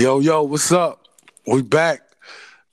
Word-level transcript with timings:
Yo, 0.00 0.18
yo, 0.18 0.44
what's 0.44 0.72
up? 0.72 1.06
We 1.46 1.60
back. 1.60 2.00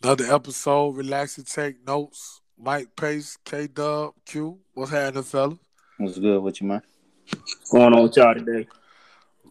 Another 0.02 0.34
episode. 0.34 0.96
Relax 0.96 1.38
and 1.38 1.46
take 1.46 1.86
notes. 1.86 2.40
Mike 2.58 2.96
Pace, 2.96 3.38
K 3.44 3.68
Dub, 3.68 4.14
Q. 4.26 4.58
What's 4.74 4.92
happening, 4.92 5.24
fellas? 5.24 5.58
What's 5.98 6.18
good 6.20 6.42
with 6.42 6.62
you, 6.62 6.68
man? 6.70 6.82
What's 7.30 7.70
going 7.70 7.94
on 7.94 8.04
with 8.04 8.16
y'all 8.16 8.34
today? 8.34 8.66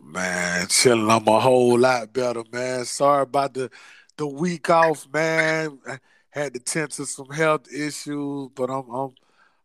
Man, 0.03 0.67
chilling. 0.69 1.11
I'm 1.11 1.29
a 1.29 1.39
whole 1.39 1.79
lot 1.79 2.11
better, 2.15 2.45
man. 2.51 2.87
Sorry 2.87 3.25
about 3.25 3.53
the 3.53 3.71
the 4.17 4.27
week 4.27 4.71
off, 4.71 5.07
man. 5.13 5.79
I 5.87 5.99
had 6.31 6.55
to 6.55 6.61
tend 6.61 6.93
to 6.93 7.05
some 7.05 7.29
health 7.29 7.71
issues, 7.71 8.49
but 8.55 8.71
I'm 8.71 8.89
I'm 8.89 9.11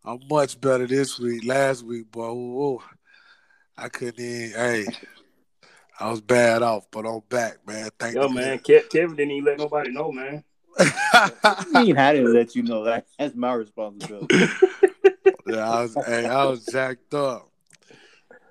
I'm 0.03 0.19
much 0.29 0.59
better 0.59 0.85
this 0.85 1.17
week. 1.17 1.45
Last 1.45 1.85
week, 1.85 2.11
boy, 2.11 2.29
ooh, 2.29 2.83
I 3.77 3.87
couldn't 3.87 4.19
even. 4.19 4.51
Hey, 4.51 4.85
I 6.01 6.09
was 6.09 6.19
bad 6.19 6.63
off, 6.63 6.87
but 6.89 7.05
I'm 7.05 7.21
back, 7.29 7.59
man. 7.67 7.91
Thank 7.99 8.15
Yo, 8.15 8.27
you, 8.27 8.33
man, 8.33 8.57
Ke- 8.57 8.89
Kevin 8.89 9.15
didn't 9.15 9.31
even 9.31 9.45
let 9.45 9.59
nobody 9.59 9.91
know, 9.91 10.11
man. 10.11 10.43
I 10.79 11.65
mean, 11.69 11.95
I 11.95 12.13
didn't 12.13 12.33
let 12.33 12.55
you 12.55 12.63
know 12.63 12.85
that. 12.85 13.05
That's 13.19 13.35
my 13.35 13.53
responsibility. 13.53 14.27
yeah, 15.47 15.69
I 15.69 15.81
was. 15.83 15.93
hey, 15.93 16.25
I 16.25 16.45
was 16.45 16.65
jacked 16.65 17.13
up, 17.13 17.51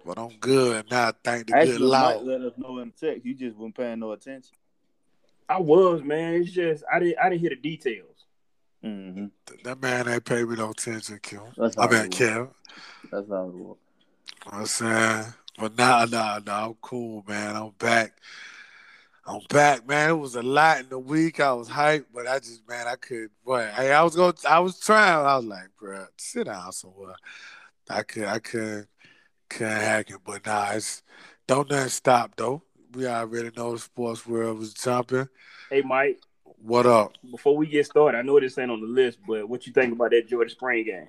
but 0.07 0.17
I'm 0.17 0.37
good 0.39 0.89
now. 0.93 1.13
Thank 1.25 1.49
the 1.49 1.55
Actually, 1.55 1.79
good 1.79 1.91
Mike 1.91 2.17
Lord. 2.17 2.27
let 2.27 2.41
us 2.43 2.53
know 2.57 2.79
in 2.79 2.93
the 2.97 3.07
text. 3.09 3.27
You 3.27 3.35
just 3.35 3.57
weren't 3.57 3.75
paying 3.75 3.99
no 3.99 4.13
attention. 4.13 4.57
I 5.49 5.59
was, 5.59 6.03
man. 6.05 6.35
It's 6.35 6.53
just 6.53 6.85
I 6.93 7.01
didn't 7.01 7.19
I 7.19 7.31
didn't 7.31 7.41
hear 7.41 7.51
the 7.51 7.57
details. 7.57 8.07
Mm-hmm. 8.85 9.27
That 9.65 9.83
man 9.83 10.09
ain't 10.09 10.25
paid 10.25 10.47
me 10.47 10.55
no 10.55 10.71
attention, 10.71 11.19
Kim. 11.21 11.41
That's 11.57 11.77
I 11.77 11.83
how 11.83 11.91
mean, 11.91 12.05
it 12.05 12.11
Kim. 12.13 12.49
That's 13.11 13.29
how 13.29 13.47
it 13.49 13.55
was. 13.55 13.77
I'm 14.47 14.67
saying, 14.67 15.25
but 15.61 15.77
nah, 15.77 16.07
nah, 16.07 16.41
nah. 16.45 16.67
I'm 16.69 16.75
cool, 16.81 17.25
man. 17.29 17.55
I'm 17.55 17.71
back. 17.79 18.15
I'm 19.27 19.41
back, 19.49 19.87
man. 19.87 20.11
It 20.11 20.15
was 20.15 20.35
a 20.35 20.43
lot 20.43 20.81
in 20.81 20.89
the 20.89 20.99
week. 20.99 21.39
I 21.39 21.53
was 21.53 21.69
hyped, 21.69 22.07
but 22.13 22.27
I 22.27 22.39
just, 22.39 22.67
man, 22.69 22.89
I 22.89 22.97
could. 22.97 23.29
Boy, 23.45 23.71
hey, 23.77 23.93
I 23.93 24.03
was 24.03 24.17
going. 24.17 24.33
I 24.49 24.59
was 24.61 24.81
trying. 24.81 25.25
I 25.25 25.37
was 25.37 25.45
like, 25.45 25.69
bro, 25.79 26.07
sit 26.17 26.47
down 26.47 26.73
somewhere. 26.73 27.15
I 27.89 28.03
could, 28.03 28.25
I 28.25 28.39
could, 28.39 28.89
couldn't 29.49 29.73
hack 29.81 30.11
it, 30.11 30.19
but 30.25 30.47
nah, 30.47 30.71
it's 30.73 31.03
don't 31.47 31.71
nothing 31.71 31.89
stop 31.91 32.35
though. 32.37 32.63
We 32.93 33.07
already 33.07 33.51
know 33.57 33.73
the 33.73 33.79
sports 33.79 34.27
world 34.27 34.59
was 34.59 34.75
jumping. 34.75 35.29
Hey, 35.71 35.83
Mike, 35.83 36.21
What 36.63 36.87
up? 36.87 37.13
before 37.31 37.57
we 37.57 37.67
get 37.67 37.87
started, 37.87 38.19
I 38.19 38.23
know 38.23 38.41
this 38.41 38.59
ain't 38.59 38.71
on 38.71 38.81
the 38.81 38.87
list, 38.87 39.19
but 39.27 39.49
what 39.49 39.67
you 39.67 39.73
think 39.73 39.93
about 39.93 40.11
that 40.11 40.29
Georgia 40.29 40.51
Spring 40.51 40.85
game? 40.85 41.09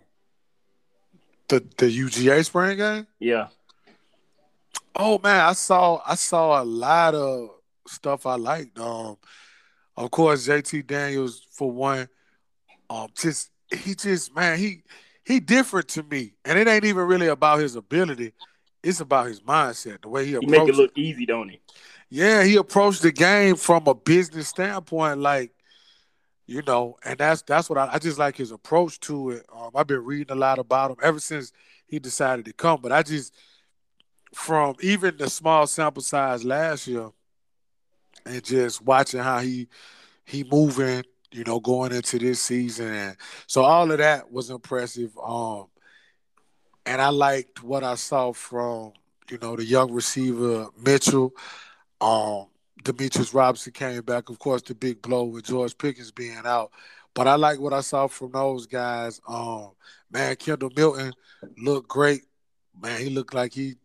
The 1.48 1.60
the 1.78 1.86
UGA 1.88 2.46
spring 2.46 2.78
game? 2.78 3.08
Yeah, 3.20 3.48
Oh 4.96 5.20
man, 5.20 5.42
I 5.42 5.54
saw 5.54 6.02
I 6.06 6.16
saw 6.16 6.62
a 6.62 6.66
lot 6.66 7.16
of 7.16 7.50
stuff 7.88 8.26
I 8.26 8.36
liked. 8.36 8.78
Um, 8.80 9.18
of 9.96 10.12
course, 10.12 10.48
JT 10.48 10.88
Daniels 10.88 11.46
for 11.52 11.72
one. 11.72 12.08
Um, 12.90 13.08
just 13.16 13.52
he 13.70 13.96
just 13.96 14.36
man 14.36 14.58
he 14.58 14.84
he 15.24 15.40
different 15.40 15.88
to 15.90 16.04
me, 16.04 16.34
and 16.46 16.60
it 16.60 16.68
ain't 16.68 16.86
even 16.86 17.06
really 17.06 17.28
about 17.28 17.60
his 17.60 17.76
ability. 17.76 18.34
It's 18.84 19.00
about 19.00 19.28
his 19.28 19.42
mindset, 19.42 20.02
the 20.02 20.10
way 20.10 20.26
he 20.26 20.32
he 20.32 20.46
make 20.46 20.68
it 20.68 20.76
look 20.76 20.98
easy, 20.98 21.26
don't 21.26 21.50
he? 21.50 21.62
Yeah, 22.10 22.44
he 22.44 22.58
approached 22.58 23.04
the 23.04 23.12
game 23.12 23.56
from 23.56 23.88
a 23.88 23.94
business 23.94 24.50
standpoint, 24.50 25.20
like 25.20 25.52
you 26.48 26.62
know, 26.68 26.98
and 27.06 27.18
that's 27.18 27.42
that's 27.44 27.70
what 27.70 27.78
I, 27.78 27.94
I 27.94 28.00
just 28.00 28.20
like 28.20 28.36
his 28.36 28.52
approach 28.52 29.00
to 29.02 29.32
it. 29.32 29.46
Um, 29.56 29.72
I've 29.74 29.88
been 29.88 30.04
reading 30.04 30.36
a 30.36 30.40
lot 30.40 30.60
about 30.60 30.92
him 30.92 30.98
ever 31.02 31.20
since 31.20 31.54
he 31.88 32.00
decided 32.00 32.46
to 32.46 32.54
come, 32.54 32.82
but 32.82 32.92
I 32.92 33.04
just 33.04 33.34
from 34.34 34.76
even 34.82 35.18
the 35.18 35.30
small 35.30 35.68
sample 35.68 36.02
size 36.02 36.44
last 36.44 36.88
year, 36.88 37.10
and 38.26 38.44
just 38.44 38.82
watching 38.82 39.20
how 39.20 39.40
he 39.40 39.68
he 40.26 40.44
moving, 40.44 41.04
you 41.32 41.44
know, 41.44 41.60
going 41.60 41.92
into 41.92 42.20
this 42.20 42.42
season, 42.42 42.94
and 42.94 43.18
so 43.48 43.64
all 43.64 43.92
of 43.92 43.98
that 43.98 44.32
was 44.32 44.50
impressive. 44.50 45.18
Um, 45.18 45.68
and 46.86 47.02
I 47.02 47.10
liked 47.10 47.64
what 47.64 47.84
I 47.84 47.96
saw 47.96 48.32
from 48.34 48.94
you 49.30 49.38
know 49.42 49.56
the 49.56 49.66
young 49.66 49.92
receiver 49.92 50.68
Mitchell. 50.78 51.34
Um, 52.00 52.48
Demetris 52.84 53.34
Robertson 53.34 53.74
came 53.74 54.02
back, 54.02 54.30
of 54.30 54.40
course, 54.40 54.64
the 54.64 54.74
big 54.74 55.02
blow 55.02 55.26
with 55.26 55.46
George 55.46 55.78
Pickens 55.78 56.12
being 56.12 56.42
out. 56.46 56.72
But 57.14 57.28
I 57.28 57.36
like 57.36 57.60
what 57.60 57.74
I 57.74 57.82
saw 57.82 58.08
from 58.08 58.32
those 58.32 58.66
guys. 58.66 59.22
Um, 59.28 59.72
man, 60.10 60.36
Kendall 60.38 60.72
Milton 60.76 61.14
looked 61.58 61.90
great. 61.90 62.24
Man, 62.82 63.00
he 63.00 63.10
looked 63.10 63.34
like 63.34 63.54
he 63.54 63.76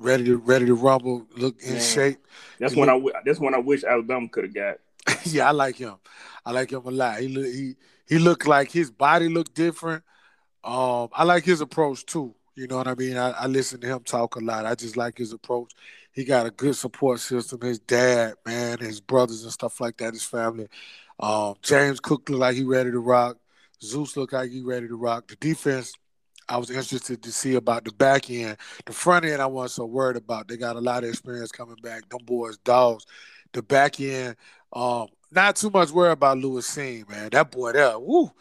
ready 0.00 0.24
to 0.24 0.36
ready 0.38 0.66
to 0.66 0.74
rumble, 0.74 1.26
look 1.36 1.60
in 1.62 1.74
Man. 1.74 1.80
shape. 1.80 2.26
That's 2.58 2.74
He 2.74 2.80
when 2.80 2.88
I 2.88 2.94
look- 2.96 3.14
that's 3.24 3.38
when 3.38 3.54
I 3.54 3.58
wish 3.58 3.84
Alabama 3.84 4.28
could 4.28 4.44
have 4.44 4.54
got. 4.54 4.76
yeah, 5.26 5.48
I 5.48 5.52
like 5.52 5.76
him. 5.76 5.94
I 6.44 6.52
like 6.52 6.72
him 6.72 6.82
a 6.84 6.90
lot. 6.90 7.20
He 7.20 7.28
look 7.28 7.46
he 7.46 7.74
he 8.06 8.18
looked 8.18 8.46
like 8.46 8.70
his 8.70 8.90
body 8.90 9.28
looked 9.28 9.54
different. 9.54 10.02
Um, 10.64 11.08
I 11.12 11.24
like 11.24 11.44
his 11.44 11.60
approach 11.60 12.04
too. 12.06 12.34
You 12.56 12.66
know 12.66 12.76
what 12.76 12.88
I 12.88 12.94
mean? 12.94 13.16
I, 13.16 13.30
I 13.30 13.46
listen 13.46 13.80
to 13.80 13.86
him 13.86 14.00
talk 14.04 14.36
a 14.36 14.40
lot. 14.40 14.66
I 14.66 14.74
just 14.74 14.96
like 14.96 15.16
his 15.16 15.32
approach. 15.32 15.72
He 16.12 16.24
got 16.24 16.44
a 16.46 16.50
good 16.50 16.76
support 16.76 17.20
system. 17.20 17.60
His 17.60 17.78
dad, 17.78 18.34
man, 18.44 18.78
his 18.78 19.00
brothers 19.00 19.44
and 19.44 19.52
stuff 19.52 19.80
like 19.80 19.96
that, 19.98 20.12
his 20.12 20.24
family. 20.24 20.66
Um, 21.18 21.54
James 21.62 22.00
Cook 22.00 22.28
looked 22.28 22.40
like 22.40 22.56
he 22.56 22.64
ready 22.64 22.90
to 22.90 22.98
rock. 22.98 23.36
Zeus 23.82 24.16
looked 24.16 24.32
like 24.32 24.50
he 24.50 24.60
ready 24.60 24.88
to 24.88 24.96
rock. 24.96 25.28
The 25.28 25.36
defense, 25.36 25.94
I 26.50 26.56
was 26.56 26.68
interested 26.68 27.22
to 27.22 27.32
see 27.32 27.54
about 27.54 27.84
the 27.84 27.92
back 27.92 28.28
end. 28.28 28.56
The 28.84 28.92
front 28.92 29.24
end, 29.24 29.40
I 29.40 29.46
wasn't 29.46 29.70
so 29.70 29.86
worried 29.86 30.16
about. 30.16 30.48
They 30.48 30.56
got 30.56 30.74
a 30.74 30.80
lot 30.80 31.04
of 31.04 31.10
experience 31.10 31.52
coming 31.52 31.76
back. 31.80 32.08
Them 32.08 32.24
boys, 32.24 32.58
dogs. 32.58 33.06
The 33.52 33.62
back 33.62 34.00
end, 34.00 34.34
um, 34.72 35.06
not 35.30 35.54
too 35.54 35.70
much 35.70 35.92
worry 35.92 36.10
about 36.10 36.38
Lewis 36.38 36.68
Cine, 36.68 37.08
man. 37.08 37.30
That 37.30 37.52
boy 37.52 37.72
there, 37.72 37.96
woo. 37.98 38.32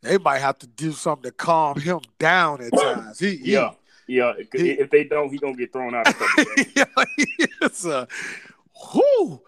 They 0.00 0.16
might 0.16 0.38
have 0.38 0.58
to 0.60 0.66
do 0.66 0.92
something 0.92 1.30
to 1.30 1.36
calm 1.36 1.78
him 1.78 2.00
down 2.18 2.62
at 2.62 2.72
times. 2.76 3.18
He, 3.18 3.36
he 3.36 3.52
Yeah, 3.52 3.72
yeah. 4.06 4.32
If, 4.38 4.52
He- 4.52 4.70
if 4.70 4.88
they 4.88 5.04
don't, 5.04 5.30
he 5.30 5.36
gonna 5.36 5.54
get 5.54 5.70
thrown 5.70 5.94
out. 5.94 6.08
A 6.08 6.14
couple 6.14 6.44
games. 6.56 6.72
yeah, 6.76 7.04
he 7.16 7.46
is 7.62 7.84
a 7.84 8.08
whoo. 8.94 9.42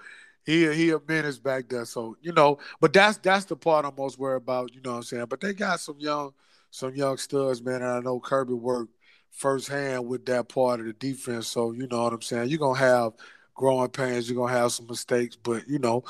He 0.44 0.70
he 0.74 0.90
a 0.90 1.00
menace 1.08 1.38
back 1.38 1.68
there. 1.70 1.86
So, 1.86 2.16
you 2.20 2.32
know, 2.32 2.58
but 2.78 2.92
that's 2.92 3.16
that's 3.16 3.46
the 3.46 3.56
part 3.56 3.86
I'm 3.86 3.94
most 3.96 4.18
worried 4.18 4.42
about, 4.42 4.74
you 4.74 4.82
know 4.82 4.90
what 4.90 4.96
I'm 4.98 5.02
saying? 5.04 5.26
But 5.30 5.40
they 5.40 5.54
got 5.54 5.80
some 5.80 5.98
young 5.98 6.34
some 6.72 6.94
young 6.94 7.18
studs, 7.18 7.62
man, 7.62 7.82
and 7.82 7.84
I 7.84 8.00
know 8.00 8.18
Kirby 8.18 8.54
worked 8.54 8.94
firsthand 9.30 10.08
with 10.08 10.24
that 10.24 10.48
part 10.48 10.80
of 10.80 10.86
the 10.86 10.94
defense. 10.94 11.46
So, 11.46 11.72
you 11.72 11.86
know 11.86 12.04
what 12.04 12.14
I'm 12.14 12.22
saying? 12.22 12.48
You're 12.48 12.58
gonna 12.58 12.78
have 12.78 13.12
growing 13.54 13.90
pains, 13.90 14.28
you're 14.28 14.42
gonna 14.42 14.58
have 14.58 14.72
some 14.72 14.86
mistakes, 14.86 15.36
but 15.36 15.68
you 15.68 15.78
know, 15.78 16.02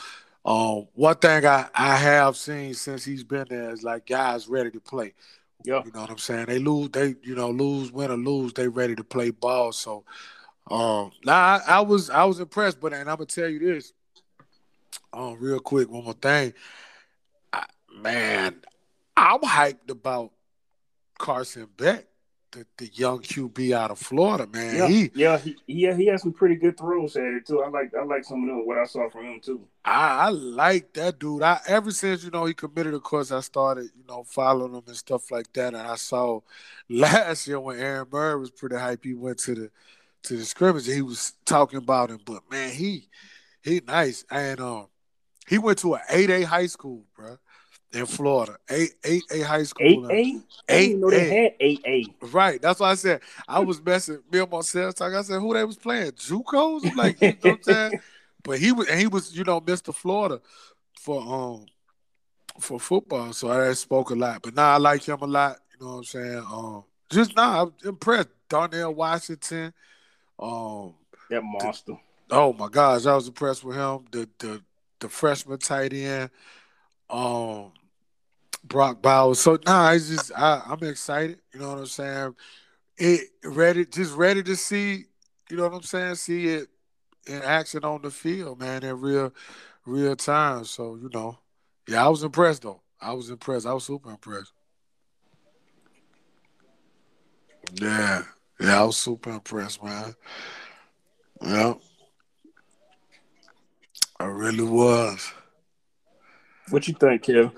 um, 0.45 0.87
one 0.95 1.17
thing 1.17 1.45
I, 1.45 1.69
I 1.75 1.97
have 1.97 2.37
seen 2.37 2.75
since 2.75 3.05
he's 3.05 3.25
been 3.25 3.47
there 3.51 3.71
is 3.71 3.83
like 3.83 4.07
guys 4.07 4.47
ready 4.47 4.71
to 4.71 4.81
play. 4.81 5.15
Yeah. 5.65 5.83
You 5.85 5.91
know 5.93 6.03
what 6.03 6.11
I'm 6.11 6.19
saying? 6.19 6.47
They 6.47 6.61
lose, 6.61 6.91
they 6.91 7.17
you 7.25 7.35
know 7.35 7.51
lose, 7.51 7.91
win 7.91 8.13
or 8.13 8.17
lose, 8.17 8.53
they 8.53 8.69
ready 8.69 8.95
to 8.95 9.05
play 9.05 9.31
ball. 9.31 9.73
So, 9.73 10.05
um, 10.71 11.11
now 11.25 11.35
I, 11.35 11.61
I 11.67 11.81
was 11.81 12.09
I 12.09 12.23
was 12.23 12.39
impressed, 12.39 12.81
but 12.81 12.93
and 12.93 13.11
I'm 13.11 13.17
gonna 13.17 13.27
tell 13.27 13.49
you 13.49 13.59
this, 13.59 13.93
um, 15.13 15.39
real 15.41 15.59
quick, 15.59 15.91
one 15.91 16.05
more 16.05 16.15
thing, 16.15 16.55
I, 17.53 17.65
man, 18.01 18.61
I'm 19.17 19.41
hyped 19.41 19.91
about 19.91 20.31
Carson 21.23 21.69
Beck, 21.77 22.07
the, 22.51 22.67
the 22.79 22.89
young 22.89 23.21
QB 23.21 23.73
out 23.73 23.93
of 23.93 23.99
Florida, 24.01 24.47
man. 24.53 24.77
Yeah, 24.77 24.89
He 24.89 25.11
yeah, 25.15 25.39
he, 25.39 25.57
yeah, 25.69 25.95
he 25.95 26.07
has 26.07 26.23
some 26.23 26.33
pretty 26.33 26.57
good 26.57 26.77
throws 26.77 27.17
at 27.17 27.23
it 27.23 27.47
too. 27.47 27.63
I 27.63 27.69
like, 27.69 27.93
I 27.95 28.03
like 28.05 28.25
some 28.25 28.43
of 28.43 28.49
them, 28.49 28.67
what 28.67 28.79
I 28.79 28.85
saw 28.85 29.09
from 29.09 29.27
him 29.27 29.41
too. 29.41 29.69
I, 29.85 30.27
I 30.27 30.29
like 30.31 30.93
that 30.95 31.19
dude. 31.21 31.43
I 31.43 31.61
ever 31.69 31.93
since 31.93 32.25
you 32.25 32.31
know 32.31 32.45
he 32.45 32.55
committed, 32.55 32.95
of 32.95 33.03
course, 33.05 33.31
I 33.33 33.41
started 33.41 33.91
you 33.97 34.05
know 34.09 34.25
following 34.25 34.75
him 34.75 34.83
and 34.87 34.97
stuff 34.97 35.31
like 35.31 35.53
that. 35.55 35.75
And 35.75 35.87
I 35.87 35.97
saw 35.97 36.41
last 36.89 37.47
year 37.47 37.61
when 37.61 37.79
Aaron 37.79 38.09
Murray 38.11 38.39
was 38.41 38.51
pretty 38.51 38.77
hype, 38.77 39.05
he 39.05 39.15
went 39.15 39.39
to 39.41 39.55
the 39.55 39.71
to 40.25 40.37
the 40.37 40.45
scrimmage. 40.45 40.87
and 40.89 40.97
He 40.97 41.03
was 41.03 41.35
talking 41.45 41.79
about 41.79 42.11
him, 42.11 42.21
but 42.25 42.43
man, 42.51 42.73
he 42.73 43.09
he 43.63 43.81
nice. 43.87 44.25
And 44.31 44.61
um, 44.61 44.89
he 45.49 45.59
went 45.59 45.79
to 45.79 45.95
an 45.95 46.03
eight 46.11 46.31
A 46.31 46.43
high 46.43 46.67
school, 46.67 47.05
bro, 47.17 47.39
in 47.93 48.07
Florida. 48.07 48.57
Eight 48.71 48.95
eight 49.05 49.23
A 49.33 49.41
high 49.41 49.63
school. 49.65 49.87
Eight 49.87 49.99
in- 49.99 50.45
A, 50.69 50.75
I 50.75 50.79
didn't 50.81 51.01
know 51.01 51.11
they 51.11 51.29
had 51.43 51.55
eight 51.61 51.81
A. 51.87 52.07
Right. 52.27 52.61
That's 52.63 52.81
why 52.81 52.91
I 52.91 52.95
said 52.95 53.21
I 53.49 53.59
was 53.61 53.83
messing 53.85 54.21
me 54.31 54.39
and 54.41 54.51
myself 54.51 54.95
talking. 54.95 55.17
I 55.17 55.23
said 55.23 55.41
who 55.41 55.53
they 55.55 55.65
was 55.65 55.77
playing? 55.77 56.13
Jucos? 56.13 56.95
Like, 56.97 57.21
you 57.21 57.29
know 57.29 57.51
what 57.51 57.53
I'm 57.57 57.63
saying? 57.63 58.01
But 58.45 58.59
he 58.59 58.73
was 58.73 58.89
and 58.89 58.99
he 58.99 59.07
was, 59.07 59.37
you 59.37 59.45
know, 59.45 59.61
Mr. 59.61 59.95
Florida 59.95 60.41
for 60.99 61.21
um 61.23 61.67
for 62.59 62.81
football. 62.81 63.33
So 63.33 63.51
I 63.53 63.73
spoke 63.75 64.11
a 64.11 64.15
lot. 64.17 64.43
But 64.43 64.55
now 64.57 64.75
I 64.75 64.79
like 64.79 65.05
him 65.05 65.19
a 65.23 65.27
lot, 65.27 65.59
you 65.73 65.85
know 65.87 65.93
what 65.93 65.99
I'm 65.99 66.05
saying? 66.05 66.39
Um 66.51 66.85
just 67.11 67.37
now 67.37 67.63
I'm 67.63 67.75
impressed. 67.85 68.31
Darnell 68.49 68.95
Washington. 68.95 69.73
Um 70.41 70.95
That 71.31 71.43
monster. 71.45 71.95
oh 72.31 72.53
my 72.53 72.69
gosh, 72.69 73.07
I 73.07 73.15
was 73.15 73.29
impressed 73.29 73.63
with 73.63 73.77
him. 73.77 74.05
The 74.11 74.29
the 74.39 74.63
the 74.99 75.09
freshman 75.09 75.59
tight 75.59 75.93
end. 75.93 76.31
Um 77.11 77.73
Brock 78.65 79.03
Bowers. 79.03 79.41
So 79.41 79.59
nah, 79.67 79.89
I 79.89 79.99
just 79.99 80.33
I, 80.37 80.63
I'm 80.67 80.83
excited. 80.89 81.39
You 81.53 81.61
know 81.61 81.71
what 81.71 81.79
I'm 81.79 81.87
saying? 81.87 82.35
It 82.99 83.29
ready, 83.45 83.87
just 83.87 84.15
ready 84.15 84.43
to 84.45 84.57
see. 84.57 85.05
You 85.51 85.57
know 85.57 85.65
what 85.65 85.75
I'm 85.75 85.83
saying? 85.83 86.15
See 86.17 86.49
it 86.49 86.69
in 87.27 87.43
action 87.43 87.85
on 87.85 88.03
the 88.03 88.11
field, 88.11 88.61
man, 88.61 88.83
in 88.85 89.01
real 89.01 89.33
real 89.85 90.17
time. 90.17 90.65
So 90.65 90.97
you 90.97 91.11
know, 91.13 91.39
yeah, 91.89 92.05
I 92.05 92.09
was 92.09 92.23
impressed 92.23 92.63
though. 92.63 92.81
I 93.01 93.13
was 93.13 93.31
impressed. 93.31 93.67
I 93.67 93.75
was 93.75 93.85
super 93.85 94.11
impressed. 94.11 94.53
Yeah, 97.75 98.23
yeah, 98.61 98.81
I 98.81 98.85
was 98.85 98.97
super 98.97 99.31
impressed, 99.31 99.83
man. 99.83 100.15
Yeah, 101.43 101.75
I 104.21 104.27
really 104.27 104.65
was. 104.65 105.33
What 106.71 106.87
you 106.87 106.95
think, 106.95 107.23
Kevin? 107.23 107.51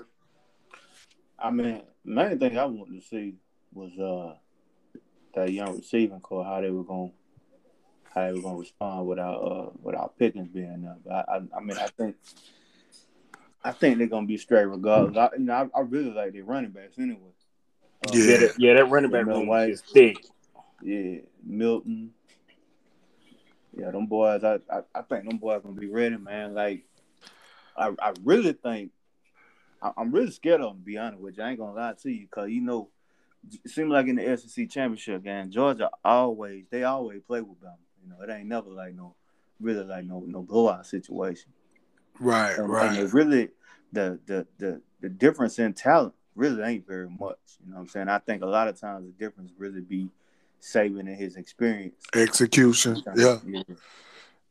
I 1.45 1.51
mean, 1.51 1.83
main 2.03 2.39
thing 2.39 2.57
I 2.57 2.65
wanted 2.65 2.99
to 2.99 3.07
see 3.07 3.35
was 3.71 3.91
uh 3.99 4.35
that 5.35 5.51
young 5.51 5.77
receiving 5.77 6.19
corps, 6.19 6.43
how 6.43 6.59
they 6.59 6.71
were 6.71 6.83
going 6.83 7.11
how 8.11 8.25
they 8.25 8.33
were 8.33 8.41
gonna 8.41 8.57
respond 8.57 9.07
without 9.07 9.35
uh 9.35 9.69
without 9.79 10.17
Pickens 10.17 10.47
being 10.47 10.89
up. 10.89 10.99
I, 11.11 11.35
I 11.35 11.57
I 11.57 11.59
mean 11.61 11.77
I 11.77 11.87
think 11.87 12.15
I 13.63 13.71
think 13.73 13.99
they're 13.99 14.07
gonna 14.07 14.25
be 14.25 14.37
straight 14.37 14.65
regardless. 14.65 15.17
I, 15.17 15.29
you 15.37 15.43
know, 15.43 15.69
I, 15.75 15.79
I 15.79 15.81
really 15.81 16.11
like 16.11 16.33
their 16.33 16.43
running 16.43 16.71
backs 16.71 16.97
anyway. 16.97 17.19
Um, 18.07 18.13
yeah, 18.13 18.23
yeah, 18.23 18.37
that, 18.37 18.59
yeah, 18.59 18.73
that 18.73 18.89
running 18.89 19.11
back 19.11 19.27
room 19.27 19.47
White, 19.47 19.69
is 19.69 19.81
thick. 19.81 20.25
Yeah, 20.81 21.19
Milton. 21.43 22.11
Yeah, 23.77 23.91
them 23.91 24.07
boys. 24.07 24.43
I, 24.43 24.59
I, 24.71 24.81
I 24.95 25.01
think 25.03 25.27
them 25.27 25.37
boys 25.37 25.61
gonna 25.61 25.79
be 25.79 25.89
ready, 25.89 26.17
man. 26.17 26.55
Like, 26.55 26.85
I 27.77 27.91
I 27.99 28.13
really 28.23 28.53
think 28.53 28.91
I, 29.97 30.01
am 30.01 30.11
really 30.11 30.31
scared 30.31 30.61
of 30.61 30.71
them. 30.71 30.79
To 30.79 30.85
be 30.85 30.97
honest 30.97 31.21
with 31.21 31.37
you, 31.37 31.43
I 31.43 31.49
ain't 31.49 31.59
gonna 31.59 31.73
lie 31.73 31.93
to 32.01 32.11
you, 32.11 32.27
cause 32.29 32.49
you 32.49 32.61
know, 32.61 32.89
it 33.63 33.69
seems 33.69 33.89
like 33.89 34.07
in 34.07 34.15
the 34.15 34.37
SEC 34.37 34.69
championship 34.69 35.23
game, 35.23 35.51
Georgia 35.51 35.89
always 36.03 36.65
they 36.69 36.83
always 36.83 37.21
play 37.21 37.41
with 37.41 37.59
them. 37.61 37.77
You 38.03 38.09
know, 38.09 38.21
it 38.21 38.35
ain't 38.35 38.47
never 38.47 38.69
like 38.69 38.95
no 38.95 39.15
really 39.59 39.83
like 39.83 40.05
no 40.05 40.23
no 40.25 40.41
blowout 40.41 40.85
situation. 40.85 41.51
Right, 42.19 42.57
and, 42.57 42.69
right. 42.69 42.97
And 42.97 43.13
really 43.13 43.49
the 43.91 44.19
the 44.25 44.47
the 44.57 44.81
the 45.01 45.09
difference 45.09 45.59
in 45.59 45.73
talent 45.73 46.13
really 46.35 46.63
ain't 46.63 46.87
very 46.87 47.09
much. 47.09 47.37
You 47.63 47.71
know 47.71 47.75
what 47.75 47.81
I'm 47.81 47.87
saying? 47.87 48.09
I 48.09 48.19
think 48.19 48.43
a 48.43 48.47
lot 48.47 48.67
of 48.67 48.79
times 48.79 49.05
the 49.05 49.25
difference 49.25 49.51
really 49.57 49.81
be 49.81 50.09
saving 50.59 51.07
in 51.07 51.15
his 51.15 51.35
experience. 51.35 51.95
Execution. 52.13 53.01
Yeah. 53.15 53.37
Yeah. 53.45 53.61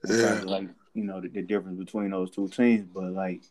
yeah. 0.06 0.40
Like, 0.44 0.69
you 0.94 1.04
know, 1.04 1.20
the, 1.20 1.28
the, 1.28 1.42
difference 1.42 1.78
between 1.78 2.10
those 2.10 2.31
two 2.31 2.48
teams. 2.48 2.86
But 2.92 3.12
like 3.12 3.42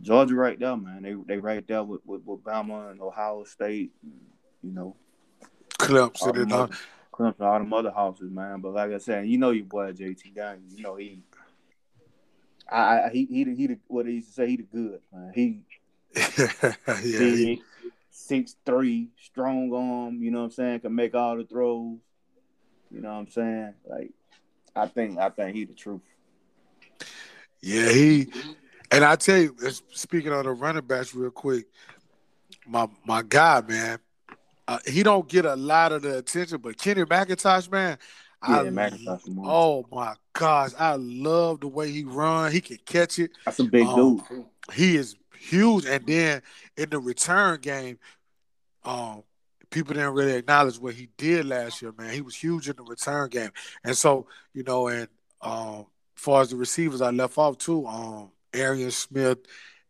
Georgia 0.00 0.34
right 0.34 0.58
there, 0.58 0.76
man. 0.76 1.02
They 1.02 1.14
they 1.26 1.38
right 1.38 1.66
there 1.66 1.84
with, 1.84 2.00
with, 2.04 2.22
with 2.24 2.42
Bama 2.42 2.90
and 2.90 3.00
Ohio 3.00 3.44
State, 3.44 3.92
and, 4.02 4.20
you 4.62 4.72
know. 4.72 4.96
Clemson 5.78 6.42
and 6.42 6.52
uh, 6.52 6.56
all. 6.56 6.70
Clemson, 7.12 7.40
all 7.40 7.58
them 7.58 7.72
other 7.72 7.90
houses, 7.90 8.30
man. 8.30 8.60
But 8.60 8.74
like 8.74 8.92
I 8.92 8.98
said, 8.98 9.28
you 9.28 9.38
know 9.38 9.50
your 9.50 9.64
boy 9.64 9.92
JT 9.92 10.34
Daniels. 10.34 10.74
You 10.74 10.82
know 10.82 10.96
he 10.96 11.22
I, 12.70 13.06
I 13.06 13.10
he 13.12 13.26
he 13.26 13.44
he 13.54 13.66
the, 13.66 13.78
what 13.88 14.06
he 14.06 14.14
used 14.14 14.28
to 14.28 14.32
say 14.34 14.48
he 14.48 14.56
the 14.56 14.62
good 14.62 15.00
man. 15.12 15.32
He 15.34 15.60
yeah, 16.16 17.18
big, 17.18 17.60
six 18.10 18.56
three, 18.64 19.08
strong 19.20 19.72
arm. 19.74 20.22
You 20.22 20.30
know 20.30 20.40
what 20.40 20.44
I'm 20.46 20.50
saying? 20.52 20.80
Can 20.80 20.94
make 20.94 21.14
all 21.14 21.36
the 21.36 21.44
throws. 21.44 21.98
You 22.90 23.00
know 23.00 23.10
what 23.10 23.18
I'm 23.18 23.30
saying? 23.30 23.74
Like, 23.88 24.10
I 24.74 24.86
think 24.86 25.18
I 25.18 25.30
think 25.30 25.56
he 25.56 25.64
the 25.64 25.74
truth. 25.74 26.00
Yeah, 27.60 27.90
he. 27.90 28.32
And 28.90 29.04
I 29.04 29.16
tell 29.16 29.38
you, 29.38 29.56
speaking 29.92 30.32
of 30.32 30.44
the 30.44 30.52
running 30.52 30.84
backs, 30.84 31.14
real 31.14 31.30
quick, 31.30 31.66
my 32.66 32.88
my 33.04 33.22
guy, 33.22 33.62
man, 33.66 33.98
uh, 34.66 34.78
he 34.86 35.02
don't 35.02 35.28
get 35.28 35.44
a 35.44 35.56
lot 35.56 35.92
of 35.92 36.02
the 36.02 36.18
attention, 36.18 36.58
but 36.58 36.76
Kenny 36.76 37.04
McIntosh, 37.04 37.70
man, 37.70 37.98
yeah, 38.48 38.60
I, 38.60 38.64
McIntosh. 38.64 39.22
Oh 39.44 39.86
my 39.90 40.14
gosh, 40.32 40.70
I 40.78 40.96
love 40.96 41.60
the 41.60 41.68
way 41.68 41.90
he 41.90 42.04
run. 42.04 42.50
He 42.52 42.60
can 42.60 42.78
catch 42.84 43.18
it. 43.18 43.30
That's 43.44 43.58
a 43.60 43.64
big 43.64 43.86
um, 43.86 44.22
dude. 44.28 44.44
He 44.72 44.96
is 44.96 45.16
huge, 45.38 45.86
and 45.86 46.04
then 46.06 46.42
in 46.76 46.90
the 46.90 46.98
return 46.98 47.60
game, 47.60 47.98
um, 48.84 49.22
people 49.70 49.94
didn't 49.94 50.14
really 50.14 50.34
acknowledge 50.34 50.78
what 50.78 50.94
he 50.94 51.08
did 51.16 51.46
last 51.46 51.80
year. 51.80 51.92
Man, 51.96 52.12
he 52.12 52.22
was 52.22 52.34
huge 52.34 52.68
in 52.68 52.76
the 52.76 52.82
return 52.82 53.28
game, 53.28 53.50
and 53.84 53.96
so 53.96 54.26
you 54.52 54.64
know, 54.64 54.88
and 54.88 55.08
um, 55.42 55.86
as 56.16 56.22
far 56.22 56.42
as 56.42 56.50
the 56.50 56.56
receivers, 56.56 57.00
I 57.00 57.10
left 57.10 57.38
off 57.38 57.58
too. 57.58 57.86
Um, 57.86 58.30
Arian 58.54 58.90
Smith 58.90 59.38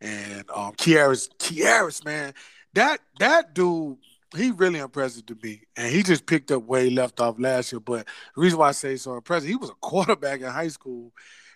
and 0.00 0.44
um, 0.54 0.72
Kearis, 0.74 1.28
Kearis, 1.38 2.04
man, 2.04 2.34
that 2.74 3.00
that 3.18 3.54
dude 3.54 3.98
he 4.36 4.52
really 4.52 4.78
impressive 4.78 5.26
to 5.26 5.36
me, 5.42 5.62
and 5.76 5.92
he 5.92 6.02
just 6.02 6.26
picked 6.26 6.50
up 6.52 6.62
where 6.64 6.82
he 6.82 6.90
left 6.90 7.20
off 7.20 7.38
last 7.38 7.72
year. 7.72 7.80
But 7.80 8.06
the 8.34 8.40
reason 8.40 8.58
why 8.58 8.68
I 8.68 8.72
say 8.72 8.96
so 8.96 9.14
impressive, 9.14 9.48
he 9.48 9.56
was 9.56 9.70
a 9.70 9.74
quarterback 9.80 10.40
in 10.40 10.46
high 10.46 10.68
school, 10.68 11.12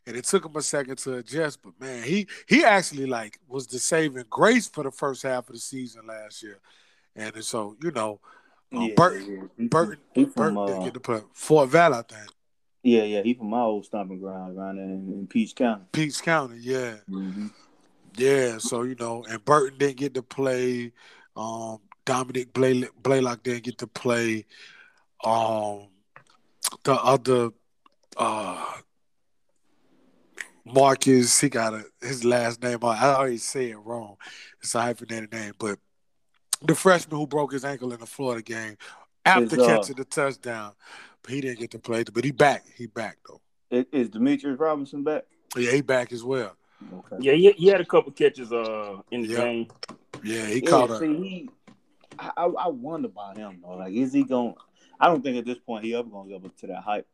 and 0.07 0.17
it 0.17 0.25
took 0.25 0.45
him 0.45 0.57
a 0.57 0.63
second 0.63 0.99
to 0.99 1.19
adjust. 1.19 1.63
But 1.63 1.79
man, 1.79 2.03
he 2.03 2.27
he 2.49 2.65
actually 2.65 3.07
like 3.07 3.39
was 3.49 3.67
the 3.67 3.79
saving 3.79 4.25
grace 4.29 4.69
for 4.69 4.83
the 4.83 4.91
first 4.91 5.23
half 5.23 5.49
of 5.49 5.55
the 5.55 5.61
season 5.61 6.07
last 6.07 6.43
year, 6.43 6.59
and 7.15 7.45
so 7.45 7.77
you 7.81 7.93
know, 7.93 8.21
um, 8.73 8.83
yeah, 8.83 8.95
Burton, 8.97 9.51
yeah. 9.57 9.67
Burton, 9.69 9.99
from, 10.15 10.25
Burton 10.33 10.59
uh, 10.59 10.67
didn't 10.67 10.85
get 10.85 10.95
to 10.95 11.01
play 11.01 11.21
Fort 11.33 11.69
Valley, 11.69 11.99
I 11.99 12.03
think. 12.03 12.31
Yeah, 12.85 13.05
yeah, 13.05 13.23
he 13.23 13.33
from 13.33 13.49
my 13.49 13.63
old 13.63 13.87
stomping 13.87 14.21
ground 14.21 14.59
around 14.59 14.79
in, 14.79 14.91
in 14.91 15.27
Peach 15.27 15.57
County. 15.57 15.85
Peach 15.91 16.23
County, 16.23 16.59
yeah, 16.61 16.97
mm-hmm. 17.11 17.47
yeah. 18.17 18.59
So 18.59 18.83
you 18.83 18.95
know, 18.95 19.25
and 19.25 19.43
Burton 19.43 19.79
didn't 19.79 19.97
get 19.97 20.13
to 20.15 20.23
play. 20.23 20.93
Um, 21.35 21.79
Dominick 22.05 22.53
Blay- 22.53 22.89
Blaylock 23.03 23.43
didn't 23.43 23.65
get 23.65 23.79
to 23.79 23.87
play. 23.87 24.45
Um, 25.25 25.89
the 26.83 26.93
other 26.93 27.53
uh, 28.19 28.73
Marcus, 30.67 31.41
he 31.41 31.49
got 31.49 31.73
a, 31.73 31.85
his 32.03 32.23
last 32.23 32.63
name. 32.63 32.79
I 32.83 33.15
already 33.15 33.39
say 33.39 33.71
it 33.71 33.79
wrong. 33.79 34.17
It's 34.63 34.75
a 34.75 34.83
hyphenated 34.83 35.33
name, 35.33 35.55
but 35.59 35.79
the 36.61 36.75
freshman 36.75 37.19
who 37.19 37.27
broke 37.27 37.53
his 37.53 37.65
ankle 37.65 37.95
in 37.95 38.01
the 38.01 38.07
Florida 38.07 38.43
game 38.43 38.77
after 39.25 39.61
uh, 39.61 39.67
catching 39.67 39.97
the 39.97 40.05
touchdown, 40.05 40.73
he 41.29 41.41
didn't 41.41 41.61
get 41.61 41.71
to 41.73 41.79
play. 41.79 42.05
But 42.05 42.25
he 42.25 42.31
back. 42.31 42.65
He 42.77 42.87
back 42.87 43.19
though. 43.27 43.41
Is 43.93 44.11
Demetris 44.11 44.59
Robertson 44.59 45.03
back? 45.03 45.25
Yeah, 45.57 45.73
he 45.73 45.81
back 45.81 46.13
as 46.13 46.23
well. 46.23 46.57
Okay. 46.93 47.17
Yeah, 47.21 47.33
he, 47.33 47.53
he 47.53 47.67
had 47.69 47.81
a 47.81 47.85
couple 47.85 48.13
catches 48.13 48.53
uh 48.53 49.01
in 49.11 49.23
the 49.23 49.29
game. 49.29 49.69
Yeah, 50.23 50.47
he 50.47 50.63
yeah, 50.63 50.71
caught 50.71 50.91
a. 50.91 51.07
he, 51.07 51.49
I, 52.19 52.45
I 52.45 52.69
wonder 52.69 53.07
about 53.07 53.37
him 53.37 53.61
though. 53.63 53.77
Like, 53.77 53.93
is 53.93 54.13
he 54.13 54.25
going? 54.25 54.55
I 55.01 55.09
don't 55.09 55.23
think 55.23 55.37
at 55.39 55.45
this 55.45 55.59
point 55.59 55.85
he 55.85 55.95
ever 55.95 56.09
going 56.09 56.29
to 56.29 56.39
go 56.39 56.47
up 56.47 56.57
to 56.59 56.67
that 56.69 56.83
hype. 56.83 57.07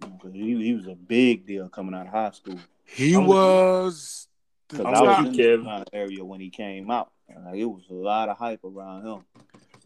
Because 0.00 0.32
he, 0.32 0.56
he 0.62 0.74
was 0.74 0.86
a 0.86 0.94
big 0.94 1.46
deal 1.46 1.68
coming 1.68 1.94
out 1.94 2.06
of 2.06 2.12
high 2.12 2.30
school. 2.30 2.58
He 2.84 3.16
was. 3.16 4.28
Because 4.68 4.86
I 4.86 5.02
was 5.02 5.26
in 5.26 5.32
the 5.64 5.84
area 5.92 6.24
when 6.24 6.40
he 6.40 6.50
came 6.50 6.90
out. 6.90 7.10
Like, 7.28 7.56
it 7.56 7.64
was 7.64 7.82
a 7.90 7.94
lot 7.94 8.28
of 8.28 8.36
hype 8.36 8.64
around 8.64 9.06
him. 9.06 9.24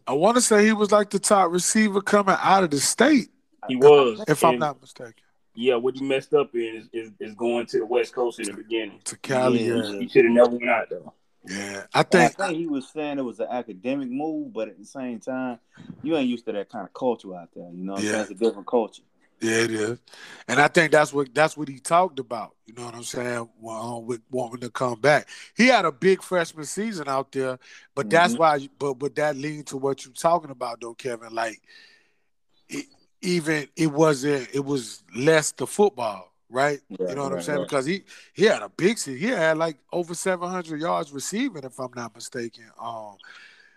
I 0.05 0.13
want 0.13 0.35
to 0.35 0.41
say 0.41 0.65
he 0.65 0.73
was 0.73 0.91
like 0.91 1.09
the 1.09 1.19
top 1.19 1.51
receiver 1.51 2.01
coming 2.01 2.35
out 2.39 2.63
of 2.63 2.71
the 2.71 2.79
state. 2.79 3.29
He 3.67 3.75
was, 3.75 4.23
if 4.27 4.43
and, 4.43 4.53
I'm 4.53 4.59
not 4.59 4.81
mistaken. 4.81 5.13
Yeah, 5.55 5.75
what 5.75 5.95
he 5.95 6.03
messed 6.03 6.33
up 6.33 6.53
in 6.53 6.75
is, 6.75 6.89
is, 6.93 7.11
is 7.19 7.33
going 7.33 7.65
to 7.67 7.79
the 7.79 7.85
West 7.85 8.13
Coast 8.13 8.39
in 8.39 8.45
the 8.45 8.53
beginning. 8.53 8.99
To 9.05 9.17
Cali, 9.17 9.67
yeah. 9.67 9.99
He 9.99 10.07
should 10.07 10.25
have 10.25 10.33
never 10.33 10.51
went 10.51 10.69
out 10.69 10.89
though. 10.89 11.13
Yeah, 11.45 11.83
I 11.93 12.03
think, 12.03 12.39
I 12.39 12.47
think 12.47 12.59
he 12.59 12.67
was 12.67 12.89
saying 12.89 13.19
it 13.19 13.23
was 13.23 13.39
an 13.39 13.47
academic 13.49 14.09
move, 14.09 14.51
but 14.51 14.67
at 14.67 14.77
the 14.77 14.85
same 14.85 15.19
time, 15.19 15.59
you 16.03 16.15
ain't 16.17 16.27
used 16.27 16.45
to 16.45 16.51
that 16.51 16.69
kind 16.69 16.85
of 16.85 16.93
culture 16.93 17.33
out 17.35 17.49
there. 17.55 17.69
You 17.71 17.85
know, 17.85 17.97
yeah. 17.97 18.21
it's 18.21 18.31
a 18.31 18.35
different 18.35 18.67
culture. 18.67 19.03
Yeah, 19.39 19.61
it 19.61 19.71
is, 19.71 19.99
and 20.47 20.59
I 20.59 20.67
think 20.67 20.91
that's 20.91 21.13
what 21.13 21.33
that's 21.33 21.55
what 21.55 21.67
he 21.67 21.79
talked 21.79 22.19
about. 22.19 22.55
You 22.65 22.73
know 22.73 22.85
what 22.85 22.95
I'm 22.95 23.03
saying? 23.03 23.47
Well, 23.59 24.01
with 24.01 24.21
wanting 24.31 24.61
to 24.61 24.71
come 24.71 24.99
back, 24.99 25.29
he 25.55 25.67
had 25.67 25.85
a 25.85 25.91
big 25.91 26.23
freshman 26.23 26.65
season 26.65 27.07
out 27.07 27.31
there, 27.31 27.59
but 27.93 28.07
mm-hmm. 28.07 28.09
that's 28.09 28.35
why. 28.35 28.67
But 28.79 28.95
but 28.95 29.15
that 29.15 29.37
leads 29.37 29.65
to 29.65 29.77
what 29.77 30.03
you're 30.03 30.13
talking 30.13 30.49
about, 30.49 30.81
though, 30.81 30.95
Kevin. 30.95 31.35
Like, 31.35 31.61
it, 32.67 32.87
even 33.21 33.67
it 33.75 33.91
wasn't. 33.91 34.49
It 34.53 34.63
was 34.63 35.03
less 35.15 35.51
the 35.51 35.67
football 35.67 36.33
right? 36.49 36.79
You 36.89 36.97
know 36.99 37.23
what 37.23 37.31
right, 37.31 37.37
I'm 37.37 37.41
saying? 37.41 37.59
Right. 37.59 37.67
Because 37.67 37.85
he 37.85 38.03
he 38.33 38.45
had 38.45 38.61
a 38.61 38.69
big 38.69 38.97
season. 38.97 39.19
He 39.19 39.27
had 39.27 39.57
like 39.57 39.77
over 39.91 40.15
700 40.15 40.79
yards 40.79 41.11
receiving, 41.11 41.63
if 41.63 41.79
I'm 41.79 41.91
not 41.95 42.15
mistaken. 42.15 42.65
Um, 42.79 43.17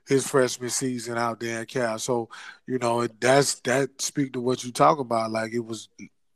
his 0.07 0.27
freshman 0.27 0.71
season 0.71 1.17
out 1.17 1.41
there 1.41 1.61
in 1.61 1.67
Cal. 1.67 1.99
So 1.99 2.29
you 2.67 2.79
know 2.79 3.07
that's 3.07 3.61
that 3.61 4.01
speak 4.01 4.33
to 4.33 4.41
what 4.41 4.65
you 4.65 4.73
talk 4.73 4.99
about. 4.99 5.31
Like 5.31 5.53
it 5.53 5.65
was 5.65 5.89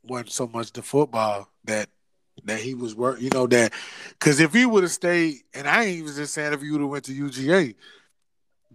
wasn't 0.03 0.31
so 0.31 0.47
much 0.47 0.73
the 0.73 0.83
football 0.83 1.49
that 1.65 1.89
that 2.45 2.61
he 2.61 2.75
was 2.75 2.95
work. 2.95 3.21
You 3.21 3.31
know 3.31 3.47
that 3.49 3.73
because 4.11 4.41
if 4.41 4.53
he 4.53 4.67
would 4.67 4.85
have 4.85 4.93
stayed, 4.93 5.39
and 5.55 5.69
I 5.69 5.85
ain't 5.85 5.99
even 5.99 6.15
just 6.15 6.35
saying 6.35 6.53
if 6.53 6.63
he 6.63 6.71
would 6.71 6.81
have 6.81 6.91
went 6.91 7.05
to 7.07 7.13
UGA, 7.13 7.75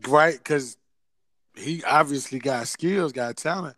right? 0.08 0.38
Because 0.38 0.78
he 1.56 1.84
obviously 1.84 2.40
got 2.40 2.68
skills, 2.68 3.12
got 3.12 3.38
talent. 3.38 3.76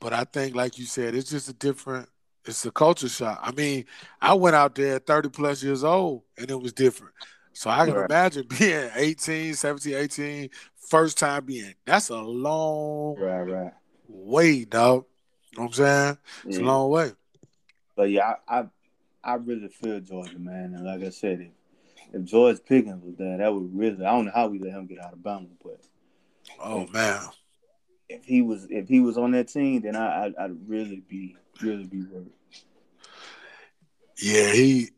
But 0.00 0.12
I 0.12 0.24
think, 0.24 0.54
like 0.54 0.78
you 0.78 0.84
said, 0.84 1.14
it's 1.14 1.30
just 1.30 1.48
a 1.48 1.52
different 1.52 2.08
it's 2.46 2.64
a 2.64 2.70
culture 2.70 3.08
shock. 3.08 3.40
I 3.42 3.52
mean, 3.52 3.84
I 4.20 4.34
went 4.34 4.56
out 4.56 4.74
there 4.74 4.98
30 4.98 5.30
plus 5.30 5.62
years 5.62 5.84
old 5.84 6.22
and 6.38 6.50
it 6.50 6.60
was 6.60 6.72
different. 6.72 7.14
So 7.52 7.70
I 7.70 7.86
can 7.86 7.94
right. 7.94 8.10
imagine 8.10 8.46
being 8.58 8.90
18, 8.94 9.54
17, 9.54 9.94
18, 9.94 10.50
first 10.76 11.18
time 11.18 11.44
being. 11.44 11.74
That's 11.84 12.10
a 12.10 12.20
long 12.20 13.16
right, 13.18 13.42
right. 13.42 13.72
way, 14.08 14.64
dog. 14.64 15.04
You 15.52 15.58
know 15.58 15.64
what 15.64 15.68
I'm 15.68 15.72
saying? 15.72 16.18
It's 16.46 16.58
a 16.58 16.62
long 16.62 16.90
way. 16.90 17.12
But 17.96 18.10
yeah, 18.10 18.34
I, 18.46 18.60
I 18.60 18.66
I 19.24 19.34
really 19.34 19.68
feel 19.68 19.98
Georgia, 20.00 20.38
man. 20.38 20.74
And 20.74 20.84
like 20.84 21.02
I 21.02 21.10
said, 21.10 21.40
if, 21.40 22.14
if 22.14 22.24
George 22.24 22.58
Pickens 22.64 23.02
was 23.02 23.16
there, 23.16 23.38
that 23.38 23.52
would 23.52 23.76
really 23.76 24.04
I 24.04 24.10
don't 24.10 24.26
know 24.26 24.32
how 24.34 24.48
we 24.48 24.58
let 24.58 24.72
him 24.72 24.86
get 24.86 25.00
out 25.02 25.14
of 25.14 25.18
Bama, 25.20 25.48
but 25.64 25.80
oh 26.60 26.86
man. 26.88 27.20
If 28.08 28.24
he 28.24 28.42
was 28.42 28.66
if 28.70 28.88
he 28.88 29.00
was 29.00 29.18
on 29.18 29.32
that 29.32 29.48
team, 29.48 29.82
then 29.82 29.96
I 29.96 30.26
I'd, 30.26 30.36
I'd 30.36 30.68
really 30.68 31.02
be 31.08 31.36
really 31.60 31.84
be 31.84 32.02
worried. 32.02 32.32
Yeah, 34.22 34.52
he 34.52 34.90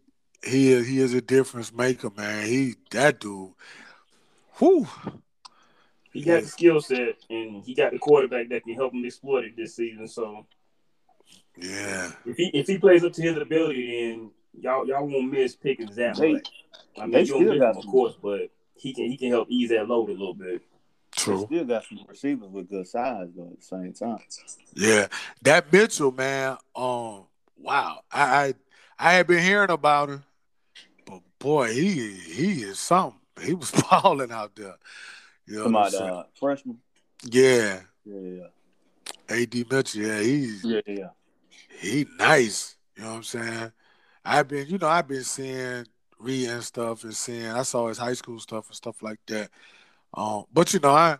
he 0.44 0.72
is 0.72 0.86
he 0.86 1.00
is 1.00 1.14
a 1.14 1.20
difference 1.20 1.72
maker, 1.72 2.10
man. 2.16 2.46
He 2.46 2.74
that 2.90 3.20
dude. 3.20 3.52
Whew. 4.58 4.86
He 6.12 6.24
got 6.24 6.42
the 6.42 6.48
skill 6.48 6.80
set 6.80 7.16
and 7.30 7.62
he 7.64 7.74
got 7.74 7.92
the 7.92 7.98
quarterback 7.98 8.48
that 8.48 8.64
can 8.64 8.74
help 8.74 8.92
him 8.92 9.04
exploit 9.04 9.44
it 9.44 9.56
this 9.56 9.76
season. 9.76 10.08
So 10.08 10.46
yeah, 11.56 12.12
if 12.24 12.36
he 12.36 12.50
if 12.54 12.66
he 12.66 12.78
plays 12.78 13.04
up 13.04 13.12
to 13.14 13.22
his 13.22 13.36
ability, 13.36 14.10
then 14.10 14.30
y'all 14.58 14.86
y'all 14.86 15.06
won't 15.06 15.30
miss 15.30 15.54
Pickens 15.56 15.96
that 15.96 16.16
they, 16.16 16.34
much. 16.34 16.48
I 17.00 17.06
mean, 17.06 17.26
you 17.26 17.34
will 17.34 17.40
miss 17.40 17.62
him, 17.62 17.62
of 17.62 17.86
course, 17.86 18.14
but 18.20 18.50
he 18.74 18.94
can 18.94 19.06
he 19.06 19.16
can 19.16 19.30
help 19.30 19.48
ease 19.50 19.70
that 19.70 19.88
load 19.88 20.08
a 20.08 20.12
little 20.12 20.34
bit. 20.34 20.62
True. 21.18 21.46
They 21.50 21.56
still 21.56 21.64
got 21.64 21.84
some 21.84 21.98
receivers 22.06 22.48
with 22.48 22.70
good 22.70 22.86
size 22.86 23.28
though 23.36 23.50
at 23.52 23.58
the 23.58 23.64
same 23.64 23.92
time. 23.92 24.18
Yeah, 24.74 25.08
that 25.42 25.72
Mitchell 25.72 26.12
man. 26.12 26.58
Um, 26.76 27.24
wow, 27.58 28.00
I 28.12 28.22
I, 28.22 28.54
I 28.98 29.12
had 29.14 29.26
been 29.26 29.42
hearing 29.42 29.70
about 29.70 30.10
him, 30.10 30.24
but 31.04 31.20
boy, 31.38 31.72
he 31.72 32.12
he 32.12 32.62
is 32.62 32.78
something. 32.78 33.18
He 33.42 33.54
was 33.54 33.70
balling 33.90 34.32
out 34.32 34.54
there. 34.54 34.76
You 35.46 35.58
know 35.58 35.64
Come 35.64 35.76
out, 35.76 35.94
uh, 35.94 36.24
freshman. 36.38 36.78
Yeah. 37.24 37.80
Yeah, 38.04 38.20
yeah. 38.20 38.46
AD 39.28 39.70
Mitchell, 39.70 40.02
yeah, 40.02 40.20
he's 40.20 40.64
yeah, 40.64 40.80
yeah. 40.86 41.08
He 41.80 42.06
nice. 42.18 42.76
You 42.96 43.02
know 43.02 43.10
what 43.10 43.16
I'm 43.16 43.22
saying? 43.24 43.72
I've 44.24 44.48
been, 44.48 44.66
you 44.68 44.78
know, 44.78 44.88
I've 44.88 45.08
been 45.08 45.24
seeing 45.24 45.86
reading 46.18 46.60
stuff 46.62 47.04
and 47.04 47.14
seeing 47.14 47.46
I 47.46 47.62
saw 47.62 47.88
his 47.88 47.98
high 47.98 48.14
school 48.14 48.40
stuff 48.40 48.68
and 48.68 48.76
stuff 48.76 49.02
like 49.02 49.20
that. 49.26 49.50
Um, 50.14 50.44
but 50.52 50.72
you 50.72 50.80
know, 50.80 50.90
I 50.90 51.18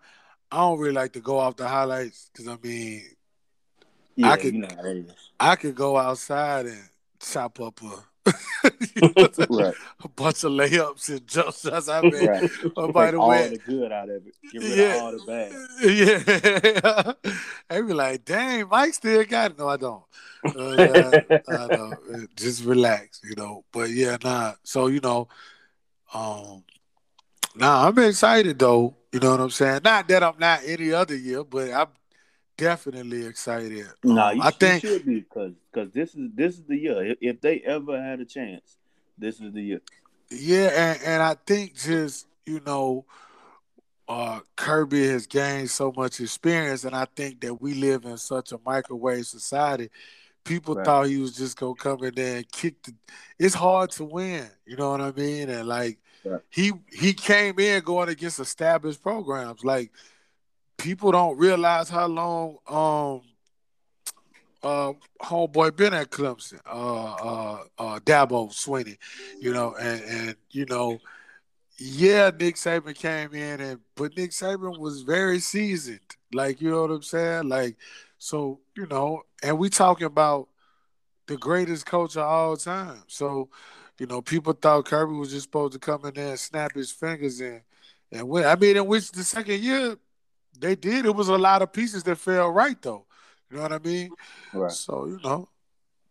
I 0.50 0.56
don't 0.56 0.78
really 0.78 0.94
like 0.94 1.12
to 1.12 1.20
go 1.20 1.38
off 1.38 1.56
the 1.56 1.68
highlights 1.68 2.30
because 2.32 2.48
I 2.48 2.56
mean, 2.62 3.02
yeah, 4.16 4.30
I 4.30 4.36
could 4.36 4.54
you 4.54 4.60
know 4.60 5.04
I 5.38 5.56
could 5.56 5.74
go 5.74 5.96
outside 5.96 6.66
and 6.66 6.88
chop 7.20 7.60
up 7.60 7.80
a 7.82 8.04
right. 9.50 9.74
a 10.04 10.08
bunch 10.08 10.44
of 10.44 10.52
layups 10.52 11.08
and 11.08 11.26
jump 11.26 11.54
shots. 11.54 11.88
I 11.88 12.00
mean, 12.02 12.26
right. 12.26 12.50
oh, 12.76 12.92
by 12.92 13.10
the 13.10 13.18
all 13.18 13.30
way, 13.30 13.48
the 13.50 13.58
good 13.58 13.92
out 13.92 14.08
of 14.08 14.26
it. 14.26 14.34
Get 14.52 14.62
rid 14.62 14.78
yeah, 14.78 14.96
of 14.96 15.02
all 15.02 15.12
the 15.12 15.24
bad. 15.26 17.12
Yeah, 17.24 17.32
they 17.68 17.82
be 17.82 17.92
like, 17.92 18.24
"Dang, 18.24 18.68
Mike 18.68 18.94
still 18.94 19.24
got 19.24 19.52
it." 19.52 19.58
No, 19.58 19.68
I 19.68 19.76
don't. 19.76 20.02
Uh, 20.44 21.22
I 21.48 21.66
don't. 21.68 22.36
Just 22.36 22.64
relax, 22.64 23.20
you 23.24 23.34
know. 23.36 23.64
But 23.72 23.90
yeah, 23.90 24.16
nah. 24.22 24.54
So 24.62 24.88
you 24.88 25.00
know, 25.00 25.28
um, 26.12 26.64
nah, 27.58 27.88
I'm 27.88 27.98
excited 27.98 28.58
though. 28.58 28.94
You 29.12 29.20
know 29.20 29.30
what 29.32 29.40
I'm 29.40 29.50
saying? 29.50 29.80
Not 29.84 30.08
that 30.08 30.22
I'm 30.22 30.38
not 30.38 30.60
any 30.64 30.92
other 30.92 31.16
year, 31.16 31.42
but 31.44 31.72
I'm 31.72 31.88
definitely 32.58 33.24
excited. 33.24 33.86
No, 34.04 34.14
nah, 34.14 34.30
um, 34.30 34.42
I 34.42 34.50
think 34.50 34.82
should 34.82 35.06
be 35.06 35.20
because 35.20 35.52
because 35.72 35.90
this 35.92 36.14
is 36.14 36.30
this 36.34 36.54
is 36.56 36.64
the 36.64 36.76
year. 36.76 37.04
If, 37.04 37.18
if, 37.22 37.40
they 37.40 37.60
ever 37.60 38.02
had 38.02 38.20
a 38.20 38.26
chance, 38.26 38.76
this 39.16 39.40
is 39.40 39.52
the 39.52 39.62
year. 39.62 39.80
Yeah, 40.30 40.68
and, 40.74 41.00
and 41.04 41.22
I 41.22 41.36
think 41.46 41.74
just 41.74 42.26
you 42.44 42.60
know, 42.66 43.06
uh, 44.08 44.40
Kirby 44.56 45.08
has 45.08 45.26
gained 45.26 45.70
so 45.70 45.92
much 45.96 46.20
experience, 46.20 46.84
and 46.84 46.94
I 46.94 47.06
think 47.16 47.40
that 47.40 47.54
we 47.54 47.74
live 47.74 48.04
in 48.04 48.18
such 48.18 48.52
a 48.52 48.58
microwave 48.64 49.26
society. 49.26 49.88
People 50.44 50.74
right. 50.74 50.84
thought 50.84 51.06
he 51.06 51.18
was 51.18 51.36
just 51.36 51.58
gonna 51.58 51.74
come 51.74 52.04
in 52.04 52.14
there 52.14 52.38
and 52.38 52.52
kick 52.52 52.82
the. 52.82 52.94
It's 53.38 53.54
hard 53.54 53.90
to 53.92 54.04
win, 54.04 54.46
you 54.66 54.76
know 54.76 54.90
what 54.90 55.00
I 55.00 55.12
mean? 55.12 55.48
And 55.48 55.66
like 55.66 55.98
right. 56.24 56.40
he 56.50 56.72
he 56.90 57.12
came 57.12 57.58
in 57.58 57.82
going 57.82 58.08
against 58.08 58.40
established 58.40 59.02
programs, 59.02 59.64
like 59.64 59.90
people 60.76 61.12
don't 61.12 61.36
realize 61.38 61.88
how 61.88 62.06
long 62.06 62.56
um 62.68 63.22
uh 64.62 64.92
homeboy 65.22 65.74
been 65.76 65.94
at 65.94 66.10
Clemson, 66.10 66.60
uh 66.66 67.12
uh 67.12 67.62
uh 67.78 67.98
Dabo 68.00 68.50
Swinney, 68.50 68.98
you 69.40 69.52
know, 69.52 69.74
and 69.74 70.02
and 70.02 70.36
you 70.50 70.66
know, 70.66 70.98
yeah, 71.78 72.30
Nick 72.38 72.56
Saban 72.56 72.94
came 72.94 73.34
in 73.34 73.60
and 73.60 73.80
but 73.94 74.16
Nick 74.16 74.30
Saban 74.30 74.78
was 74.78 75.02
very 75.02 75.38
seasoned. 75.38 76.00
Like, 76.32 76.60
you 76.60 76.70
know 76.70 76.82
what 76.82 76.90
I'm 76.90 77.02
saying? 77.02 77.48
Like, 77.48 77.76
so, 78.18 78.60
you 78.76 78.86
know, 78.86 79.22
and 79.42 79.58
we 79.58 79.70
talking 79.70 80.06
about 80.06 80.48
the 81.26 81.36
greatest 81.36 81.86
coach 81.86 82.16
of 82.16 82.24
all 82.24 82.56
time. 82.56 83.02
So, 83.06 83.48
you 83.98 84.06
know, 84.06 84.22
people 84.22 84.52
thought 84.52 84.84
Kirby 84.84 85.14
was 85.14 85.30
just 85.30 85.44
supposed 85.44 85.72
to 85.72 85.78
come 85.78 86.04
in 86.04 86.14
there 86.14 86.30
and 86.30 86.38
snap 86.38 86.74
his 86.74 86.90
fingers 86.90 87.40
in 87.40 87.62
and 88.12 88.28
win. 88.28 88.44
I 88.44 88.56
mean, 88.56 88.76
in 88.76 88.86
which 88.86 89.10
the 89.10 89.24
second 89.24 89.60
year 89.60 89.96
they 90.58 90.74
did. 90.74 91.06
It 91.06 91.14
was 91.14 91.28
a 91.28 91.38
lot 91.38 91.62
of 91.62 91.72
pieces 91.72 92.02
that 92.04 92.16
fell 92.16 92.50
right 92.50 92.80
though. 92.80 93.06
You 93.50 93.56
know 93.56 93.62
what 93.62 93.72
I 93.72 93.78
mean? 93.78 94.10
Right. 94.52 94.72
So 94.72 95.06
you 95.06 95.18
know, 95.22 95.48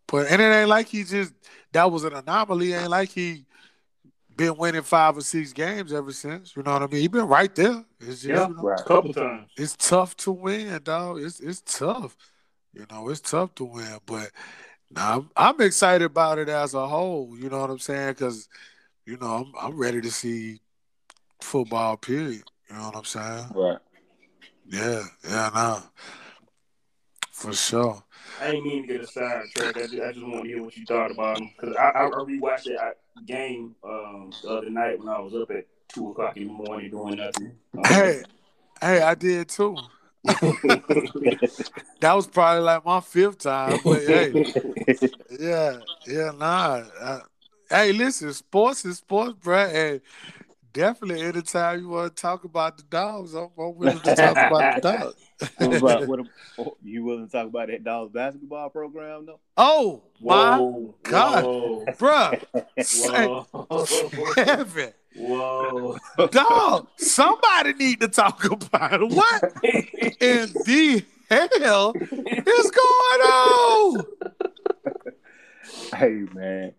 but 0.07 0.27
and 0.27 0.41
it 0.41 0.45
ain't 0.45 0.69
like 0.69 0.87
he 0.87 1.03
just 1.03 1.33
that 1.73 1.91
was 1.91 2.03
an 2.03 2.13
anomaly. 2.13 2.73
It 2.73 2.81
ain't 2.81 2.89
like 2.89 3.09
he 3.09 3.45
been 4.35 4.55
winning 4.57 4.83
five 4.83 5.17
or 5.17 5.21
six 5.21 5.53
games 5.53 5.91
ever 5.91 6.11
since. 6.11 6.55
You 6.55 6.63
know 6.63 6.73
what 6.73 6.83
I 6.83 6.87
mean? 6.87 7.01
He 7.01 7.07
been 7.07 7.27
right 7.27 7.53
there. 7.55 7.83
It's 7.99 8.21
just, 8.21 8.25
yeah, 8.25 8.47
you 8.47 8.55
know, 8.55 8.61
right. 8.61 8.85
couple 8.85 9.13
times. 9.13 9.49
It's 9.57 9.75
tough 9.75 10.15
to 10.17 10.31
win, 10.31 10.79
dog. 10.83 11.21
It's 11.21 11.39
it's 11.39 11.61
tough. 11.61 12.15
You 12.73 12.85
know, 12.91 13.09
it's 13.09 13.21
tough 13.21 13.55
to 13.55 13.65
win, 13.65 13.99
but 14.05 14.31
now 14.91 15.15
I'm, 15.15 15.29
I'm 15.35 15.61
excited 15.61 16.05
about 16.05 16.39
it 16.39 16.49
as 16.49 16.73
a 16.73 16.87
whole. 16.87 17.37
You 17.37 17.49
know 17.49 17.59
what 17.59 17.69
I'm 17.69 17.79
saying? 17.79 18.09
Because 18.09 18.47
you 19.05 19.17
know 19.17 19.27
I'm 19.27 19.53
I'm 19.59 19.77
ready 19.77 20.01
to 20.01 20.11
see 20.11 20.59
football. 21.41 21.97
Period. 21.97 22.43
You 22.69 22.75
know 22.75 22.85
what 22.85 22.95
I'm 22.95 23.05
saying? 23.05 23.47
Right. 23.53 23.77
Yeah, 24.69 25.03
yeah, 25.23 25.49
no. 25.53 25.79
For 27.31 27.53
sure. 27.53 28.03
I 28.41 28.51
ain't 28.51 28.65
mean 28.65 28.81
to 28.81 28.87
get 28.87 29.01
a 29.01 29.07
sidetrack. 29.07 29.77
I 29.77 29.81
just, 29.81 29.93
I 29.93 30.11
just 30.11 30.25
want 30.25 30.43
to 30.43 30.49
hear 30.49 30.63
what 30.63 30.75
you 30.75 30.85
thought 30.85 31.11
about 31.11 31.39
him 31.39 31.49
because 31.55 31.75
I, 31.75 31.89
I 31.89 32.09
rewatched 32.09 32.65
that 32.65 32.97
game 33.25 33.75
um, 33.83 34.31
the 34.43 34.49
other 34.49 34.69
night 34.69 34.99
when 34.99 35.09
I 35.09 35.19
was 35.19 35.33
up 35.33 35.49
at 35.51 35.65
two 35.87 36.09
o'clock 36.09 36.37
in 36.37 36.47
the 36.47 36.53
morning 36.53 36.91
doing 36.91 37.17
nothing. 37.17 37.55
Um, 37.77 37.83
hey, 37.85 38.23
hey, 38.81 39.01
I 39.01 39.15
did 39.15 39.49
too. 39.49 39.77
that 41.99 42.13
was 42.13 42.27
probably 42.27 42.63
like 42.63 42.85
my 42.85 42.99
fifth 42.99 43.39
time, 43.39 43.79
but 43.83 44.01
hey, 44.01 44.45
yeah, 45.39 45.77
yeah, 46.05 46.31
nah. 46.37 46.83
Hey, 47.69 47.91
listen, 47.91 48.33
sports 48.33 48.85
is 48.85 48.97
sports, 48.97 49.35
bro. 49.41 49.67
Hey, 49.67 50.01
definitely 50.73 51.21
anytime 51.21 51.79
you 51.79 51.89
want 51.89 52.15
to 52.15 52.21
talk 52.21 52.43
about 52.43 52.77
the 52.77 52.83
dogs, 52.83 53.33
I'm, 53.33 53.49
I'm 53.57 53.75
willing 53.75 53.99
to 53.99 54.15
talk 54.15 54.37
about 54.37 54.81
the 54.81 54.81
dogs. 54.97 55.15
what 55.57 55.77
about, 55.77 56.07
what, 56.07 56.19
oh, 56.57 56.77
you 56.83 57.03
willing 57.03 57.27
to 57.27 57.31
talk 57.31 57.47
about 57.47 57.67
that 57.67 57.83
dogs 57.83 58.11
basketball 58.11 58.69
program 58.69 59.25
though? 59.25 59.39
Oh 59.55 60.03
whoa, 60.19 60.69
my 60.69 61.09
God, 61.09 61.43
whoa. 61.43 61.85
bruh. 61.97 63.45
Whoa. 63.65 64.43
Heaven. 64.43 64.93
Whoa. 65.17 65.97
Dog, 66.31 66.87
somebody 66.97 67.73
need 67.73 67.99
to 68.01 68.07
talk 68.07 68.43
about 68.45 69.01
it. 69.01 69.09
What 69.09 69.43
in 70.21 70.53
the 70.53 71.59
hell 71.59 71.93
is 71.95 72.71
going 72.71 73.21
on? 73.21 74.05
Hey 75.95 76.25
man, 76.33 76.73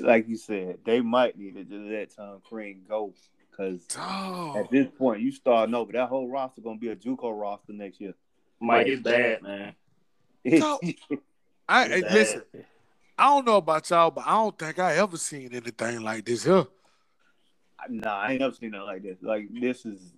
like 0.00 0.28
you 0.28 0.36
said, 0.36 0.78
they 0.84 1.00
might 1.00 1.38
need 1.38 1.54
to 1.54 1.64
just 1.64 1.84
let 1.84 2.16
Tom 2.16 2.40
Crean 2.48 2.82
go 2.88 3.12
because 3.50 3.82
oh. 3.98 4.56
at 4.56 4.70
this 4.70 4.86
point 4.98 5.20
you 5.20 5.32
start 5.32 5.72
over. 5.72 5.92
That 5.92 6.08
whole 6.08 6.28
roster 6.28 6.60
gonna 6.60 6.78
be 6.78 6.88
a 6.88 6.96
JUCO 6.96 7.38
roster 7.38 7.72
next 7.72 8.00
year. 8.00 8.14
Might 8.60 8.88
is 8.88 9.00
bad, 9.00 9.42
man. 9.42 9.74
So, 10.60 10.78
I 11.68 11.88
hey, 11.88 12.02
listen. 12.02 12.42
I 13.18 13.24
don't 13.24 13.46
know 13.46 13.56
about 13.56 13.88
y'all, 13.90 14.10
but 14.10 14.24
I 14.26 14.34
don't 14.34 14.56
think 14.56 14.78
I 14.78 14.96
ever 14.96 15.16
seen 15.16 15.52
anything 15.52 16.02
like 16.02 16.24
this 16.24 16.44
here. 16.44 16.66
Nah, 17.88 18.20
I 18.20 18.32
ain't 18.32 18.40
never 18.40 18.54
seen 18.54 18.70
nothing 18.70 18.86
like 18.86 19.02
this. 19.02 19.18
Like 19.22 19.48
this 19.52 19.86
is 19.86 20.12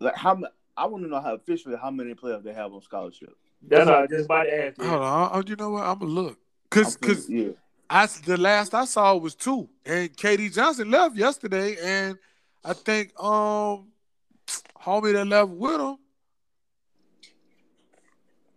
like 0.00 0.16
how 0.16 0.40
I 0.76 0.86
want 0.86 1.04
to 1.04 1.10
know 1.10 1.20
how 1.20 1.34
officially 1.34 1.76
how 1.80 1.90
many 1.90 2.14
players 2.14 2.42
they 2.42 2.52
have 2.52 2.72
on 2.72 2.82
scholarship. 2.82 3.36
That's 3.62 3.88
all. 3.88 4.06
Just 4.06 4.28
by 4.28 4.44
the 4.44 4.66
ask. 4.66 4.80
Hold 4.80 5.02
on, 5.02 5.30
oh, 5.32 5.42
you 5.46 5.56
know 5.56 5.70
what? 5.70 5.84
I'm 5.84 5.98
gonna 5.98 6.10
look 6.10 6.38
because 6.68 6.96
because 6.96 7.28
yeah. 7.28 7.50
I 7.88 8.06
the 8.24 8.36
last 8.36 8.74
I 8.74 8.84
saw 8.84 9.14
was 9.16 9.34
two, 9.34 9.68
and 9.84 10.14
KD 10.16 10.52
Johnson 10.52 10.90
left 10.90 11.16
yesterday, 11.16 11.76
and 11.82 12.18
I 12.64 12.72
think 12.72 13.12
um 13.22 13.88
homie 14.80 15.12
that 15.12 15.26
left 15.26 15.50
with 15.50 15.80
him 15.80 15.96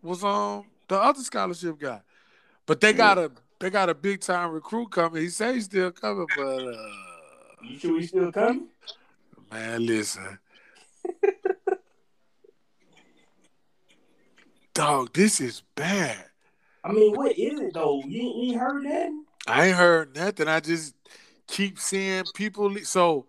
was 0.01 0.24
um 0.24 0.65
the 0.88 0.97
other 0.97 1.21
scholarship 1.21 1.79
guy, 1.79 2.01
but 2.65 2.81
they 2.81 2.93
got 2.93 3.17
a 3.17 3.31
they 3.59 3.69
got 3.69 3.89
a 3.89 3.93
big 3.93 4.21
time 4.21 4.51
recruit 4.51 4.91
coming. 4.91 5.21
He 5.21 5.29
say 5.29 5.55
he's 5.55 5.65
still 5.65 5.91
coming, 5.91 6.27
but 6.35 6.43
uh, 6.43 7.14
you 7.67 7.77
sure 7.79 8.00
he's 8.00 8.10
still 8.10 8.31
coming? 8.31 8.67
Man, 9.51 9.86
listen. 9.86 10.39
Dog, 14.74 15.13
this 15.13 15.39
is 15.39 15.62
bad. 15.75 16.25
I 16.84 16.91
mean, 16.91 17.13
what 17.15 17.38
is 17.38 17.60
it 17.60 17.74
though? 17.74 18.01
You, 18.05 18.22
you 18.22 18.51
ain't 18.51 18.60
heard 18.60 18.86
that? 18.86 19.10
I 19.48 19.67
ain't 19.67 19.77
heard 19.77 20.15
nothing. 20.15 20.48
I 20.48 20.60
just 20.60 20.95
keep 21.48 21.79
seeing 21.79 22.24
people. 22.36 22.65
le- 22.72 22.84
So 22.86 23.25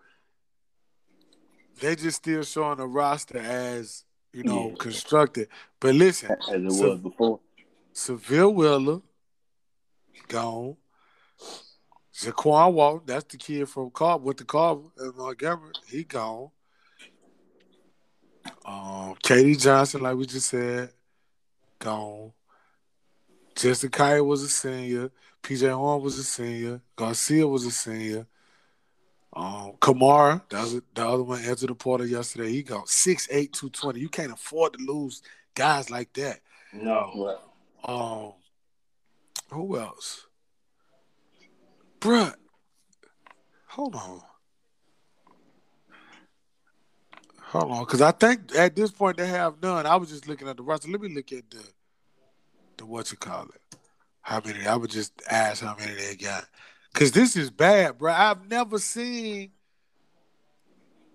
they 1.81 1.95
just 1.95 2.16
still 2.19 2.43
showing 2.43 2.78
the 2.78 2.87
roster 2.87 3.38
as 3.38 4.05
you 4.33 4.43
know 4.43 4.71
Yeah. 4.71 4.75
constructed. 4.78 5.49
But 5.81 5.95
listen, 5.95 6.33
as 6.50 6.62
it 6.64 6.71
So- 6.73 6.90
was 6.90 7.00
before. 7.00 7.40
Sahvir 7.95 8.52
Wheeler 8.52 9.00
gone. 10.28 10.76
Jaquan 12.16 12.73
Walton, 12.73 13.02
that's 13.06 13.25
the 13.25 13.37
kid 13.37 13.68
from 13.68 13.90
Carver 13.90 14.25
with 14.25 14.38
the 14.38 14.44
Carver 14.44 14.88
and 14.99 15.14
Montgomery. 15.16 15.73
He 15.87 16.04
gone. 16.04 16.50
Um, 18.64 19.14
KD 19.23 19.61
Johnson, 19.61 20.02
like 20.02 20.16
we 20.16 20.25
just 20.25 20.49
said, 20.49 20.90
gone. 21.78 22.32
Justin 23.54 23.90
Kaya 23.90 24.25
was 24.25 24.42
a 24.42 24.49
senior. 24.49 25.11
PJ 25.42 25.70
Horne 25.75 26.02
was 26.02 26.18
a 26.18 26.25
senior. 26.25 26.80
Garcia 26.96 27.46
was 27.46 27.64
a 27.66 27.70
senior. 27.70 28.26
Um, 29.32 29.75
Camara, 29.80 30.42
that 30.49 30.62
was 30.62 30.80
the 30.94 31.06
other 31.06 31.23
one 31.23 31.42
entered 31.42 31.68
the 31.68 31.75
portal 31.75 32.06
yesterday. 32.06 32.50
He 32.50 32.62
gone 32.62 32.87
6'8", 32.87 33.28
220. 33.52 34.00
You 34.00 34.08
can't 34.08 34.32
afford 34.32 34.73
to 34.73 34.78
lose 34.85 35.23
guys 35.54 35.90
like 35.90 36.12
that. 36.14 36.40
No. 36.73 37.38
Um, 37.85 38.32
who 39.50 39.78
else? 39.78 40.25
Bruh, 42.00 42.35
hold 43.67 43.95
on. 43.95 44.21
Hold 47.43 47.71
on, 47.71 47.85
because 47.85 48.03
I 48.03 48.11
think 48.11 48.55
at 48.57 48.75
this 48.75 48.91
point 48.91 49.17
they 49.17 49.29
have 49.29 49.62
none. 49.62 49.87
I 49.87 49.97
was 49.97 50.11
just 50.11 50.29
looking 50.29 50.49
at 50.49 50.57
the 50.57 50.62
roster. 50.62 50.91
Let 50.91 51.00
me 51.00 51.15
look 51.15 51.33
at 51.33 51.49
the 51.50 51.65
the 52.76 52.85
what 52.85 53.11
you 53.11 53.17
call 53.17 53.45
it. 53.45 53.79
How 54.21 54.43
many? 54.45 54.67
I 54.67 54.75
would 54.75 54.91
just 54.91 55.12
ask 55.31 55.62
how 55.62 55.76
many 55.79 55.95
they 55.95 56.17
got. 56.17 56.45
Cause 56.93 57.12
this 57.12 57.37
is 57.37 57.50
bad, 57.50 57.99
bro. 57.99 58.12
I've 58.12 58.49
never 58.49 58.79
seen 58.79 59.53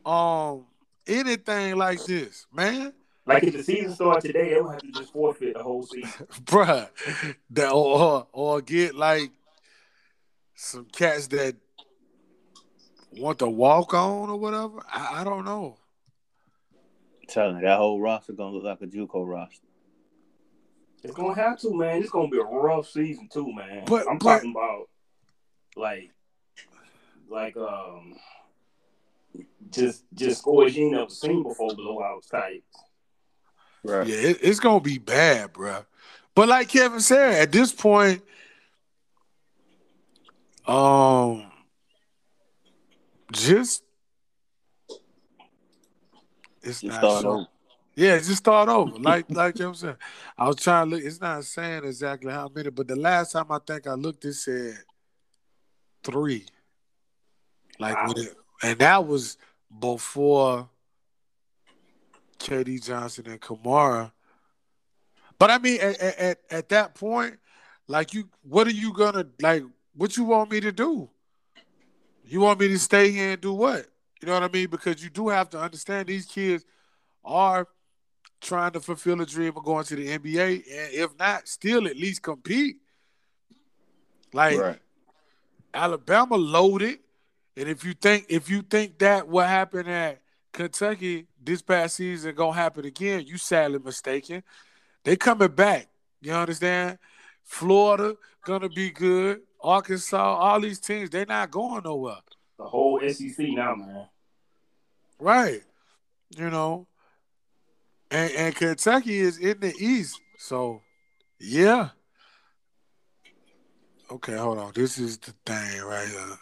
um 0.05 0.65
anything 1.05 1.75
like 1.75 2.05
this, 2.05 2.47
man. 2.53 2.93
Like 3.25 3.43
if 3.43 3.53
the 3.53 3.63
season 3.63 3.93
started 3.93 4.21
today, 4.27 4.53
they 4.53 4.61
would 4.61 4.71
have 4.71 4.81
to 4.81 4.91
just 4.91 5.11
forfeit 5.11 5.55
the 5.55 5.63
whole 5.63 5.83
season. 5.83 6.27
bruh, 6.43 6.89
that 7.51 7.71
or 7.71 8.27
or 8.31 8.61
get 8.61 8.95
like 8.95 9.31
some 10.61 10.85
cats 10.85 11.25
that 11.27 11.55
want 13.17 13.39
to 13.39 13.47
walk 13.47 13.93
on 13.95 14.29
or 14.29 14.37
whatever. 14.37 14.79
I, 14.87 15.21
I 15.21 15.23
don't 15.23 15.43
know. 15.43 15.77
telling 17.27 17.55
you, 17.57 17.61
that 17.63 17.77
whole 17.77 17.99
roster 17.99 18.33
gonna 18.33 18.55
look 18.55 18.63
like 18.63 18.81
a 18.81 18.85
JUCO 18.85 19.27
roster. 19.27 19.65
It's 21.03 21.15
gonna 21.15 21.33
have 21.33 21.59
to, 21.61 21.73
man. 21.73 22.01
It's 22.01 22.11
gonna 22.11 22.27
be 22.29 22.37
a 22.37 22.43
rough 22.43 22.87
season 22.89 23.27
too, 23.27 23.51
man. 23.51 23.85
But- 23.87 24.07
I'm 24.07 24.19
but- 24.19 24.35
talking 24.35 24.51
about 24.51 24.87
like, 25.75 26.11
like 27.27 27.57
um, 27.57 28.15
just 29.71 30.03
just 30.13 30.41
scores 30.41 30.77
you 30.77 30.85
ain't 30.85 30.93
never 30.93 31.09
seen 31.09 31.41
before 31.41 31.71
blowouts 31.71 32.29
type. 32.29 32.63
Right. 33.83 34.05
Yeah, 34.05 34.15
it, 34.17 34.37
it's 34.41 34.59
gonna 34.59 34.79
be 34.79 34.99
bad, 34.99 35.53
bruh. 35.53 35.85
But 36.35 36.49
like 36.49 36.69
Kevin 36.69 36.99
said, 36.99 37.41
at 37.41 37.51
this 37.51 37.71
point, 37.73 38.21
um, 40.67 41.51
just 43.31 43.83
it's 46.63 46.81
Just 46.81 47.01
not 47.01 47.21
so- 47.21 47.45
Yeah, 47.95 48.17
just 48.17 48.37
start 48.37 48.69
over. 48.69 48.97
Like 48.99 49.25
like 49.33 49.59
I'm 49.59 49.73
saying. 49.75 49.95
I 50.37 50.47
was 50.47 50.57
trying 50.57 50.89
to 50.89 50.95
look, 50.95 51.05
it's 51.05 51.19
not 51.19 51.43
saying 51.43 51.83
exactly 51.83 52.31
how 52.31 52.49
many, 52.53 52.69
but 52.69 52.87
the 52.87 52.95
last 52.95 53.31
time 53.31 53.47
I 53.49 53.59
think 53.65 53.87
I 53.87 53.93
looked, 53.93 54.23
it 54.25 54.33
said 54.33 54.77
three. 56.03 56.45
Like 57.79 57.95
Wow. 57.95 58.07
with 58.09 58.17
it, 58.19 58.37
and 58.63 58.79
that 58.79 59.05
was 59.07 59.37
before 59.79 60.69
KD 62.39 62.83
Johnson 62.83 63.25
and 63.27 63.41
Camara. 63.41 64.13
But 65.39 65.49
I 65.49 65.57
mean, 65.57 65.79
at, 65.81 65.99
at, 65.99 66.39
at 66.51 66.69
that 66.69 66.93
point, 66.93 67.39
like 67.87 68.13
you, 68.13 68.29
what 68.43 68.67
are 68.67 68.71
you 68.71 68.93
gonna 68.93 69.25
like? 69.41 69.63
What 69.95 70.17
you 70.17 70.23
want 70.23 70.51
me 70.51 70.59
to 70.61 70.71
do? 70.71 71.09
You 72.23 72.41
want 72.41 72.59
me 72.59 72.67
to 72.69 72.79
stay 72.79 73.11
here 73.11 73.33
and 73.33 73.41
do 73.41 73.53
what? 73.53 73.87
You 74.21 74.27
know 74.27 74.33
what 74.33 74.43
I 74.43 74.47
mean? 74.49 74.69
Because 74.69 75.03
you 75.03 75.09
do 75.09 75.29
have 75.29 75.49
to 75.49 75.59
understand 75.59 76.07
these 76.07 76.25
kids 76.25 76.63
are 77.25 77.67
trying 78.39 78.71
to 78.71 78.79
fulfill 78.79 79.21
a 79.21 79.25
dream 79.25 79.53
of 79.55 79.63
going 79.63 79.83
to 79.85 79.95
the 79.95 80.17
NBA, 80.17 80.53
and 80.53 80.93
if 80.93 81.17
not, 81.17 81.47
still 81.47 81.87
at 81.87 81.95
least 81.95 82.21
compete. 82.21 82.77
Like 84.33 84.59
Right. 84.59 84.79
Alabama 85.73 86.35
loaded, 86.35 86.99
and 87.55 87.67
if 87.67 87.83
you 87.83 87.93
think 87.93 88.25
if 88.29 88.49
you 88.49 88.61
think 88.61 88.99
that 88.99 89.27
what 89.27 89.47
happened 89.47 89.89
at 89.89 90.21
Kentucky 90.51 91.27
this 91.41 91.61
past 91.61 91.95
season 91.95 92.35
gonna 92.35 92.53
happen 92.53 92.85
again, 92.85 93.25
you 93.25 93.37
sadly 93.37 93.79
mistaken. 93.79 94.43
They 95.03 95.15
coming 95.15 95.49
back. 95.49 95.87
You 96.21 96.33
understand? 96.33 96.99
Florida 97.43 98.15
gonna 98.45 98.69
be 98.69 98.91
good. 98.91 99.41
Arkansas, 99.63 100.35
all 100.35 100.59
these 100.59 100.79
teams, 100.79 101.09
they're 101.09 101.25
not 101.25 101.51
going 101.51 101.83
nowhere. 101.83 102.15
The 102.57 102.65
whole 102.65 102.99
SEC 103.07 103.37
now, 103.39 103.75
man. 103.75 104.07
Right. 105.19 105.61
You 106.35 106.49
know. 106.49 106.87
And 108.09 108.31
and 108.31 108.55
Kentucky 108.55 109.19
is 109.19 109.37
in 109.37 109.59
the 109.59 109.73
East. 109.79 110.19
So 110.37 110.81
yeah. 111.39 111.89
Okay, 114.11 114.35
hold 114.35 114.57
on. 114.57 114.71
This 114.75 114.97
is 114.97 115.17
the 115.17 115.33
thing 115.45 115.81
right 115.83 116.07
here. 116.07 116.37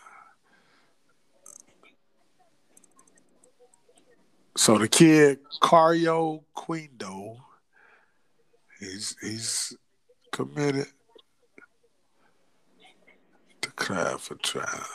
So 4.57 4.77
the 4.77 4.87
kid 4.87 5.39
Kario 5.61 6.43
Oquendo, 6.55 7.37
he's 8.79 9.15
he's 9.21 9.77
committed 10.31 10.87
cry 13.79 14.15
for 14.17 14.35
trial. 14.35 14.85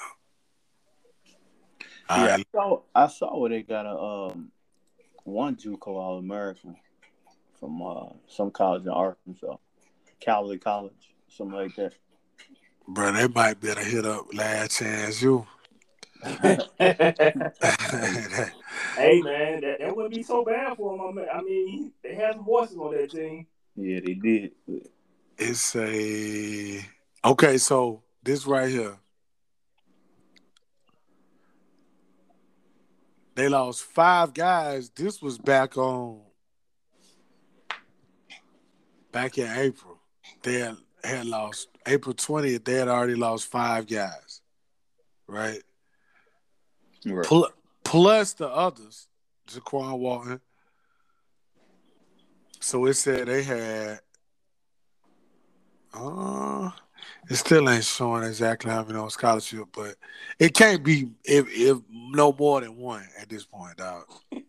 Yeah, 2.10 2.26
right, 2.26 2.40
I 2.40 2.44
saw, 2.52 2.80
I 2.94 3.06
saw 3.08 3.38
where 3.38 3.50
they 3.50 3.62
got 3.62 3.86
a 3.86 3.98
um 3.98 4.52
one 5.24 5.56
JUCO 5.56 5.88
All 5.88 6.18
American 6.18 6.76
from 7.58 7.82
uh 7.82 8.10
some 8.28 8.50
college 8.50 8.82
in 8.82 8.90
Arkansas, 8.90 9.56
Cowley 10.20 10.58
College, 10.58 11.14
something 11.28 11.56
like 11.56 11.74
that. 11.76 11.94
bro, 12.86 13.12
they 13.12 13.26
might 13.28 13.60
better 13.60 13.82
hit 13.82 14.04
up 14.04 14.26
Last 14.34 14.78
Chance 14.78 15.22
U. 15.22 15.46
hey 16.24 16.58
man, 19.20 19.60
that, 19.60 19.76
that 19.80 19.94
wouldn't 19.94 20.14
be 20.14 20.22
so 20.22 20.44
bad 20.44 20.76
for 20.76 20.96
them. 20.96 21.06
I 21.06 21.12
mean, 21.12 21.26
I 21.34 21.42
mean, 21.42 21.92
they 22.02 22.14
have 22.14 22.36
some 22.36 22.44
voices 22.44 22.76
on 22.78 22.94
that 22.94 23.10
team. 23.10 23.46
Yeah, 23.76 24.00
they 24.04 24.14
did. 24.14 24.52
it's 25.36 25.74
a 25.76 26.80
okay. 27.24 27.58
So 27.58 28.02
this 28.24 28.46
right 28.46 28.70
here, 28.70 28.96
they 33.34 33.48
lost 33.48 33.82
five 33.82 34.32
guys. 34.32 34.90
This 34.90 35.20
was 35.20 35.38
back 35.38 35.76
on 35.76 36.20
back 39.12 39.36
in 39.38 39.50
April. 39.50 39.98
They 40.42 40.60
had, 40.60 40.76
had 41.02 41.26
lost 41.26 41.68
April 41.86 42.14
twentieth. 42.14 42.64
They 42.64 42.74
had 42.74 42.88
already 42.88 43.14
lost 43.14 43.46
five 43.46 43.86
guys, 43.86 44.40
right? 45.26 45.62
Right. 47.06 47.26
Pl- 47.26 47.52
plus 47.82 48.32
the 48.32 48.48
others, 48.48 49.08
Jaquan 49.46 49.98
Walton. 49.98 50.40
So 52.60 52.86
it 52.86 52.94
said 52.94 53.28
they 53.28 53.42
had. 53.42 54.00
Uh, 55.92 56.70
it 57.28 57.36
still 57.36 57.68
ain't 57.68 57.84
showing 57.84 58.22
exactly 58.24 58.70
how 58.70 58.84
many 58.84 58.98
on 58.98 59.10
scholarship, 59.10 59.66
but 59.72 59.96
it 60.38 60.54
can't 60.54 60.82
be 60.82 61.08
if, 61.24 61.46
if 61.50 61.78
no 61.90 62.32
more 62.32 62.60
than 62.60 62.76
one 62.76 63.06
at 63.20 63.28
this 63.28 63.44
point, 63.44 63.76
dog. 63.76 64.04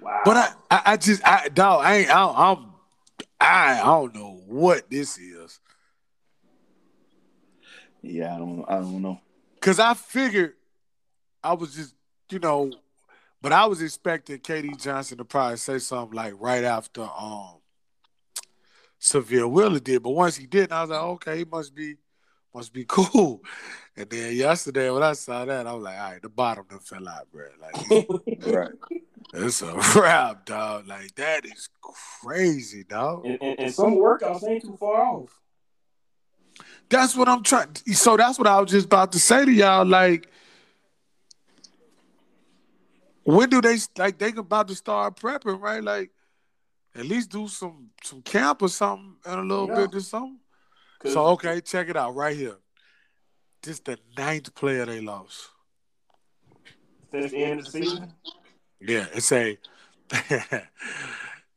Wow. 0.00 0.20
But 0.24 0.36
I, 0.36 0.52
I, 0.70 0.82
I 0.92 0.96
just, 0.98 1.26
I, 1.26 1.48
dog, 1.48 1.82
I 1.84 1.96
ain't, 1.96 2.10
I, 2.10 2.26
I'm, 2.26 2.66
I, 3.40 3.80
I 3.80 3.84
don't 3.84 4.14
know 4.14 4.42
what 4.46 4.90
this 4.90 5.16
is, 5.16 5.60
Yeah, 8.02 8.34
I 8.34 8.38
don't. 8.38 8.64
I 8.68 8.74
don't 8.80 9.00
know. 9.00 9.18
cause 9.60 9.78
I 9.78 9.94
figured 9.94 10.54
I 11.42 11.54
was 11.54 11.74
just, 11.74 11.94
you 12.30 12.38
know, 12.38 12.70
but 13.40 13.52
I 13.52 13.64
was 13.66 13.80
expecting 13.80 14.38
KD 14.38 14.80
Johnson 14.82 15.18
to 15.18 15.24
probably 15.24 15.56
say 15.56 15.78
something 15.78 16.14
like 16.14 16.34
right 16.38 16.64
after 16.64 17.02
um 17.02 17.56
Sahvir 19.04 19.50
Wheeler 19.50 19.80
did, 19.80 20.02
but 20.02 20.10
once 20.12 20.34
he 20.36 20.46
did, 20.46 20.72
I 20.72 20.80
was 20.80 20.88
like, 20.88 21.02
okay, 21.02 21.38
he 21.38 21.44
must 21.44 21.74
be 21.74 21.96
must 22.54 22.72
be 22.72 22.84
cool. 22.88 23.42
And 23.96 24.08
then 24.08 24.34
yesterday 24.34 24.90
when 24.90 25.02
I 25.02 25.12
saw 25.12 25.44
that, 25.44 25.66
I 25.66 25.72
was 25.74 25.82
like, 25.82 25.98
all 25.98 26.10
right, 26.12 26.22
the 26.22 26.30
bottom 26.30 26.64
done 26.70 26.78
fell 26.78 27.06
out, 27.06 27.30
bro. 27.30 27.44
Like 27.60 28.08
Right. 28.46 28.70
It's 29.34 29.60
a 29.60 29.74
wrap, 29.94 30.46
dog. 30.46 30.86
Like 30.86 31.14
that 31.16 31.44
is 31.44 31.68
crazy, 32.22 32.84
dog. 32.84 33.26
And, 33.26 33.38
and, 33.42 33.60
and 33.60 33.74
some 33.74 33.96
workouts 33.96 34.48
ain't 34.48 34.62
too 34.62 34.76
far 34.78 35.02
off. 35.02 35.38
That's 36.88 37.14
what 37.14 37.28
I'm 37.28 37.42
trying. 37.42 37.74
So 37.92 38.16
that's 38.16 38.38
what 38.38 38.48
I 38.48 38.58
was 38.58 38.70
just 38.70 38.86
about 38.86 39.12
to 39.12 39.18
say 39.18 39.44
to 39.44 39.52
y'all. 39.52 39.84
Like, 39.84 40.28
when 43.24 43.50
do 43.50 43.60
they 43.60 43.76
like 43.98 44.16
they 44.18 44.30
about 44.30 44.68
to 44.68 44.74
start 44.74 45.16
prepping? 45.16 45.60
Right, 45.60 45.82
like 45.82 46.10
at 46.94 47.06
least 47.06 47.30
do 47.30 47.48
some 47.48 47.90
some 48.02 48.22
camp 48.22 48.62
or 48.62 48.68
something 48.68 49.16
and 49.24 49.40
a 49.40 49.42
little 49.42 49.68
Yeah. 49.68 49.86
bit 49.86 49.94
or 49.94 50.00
something. 50.00 50.40
So 51.04 51.26
okay, 51.26 51.60
check 51.60 51.88
it 51.88 51.96
out 51.96 52.14
right 52.14 52.36
here. 52.36 52.58
This 53.62 53.80
the 53.80 53.98
ninth 54.16 54.54
player 54.54 54.86
they 54.86 55.00
lost. 55.00 55.50
since 57.10 57.30
the 57.30 57.44
end 57.44 57.60
of 57.60 57.66
the 57.66 57.70
season. 57.70 58.12
Yeah, 58.80 59.06
it's 59.12 59.30
a 59.32 59.58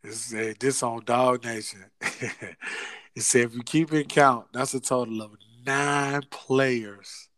it's 0.04 0.34
a 0.34 0.54
this 0.54 0.84
on 0.84 1.04
Dog 1.06 1.44
Nation. 1.44 1.86
it 2.02 3.22
said 3.22 3.46
if 3.46 3.56
you 3.56 3.64
keep 3.64 3.94
it 3.94 4.10
count, 4.10 4.48
that's 4.54 4.74
a 4.74 4.80
total 4.80 5.22
of 5.22 5.32
nine 5.66 6.22
players 6.30 7.30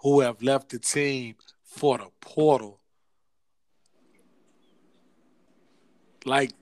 who 0.00 0.20
have 0.20 0.42
left 0.42 0.68
the 0.70 0.78
team 0.78 1.34
for 1.64 1.98
the 1.98 2.08
portal. 2.20 2.80
Like, 6.26 6.52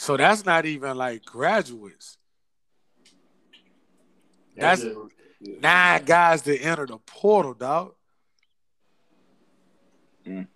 so 0.00 0.16
that's 0.16 0.46
not 0.46 0.64
even 0.64 0.96
like 0.96 1.24
graduates. 1.26 2.16
That's- 4.56 4.80
just- 4.82 4.96
Nine 5.42 6.04
guys 6.04 6.42
that 6.42 6.62
enter 6.62 6.84
the 6.86 6.98
portal, 6.98 7.54
dog. 7.54 7.94
Mm. 10.26 10.46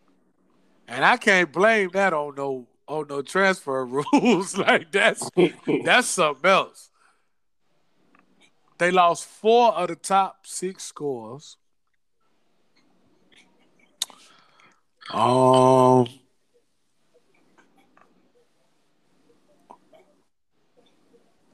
And 0.87 1.05
I 1.07 1.17
can't 1.17 1.51
blame 1.51 1.89
that 1.95 2.13
on 2.13 2.35
no 2.35 2.67
on 2.87 3.07
no 3.09 3.23
transfer 3.23 3.87
rules. 4.13 4.59
like 4.59 4.93
that's 4.93 5.31
that's 5.85 6.09
something 6.09 6.51
else. 6.51 6.91
They 8.77 8.91
lost 8.91 9.25
four 9.25 9.73
of 9.73 9.89
the 9.89 9.97
top 9.97 10.47
six 10.47 10.85
scores. 10.85 11.57
Um, 15.11 16.09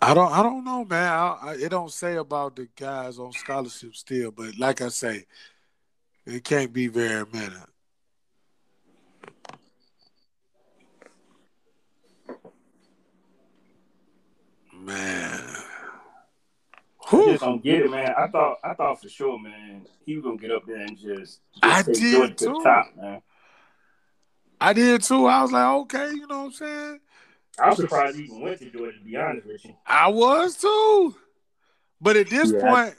I 0.03 0.15
don't, 0.15 0.33
I 0.33 0.43
don't 0.43 0.65
know, 0.65 0.85
man. 0.85 1.13
I, 1.13 1.39
I, 1.43 1.53
it 1.55 1.69
don't 1.69 1.93
say 1.93 2.17
about 2.17 2.57
the 2.57 2.69
guys 2.75 3.19
on 3.19 3.33
scholarship 3.33 3.95
still, 3.95 4.31
but 4.31 4.59
like 4.59 4.81
I 4.81 4.89
say, 4.89 5.27
it 6.25 6.43
can't 6.43 6.73
be 6.73 6.87
very 6.87 7.27
many. 7.33 7.55
Man. 14.73 15.57
I 17.13 17.25
just 17.25 17.41
don't 17.41 17.63
get 17.63 17.83
it, 17.83 17.91
man. 17.91 18.15
I 18.17 18.29
thought 18.29 18.59
I 18.65 18.73
thought 18.73 19.03
for 19.03 19.09
sure, 19.09 19.39
man, 19.39 19.85
he 20.07 20.17
was 20.17 20.25
gonna 20.25 20.37
get 20.37 20.51
up 20.51 20.65
there 20.67 20.77
and 20.77 20.97
just, 20.97 21.41
just 21.53 21.63
I 21.63 21.83
did 21.83 22.13
Georgia 22.13 22.35
to 22.35 22.45
the 22.45 22.61
top, 22.63 22.87
man. 22.97 23.23
I 24.61 24.73
did 24.73 25.03
too. 25.03 25.27
I 25.27 25.43
was 25.43 25.53
like, 25.53 25.67
okay, 25.67 26.11
you 26.11 26.27
know 26.27 26.39
what 26.39 26.47
I'm 26.47 26.53
saying? 26.53 27.01
I 27.61 27.69
was 27.69 27.79
surprised 27.79 28.17
he 28.17 28.25
even 28.25 28.41
went 28.41 28.59
to 28.59 28.71
Georgia. 28.71 28.99
To 28.99 29.05
be 29.05 29.17
honest 29.17 29.47
with 29.47 29.65
you, 29.65 29.75
I 29.87 30.09
was 30.09 30.57
too. 30.57 31.15
But 32.01 32.17
at 32.17 32.31
this 32.31 32.53
Yeah. 32.53 32.61
point, 32.61 32.95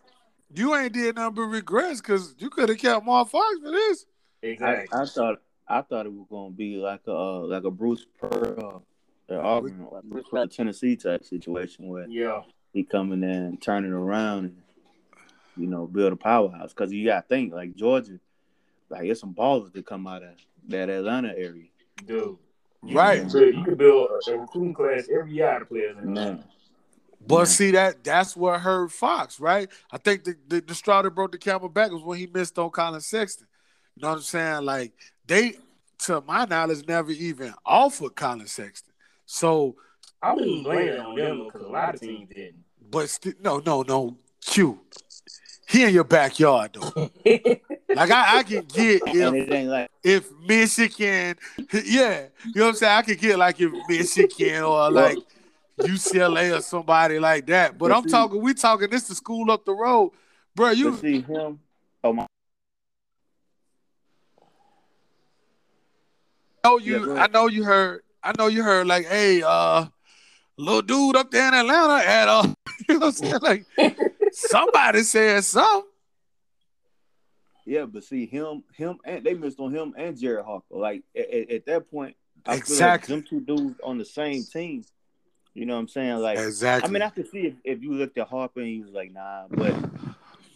you 0.54 0.76
ain't 0.76 0.94
did 0.94 1.16
nothing 1.16 1.36
but 1.36 1.42
regrets 1.44 2.02
because 2.02 2.36
you 2.38 2.50
could 2.50 2.70
have 2.70 2.78
kept 2.78 3.06
Mark 3.06 3.30
Fox 3.30 3.58
for 3.64 3.72
this. 3.72 4.06
I, 4.44 4.48
exactly. 4.48 5.00
I 5.00 5.06
thought 5.06 5.42
I 5.68 5.82
thought 5.82 6.06
it 6.06 6.14
was 6.14 6.28
gonna 6.30 6.52
be 6.52 6.76
like 6.78 7.02
a 7.08 7.14
uh, 7.14 7.40
like 7.42 7.64
a 7.64 7.72
Bruce 7.72 8.06
Pearl 8.20 8.84
at 9.30 9.38
Auburn, 9.38 9.88
like 9.92 10.04
Bruce 10.04 10.26
Pearl 10.30 10.48
Tennessee 10.48 10.96
type 10.96 11.24
situation 11.24 11.88
where 11.88 12.08
yeah, 12.08 12.42
he 12.74 12.84
coming 12.84 13.24
in 13.24 13.30
and 13.30 13.62
turning 13.62 13.94
around 13.94 14.46
and 14.46 14.62
you 15.56 15.68
know 15.68 15.88
build 15.88 16.14
a 16.14 16.18
powerhouse. 16.18 16.74
Because 16.74 16.92
you 16.92 17.06
got 17.06 17.22
to 17.22 17.28
think 17.28 17.54
like 17.54 17.76
Georgia, 17.76 18.20
like 18.90 19.06
it's 19.06 19.22
some 19.22 19.34
ballers 19.34 19.72
that 19.74 19.86
come 19.86 20.08
out 20.08 20.24
of 20.24 20.32
that 20.68 20.90
Atlanta 20.90 21.34
area. 21.36 21.70
dude. 22.06 22.38
You 22.84 22.98
Right. 22.98 23.22
could 23.24 23.32
build- 23.34 23.56
You 23.56 23.64
could 23.64 23.78
build 23.78 24.10
a, 24.28 24.32
a 24.32 24.38
recruiting 24.40 24.74
class 24.74 25.08
every 25.10 25.34
year 25.34 25.50
out 25.50 25.62
of 25.62 25.70
players. 25.70 25.98
In 25.98 26.14
Man. 26.14 26.24
Atlanta. 26.28 26.48
But 27.28 27.38
Yeah. 27.40 27.44
see 27.46 27.72
that 27.72 28.04
that's 28.04 28.36
what 28.36 28.60
hurt 28.62 28.92
Fox, 28.92 29.40
right? 29.40 29.70
I 29.92 29.98
think 30.00 30.24
the, 30.24 30.36
the, 30.48 30.62
the 30.62 30.74
straw 30.76 31.02
that 31.04 31.12
broke 31.12 31.32
the 31.32 31.38
camel 31.38 31.70
back 31.70 31.92
was 31.92 32.02
when 32.02 32.18
he 32.18 32.26
missed 32.28 32.58
on 32.58 32.72
Collin 32.72 33.00
Sexton. 33.02 33.48
You 33.96 34.02
know 34.02 34.10
what 34.10 34.16
I'm 34.16 34.22
saying? 34.24 34.66
Like 34.66 34.94
they, 35.28 35.58
to 36.06 36.22
my 36.22 36.46
knowledge, 36.46 36.88
never 36.88 37.12
even 37.12 37.54
offered 37.64 38.16
Collin 38.16 38.48
Sexton. 38.48 38.92
So, 39.28 39.76
I 40.24 40.34
wouldn't 40.34 40.64
blame 40.64 40.88
it 40.88 41.00
on 41.00 41.16
them 41.16 41.46
because 41.46 41.62
a 41.62 41.68
lot 41.68 41.94
of 41.94 42.02
teams 42.02 42.28
didn't. 42.34 42.64
but 42.90 43.10
sti- 43.10 43.34
no, 43.40 43.60
no, 43.64 43.84
no. 43.84 44.18
Q, 44.44 44.80
he 45.72 45.84
in 45.84 45.94
your 45.94 46.04
backyard 46.04 46.74
though. 46.74 47.10
Like 47.94 48.10
I, 48.10 48.38
I 48.38 48.44
can 48.44 48.64
get 48.74 49.06
And 49.06 49.36
if 49.36 49.68
like 49.68 49.92
if 50.02 50.32
Michigan, 50.48 51.36
yeah, 51.74 52.28
you 52.46 52.52
know 52.56 52.64
what 52.64 52.68
I'm 52.70 52.76
saying. 52.76 52.98
I 52.98 53.02
could 53.02 53.20
get 53.20 53.38
like 53.38 53.60
if 53.60 53.70
Michigan 53.90 54.64
or 54.64 54.90
like 54.90 55.18
UCLA 55.78 56.58
or 56.58 56.62
somebody 56.62 57.20
like 57.20 57.48
that. 57.48 57.78
But 57.78 57.90
But 57.90 57.98
I'm 57.98 58.04
see- 58.04 58.12
talking, 58.12 58.42
we 58.42 58.54
talking 58.54 58.90
this 58.90 59.10
the 59.10 59.16
school 59.16 59.52
up 59.52 59.66
the 59.66 59.74
road, 59.74 60.12
bro. 60.56 60.70
you 60.70 60.92
You 60.92 60.98
see 60.98 61.20
him. 61.20 61.60
Oh 62.02 62.14
my! 62.14 62.26
know 66.64 66.78
you, 66.78 67.12
ahead. 67.12 67.18
I 67.18 67.28
know 67.28 67.48
you 67.48 67.64
heard, 67.66 68.04
I 68.24 68.32
know 68.38 68.48
you 68.48 68.64
heard 68.64 68.88
like, 68.88 69.06
hey, 69.08 69.44
uh, 69.46 69.86
little 70.58 70.82
dude 70.82 71.16
up 71.18 71.32
there 71.32 71.48
in 71.48 71.54
Atlanta 71.54 72.08
at 72.08 72.28
uh, 72.28 72.44
you 72.90 73.00
know 73.00 73.08
what 73.08 73.08
I'm 73.08 73.12
saying? 73.12 73.40
Like 73.42 73.66
somebody 74.32 75.04
said 75.04 75.44
something. 75.44 75.90
Yeah, 77.66 77.86
but 77.86 78.04
see 78.04 78.26
him, 78.26 78.64
him, 78.76 78.98
and 79.06 79.24
they 79.24 79.34
missed 79.36 79.60
on 79.60 79.72
him 79.74 79.94
and 79.98 80.20
Jared 80.20 80.46
Harper. 80.46 80.66
Like 80.76 81.04
at, 81.16 81.30
at, 81.30 81.52
at 81.52 81.66
that 81.68 81.92
point, 81.92 82.16
I 82.46 82.56
Exactly. 82.56 83.16
like 83.16 83.24
them 83.24 83.30
two 83.30 83.40
dudes 83.46 83.80
on 83.84 83.98
the 84.00 84.06
same 84.06 84.44
team. 84.44 84.84
You 85.54 85.66
know 85.66 85.76
what 85.76 85.82
I'm 85.82 85.88
saying? 85.88 86.18
Like 86.18 86.40
Exactly. 86.40 86.90
I 86.90 86.92
mean, 86.92 87.02
I 87.02 87.10
could 87.10 87.30
see 87.30 87.40
if, 87.48 87.54
if 87.64 87.84
you 87.84 87.94
looked 87.94 88.18
at 88.18 88.28
Harper 88.28 88.62
and 88.62 88.70
he 88.70 88.82
was 88.82 88.92
like, 88.92 89.12
nah, 89.12 89.46
but 89.50 89.76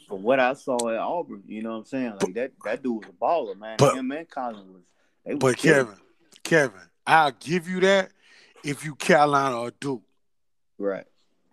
from 0.07 0.23
what 0.23 0.39
I 0.39 0.53
saw 0.53 0.89
at 0.89 0.97
Auburn, 0.97 1.43
you 1.47 1.61
know 1.61 1.71
what 1.71 1.77
I'm 1.79 1.85
saying? 1.85 2.13
Like 2.21 2.33
that 2.33 2.51
that 2.63 2.81
dude 2.83 2.95
was 3.05 3.09
a 3.09 3.13
baller, 3.13 3.57
man. 3.57 3.75
But- 3.77 3.95
him 3.95 4.11
and 4.11 4.29
Collin 4.29 4.73
was. 4.73 5.38
But 5.39 5.57
killing. 5.57 5.85
Kevin, 5.88 5.95
Kevin, 6.43 6.81
I'll 7.05 7.31
give 7.39 7.67
you 7.67 7.79
that 7.81 8.11
if 8.63 8.83
you 8.85 8.95
Carolina 8.95 9.59
or 9.59 9.71
Duke. 9.79 10.03
right? 10.77 11.05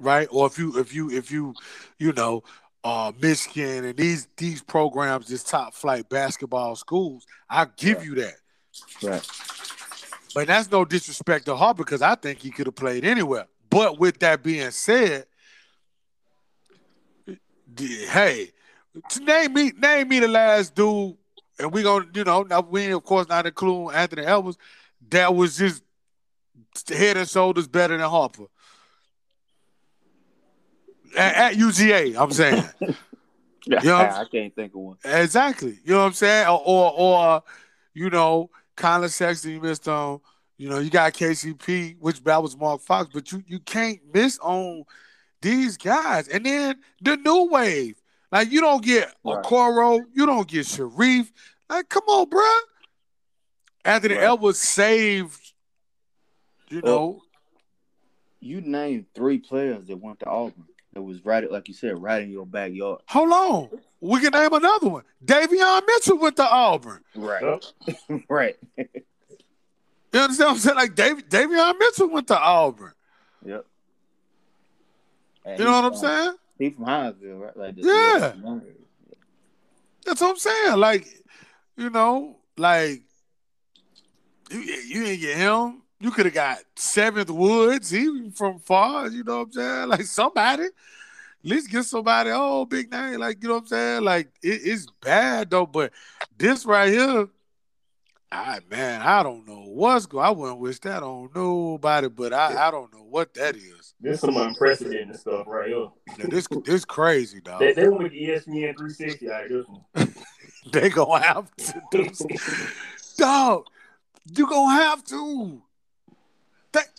Right? 0.02 0.28
Or 0.30 0.46
if 0.46 0.58
you 0.58 0.78
if 0.78 0.94
you 0.94 1.10
if 1.10 1.30
you 1.30 1.54
you 1.98 2.12
know 2.12 2.42
uh 2.84 3.12
Michigan 3.20 3.84
and 3.84 3.96
these 3.96 4.28
these 4.36 4.62
programs, 4.62 5.28
this 5.28 5.44
top 5.44 5.74
flight 5.74 6.08
basketball 6.08 6.76
schools, 6.76 7.26
I 7.48 7.66
give 7.76 7.98
Right. 7.98 8.06
you 8.06 8.14
that. 8.16 8.34
Right. 9.02 9.28
But 10.34 10.46
that's 10.48 10.70
no 10.70 10.84
disrespect 10.84 11.46
to 11.46 11.56
Harper 11.56 11.84
because 11.84 12.02
I 12.02 12.14
think 12.14 12.38
he 12.40 12.50
could 12.50 12.66
have 12.66 12.74
played 12.74 13.04
anywhere. 13.04 13.46
But 13.70 13.98
with 13.98 14.18
that 14.20 14.42
being 14.42 14.70
said, 14.70 15.26
hey, 17.76 18.50
name 19.20 19.52
me 19.52 19.72
name 19.78 20.08
me 20.08 20.20
the 20.20 20.28
last 20.28 20.74
dude, 20.74 21.16
and 21.58 21.72
we 21.72 21.82
gonna 21.82 22.06
you 22.14 22.24
know 22.24 22.42
now 22.42 22.60
we 22.60 22.90
of 22.92 23.04
course 23.04 23.28
not 23.28 23.46
including 23.46 23.94
Anthony 23.96 24.22
Edwards 24.24 24.58
that 25.10 25.34
was 25.34 25.56
just 25.56 25.82
head 26.88 27.16
and 27.16 27.28
shoulders 27.28 27.68
better 27.68 27.96
than 27.96 28.08
Harper. 28.08 28.44
At, 31.16 31.34
at 31.34 31.54
UGA, 31.54 32.16
I'm 32.20 32.32
saying. 32.32 32.64
Yeah. 33.64 34.16
I 34.20 34.24
can't 34.24 34.52
think 34.52 34.74
of 34.74 34.80
one. 34.80 34.96
Exactly. 35.04 35.78
You 35.84 35.92
know 35.92 36.00
what 36.00 36.06
I'm 36.06 36.12
saying? 36.14 36.48
Or 36.48 36.60
or, 36.66 36.92
or 36.96 37.24
uh, 37.28 37.40
you 37.94 38.10
know, 38.10 38.50
Collin 38.76 39.08
Sexton 39.08 39.52
you 39.52 39.60
missed 39.60 39.86
on. 39.86 40.18
You 40.58 40.68
know, 40.68 40.80
you 40.80 40.90
got 40.90 41.12
KCP, 41.12 41.96
which 42.00 42.24
that 42.24 42.42
was 42.42 42.56
Mark 42.56 42.80
Fox, 42.80 43.10
but 43.14 43.30
you 43.30 43.40
you 43.46 43.60
can't 43.60 44.00
miss 44.12 44.36
on 44.40 44.82
these 45.40 45.76
guys. 45.76 46.26
And 46.26 46.44
then 46.44 46.80
the 47.02 47.16
new 47.16 47.48
wave. 47.52 48.02
Like 48.32 48.50
you 48.50 48.60
don't 48.60 48.84
get 48.84 49.14
Right. 49.24 49.44
Okoro, 49.44 50.00
you 50.12 50.26
don't 50.26 50.48
get 50.48 50.66
Sharife. 50.66 51.30
Like, 51.70 51.88
come 51.88 52.04
on, 52.08 52.28
bro. 52.28 52.42
Anthony 53.84 54.14
Right. 54.16 54.24
Edwards 54.24 54.58
saved, 54.58 55.52
you 56.68 56.80
Well, 56.82 56.92
know, 56.92 57.22
You 58.40 58.60
named 58.60 59.06
three 59.14 59.38
players 59.38 59.86
that 59.86 59.98
went 59.98 60.18
to 60.20 60.26
Auburn. 60.26 60.64
That 60.94 61.02
was 61.02 61.24
right, 61.24 61.50
like 61.50 61.68
you 61.68 61.74
said, 61.74 62.00
right 62.02 62.22
in 62.22 62.30
your 62.30 62.44
backyard. 62.46 63.00
hold 63.08 63.30
on. 63.32 63.80
We 64.00 64.20
can 64.20 64.32
name 64.32 64.52
another 64.52 64.88
one. 64.88 65.04
Davion 65.24 65.82
Mitchell 65.86 66.18
went 66.18 66.36
to 66.36 66.44
Auburn. 66.46 67.00
Right. 67.14 67.42
Yep. 68.08 68.22
right. 68.28 68.56
You 68.76 68.84
understand 70.20 70.48
what 70.48 70.52
I'm 70.54 70.58
saying? 70.58 70.76
Like 70.76 70.94
Dav- 70.94 71.28
Davion 71.28 71.78
Mitchell 71.78 72.08
went 72.10 72.26
to 72.28 72.38
Auburn. 72.38 72.92
Yep. 73.46 73.64
And 75.44 75.58
You 75.58 75.64
know 75.64 75.70
he 75.70 75.76
what 75.76 75.84
I'm 75.84 75.92
from- 75.92 76.00
saying? 76.00 76.34
He 76.58 76.70
from 76.70 76.84
Hinesville, 76.84 77.40
right? 77.40 77.56
Like 77.56 77.76
this. 77.76 77.86
Yeah. 77.86 78.32
That's 80.04 80.20
what 80.20 80.30
I'm 80.30 80.36
saying. 80.36 80.76
Like, 80.78 81.06
you 81.76 81.88
know, 81.90 82.36
like 82.58 83.02
You 84.50 84.58
you 84.60 85.04
didn't 85.04 85.20
get 85.20 85.36
him. 85.38 85.82
You 86.02 86.10
could 86.10 86.26
have 86.26 86.34
got 86.34 86.58
Seventh 86.74 87.30
Woods. 87.30 87.88
He 87.88 88.30
from 88.34 88.58
far. 88.58 89.06
You 89.08 89.22
know 89.22 89.38
what 89.38 89.46
I'm 89.46 89.52
saying? 89.52 89.88
Like 89.88 90.02
somebody. 90.02 90.64
At 90.64 91.50
least 91.50 91.70
get 91.70 91.84
somebody, 91.84 92.30
oh, 92.32 92.64
big 92.64 92.90
name, 92.92 93.18
like 93.18 93.42
you 93.42 93.48
know 93.48 93.54
what 93.56 93.62
I'm 93.62 93.66
saying? 93.66 94.04
Like 94.04 94.28
it, 94.42 94.60
it's 94.64 94.86
bad 95.00 95.50
though, 95.50 95.66
but 95.66 95.92
this 96.38 96.64
right 96.64 96.92
here, 96.92 97.28
I 98.30 98.60
man, 98.70 99.02
I 99.02 99.24
don't 99.24 99.46
know 99.46 99.64
what's 99.66 100.06
going. 100.06 100.24
I 100.24 100.30
wouldn't 100.30 100.60
wish 100.60 100.78
that 100.80 101.02
on 101.02 101.30
nobody, 101.34 102.08
but 102.08 102.32
I, 102.32 102.68
I 102.68 102.70
don't 102.70 102.92
know 102.92 103.02
what 103.02 103.34
that 103.34 103.56
is. 103.56 103.94
This 104.00 104.20
some 104.20 104.36
unprecedented 104.36 105.18
stuff 105.18 105.48
right 105.48 105.68
here. 105.68 105.88
Yeah, 106.16 106.26
this 106.28 106.46
this 106.64 106.84
crazy, 106.84 107.40
dog. 107.40 107.58
They, 107.58 107.72
they 107.72 107.88
want 107.88 108.04
to 108.04 108.08
get 108.10 108.44
ESPN 108.44 108.76
360 108.76 109.30
out 109.30 109.44
of 109.44 109.48
this 109.50 109.66
one. 109.66 110.14
they 110.72 110.90
gonna 110.90 111.24
have 111.24 111.56
to 111.56 111.82
do, 111.90 112.08
dog. 113.16 113.66
You 114.32 114.48
gonna 114.48 114.80
have 114.80 115.02
to. 115.06 115.62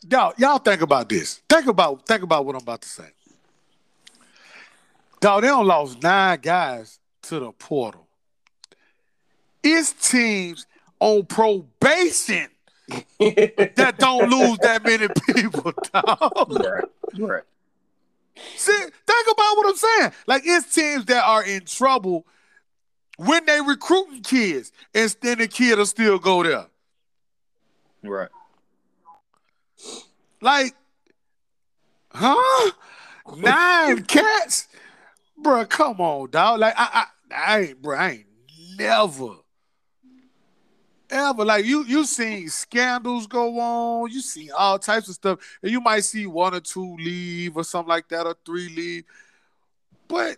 Dog, 0.07 0.35
y'all 0.37 0.57
think 0.57 0.81
about 0.81 1.09
this. 1.09 1.41
Think 1.49 1.67
about 1.67 2.05
think 2.05 2.23
about 2.23 2.45
what 2.45 2.55
I'm 2.55 2.61
about 2.61 2.81
to 2.81 2.89
say. 2.89 3.09
Dog, 5.19 5.41
they 5.41 5.47
don't 5.47 5.65
lost 5.65 6.03
nine 6.03 6.39
guys 6.41 6.99
to 7.23 7.39
the 7.39 7.51
portal. 7.51 8.05
It's 9.63 9.93
teams 9.93 10.65
on 10.99 11.25
probation 11.25 12.49
that 12.89 13.95
don't 13.97 14.29
lose 14.29 14.57
that 14.59 14.83
many 14.83 15.07
people, 15.33 15.71
dog. 15.93 16.63
Right. 16.63 16.83
Right. 17.17 17.43
See, 18.55 18.71
think 18.71 19.27
about 19.31 19.57
what 19.57 19.67
I'm 19.67 19.75
saying. 19.75 20.11
Like 20.27 20.43
it's 20.45 20.73
teams 20.73 21.05
that 21.05 21.23
are 21.23 21.43
in 21.43 21.65
trouble 21.65 22.25
when 23.17 23.45
they 23.45 23.61
recruiting 23.61 24.21
kids, 24.21 24.71
and 24.93 25.15
then 25.21 25.37
the 25.37 25.47
kid 25.47 25.77
will 25.77 25.85
still 25.85 26.19
go 26.19 26.43
there. 26.43 26.65
Right. 28.03 28.29
Like, 30.43 30.75
huh? 32.11 32.71
Nine 33.37 34.03
cats, 34.03 34.67
bro. 35.37 35.65
Come 35.65 36.01
on, 36.01 36.29
dog. 36.31 36.59
Like 36.59 36.73
I, 36.77 37.05
I, 37.31 37.33
I 37.33 37.59
ain't, 37.61 37.81
bro. 37.81 37.97
I 37.97 38.09
ain't 38.09 38.25
never, 38.77 39.35
ever 41.09 41.45
like 41.45 41.63
you. 41.63 41.85
You 41.85 42.03
seen 42.05 42.49
scandals 42.49 43.25
go 43.25 43.57
on. 43.57 44.11
You 44.11 44.19
seen 44.19 44.49
all 44.51 44.77
types 44.77 45.07
of 45.07 45.15
stuff, 45.15 45.39
and 45.61 45.71
you 45.71 45.79
might 45.79 46.03
see 46.03 46.27
one 46.27 46.53
or 46.53 46.59
two 46.59 46.97
leave 46.97 47.55
or 47.55 47.63
something 47.63 47.89
like 47.89 48.09
that, 48.09 48.27
or 48.27 48.35
three 48.45 48.67
leave. 48.67 49.05
But 50.09 50.35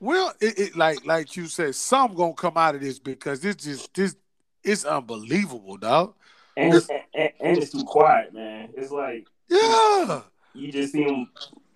well, 0.00 0.34
it, 0.38 0.58
it 0.58 0.76
like 0.76 1.06
like 1.06 1.34
you 1.34 1.46
said, 1.46 1.74
some 1.74 2.14
gonna 2.14 2.34
come 2.34 2.58
out 2.58 2.74
of 2.74 2.82
this 2.82 2.98
because 2.98 3.40
this 3.40 3.56
just 3.56 3.94
this 3.94 4.16
it's 4.62 4.84
unbelievable, 4.84 5.78
dog. 5.78 6.14
And, 6.56 6.74
and, 6.74 6.84
and, 7.14 7.30
and 7.40 7.58
it's 7.58 7.72
too 7.72 7.84
quiet, 7.84 8.34
man. 8.34 8.70
It's 8.76 8.90
like 8.90 9.26
Yeah. 9.48 10.22
you 10.54 10.72
just 10.72 10.92
see 10.92 11.04
them 11.04 11.30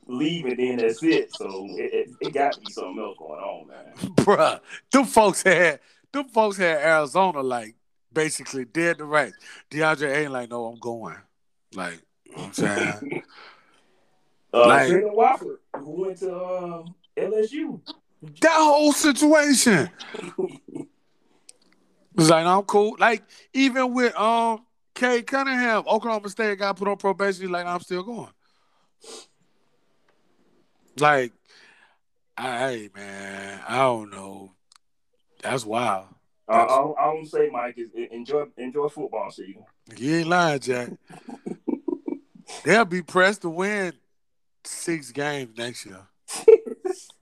leave 0.06 0.44
and 0.46 0.58
then 0.58 0.76
that's 0.78 1.02
it. 1.02 1.34
So 1.34 1.66
it, 1.70 1.94
it, 1.94 2.10
it 2.20 2.34
got 2.34 2.52
to 2.54 2.60
be 2.60 2.70
something 2.72 2.98
else 3.02 3.16
going 3.18 3.40
on, 3.40 3.68
man. 3.68 3.94
Bruh, 4.16 4.60
them 4.92 5.04
folks 5.04 5.42
had 5.42 5.80
them 6.12 6.28
folks 6.28 6.56
had 6.58 6.78
Arizona 6.78 7.40
like 7.42 7.74
basically 8.12 8.64
dead 8.64 8.98
to 8.98 9.04
right. 9.04 9.32
DeAndre 9.70 10.14
ain't 10.16 10.32
like, 10.32 10.50
no, 10.50 10.66
I'm 10.66 10.78
going. 10.78 11.16
Like, 11.74 12.00
you 12.24 12.32
know 12.36 12.42
what 12.42 12.46
I'm 12.46 12.52
saying? 12.52 13.22
Uh, 14.52 14.68
Like- 14.68 14.88
Trent 14.88 15.12
Watford, 15.12 15.58
who 15.76 16.02
went 16.02 16.18
to 16.18 16.32
uh, 16.32 16.84
LSU. 17.16 17.80
that 18.40 18.52
whole 18.52 18.92
situation. 18.92 19.90
Was 22.14 22.30
like, 22.30 22.44
no, 22.44 22.58
I'm 22.58 22.64
cool. 22.64 22.96
Like, 22.98 23.22
even 23.52 23.92
with 23.92 24.14
um 24.16 24.64
Cade 24.94 25.26
Cunningham, 25.26 25.84
Oklahoma 25.86 26.28
State 26.28 26.58
got 26.58 26.76
put 26.76 26.88
on 26.88 26.96
probation, 26.96 27.42
he's 27.42 27.50
like, 27.50 27.66
I'm 27.66 27.80
still 27.80 28.02
going. 28.02 28.28
Like, 30.98 31.32
I, 32.36 32.58
hey 32.58 32.90
man, 32.94 33.60
I 33.68 33.78
don't 33.78 34.10
know. 34.10 34.52
That's 35.42 35.64
wild. 35.64 36.06
Uh, 36.48 36.52
all, 36.52 36.94
all 36.98 37.18
I'm 37.18 37.26
say, 37.26 37.48
Mike, 37.50 37.78
is 37.78 37.90
enjoy 37.94 38.44
enjoy 38.56 38.88
football 38.88 39.30
season. 39.30 39.64
You 39.96 40.16
ain't 40.16 40.28
lying, 40.28 40.60
Jack. 40.60 40.90
They'll 42.64 42.84
be 42.84 43.02
pressed 43.02 43.42
to 43.42 43.50
win 43.50 43.92
six 44.62 45.10
games 45.10 45.56
next 45.56 45.86
year. 45.86 46.06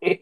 Well, 0.02 0.16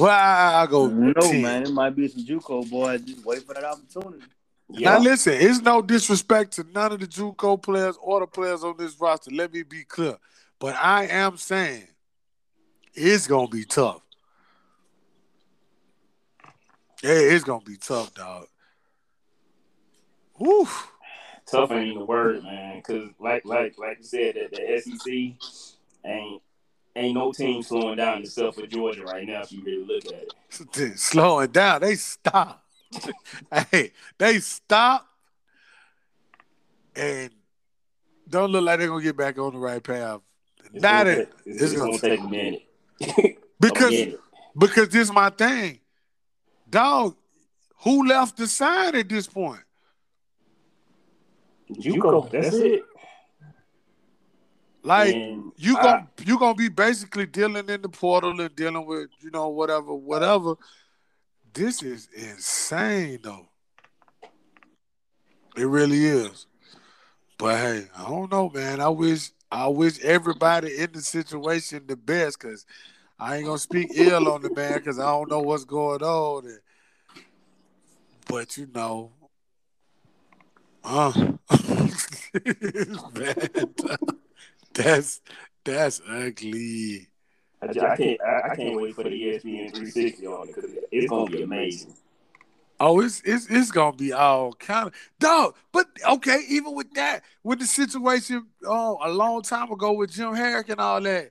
I, 0.00 0.62
I 0.62 0.66
go 0.66 0.88
No, 0.88 1.12
10. 1.12 1.42
man. 1.42 1.62
It 1.64 1.70
might 1.70 1.94
be 1.96 2.08
some 2.08 2.24
JUCO 2.24 2.68
boys. 2.70 3.02
Just 3.02 3.24
wait 3.24 3.42
for 3.42 3.54
that 3.54 3.64
opportunity. 3.64 4.24
Now 4.68 4.78
Yeah, 4.78 4.98
listen, 4.98 5.34
it's 5.34 5.60
no 5.60 5.82
disrespect 5.82 6.52
to 6.52 6.66
none 6.72 6.92
of 6.92 7.00
the 7.00 7.06
JUCO 7.06 7.62
players 7.62 7.96
or 8.00 8.20
the 8.20 8.26
players 8.26 8.64
on 8.64 8.76
this 8.76 8.98
roster. 9.00 9.30
Let 9.30 9.52
me 9.52 9.62
be 9.62 9.84
clear, 9.84 10.16
but 10.58 10.74
I 10.74 11.06
am 11.06 11.36
saying 11.36 11.86
it's 12.94 13.26
gonna 13.26 13.48
be 13.48 13.64
tough. 13.64 14.00
Yeah, 17.02 17.10
it's 17.12 17.44
gonna 17.44 17.64
be 17.64 17.76
tough, 17.76 18.14
dog. 18.14 18.46
Woo. 20.38 20.66
tough 21.46 21.70
ain't 21.70 21.98
the 21.98 22.04
word, 22.04 22.42
man. 22.42 22.78
Because 22.78 23.10
like 23.20 23.44
like 23.44 23.76
like 23.78 23.98
you 23.98 24.04
said, 24.04 24.36
that 24.36 24.50
the 24.50 24.80
SEC 24.80 25.12
ain't 26.04 26.42
ain't 26.96 27.14
no 27.14 27.32
team 27.32 27.62
slowing 27.62 27.96
down 27.96 28.22
except 28.22 28.54
for 28.56 28.66
Georgia 28.66 29.02
right 29.02 29.26
now. 29.26 29.42
If 29.42 29.52
you 29.52 29.62
really 29.64 29.84
look 29.84 30.04
at 30.06 30.82
it, 30.82 30.98
Slowing 30.98 31.50
down, 31.50 31.80
they 31.80 31.96
stop. 31.96 32.64
hey, 33.70 33.92
they 34.18 34.38
stop 34.38 35.06
and 36.94 37.30
don't 38.28 38.50
look 38.50 38.64
like 38.64 38.78
they're 38.78 38.88
gonna 38.88 39.02
get 39.02 39.16
back 39.16 39.38
on 39.38 39.52
the 39.52 39.58
right 39.58 39.82
path. 39.82 40.20
it's 40.72 40.82
Not 40.82 41.04
gonna, 41.04 41.18
it. 41.18 41.32
it's, 41.44 41.62
It's 41.62 41.72
gonna 41.72 41.90
gonna 41.90 41.98
take 41.98 42.20
a 42.20 42.28
minute. 42.28 42.62
A 43.00 43.38
Because 43.60 43.90
minute. 43.90 44.20
Because 44.56 44.88
this 44.88 45.08
is 45.08 45.12
my 45.12 45.30
thing. 45.30 45.80
Dog, 46.70 47.16
who 47.82 48.06
left 48.06 48.36
the 48.36 48.46
side 48.46 48.94
at 48.94 49.08
this 49.08 49.26
point? 49.26 49.60
JUCO, 51.72 52.30
that's 52.30 52.54
it. 52.54 52.82
Like 54.84 55.14
And 55.14 55.52
you 55.56 55.78
I- 55.78 55.82
gon' 55.82 56.08
you 56.24 56.38
gonna 56.38 56.54
be 56.54 56.68
basically 56.68 57.24
dealing 57.26 57.68
in 57.68 57.80
the 57.80 57.88
portal 57.88 58.38
and 58.38 58.54
dealing 58.54 58.84
with, 58.84 59.08
you 59.20 59.30
know, 59.30 59.48
whatever, 59.48 59.94
whatever. 59.94 60.54
This 61.54 61.82
is 61.82 62.08
insane 62.14 63.20
though. 63.22 63.48
It 65.56 65.64
really 65.64 66.04
is. 66.04 66.46
But 67.38 67.56
hey, 67.56 67.88
I 67.96 68.08
don't 68.08 68.30
know, 68.30 68.50
man. 68.50 68.80
I 68.80 68.88
wish 68.88 69.30
I 69.50 69.68
wish 69.68 70.00
everybody 70.00 70.76
in 70.76 70.92
the 70.92 71.00
situation 71.00 71.84
the 71.86 71.96
best 71.96 72.38
because 72.38 72.66
I 73.18 73.36
ain't 73.36 73.46
gonna 73.46 73.58
speak 73.58 73.88
ill 73.94 74.28
on 74.28 74.42
the 74.42 74.50
man 74.50 74.78
because 74.78 74.98
I 74.98 75.06
don't 75.06 75.30
know 75.30 75.40
what's 75.40 75.64
going 75.64 76.02
on. 76.02 76.46
And, 76.46 76.60
but 78.28 78.56
you 78.58 78.68
know, 78.74 79.12
uh, 80.82 81.12
it's 82.34 83.02
bad. 83.14 83.68
That's 84.74 85.20
that's 85.64 86.00
ugly. 86.08 87.08
I, 87.62 87.72
ju- 87.72 87.80
I 87.80 87.96
can't 87.96 88.20
I, 88.20 88.50
I 88.50 88.56
can't 88.56 88.80
wait 88.80 88.94
for 88.94 89.04
the 89.04 89.10
ESPN 89.10 89.70
360 89.70 90.26
on 90.26 90.48
it 90.48 90.54
because 90.54 90.70
it's 90.90 91.08
gonna 91.08 91.30
be 91.30 91.42
amazing. 91.42 91.94
Oh, 92.80 93.00
it's 93.00 93.22
it's 93.24 93.46
it's 93.48 93.70
gonna 93.70 93.96
be 93.96 94.12
all 94.12 94.52
kind 94.54 94.88
of 94.88 94.94
dog. 95.18 95.54
But 95.72 95.86
okay, 96.06 96.40
even 96.48 96.74
with 96.74 96.92
that, 96.94 97.22
with 97.42 97.60
the 97.60 97.66
situation 97.66 98.46
oh 98.66 98.98
a 99.02 99.10
long 99.10 99.42
time 99.42 99.70
ago 99.70 99.92
with 99.92 100.12
Jim 100.12 100.34
Harrick 100.34 100.68
and 100.68 100.80
all 100.80 101.00
that, 101.00 101.30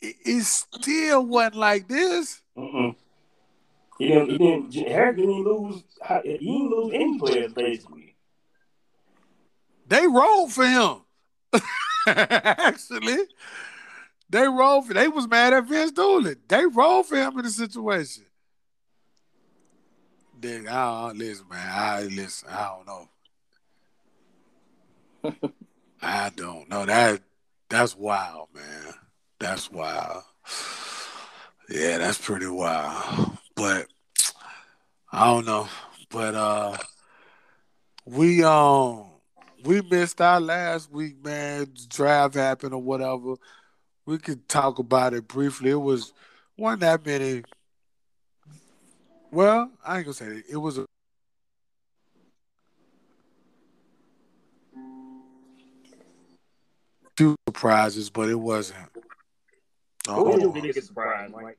it, 0.00 0.16
it 0.24 0.42
still 0.42 1.26
wasn't 1.26 1.56
like 1.56 1.86
this. 1.86 2.40
Mm-mm. 2.56 2.96
He 3.98 4.08
didn't. 4.08 4.30
He 4.30 4.38
didn't. 4.38 4.74
Harry 4.88 5.16
didn't 5.16 5.44
lose. 5.44 5.82
He 6.24 6.38
didn't 6.38 6.70
lose 6.70 6.92
any 6.94 7.18
players 7.18 7.52
basically. 7.52 8.16
They 9.86 10.06
rolled 10.06 10.52
for 10.52 10.64
him. 10.64 11.02
Actually, 12.06 13.18
they 14.28 14.46
rolled 14.46 14.86
for. 14.86 14.94
They 14.94 15.08
was 15.08 15.28
mad 15.28 15.52
at 15.52 15.66
Vince 15.66 15.92
Dooley. 15.92 16.36
They 16.48 16.66
rolled 16.66 17.06
for 17.06 17.16
him 17.16 17.38
in 17.38 17.44
the 17.44 17.50
situation. 17.50 18.24
Then 20.40 20.68
I 20.68 21.08
don't 21.08 21.18
listen, 21.18 21.46
man. 21.50 21.68
I 21.70 22.02
listen. 22.02 22.48
I 22.48 22.76
don't 22.76 22.86
know. 22.86 23.08
I 26.02 26.30
don't 26.34 26.68
know. 26.70 26.86
That 26.86 27.20
that's 27.68 27.96
wild, 27.96 28.48
man. 28.54 28.94
That's 29.38 29.70
wild. 29.70 30.22
Yeah, 31.68 31.98
that's 31.98 32.18
pretty 32.18 32.46
wild. 32.46 33.36
But 33.54 33.88
I 35.12 35.26
don't 35.26 35.46
know. 35.46 35.68
But 36.08 36.34
uh 36.34 36.76
we 38.06 38.42
um 38.42 39.09
we 39.64 39.82
missed 39.82 40.20
our 40.20 40.40
last 40.40 40.90
week, 40.90 41.22
man. 41.24 41.72
Draft 41.88 42.34
happened 42.34 42.74
or 42.74 42.82
whatever. 42.82 43.34
We 44.06 44.18
could 44.18 44.48
talk 44.48 44.78
about 44.78 45.14
it 45.14 45.28
briefly. 45.28 45.70
It 45.70 45.76
was 45.76 46.12
one 46.56 46.78
that 46.80 47.04
many. 47.04 47.42
Well, 49.30 49.70
I 49.84 49.98
ain't 49.98 50.06
gonna 50.06 50.14
say 50.14 50.26
it. 50.26 50.44
It 50.50 50.56
was. 50.56 50.78
A... 50.78 50.86
Few 57.16 57.36
surprises, 57.46 58.10
but 58.10 58.28
it 58.28 58.34
wasn't. 58.34 58.88
Was 60.08 60.40
your 60.40 60.52
biggest 60.52 60.88
surprise, 60.88 61.30
Mike? 61.30 61.58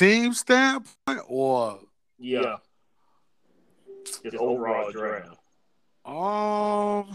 Team 0.00 0.32
standpoint 0.32 1.20
or 1.28 1.78
Yeah. 2.18 2.56
Just 4.22 4.34
overall 4.36 4.90
draft. 4.90 5.36
um 6.06 7.14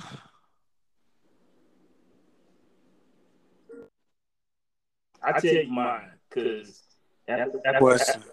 I 5.24 5.40
take 5.40 5.68
mine 5.68 6.12
because 6.30 6.84
after, 7.28 7.60
after, 7.66 7.80
question. 7.80 8.24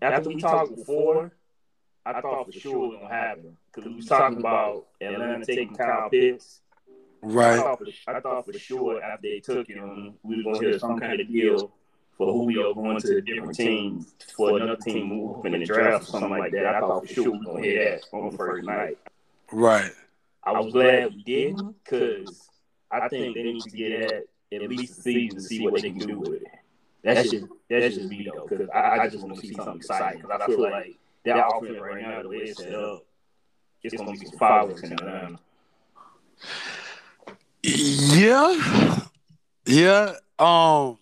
after 0.00 0.28
we 0.30 0.40
talked 0.40 0.74
before, 0.76 1.32
I 2.06 2.22
thought 2.22 2.46
for 2.46 2.52
sure 2.52 2.72
it 2.72 2.88
was 2.88 2.98
gonna 3.02 3.14
happen 3.14 3.58
because 3.70 3.86
we 3.86 3.96
was 3.96 4.06
talking 4.06 4.38
about 4.38 4.86
Atlanta 5.02 5.44
taking 5.44 5.76
Kyle 5.76 6.08
Pitts. 6.08 6.62
I 7.22 7.26
Right. 7.26 7.56
thought, 7.58 7.78
for, 7.80 7.86
I 8.08 8.20
thought 8.20 8.46
for 8.46 8.54
sure 8.54 9.02
after 9.02 9.28
they 9.28 9.40
took 9.40 9.68
him, 9.68 10.14
we 10.22 10.38
were 10.38 10.54
gonna 10.54 10.58
hear 10.70 10.78
some 10.78 10.98
kind 10.98 11.20
of 11.20 11.28
deal 11.28 11.74
for 12.20 12.34
Julio 12.34 12.74
going 12.74 13.00
to 13.00 13.16
a 13.16 13.20
different 13.22 13.54
team 13.54 14.04
for 14.36 14.58
another 14.58 14.76
team 14.76 15.06
move 15.06 15.46
in 15.46 15.52
the 15.52 15.64
draft 15.64 16.02
or 16.02 16.06
something 16.06 16.28
like 16.28 16.52
that. 16.52 16.66
I 16.66 16.80
thought 16.80 17.08
for 17.08 17.14
sure 17.14 17.30
we 17.30 17.38
were 17.38 17.44
gonna 17.44 17.62
hear 17.62 17.92
that 17.92 18.04
on 18.12 18.30
the 18.30 18.36
first 18.36 18.66
night. 18.66 18.98
Right. 19.50 19.90
I 20.44 20.52
was 20.52 20.70
glad 20.70 21.14
we 21.14 21.22
didn't 21.22 21.82
because 21.82 22.50
I 22.90 23.08
think 23.08 23.34
they 23.34 23.42
need 23.42 23.62
to 23.62 23.70
get 23.70 23.92
at 24.02 24.24
at 24.52 24.68
least 24.68 24.98
a 24.98 25.00
season 25.00 25.38
to 25.38 25.42
see 25.42 25.62
what 25.62 25.80
they 25.80 25.88
can 25.88 26.06
do 26.06 26.18
with 26.18 26.42
it. 26.42 26.48
That's 27.02 27.30
just 27.30 27.46
that's 27.70 27.94
just 27.94 28.10
me 28.10 28.28
though, 28.30 28.46
because 28.46 28.68
I, 28.68 28.98
I 28.98 29.08
just 29.08 29.24
want 29.24 29.36
to 29.36 29.40
see 29.40 29.54
something 29.54 29.76
exciting. 29.76 30.20
Because 30.20 30.42
I 30.42 30.46
feel 30.46 30.60
like 30.60 30.98
that 31.24 31.42
offense 31.42 31.80
right 31.80 32.02
now, 32.02 32.22
the 32.22 32.28
way 32.28 32.36
it's 32.36 32.62
set 32.62 32.74
up, 32.74 33.02
it's 33.82 33.94
gonna 33.96 34.12
be 34.12 34.18
some 34.18 34.38
fireworks 34.38 34.82
in 34.82 34.92
Atlanta. 34.92 35.38
Yeah. 37.62 39.06
Yeah. 39.64 40.16
Um 40.38 40.98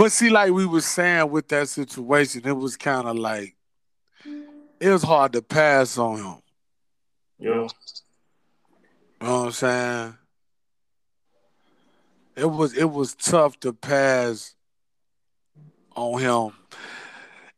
but 0.00 0.12
see, 0.12 0.30
like 0.30 0.50
we 0.50 0.64
were 0.64 0.80
saying 0.80 1.30
with 1.30 1.48
that 1.48 1.68
situation, 1.68 2.40
it 2.46 2.56
was 2.56 2.74
kind 2.74 3.06
of 3.06 3.18
like 3.18 3.54
it 4.80 4.88
was 4.88 5.02
hard 5.02 5.34
to 5.34 5.42
pass 5.42 5.98
on 5.98 6.16
him. 6.16 6.36
You 7.38 7.50
know, 7.50 7.68
You 9.20 9.26
know 9.26 9.40
what 9.40 9.44
I'm 9.44 9.52
saying? 9.52 10.14
It 12.34 12.50
was 12.50 12.72
it 12.72 12.90
was 12.90 13.14
tough 13.14 13.60
to 13.60 13.74
pass 13.74 14.54
on 15.94 16.18
him. 16.18 16.54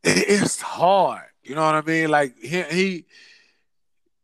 It- 0.03 0.27
it's 0.27 0.59
hard. 0.59 1.23
You 1.43 1.55
know 1.55 1.63
what 1.63 1.75
I 1.75 1.81
mean? 1.81 2.09
Like 2.09 2.37
he 2.39 2.61
he 2.63 3.05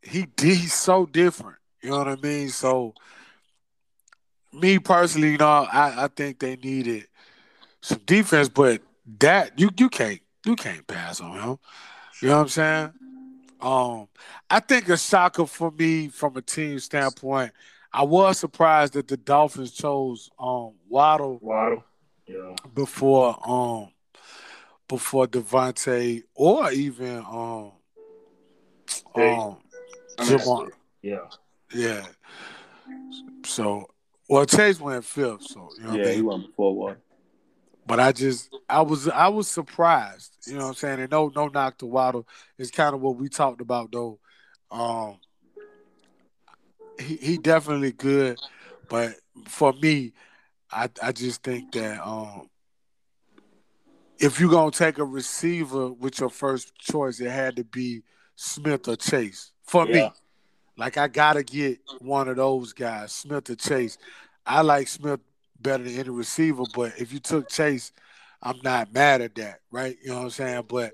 he 0.03 0.25
did 0.25 0.57
he's 0.57 0.73
so 0.73 1.05
different. 1.05 1.59
You 1.81 1.91
know 1.91 1.99
what 1.99 2.09
I 2.09 2.17
mean? 2.17 2.49
So 2.49 2.95
me 4.51 4.77
personally, 4.77 5.31
you 5.31 5.37
know, 5.37 5.47
I, 5.71 6.03
I 6.03 6.07
think 6.09 6.39
they 6.39 6.57
needed 6.57 7.05
some 7.81 7.99
defense, 8.05 8.49
but 8.49 8.81
that 9.19 9.57
you 9.59 9.69
you 9.77 9.89
can't 9.89 10.19
you 10.45 10.55
can't 10.55 10.85
pass 10.87 11.21
on 11.21 11.35
him. 11.39 11.57
You 12.21 12.29
know 12.29 12.35
what 12.37 12.41
I'm 12.41 12.47
saying? 12.49 12.93
Um, 13.61 14.07
I 14.49 14.59
think 14.59 14.87
a 14.89 14.97
shocker 14.97 15.45
for 15.45 15.71
me 15.71 16.07
from 16.07 16.37
a 16.37 16.41
team 16.41 16.79
standpoint. 16.79 17.51
I 17.91 18.03
was 18.03 18.39
surprised 18.39 18.93
that 18.93 19.07
the 19.07 19.17
Dolphins 19.17 19.71
chose 19.71 20.29
um 20.39 20.73
Waddle 20.87 21.39
Waddle. 21.41 21.83
Yeah. 22.27 22.55
before 22.75 23.35
um 23.49 23.89
before 24.87 25.27
DeVonta 25.27 26.23
or 26.35 26.71
even 26.71 27.17
um 27.17 27.71
Hey. 29.15 29.33
um 29.35 29.57
Ja'Marr. 30.17 30.69
Yeah. 31.01 31.17
Yeah. 31.73 32.05
So 33.45 33.89
well 34.29 34.45
Chase 34.45 34.79
went 34.79 35.03
fifth, 35.03 35.43
so 35.43 35.69
you 35.77 35.83
know 35.83 35.91
I 35.91 35.97
Yeah, 35.97 36.11
he 36.11 36.21
went 36.21 36.47
before 36.47 36.75
Waddle. 36.75 37.01
But 37.85 37.99
I 37.99 38.11
just 38.11 38.51
I 38.69 38.81
was 38.81 39.07
I 39.07 39.27
was 39.29 39.47
surprised. 39.47 40.37
You 40.45 40.53
know 40.55 40.63
what 40.63 40.69
I'm 40.69 40.75
saying? 40.75 40.99
And 40.99 41.11
no 41.11 41.31
no 41.35 41.47
knock 41.47 41.77
to 41.79 41.85
Waddle. 41.85 42.27
It's 42.57 42.71
kind 42.71 42.93
of 42.93 43.01
what 43.01 43.15
we 43.17 43.29
talked 43.29 43.61
about 43.61 43.91
though. 43.91 44.19
Um 44.71 45.19
he 46.99 47.15
he 47.17 47.37
definitely 47.37 47.91
good, 47.93 48.37
but 48.89 49.15
for 49.47 49.73
me, 49.73 50.13
I 50.71 50.89
I 51.01 51.11
just 51.11 51.41
think 51.43 51.71
that 51.73 52.05
um 52.05 52.49
if 54.19 54.39
you're 54.39 54.51
gonna 54.51 54.71
take 54.71 54.97
a 54.97 55.05
receiver 55.05 55.91
with 55.91 56.19
your 56.19 56.29
first 56.29 56.75
choice, 56.77 57.19
it 57.19 57.29
had 57.31 57.55
to 57.55 57.63
be 57.63 58.03
Smith 58.35 58.87
or 58.87 58.95
Chase. 58.97 59.51
For 59.63 59.85
Yeah. 59.85 59.93
me. 59.93 60.11
Like 60.77 60.97
I 60.97 61.07
gotta 61.07 61.43
get 61.43 61.79
one 61.99 62.27
of 62.27 62.37
those 62.37 62.73
guys, 62.73 63.11
Smith 63.13 63.49
or 63.49 63.55
Chase. 63.55 63.97
I 64.45 64.61
like 64.61 64.87
Smith 64.87 65.19
better 65.61 65.83
than 65.83 65.93
any 65.93 66.09
receiver, 66.09 66.63
but 66.75 66.93
if 66.97 67.13
you 67.13 67.19
took 67.19 67.49
Chase, 67.49 67.91
I'm 68.41 68.59
not 68.63 68.93
mad 68.93 69.21
at 69.21 69.35
that, 69.35 69.59
right? 69.71 69.97
You 70.01 70.09
know 70.09 70.17
what 70.17 70.23
I'm 70.23 70.29
saying? 70.29 70.63
But 70.67 70.93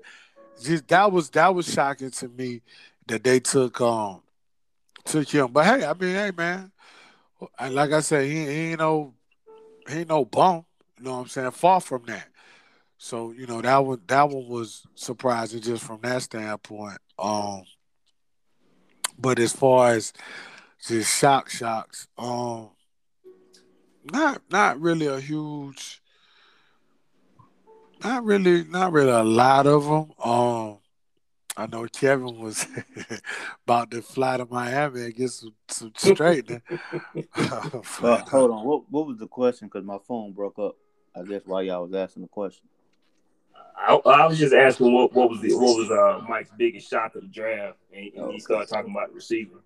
just 0.62 0.88
that 0.88 1.12
was 1.12 1.30
that 1.30 1.54
was 1.54 1.72
shocking 1.72 2.10
to 2.10 2.28
me 2.28 2.62
that 3.06 3.22
they 3.22 3.40
took 3.40 3.80
um 3.80 4.22
took 5.04 5.28
him. 5.28 5.52
But 5.52 5.64
hey, 5.66 5.84
I 5.84 5.92
mean, 5.94 6.14
hey 6.14 6.32
man, 6.36 6.72
like 7.70 7.92
I 7.92 8.00
said, 8.00 8.24
he, 8.24 8.44
he 8.44 8.70
ain't 8.70 8.80
no 8.80 9.14
he 9.88 10.00
ain't 10.00 10.08
no 10.08 10.24
bum. 10.24 10.64
You 10.98 11.04
know 11.04 11.12
what 11.12 11.20
I'm 11.22 11.28
saying? 11.28 11.50
Far 11.52 11.80
from 11.80 12.04
that. 12.06 12.28
So 12.98 13.32
you 13.32 13.46
know 13.46 13.60
that 13.60 13.78
one 13.78 14.00
that 14.06 14.28
one 14.28 14.48
was 14.48 14.86
surprising 14.94 15.60
just 15.60 15.84
from 15.84 16.00
that 16.02 16.22
standpoint. 16.22 16.98
Um, 17.18 17.62
but 19.18 19.38
as 19.38 19.52
far 19.52 19.92
as 19.92 20.12
just 20.84 21.16
shock 21.18 21.48
shocks, 21.48 22.08
um, 22.18 22.70
not 24.12 24.42
not 24.50 24.80
really 24.80 25.06
a 25.06 25.20
huge, 25.20 26.00
not 28.02 28.24
really 28.24 28.64
not 28.64 28.92
really 28.92 29.10
a 29.10 29.24
lot 29.24 29.66
of 29.66 29.84
them. 29.84 30.12
Um, 30.22 30.78
I 31.56 31.66
know 31.66 31.86
Kevin 31.86 32.38
was 32.38 32.66
about 33.64 33.90
to 33.90 34.02
fly 34.02 34.36
to 34.36 34.46
Miami 34.46 35.02
and 35.02 35.14
get 35.14 35.30
some 35.30 35.54
some 35.68 35.92
straightening. 35.96 36.62
Uh, 37.38 38.18
hold 38.18 38.50
on. 38.50 38.64
What 38.64 38.90
what 38.90 39.06
was 39.06 39.18
the 39.18 39.26
question? 39.26 39.68
Because 39.68 39.84
my 39.84 39.98
phone 40.06 40.32
broke 40.32 40.58
up. 40.58 40.76
I 41.14 41.22
guess 41.22 41.42
while 41.46 41.62
y'all 41.62 41.84
was 41.84 41.94
asking 41.94 42.22
the 42.22 42.28
question. 42.28 42.68
I, 43.76 43.94
I 43.94 44.26
was 44.26 44.38
just 44.38 44.54
asking 44.54 44.92
what, 44.92 45.12
what 45.12 45.30
was 45.30 45.40
the 45.40 45.54
what 45.54 45.76
was 45.76 45.90
uh, 45.90 46.24
Mike's 46.28 46.50
biggest 46.56 46.88
shock 46.90 47.14
of 47.14 47.22
the 47.22 47.28
draft, 47.28 47.78
and, 47.94 48.12
and 48.14 48.32
he 48.32 48.40
started 48.40 48.68
talking 48.68 48.90
about 48.90 49.12
receiver. 49.12 49.62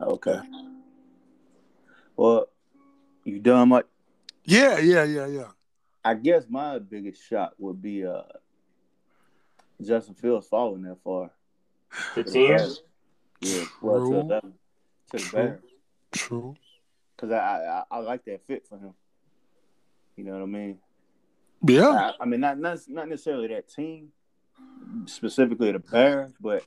Okay. 0.00 0.38
Well, 2.16 2.46
you 3.30 3.38
done, 3.40 3.68
Mike? 3.70 3.86
yeah, 4.44 4.78
yeah, 4.78 5.04
yeah, 5.04 5.26
yeah. 5.26 5.48
I 6.04 6.14
guess 6.14 6.44
my 6.48 6.78
biggest 6.78 7.22
shot 7.28 7.52
would 7.58 7.80
be 7.80 8.04
uh 8.06 8.22
Justin 9.82 10.14
Fields 10.14 10.46
falling 10.46 10.82
that 10.82 10.98
far. 11.02 11.30
To 12.14 12.22
ten, 12.24 12.68
Yeah, 13.40 13.64
well, 13.82 14.00
to 14.00 14.06
True. 14.06 14.28
to 14.28 14.42
the 15.12 15.18
True. 15.18 15.30
Bears, 15.32 15.60
True. 16.12 16.56
because 17.16 17.32
I, 17.32 17.36
I 17.38 17.82
I 17.90 17.98
like 18.00 18.24
that 18.26 18.46
fit 18.46 18.66
for 18.68 18.78
him. 18.78 18.94
You 20.16 20.24
know 20.24 20.32
what 20.32 20.42
I 20.42 20.46
mean? 20.46 20.78
Yeah. 21.66 21.88
I, 21.88 22.12
I 22.22 22.24
mean, 22.26 22.40
not, 22.40 22.58
not 22.58 22.78
not 22.88 23.08
necessarily 23.08 23.48
that 23.48 23.68
team, 23.68 24.12
specifically 25.06 25.72
the 25.72 25.78
Bears, 25.78 26.32
but 26.40 26.64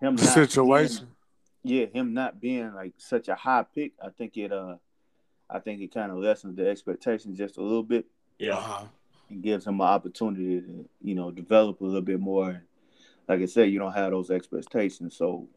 him 0.00 0.14
not 0.14 0.20
situation. 0.20 1.06
being- 1.06 1.16
yeah, 1.62 1.86
him 1.86 2.14
not 2.14 2.40
being 2.40 2.72
like 2.72 2.94
such 2.96 3.28
a 3.28 3.34
high 3.34 3.64
pick, 3.74 3.92
I 4.02 4.08
think 4.10 4.36
it 4.38 4.50
uh, 4.52 4.76
I 5.52 5.58
think 5.58 5.80
it 5.80 5.92
kind 5.92 6.10
of 6.12 6.18
lessens 6.18 6.56
the 6.56 6.68
expectations 6.68 7.36
just 7.38 7.56
a 7.58 7.62
little 7.62 7.82
bit 7.82 8.06
yeah, 8.38 8.56
Uh-huh. 8.56 8.84
and 9.28 9.42
gives 9.42 9.66
him 9.66 9.80
an 9.80 9.86
opportunity 9.86 10.60
to 10.60 10.88
you 11.02 11.14
know 11.14 11.30
develop 11.30 11.80
a 11.80 11.84
little 11.84 12.00
bit 12.02 12.20
more. 12.20 12.62
Like 13.28 13.40
I 13.40 13.46
said, 13.46 13.70
you 13.70 13.78
don't 13.78 13.92
have 13.92 14.10
those 14.10 14.30
expectations, 14.30 15.16
so 15.16 15.48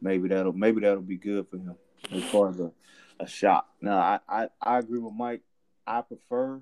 maybe 0.00 0.28
that'll 0.28 0.52
maybe 0.52 0.80
that'll 0.80 1.02
be 1.02 1.16
good 1.16 1.46
for 1.48 1.58
him 1.58 1.76
as 2.12 2.24
far 2.24 2.48
as 2.50 2.60
a, 2.60 2.72
a 3.20 3.26
shot. 3.26 3.66
Now, 3.80 3.98
I, 3.98 4.20
I 4.28 4.48
I 4.60 4.78
agree 4.78 4.98
with 4.98 5.14
Mike. 5.14 5.42
I 5.86 6.00
prefer 6.02 6.60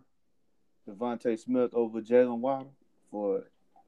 DeVonta 0.89 1.39
Smith 1.39 1.73
over 1.75 2.01
Jaylen 2.01 2.39
Waddle 2.39 2.73
for 3.11 3.45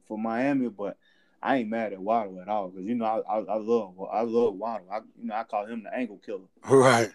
for 0.07 0.17
Miami, 0.17 0.69
but 0.69 0.97
I 1.41 1.57
ain't 1.57 1.69
mad 1.69 1.93
at 1.93 1.99
Waddle 1.99 2.41
at 2.41 2.47
all 2.49 2.69
because 2.69 2.85
you 2.87 2.95
know 2.95 3.05
I, 3.05 3.37
I 3.37 3.37
I 3.39 3.55
love 3.57 3.93
I 4.11 4.21
love 4.21 4.55
Waddle. 4.55 4.87
I 4.91 4.97
you 5.19 5.27
know 5.27 5.35
I 5.35 5.43
call 5.43 5.65
him 5.65 5.83
the 5.83 5.95
angle 5.95 6.19
killer. 6.25 6.47
Right. 6.67 7.11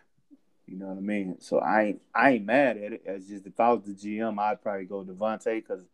You 0.66 0.78
know 0.78 0.86
what 0.86 0.96
I 0.98 1.00
mean? 1.00 1.36
So 1.40 1.58
I 1.58 1.82
ain't 1.84 2.02
I 2.14 2.30
ain't 2.32 2.46
mad 2.46 2.76
at 2.78 2.92
it. 2.94 3.02
It's 3.04 3.28
just 3.28 3.46
if 3.46 3.58
I 3.60 3.70
was 3.72 3.82
the 3.84 3.92
GM, 3.92 4.38
I'd 4.38 4.62
probably 4.62 4.86
go 4.86 5.04
DeVonta 5.04 5.54
because 5.56 5.84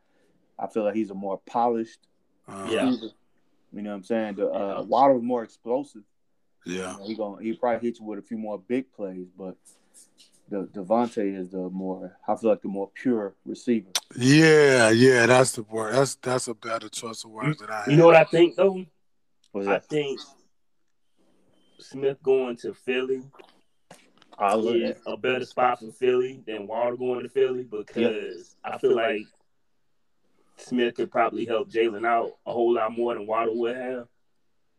I 0.58 0.66
feel 0.68 0.84
like 0.84 0.94
he's 0.94 1.10
a 1.10 1.14
more 1.14 1.38
polished 1.46 2.00
Uh, 2.48 2.68
Yeah. 2.70 2.88
receiver. 2.88 3.12
You 3.72 3.82
know 3.82 3.90
what 3.90 3.96
I'm 3.96 4.02
saying? 4.04 4.34
The 4.36 4.48
uh, 4.50 4.74
Yeah. 4.78 4.80
Waddle's 4.82 5.22
more 5.22 5.42
explosive. 5.42 6.02
Yeah. 6.66 6.92
You 6.92 6.98
know, 6.98 7.06
he 7.06 7.14
going 7.16 7.44
he 7.44 7.52
probably 7.54 7.86
hit 7.88 7.98
you 7.98 8.04
with 8.06 8.18
a 8.18 8.22
few 8.22 8.38
more 8.38 8.58
big 8.58 8.92
plays, 8.92 9.26
but 9.36 9.56
the 10.48 10.66
DeVonta 10.66 11.18
is 11.36 11.50
the 11.50 11.68
more 11.70 12.16
I 12.28 12.36
feel 12.36 12.50
like 12.50 12.62
the 12.62 12.68
more 12.68 12.90
pure 12.94 13.34
receiver. 13.44 13.90
Yeah, 14.16 14.90
yeah, 14.90 15.26
that's 15.26 15.52
the 15.52 15.62
word. 15.64 15.94
That's 15.94 16.14
that's 16.16 16.46
a 16.48 16.54
better 16.54 16.88
choice 16.88 17.24
of 17.24 17.30
words 17.30 17.58
than 17.60 17.70
I. 17.70 17.84
You 17.88 17.96
know 17.96 18.06
what 18.06 18.16
I 18.16 18.24
think 18.24 18.56
though? 18.56 18.84
What's 19.52 19.66
I 19.68 19.78
think 19.80 20.20
Smith 21.78 22.22
going 22.22 22.56
to 22.58 22.72
Philly 22.74 23.22
I 24.40 24.54
love 24.54 24.76
is 24.76 24.94
that. 24.94 25.10
a 25.10 25.16
better 25.16 25.44
spot 25.44 25.80
for 25.80 25.92
Philly 25.92 26.42
than 26.46 26.66
Waddle 26.66 26.96
going 26.96 27.22
to 27.22 27.28
Philly 27.28 27.64
because 27.64 28.56
I 28.64 28.78
feel 28.78 28.96
like 28.96 29.26
Smith 30.56 30.94
could 30.94 31.10
probably 31.10 31.44
help 31.46 31.70
Jalen 31.70 32.06
out 32.06 32.32
a 32.46 32.52
whole 32.52 32.74
lot 32.74 32.92
more 32.96 33.14
than 33.14 33.26
Waddle 33.26 33.58
would 33.60 33.76
have. 33.76 34.08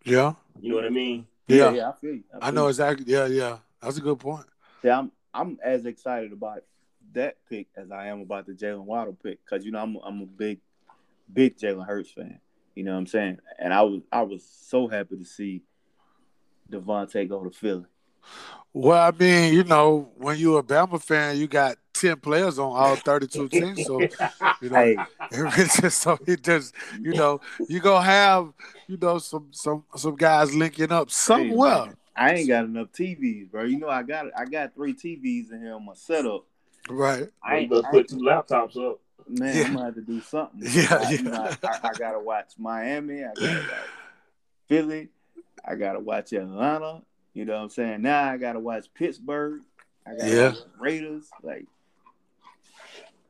Yeah, 0.04 0.34
You 0.60 0.70
know 0.70 0.76
what 0.76 0.86
I 0.86 0.90
mean? 0.90 1.28
yeah, 1.48 1.70
Yeah, 1.70 1.72
yeah, 1.74 1.90
I 1.90 1.94
feel 1.94 2.14
you. 2.16 2.24
I 2.42 2.46
feel 2.46 2.54
know 2.56 2.64
you. 2.64 2.70
exactly. 2.70 3.06
Yeah, 3.08 3.26
yeah, 3.28 3.58
that's 3.82 3.98
a 3.98 4.02
good 4.02 4.20
point. 4.20 4.46
Yeah, 4.84 4.98
I'm 5.00 5.12
I'm 5.34 5.60
as 5.64 5.86
excited 5.86 6.34
about 6.34 6.64
that 7.14 7.38
pick 7.50 7.68
as 7.76 7.92
I 7.92 8.08
am 8.08 8.22
about 8.22 8.46
the 8.48 8.54
Jaylen 8.54 8.86
Waddle 8.86 9.14
pick 9.22 9.40
because 9.46 9.64
you 9.66 9.72
know 9.72 9.80
I'm 9.82 9.96
I'm 10.04 10.22
a 10.22 10.26
big 10.26 10.60
big 11.32 11.58
Jalen 11.58 11.86
Hurts 11.86 12.12
fan. 12.12 12.40
You 12.76 12.84
know 12.84 12.94
what 12.94 13.00
I'm 13.00 13.08
saying? 13.08 13.38
And 13.60 13.74
I 13.74 13.82
was 13.84 14.02
I 14.12 14.22
was 14.24 14.44
so 14.44 14.88
happy 14.88 15.18
to 15.18 15.26
see 15.26 15.62
DeVonta 16.72 17.28
go 17.28 17.44
to 17.44 17.52
Philly. 17.52 17.86
Well, 18.74 19.02
I 19.02 19.12
mean, 19.18 19.54
you 19.54 19.64
know, 19.64 20.12
when 20.18 20.38
you're 20.38 20.60
a 20.60 20.64
Bama 20.64 21.02
fan, 21.02 21.38
you 21.38 21.48
got 21.48 21.78
ten 21.94 22.18
players 22.18 22.58
on 22.58 22.72
all 22.72 22.96
thirty-two 22.96 23.50
teams, 23.50 23.86
so 23.86 24.02
you 24.62 24.70
know, 24.70 24.76
Hey, 24.78 24.98
it's 25.32 25.82
just 25.82 25.98
so 26.02 26.18
it 26.26 26.42
just, 26.42 26.74
you 27.02 27.14
know, 27.14 27.42
you 27.68 27.80
gonna 27.80 28.04
have, 28.04 28.54
you 28.88 28.98
know, 28.98 29.18
some 29.18 29.48
some 29.52 29.84
some 29.96 30.16
guys 30.16 30.56
linking 30.56 30.92
up 30.92 31.10
hey, 31.10 31.14
somewhere, 31.14 31.86
man, 31.86 31.98
I 32.16 32.34
ain't 32.36 32.48
got 32.48 32.66
enough 32.66 32.92
TVs, 32.94 33.52
bro. 33.52 33.64
You 33.64 33.78
know 33.80 33.90
I 33.90 34.04
got 34.04 34.28
I 34.38 34.46
got 34.46 34.74
three 34.74 34.94
TVs 34.94 35.52
in 35.52 35.62
here 35.62 35.74
on 35.74 35.86
my 35.86 35.94
setup. 35.94 36.46
right? 36.90 37.28
I 37.44 37.56
you 37.56 37.60
ain't, 37.62 37.70
better 37.72 37.88
I 37.88 37.92
put 37.92 38.08
two 38.08 38.18
laptops 38.18 38.78
up. 38.78 39.00
man, 39.28 39.56
Yeah. 39.58 39.64
I'm 39.66 39.74
gonna 39.74 39.86
have 39.86 39.96
to 39.96 40.02
do 40.02 40.22
something. 40.22 40.62
Yeah, 40.64 40.96
I, 40.96 41.10
you 41.12 41.24
yeah. 41.24 41.30
know, 41.30 41.44
I, 41.64 41.68
I, 41.68 41.90
I 41.90 41.94
gotta 41.94 42.20
watch 42.20 42.54
Miami. 42.58 43.24
I 43.24 43.36
gotta 43.36 43.60
watch 43.70 43.90
Philly. 44.68 45.10
I 45.66 45.76
gotta 45.76 46.00
watch 46.00 46.34
Atlanta. 46.34 47.02
You 47.34 47.46
know 47.46 47.54
what 47.54 47.64
I'm 47.64 47.70
saying? 47.70 48.02
Now 48.02 48.30
I 48.30 48.38
gotta 48.38 48.60
watch 48.60 48.94
Pittsburgh. 48.94 49.62
I 50.06 50.16
gotta 50.16 50.36
Yeah. 50.36 50.50
watch 50.50 50.58
Raiders. 50.80 51.30
Like 51.42 51.66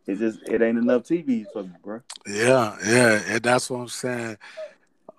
it 0.08 0.16
just 0.18 0.40
it 0.48 0.62
ain't 0.62 0.78
enough 0.78 1.04
TV 1.04 1.46
for 1.52 1.64
me, 1.64 1.72
bro. 1.84 2.02
Yeah, 2.28 2.78
yeah, 2.86 3.22
and 3.28 3.44
that's 3.44 3.70
what 3.70 3.80
I'm 3.80 3.88
saying. 3.88 4.38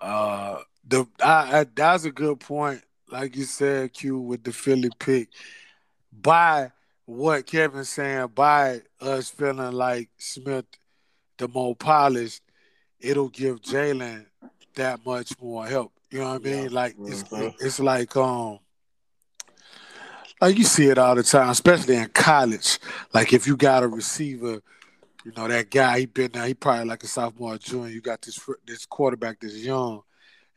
Uh, 0.01 0.59
the 0.87 1.07
I, 1.22 1.61
I, 1.61 1.66
that's 1.74 2.05
a 2.05 2.11
good 2.11 2.41
point, 2.41 2.83
like 3.09 3.37
you 3.37 3.45
said, 3.45 3.93
Q, 3.93 4.18
with 4.18 4.43
the 4.43 4.53
Philly 4.53 4.91
pick. 4.99 5.28
By 6.12 6.72
what 7.07 7.47
Kevin's 7.47 7.89
saying, 7.89 8.28
by 8.35 8.83
us 9.01 9.30
feeling 9.30 9.72
like 9.72 10.11
Smith, 10.18 10.66
the 11.39 11.49
more 11.49 11.74
polished, 11.74 12.43
it'll 13.01 13.28
give 13.28 13.61
Jalen 13.61 14.26
that 14.74 15.05
much 15.07 15.41
more 15.41 15.66
help. 15.66 15.93
You 16.11 16.20
know 16.20 16.30
what 16.30 16.35
I 16.35 16.39
mean? 16.39 16.64
Yeah. 16.64 16.68
Like 16.70 16.97
it's 17.07 17.24
it's 17.61 17.80
like 17.80 18.16
um. 18.16 18.59
Like 20.43 20.59
you 20.59 20.64
see 20.64 20.86
it 20.88 20.99
all 20.99 21.14
the 21.14 21.22
time, 21.22 21.49
especially 21.51 21.97
in 21.97 22.09
college. 22.09 22.78
Like 23.14 23.32
if 23.32 23.47
you 23.47 23.57
got 23.57 23.82
a 23.82 23.88
receiver 23.88 24.61
you 25.24 25.32
know 25.36 25.49
that 25.49 25.70
guy. 25.70 26.01
He 26.01 26.07
been 26.07 26.32
there. 26.32 26.47
He 26.47 26.55
probably 26.55 26.84
like 26.86 27.03
a 27.03 27.07
sophomore, 27.07 27.55
or 27.55 27.59
junior. 27.59 27.88
You 27.88 28.01
got 28.01 28.22
this 28.22 28.38
this 28.66 28.86
quarterback 28.86 29.40
that's 29.40 29.57
young, 29.57 30.03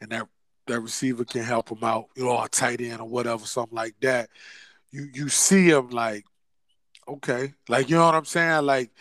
and 0.02 0.12
that 0.12 0.28
that 0.68 0.80
receiver 0.82 1.24
can 1.24 1.44
help 1.44 1.70
him 1.70 1.84
out. 1.84 2.08
You 2.16 2.26
know, 2.26 2.42
a 2.42 2.50
tight 2.50 2.82
end 2.82 3.00
or 3.00 3.08
whatever, 3.08 3.46
something 3.46 3.76
like 3.76 3.96
that. 4.02 4.30
You 4.92 5.08
you 5.14 5.30
see 5.30 5.70
him 5.70 5.90
like, 5.90 6.26
okay, 7.08 7.54
like 7.70 7.90
you 7.90 7.96
know 7.96 8.06
what 8.06 8.16
I'm 8.16 8.26
saying, 8.26 8.66
like 8.66 8.92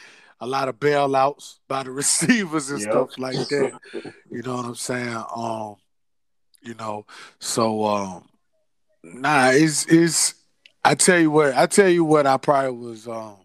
a 0.41 0.47
lot 0.47 0.69
of 0.69 0.79
bailouts 0.79 1.61
by 1.69 1.83
the 1.83 1.91
receivers 1.91 2.71
and 2.71 2.81
Yep. 2.81 2.91
stuff 2.91 3.19
like 3.19 3.37
that. 3.49 3.79
You 4.31 4.43
know 4.43 4.57
what 4.57 4.67
I'm 4.67 4.75
saying? 4.75 5.25
Um, 5.35 5.77
you 6.61 6.75
know, 6.75 7.07
so 7.39 7.85
um, 7.85 8.29
nah, 9.03 9.51
it's 9.51 9.87
it's. 9.87 10.35
I 10.85 10.95
tell 10.95 11.19
you 11.19 11.31
what, 11.31 11.55
I 11.55 11.67
tell 11.67 11.89
you 11.89 12.05
what, 12.05 12.27
I 12.27 12.37
probably 12.37 12.73
was 12.73 13.09
um 13.09 13.39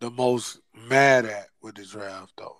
the 0.00 0.10
most 0.10 0.60
mad 0.88 1.24
at 1.24 1.48
with 1.60 1.74
the 1.74 1.84
draft 1.84 2.32
though. 2.38 2.58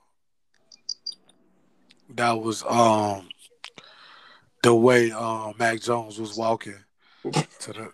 That 2.14 2.40
was 2.40 2.64
um 2.64 3.28
the 4.62 4.74
way 4.74 5.12
um 5.12 5.54
Mac 5.58 5.80
Jones 5.80 6.18
was 6.18 6.36
walking 6.36 6.74
to 7.60 7.72
the 7.72 7.92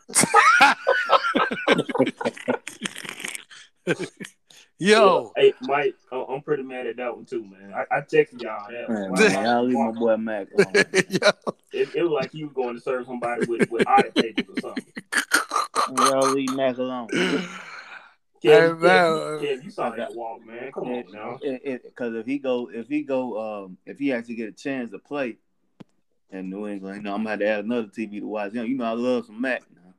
Yo, 4.82 5.32
Hey, 5.36 5.54
Mike, 5.60 5.94
I- 6.10 6.24
I'm 6.28 6.42
pretty 6.42 6.64
mad 6.64 6.88
at 6.88 6.96
that 6.96 7.14
one 7.14 7.24
too, 7.24 7.44
man. 7.44 7.72
I, 7.72 7.98
I 7.98 8.00
texted 8.00 8.40
y'all 8.40 8.66
that. 8.68 8.88
Man, 8.88 9.12
man, 9.12 9.32
why- 9.32 9.44
y'all 9.44 9.64
leave 9.64 9.78
my 9.78 9.92
boy 9.92 10.16
Mac 10.16 10.48
alone. 10.52 10.72
It, 11.74 11.88
it 11.94 12.02
was 12.02 12.10
like 12.12 12.32
he 12.32 12.44
was 12.44 12.52
going 12.52 12.74
to 12.74 12.80
serve 12.82 13.06
somebody 13.06 13.46
with, 13.46 13.62
with 13.70 13.86
audit 13.88 14.14
papers 14.14 14.44
or 14.52 14.60
something. 14.60 16.04
Y'all 16.04 16.28
leave 16.28 16.50
Mac 16.50 16.76
alone. 16.76 17.08
Kev, 17.14 17.48
Hey, 18.42 18.50
Kev, 18.50 18.80
man. 18.80 19.12
Kev, 19.40 19.64
you 19.64 19.70
saw 19.70 19.90
that 19.90 20.14
walk, 20.14 20.44
man. 20.44 20.70
Come 20.72 20.88
on 20.88 21.04
now. 21.10 21.38
Because 21.42 22.14
if 22.16 22.26
he 22.26 22.38
go, 22.38 22.68
if 22.74 22.88
he 22.88 23.02
go, 23.02 23.64
um, 23.64 23.78
if 23.86 23.98
he 23.98 24.12
actually 24.12 24.34
get 24.34 24.48
a 24.50 24.52
chance 24.52 24.90
to 24.90 24.98
play 24.98 25.36
in 26.30 26.50
New 26.50 26.66
England, 26.66 26.96
you 26.96 27.02
know, 27.02 27.14
I'm 27.14 27.20
gonna 27.20 27.30
have 27.30 27.38
to 27.38 27.46
add 27.46 27.64
another 27.64 27.88
TV 27.88 28.20
to 28.20 28.26
watch 28.26 28.52
him. 28.52 28.66
You 28.66 28.76
know, 28.76 28.84
I 28.84 28.92
love 28.92 29.24
some 29.26 29.40
Mac. 29.40 29.62
Now. 29.74 29.94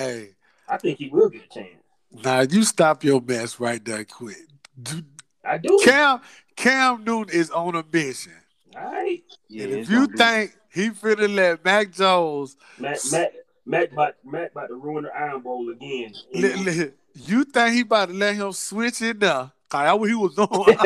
hey, 0.00 0.30
I 0.68 0.78
think 0.78 0.98
he 0.98 1.08
will 1.08 1.28
get 1.28 1.44
a 1.44 1.48
chance. 1.54 1.81
Now 2.24 2.40
you 2.40 2.62
stop 2.64 3.04
your 3.04 3.20
mess 3.20 3.58
right 3.60 3.84
there, 3.84 4.04
quick. 4.04 4.36
Do- 4.82 5.02
I 5.44 5.58
do. 5.58 5.80
Cam 5.82 6.20
Cam 6.56 7.04
Newton 7.04 7.34
is 7.34 7.50
on 7.50 7.74
a 7.74 7.84
mission. 7.92 8.32
All 8.76 8.84
right. 8.84 9.22
Yeah, 9.48 9.64
and 9.64 9.72
if 9.74 9.90
you 9.90 10.06
gonna 10.06 10.08
be- 10.08 10.18
think 10.18 10.56
he 10.72 10.90
finna 10.90 11.34
let 11.34 11.64
Mac 11.64 11.90
Jones 11.92 12.56
Mac 12.78 12.98
Mac 13.10 13.32
Mac 13.64 13.92
about, 13.92 14.14
Matt 14.24 14.52
about 14.52 14.68
to 14.68 14.74
ruin 14.74 15.04
the 15.04 15.14
Iron 15.14 15.40
Bowl 15.40 15.70
again. 15.70 16.14
li- 16.32 16.54
li- 16.56 16.90
you 17.14 17.44
think 17.44 17.74
he 17.74 17.80
about 17.82 18.08
to 18.08 18.14
let 18.14 18.34
him 18.36 18.52
switch 18.52 19.02
it 19.02 19.18
now? 19.20 19.52
Cause 19.68 19.84
that's 19.84 19.98
what 19.98 20.08
he 20.08 20.14
was 20.14 20.34
doing. 20.34 20.78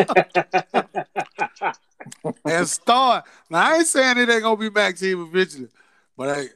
and 2.45 2.68
start. 2.68 3.24
Now 3.51 3.72
I 3.72 3.77
ain't 3.77 3.87
saying 3.87 4.18
it 4.18 4.29
ain't 4.31 4.43
gonna 4.43 4.57
be 4.57 4.70
Mac 4.70 4.97
team 4.97 5.22
eventually, 5.22 5.68
but 6.16 6.37
hey, 6.37 6.49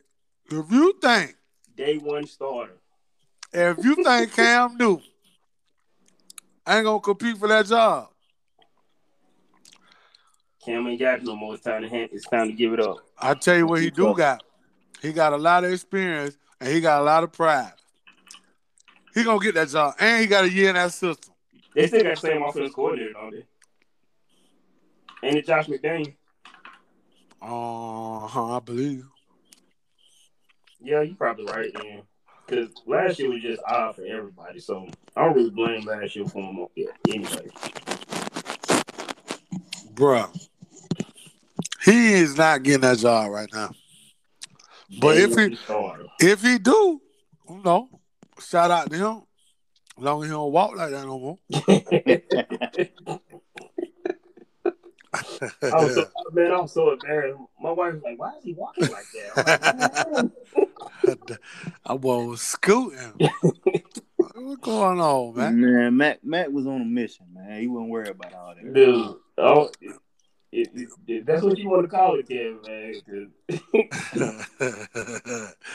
if 0.51 0.71
you 0.71 0.99
think 1.01 1.37
Day 1.77 1.97
one 1.99 2.27
starter. 2.27 2.77
If 3.53 3.85
you 3.85 4.03
think 4.05 4.33
Cam 4.33 4.77
Newton 4.77 5.05
ain't 6.67 6.85
gonna 6.85 7.01
compete 7.01 7.37
for 7.39 7.49
that 7.49 7.67
job, 7.67 8.09
Cam 10.65 10.87
ain't 10.87 11.01
got 11.01 11.23
no 11.23 11.35
more. 11.37 11.55
It's 11.55 11.65
time 11.65 11.83
to 11.83 11.89
hand, 11.89 12.11
It's 12.13 12.27
time 12.27 12.49
to 12.49 12.53
give 12.53 12.73
it 12.73 12.81
up. 12.81 12.99
I 13.19 13.35
tell 13.35 13.57
you 13.57 13.67
what 13.67 13.81
he 13.81 13.91
do 13.91 14.15
got. 14.15 14.43
He 15.01 15.13
got 15.13 15.33
a 15.33 15.37
lot 15.37 15.65
of 15.65 15.73
experience 15.73 16.37
and 16.61 16.69
he 16.69 16.81
got 16.81 17.01
a 17.01 17.05
lot 17.05 17.25
of 17.25 17.33
pride. 17.33 17.73
He 19.15 19.25
gonna 19.25 19.41
get 19.43 19.55
that 19.57 19.69
job, 19.69 19.95
and 19.99 20.21
he 20.21 20.27
got 20.29 20.45
a 20.45 20.51
year 20.51 20.69
in 20.69 20.77
that 20.77 20.93
system. 20.93 21.35
They 21.75 21.89
still 21.89 22.05
got 22.05 22.19
same 22.19 22.43
offensive 22.43 22.75
coordinator, 22.75 23.13
don't 23.13 23.33
they? 23.33 23.45
Ain't 25.29 25.39
it 25.39 25.47
Josh 25.47 25.67
McDaniel? 25.67 26.15
Uh 27.43 28.27
huh, 28.29 28.57
I 28.57 28.61
believe. 28.61 29.07
Yeah, 30.81 31.03
you 31.03 31.15
probably 31.15 31.45
right, 31.47 31.73
man. 31.75 32.03
Because 32.51 32.71
last 32.85 33.21
year 33.21 33.31
was 33.31 33.43
just 33.43 33.63
odd 33.65 33.95
for 33.95 34.05
everybody, 34.05 34.59
so 34.59 34.89
I 35.17 35.25
don't 35.25 35.37
really 35.37 35.51
blame 35.51 35.85
last 35.87 36.17
year 36.17 36.27
for 36.27 36.43
him. 36.43 36.67
Yeah, 36.75 36.89
anyway. 37.09 37.49
Bruh. 39.95 40.49
He 41.85 42.15
is 42.15 42.37
not 42.37 42.65
getting 42.65 42.81
that 42.81 42.99
job 42.99 43.31
right 43.31 43.49
now. 43.53 43.71
But 45.01 45.15
Day 45.15 45.23
if 45.23 45.37
he- 45.37 45.55
starter. 45.55 46.07
If 46.19 46.43
he 46.43 46.59
do, 46.59 47.01
you 47.49 47.63
know, 47.65 47.89
shout 48.41 48.73
out 48.73 48.91
to 48.91 48.97
him. 48.97 49.23
As 49.97 50.05
long 50.05 50.23
as 50.23 50.29
he 50.29 50.33
don't 50.33 50.53
walk 50.53 50.77
like 50.77 50.91
that 50.91 51.07
no 51.07 51.19
more. 51.21 51.39
I 55.13 55.23
was 55.61 55.95
so, 55.95 56.09
man, 56.33 56.53
I'm 56.53 56.69
so 56.69 56.93
embarrassed. 56.93 57.39
My 57.61 57.73
wife 57.73 57.95
was 57.95 58.03
like, 58.05 58.19
"Why 58.19 58.33
is 58.39 58.45
he 58.45 58.55
walking 58.55 58.89
like 58.89 59.05
that?" 59.35 60.31
I'm 61.05 61.21
like, 61.29 61.41
I 61.85 61.93
was 61.95 62.41
scooting. 62.41 63.15
What's 64.17 64.61
going 64.61 65.01
on, 65.01 65.35
man? 65.37 65.61
Man, 65.61 65.97
Matt, 65.97 66.25
Matt 66.25 66.53
was 66.53 66.67
on 66.67 66.81
a 66.81 66.85
mission, 66.85 67.27
man. 67.33 67.61
He 67.61 67.67
wasn't 67.67 67.91
worried 67.91 68.11
about 68.11 68.35
all 68.35 68.55
that. 68.55 68.73
Dude, 68.73 69.17
oh, 69.39 69.71
it, 70.53 70.69
it, 70.75 70.89
it, 71.07 71.27
that's 71.27 71.43
what 71.43 71.59
you 71.59 71.69
want 71.69 71.83
to 71.83 71.89
call 71.89 72.19
it, 72.19 72.29
Kevin, 72.29 72.61
man. 72.67 72.95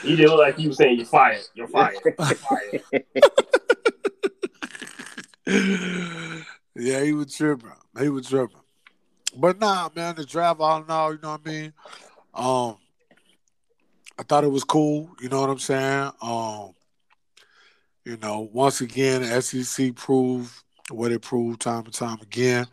he 0.03 0.15
just 0.15 0.29
looked 0.29 0.39
like 0.39 0.57
he 0.57 0.67
was 0.67 0.77
saying, 0.77 0.97
"You're 0.97 1.05
fired. 1.05 1.43
You're 1.53 1.67
fired. 1.67 1.97
You're 2.03 2.15
fired." 2.15 2.83
yeah, 6.75 7.03
he 7.03 7.13
was 7.13 7.35
tripping. 7.35 7.71
He 7.99 8.09
was 8.09 8.27
tripping. 8.29 8.61
But 9.37 9.59
nah, 9.59 9.89
man, 9.95 10.15
the 10.15 10.25
draft 10.25 10.59
all 10.59 10.81
in 10.81 10.89
all, 10.89 11.13
you 11.13 11.19
know 11.21 11.31
what 11.31 11.41
I 11.45 11.49
mean? 11.49 11.73
Um 12.33 12.77
I 14.17 14.23
thought 14.23 14.45
it 14.45 14.51
was 14.51 14.63
cool, 14.63 15.09
you 15.19 15.29
know 15.29 15.41
what 15.41 15.49
I'm 15.49 15.59
saying? 15.59 16.11
Um 16.21 16.73
You 18.05 18.17
know, 18.17 18.49
once 18.53 18.81
again, 18.81 19.41
SEC 19.41 19.95
proved 19.95 20.51
what 20.91 21.11
it 21.11 21.21
proved 21.21 21.61
time 21.61 21.85
and 21.85 21.93
time 21.93 22.19
again. 22.21 22.67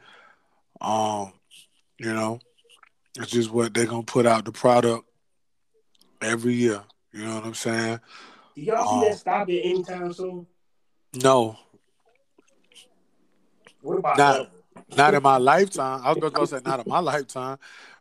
Um, 0.81 1.33
you 1.99 2.13
know, 2.13 2.39
it's 3.17 3.31
just 3.31 3.51
what 3.51 3.73
they're 3.73 3.87
gonna 3.87 4.03
put 4.03 4.27
out 4.27 4.45
the 4.45 4.53
product 4.53 5.09
every 6.21 6.55
year. 6.55 6.83
You 7.13 7.25
know 7.25 7.37
what 7.37 7.47
I'm 7.47 7.55
saying? 7.55 8.01
Do 8.55 8.61
y'all 8.61 8.85
see 8.85 9.07
um, 9.07 9.11
that 9.11 9.19
stopping 9.19 9.59
anytime 9.59 10.13
soon? 10.13 10.47
No. 11.15 11.57
What 13.81 13.99
about 13.99 14.19
not, 14.19 14.51
not 14.97 15.15
in 15.15 15.23
my 15.23 15.37
lifetime? 15.39 16.01
I 16.05 16.13
was 16.13 16.33
gonna 16.33 16.47
say 16.47 16.61
not 16.65 16.81
in 16.81 16.91
my 16.91 17.01
lifetime, 17.01 17.59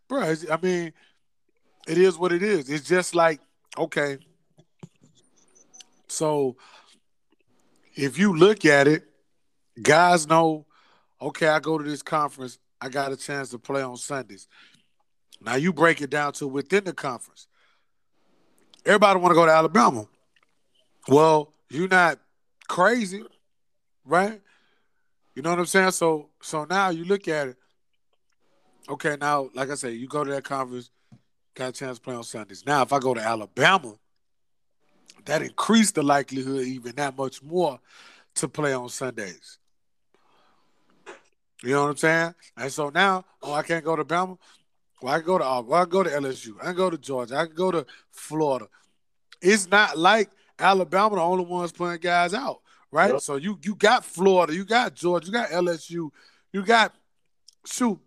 bro. 0.07 0.21
I 0.51 0.57
mean, 0.61 0.93
it 1.87 1.97
is 1.97 2.17
what 2.17 2.31
it 2.31 2.43
is. 2.43 2.69
It's 2.69 2.87
just 2.87 3.15
like 3.15 3.39
okay. 3.77 4.17
So 6.07 6.57
if 7.95 8.17
you 8.17 8.35
look 8.35 8.65
at 8.65 8.87
it, 8.87 9.03
guys 9.81 10.27
know, 10.27 10.65
okay, 11.21 11.47
I 11.47 11.59
go 11.59 11.77
to 11.77 11.83
this 11.83 12.01
conference, 12.01 12.57
I 12.81 12.89
got 12.89 13.11
a 13.11 13.17
chance 13.17 13.49
to 13.49 13.59
play 13.59 13.81
on 13.81 13.97
Sundays. 13.97 14.47
Now 15.39 15.55
you 15.55 15.73
break 15.73 16.01
it 16.01 16.09
down 16.09 16.33
to 16.33 16.47
within 16.47 16.83
the 16.83 16.93
conference. 16.93 17.47
Everybody 18.85 19.19
want 19.19 19.31
to 19.31 19.35
go 19.35 19.45
to 19.45 19.51
Alabama. 19.51 20.07
Well, 21.07 21.53
you're 21.69 21.87
not 21.87 22.19
crazy, 22.67 23.23
right? 24.05 24.41
You 25.35 25.41
know 25.41 25.51
what 25.51 25.59
I'm 25.59 25.65
saying? 25.65 25.91
So 25.91 26.29
so 26.41 26.65
now 26.65 26.89
you 26.89 27.05
look 27.05 27.27
at 27.27 27.49
it. 27.49 27.57
Okay, 28.89 29.15
now, 29.19 29.49
like 29.53 29.69
I 29.69 29.75
say, 29.75 29.91
you 29.91 30.07
go 30.07 30.23
to 30.23 30.31
that 30.31 30.43
conference, 30.43 30.89
got 31.53 31.69
a 31.69 31.71
chance 31.71 31.97
to 31.97 32.03
play 32.03 32.15
on 32.15 32.23
Sundays. 32.23 32.65
Now, 32.65 32.81
if 32.81 32.91
I 32.91 32.99
go 32.99 33.13
to 33.13 33.21
Alabama, 33.21 33.93
that 35.25 35.41
increased 35.41 35.95
the 35.95 36.03
likelihood 36.03 36.65
even 36.65 36.95
that 36.95 37.15
much 37.15 37.43
more 37.43 37.79
to 38.35 38.47
play 38.47 38.73
on 38.73 38.89
Sundays. 38.89 39.59
You 41.63 41.73
know 41.73 41.83
what 41.83 41.89
I'm 41.91 41.97
saying? 41.97 42.35
And 42.57 42.71
so 42.71 42.89
now, 42.89 43.23
oh, 43.43 43.53
I 43.53 43.61
can't 43.61 43.85
go 43.85 43.95
to 43.95 44.03
Bama. 44.03 44.37
Well, 45.01 45.13
I 45.13 45.17
can 45.17 45.27
go 45.27 45.37
to 45.37 45.43
Auburn. 45.43 45.69
Well, 45.69 45.81
I 45.81 45.83
can 45.83 45.91
go 45.91 46.03
to 46.03 46.09
LSU. 46.09 46.55
I 46.59 46.65
can 46.65 46.75
go 46.75 46.89
to 46.89 46.97
Georgia. 46.97 47.37
I 47.37 47.45
can 47.45 47.55
go 47.55 47.71
to 47.71 47.85
Florida. 48.09 48.67
It's 49.41 49.69
not 49.69 49.97
like 49.97 50.29
Alabama 50.57 51.15
the 51.15 51.21
only 51.21 51.45
ones 51.45 51.71
playing 51.71 51.99
guys 51.99 52.33
out, 52.33 52.61
right? 52.91 53.13
Yep. 53.13 53.21
So 53.21 53.35
you 53.35 53.59
you 53.63 53.75
got 53.75 54.05
Florida, 54.05 54.53
you 54.53 54.65
got 54.65 54.95
Georgia, 54.95 55.27
you 55.27 55.33
got 55.33 55.49
LSU, 55.49 56.09
you 56.51 56.63
got 56.63 56.93
shoot 57.65 57.99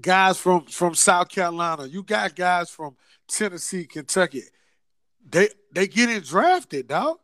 guys 0.00 0.38
from 0.38 0.66
from 0.66 0.94
South 0.94 1.28
Carolina, 1.28 1.86
you 1.86 2.02
got 2.02 2.34
guys 2.34 2.70
from 2.70 2.96
Tennessee, 3.28 3.86
Kentucky. 3.86 4.42
They 5.28 5.48
they 5.72 5.86
getting 5.86 6.20
drafted, 6.20 6.88
dog. 6.88 7.18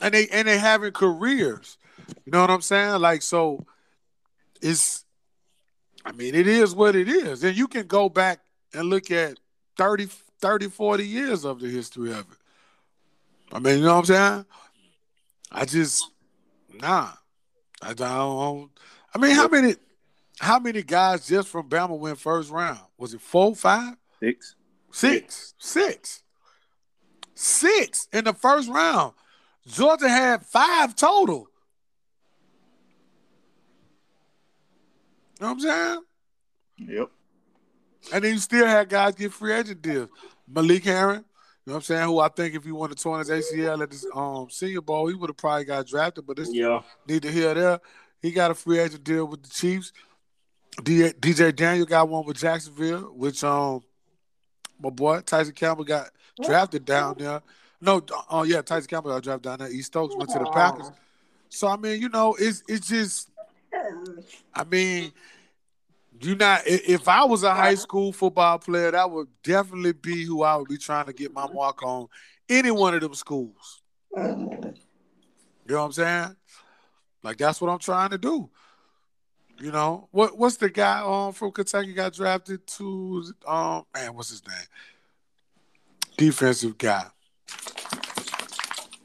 And 0.00 0.14
they 0.14 0.28
and 0.28 0.46
they 0.46 0.58
having 0.58 0.92
careers. 0.92 1.76
You 2.24 2.32
know 2.32 2.40
what 2.40 2.50
I'm 2.50 2.60
saying? 2.60 3.00
Like 3.00 3.22
so 3.22 3.64
it's 4.62 5.04
I 6.04 6.12
mean, 6.12 6.34
it 6.34 6.46
is 6.46 6.74
what 6.74 6.96
it 6.96 7.08
is. 7.08 7.44
And 7.44 7.56
you 7.56 7.68
can 7.68 7.86
go 7.86 8.08
back 8.08 8.40
and 8.72 8.88
look 8.88 9.10
at 9.10 9.38
30, 9.76 10.08
30, 10.40 10.68
40 10.68 11.06
years 11.06 11.44
of 11.44 11.60
the 11.60 11.68
history 11.68 12.12
of 12.12 12.20
it. 12.20 12.38
I 13.52 13.58
mean, 13.58 13.78
you 13.78 13.84
know 13.84 13.96
what 13.96 13.98
I'm 13.98 14.04
saying? 14.04 14.46
I 15.50 15.64
just 15.64 16.10
nah. 16.72 17.12
I 17.80 17.94
don't 17.94 18.70
I 19.14 19.18
mean, 19.18 19.34
how 19.34 19.48
many 19.48 19.74
how 20.40 20.58
many 20.58 20.82
guys 20.82 21.26
just 21.26 21.48
from 21.48 21.68
Bama 21.68 21.98
went 21.98 22.18
first 22.18 22.50
round? 22.50 22.80
Was 22.96 23.14
it 23.14 23.20
four, 23.20 23.54
five? 23.54 23.94
Six. 24.20 24.54
Six. 24.92 25.54
Six. 25.58 26.22
Six 27.34 28.08
in 28.12 28.24
the 28.24 28.32
first 28.32 28.68
round. 28.68 29.14
Georgia 29.66 30.08
had 30.08 30.44
five 30.44 30.96
total. 30.96 31.48
You 35.38 35.46
know 35.46 35.52
what 35.52 35.52
I'm 35.52 35.60
saying? 35.60 36.00
Yep. 36.78 37.10
And 38.12 38.24
then 38.24 38.32
you 38.32 38.38
still 38.38 38.66
had 38.66 38.88
guys 38.88 39.14
get 39.14 39.32
free 39.32 39.52
agent 39.52 39.82
deals. 39.82 40.08
Malik 40.48 40.84
you 40.84 41.24
know 41.68 41.74
what 41.74 41.78
I'm 41.78 41.82
saying? 41.82 42.04
Who 42.06 42.18
I 42.20 42.28
think 42.28 42.54
if 42.54 42.64
he 42.64 42.72
wanted 42.72 42.96
to 42.96 43.02
torn 43.02 43.18
his 43.18 43.30
ACL 43.30 43.82
at 43.82 43.90
this 43.90 44.06
um 44.14 44.48
senior 44.50 44.80
bowl, 44.80 45.08
he 45.08 45.14
would 45.14 45.30
have 45.30 45.36
probably 45.36 45.64
got 45.64 45.86
drafted, 45.86 46.26
but 46.26 46.38
it's 46.38 46.52
yeah. 46.52 46.82
neither 47.06 47.30
here 47.30 47.54
there. 47.54 47.80
He 48.20 48.32
got 48.32 48.50
a 48.50 48.54
free 48.54 48.78
agent 48.78 49.04
deal 49.04 49.26
with 49.26 49.42
the 49.42 49.48
Chiefs. 49.48 49.92
D- 50.82 51.10
DJ 51.10 51.54
Daniel 51.54 51.86
got 51.86 52.08
one 52.08 52.24
with 52.24 52.38
Jacksonville, 52.38 53.12
which 53.14 53.44
um 53.44 53.82
my 54.80 54.90
boy 54.90 55.20
Tyson 55.20 55.54
Campbell 55.54 55.84
got 55.84 56.10
drafted 56.42 56.84
down 56.84 57.16
there. 57.18 57.42
No, 57.80 58.04
oh 58.30 58.40
uh, 58.40 58.42
yeah, 58.42 58.62
Tyson 58.62 58.88
Campbell 58.88 59.12
got 59.12 59.22
drafted 59.22 59.42
down 59.42 59.58
there. 59.58 59.68
Eric 59.68 59.84
Stokes 59.84 60.16
went 60.16 60.30
to 60.30 60.38
the 60.38 60.50
Packers. 60.50 60.90
So 61.48 61.68
I 61.68 61.76
mean, 61.76 62.00
you 62.00 62.08
know, 62.08 62.36
it's 62.38 62.62
it's 62.68 62.88
just 62.88 63.30
I 64.54 64.64
mean, 64.64 65.12
you 66.20 66.34
not 66.34 66.62
if 66.66 67.08
I 67.08 67.24
was 67.24 67.42
a 67.42 67.54
high 67.54 67.74
school 67.74 68.12
football 68.12 68.58
player, 68.58 68.90
that 68.90 69.10
would 69.10 69.28
definitely 69.42 69.92
be 69.92 70.24
who 70.24 70.42
I 70.42 70.56
would 70.56 70.68
be 70.68 70.78
trying 70.78 71.06
to 71.06 71.12
get 71.12 71.32
my 71.32 71.46
mark 71.52 71.82
on 71.82 72.08
any 72.48 72.70
one 72.70 72.94
of 72.94 73.00
them 73.00 73.14
schools. 73.14 73.82
You 74.16 74.24
know 75.74 75.80
what 75.80 75.84
I'm 75.84 75.92
saying? 75.92 76.36
Like 77.22 77.36
that's 77.36 77.60
what 77.60 77.70
I'm 77.70 77.78
trying 77.78 78.10
to 78.10 78.18
do. 78.18 78.48
You 79.60 79.72
know 79.72 80.08
what? 80.12 80.38
What's 80.38 80.56
the 80.56 80.70
guy 80.70 81.00
um 81.04 81.32
from 81.32 81.52
Kentucky 81.52 81.92
got 81.92 82.14
drafted 82.14 82.66
to? 82.66 83.24
Um, 83.46 83.84
man, 83.94 84.14
what's 84.14 84.30
his 84.30 84.46
name? 84.46 84.56
Defensive 86.16 86.78
guy. 86.78 87.06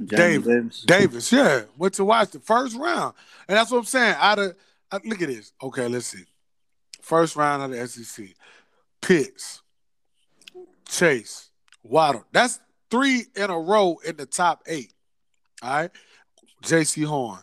Davis. 0.04 0.46
Davis. 0.46 0.82
Davis, 0.82 1.32
yeah, 1.32 1.62
went 1.78 1.94
to 1.96 2.06
watch 2.06 2.32
the 2.32 2.40
first 2.40 2.76
round, 2.76 3.16
and 3.48 3.58
that's 3.58 3.72
what 3.72 3.80
I'm 3.80 3.86
saying. 3.86 4.16
Out 4.18 4.40
of 4.40 4.56
look 5.04 5.22
at 5.22 5.30
this. 5.30 5.54
Okay, 5.62 5.88
let's 5.88 6.08
see. 6.08 6.26
First 7.04 7.36
round 7.36 7.62
of 7.62 7.72
the 7.72 7.86
SEC. 7.86 8.28
Pitts, 9.02 9.62
Chase, 10.88 11.50
Waddle. 11.84 12.26
That's 12.32 12.62
three 12.90 13.26
in 13.36 13.50
a 13.50 13.60
row 13.60 13.98
in 14.06 14.16
the 14.16 14.26
top 14.26 14.64
eight. 14.68 14.94
All 15.62 15.70
right. 15.70 15.92
Jaycee 16.64 17.04
Horn, 17.04 17.40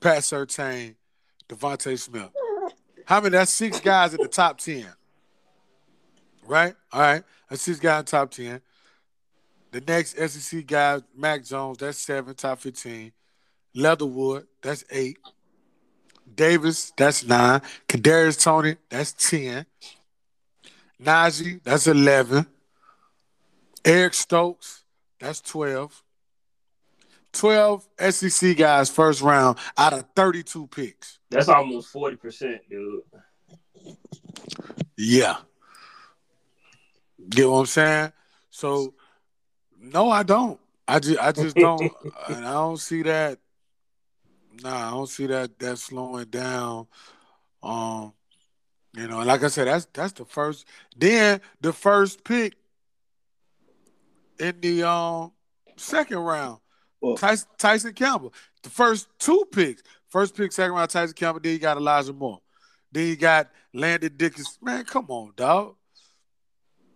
Pat 0.00 0.18
Surtain, 0.18 0.96
DeVonta 1.48 1.98
Smith. 1.98 2.28
How 3.06 3.22
many? 3.22 3.30
That's 3.30 3.50
six 3.50 3.80
guys 3.80 4.12
in 4.12 4.20
the 4.20 4.28
top 4.28 4.58
10. 4.58 4.86
Right? 6.46 6.74
All 6.92 7.00
right. 7.00 7.22
That's 7.48 7.62
six 7.62 7.80
guys 7.80 8.00
in 8.00 8.04
the 8.04 8.10
top 8.10 8.30
10. 8.32 8.60
The 9.70 9.80
next 9.80 10.18
SEC 10.18 10.66
guy, 10.66 11.00
Mac 11.16 11.42
Jones, 11.42 11.78
that's 11.78 11.98
seven, 11.98 12.34
top 12.34 12.58
15. 12.58 13.12
Leatherwood, 13.74 14.46
that's 14.60 14.84
eight. 14.90 15.16
Davis, 16.32 16.92
that's 16.96 17.24
nine. 17.24 17.60
Kadarius 17.88 18.42
Toney, 18.42 18.76
that's 18.88 19.12
10. 19.12 19.66
Najee, 21.02 21.62
that's 21.62 21.86
11. 21.86 22.46
Eric 23.84 24.14
Stokes, 24.14 24.84
that's 25.18 25.40
12. 25.40 26.02
12 27.32 27.88
SEC 28.10 28.56
guys 28.56 28.88
first 28.90 29.20
round 29.20 29.58
out 29.76 29.92
of 29.92 30.04
32 30.14 30.68
picks. 30.68 31.18
That's 31.30 31.48
almost 31.48 31.92
40%, 31.92 32.60
dude. 32.70 33.02
Yeah. 34.96 35.36
Get 37.28 37.48
what 37.48 37.60
I'm 37.60 37.66
saying? 37.66 38.12
So 38.50 38.94
no, 39.80 40.10
I 40.10 40.22
don't. 40.22 40.60
I 40.86 40.98
just 40.98 41.18
I 41.18 41.32
just 41.32 41.56
don't 41.56 41.80
and 42.28 42.44
I 42.44 42.52
don't 42.52 42.78
see 42.78 43.02
that 43.02 43.38
nah, 44.62 44.88
I 44.88 44.90
don't 44.90 45.08
see 45.08 45.26
that 45.26 45.58
that 45.58 45.78
slowing 45.78 46.26
down. 46.26 46.86
Um, 47.62 48.12
you 48.96 49.08
know, 49.08 49.20
like 49.20 49.42
I 49.42 49.48
said, 49.48 49.66
that's 49.66 49.86
that's 49.92 50.12
the 50.12 50.24
first 50.24 50.66
then 50.96 51.40
the 51.60 51.72
first 51.72 52.24
pick 52.24 52.54
in 54.38 54.60
the 54.60 54.88
um 54.88 55.32
second 55.76 56.18
round 56.18 56.58
well, 57.04 57.16
Tyson, 57.16 57.48
Tyson 57.58 57.92
Campbell. 57.92 58.32
The 58.62 58.70
first 58.70 59.08
two 59.18 59.44
picks. 59.52 59.82
First 60.08 60.34
pick, 60.34 60.52
second 60.52 60.72
round, 60.72 60.88
Tyson 60.88 61.14
Campbell. 61.14 61.40
Then 61.40 61.52
you 61.52 61.58
got 61.58 61.76
Elijah 61.76 62.14
Moore. 62.14 62.40
Then 62.90 63.08
you 63.08 63.16
got 63.16 63.50
Landon 63.74 64.16
Dickerson. 64.16 64.56
Man, 64.62 64.84
come 64.84 65.06
on, 65.08 65.32
dog. 65.36 65.74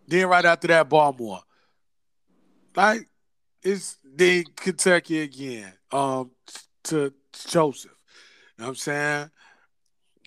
Then 0.06 0.28
right 0.28 0.44
after 0.44 0.68
that, 0.68 0.88
Barmore. 0.88 1.42
Like, 2.74 3.08
it's 3.62 3.98
then 4.02 4.44
Kentucky 4.56 5.20
again. 5.20 5.72
Um, 5.92 6.30
to 6.84 7.12
Joseph. 7.32 7.90
You 8.56 8.62
know 8.62 8.64
what 8.64 8.68
I'm 8.70 8.74
saying? 8.76 9.30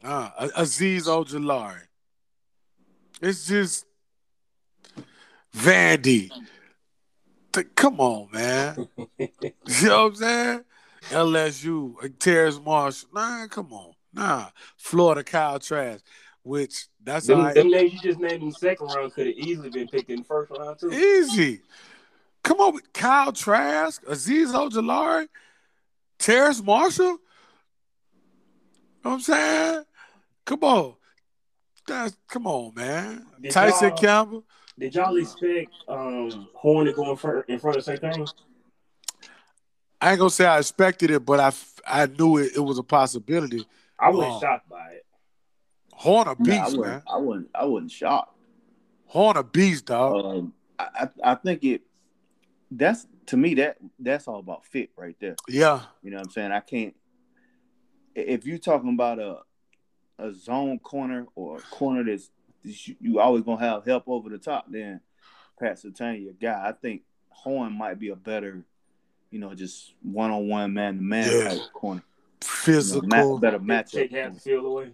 Uh, 0.04 0.30
Azeez 0.58 1.04
Ojulari. 1.04 1.82
It's 3.22 3.48
just 3.48 3.86
Vandy. 5.56 6.32
Come 7.76 8.00
on, 8.00 8.30
man. 8.32 8.88
you 9.18 9.30
know 9.84 10.04
what 10.04 10.12
I'm 10.12 10.16
saying? 10.16 10.62
LSU, 11.10 12.20
Terrace 12.20 12.60
Marshall. 12.64 13.10
Nah, 13.14 13.48
come 13.48 13.74
on. 13.74 13.94
Nah. 14.14 14.48
Florida 14.78 15.24
Kyle 15.24 15.60
Trask, 15.60 16.04
which 16.44 16.86
that's 17.04 17.28
them, 17.28 17.54
them 17.54 17.70
names 17.70 17.94
you 17.94 18.00
just 18.00 18.20
named 18.20 18.44
in 18.44 18.50
the 18.50 18.56
second 18.56 18.88
round 18.88 19.14
could 19.14 19.28
have 19.28 19.36
easily 19.36 19.70
been 19.70 19.88
picked 19.88 20.10
in 20.10 20.20
the 20.20 20.24
first 20.24 20.52
round 20.52 20.80
too. 20.80 20.92
Easy. 20.92 21.62
Come 22.44 22.60
on, 22.60 22.74
with 22.74 22.92
Kyle 22.94 23.32
Trask, 23.32 24.04
Azeez 24.06 24.54
Ojulari, 24.54 25.28
Terrace 26.22 26.62
Marshall. 26.62 27.06
You 27.06 27.20
know 29.04 29.10
what 29.10 29.14
I'm 29.16 29.20
saying? 29.22 29.84
Come 30.46 30.64
on. 30.64 30.94
That's, 31.88 32.16
come 32.28 32.46
on, 32.48 32.74
man. 32.76 33.26
Did 33.42 33.52
Tyson 33.52 33.90
y'all- 33.90 33.98
Campbell. 33.98 34.44
Did 34.80 34.96
y'all 34.96 35.18
expect 35.18 35.74
um, 35.88 36.48
Horn 36.56 36.86
to 36.88 36.94
go 36.94 37.12
in 37.12 37.18
front 37.18 37.50
in 37.50 37.60
front 37.60 37.78
of 37.78 37.84
St. 37.84 38.00
Thing? 38.00 38.26
I 40.00 40.12
ain't 40.12 40.20
gonna 40.20 40.30
say 40.32 40.46
I 40.46 40.58
expected 40.60 41.12
it, 41.12 41.24
but 41.26 41.40
I, 41.40 41.52
I 41.86 42.06
knew 42.08 42.38
it, 42.38 42.54
it 42.56 42.60
was 42.60 42.80
a 42.80 42.84
possibility. 42.84 43.66
I 44.00 44.10
wasn't 44.10 44.34
Oh. 44.36 44.40
shocked 44.40 44.70
by 44.70 44.88
it. 44.92 45.06
Horn 45.94 46.28
a 46.28 46.30
Nah, 46.30 46.36
I 46.40 46.44
beast, 46.44 46.62
wasn't, 46.64 46.82
man. 46.86 47.04
I 47.08 47.18
wasn't. 47.18 47.50
I 47.54 47.66
wasn't 47.66 47.92
shocked. 47.92 48.36
Horn 49.06 49.38
a 49.38 49.44
beast, 49.44 49.86
dog. 49.86 50.26
Um, 50.26 50.54
I, 50.80 50.88
I 51.24 51.32
I 51.32 51.36
think 51.36 51.64
it. 51.64 51.82
That's 52.72 53.06
to 53.32 53.38
me 53.38 53.54
that 53.56 53.78
that's 53.98 54.28
all 54.28 54.40
about 54.40 54.66
fit 54.66 54.90
right 54.98 55.16
there. 55.22 55.38
yeah, 55.48 55.84
You 56.04 56.12
know 56.12 56.18
what 56.18 56.26
I'm 56.28 56.32
saying? 56.32 56.52
I 56.52 56.60
can't. 56.60 56.94
If 58.14 58.46
you're 58.46 58.58
talking 58.58 58.94
about 58.94 59.20
a 59.20 59.38
a 60.20 60.34
zone 60.34 60.80
corner 60.80 61.26
or 61.34 61.58
a 61.58 61.62
corner 61.62 62.04
that's 62.04 62.30
you 62.64 62.96
you 63.00 63.20
always 63.22 63.44
gonna 63.44 63.66
have 63.66 63.86
help 63.86 64.04
over 64.08 64.30
the 64.30 64.38
top, 64.38 64.66
then 64.70 65.00
Pat 65.58 65.78
Surtain, 65.82 66.22
your 66.24 66.34
guy. 66.34 66.68
I 66.68 66.74
think 66.74 67.04
Horn 67.30 67.72
might 67.72 68.00
be 68.00 68.10
a 68.10 68.16
better, 68.18 68.66
you 69.30 69.40
know, 69.40 69.56
just 69.56 69.94
one 70.04 70.30
on 70.30 70.50
one 70.50 70.74
man 70.74 70.98
to 70.98 71.02
man 71.02 71.32
Yeah. 71.32 71.50
type 71.52 71.62
corner. 71.74 72.04
You 72.04 72.46
know, 72.48 72.48
physical, 72.48 73.08
ma- 73.08 73.38
better 73.38 73.60
Take 73.60 74.12
matchup. 74.12 74.12
half 74.12 74.34
the 74.34 74.40
field 74.42 74.66
away. 74.66 74.94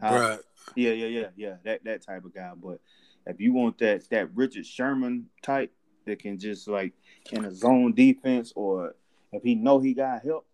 Huh? 0.00 0.10
bruh. 0.12 0.38
Yeah, 0.74 0.92
yeah, 0.92 1.06
yeah, 1.06 1.26
yeah. 1.36 1.54
That 1.62 1.84
that 1.84 2.02
type 2.02 2.24
of 2.24 2.34
guy. 2.34 2.50
But 2.60 2.80
if 3.26 3.40
you 3.40 3.52
want 3.52 3.78
that 3.78 4.08
that 4.10 4.34
Richard 4.34 4.66
Sherman 4.66 5.26
type 5.42 5.72
that 6.06 6.18
can 6.18 6.36
just 6.40 6.66
like 6.66 6.92
in 7.30 7.44
a 7.44 7.54
zone 7.54 7.92
defense, 7.94 8.52
or 8.54 8.94
if 9.32 9.42
he 9.42 9.54
know 9.54 9.78
he 9.78 9.94
got 9.94 10.22
help, 10.22 10.46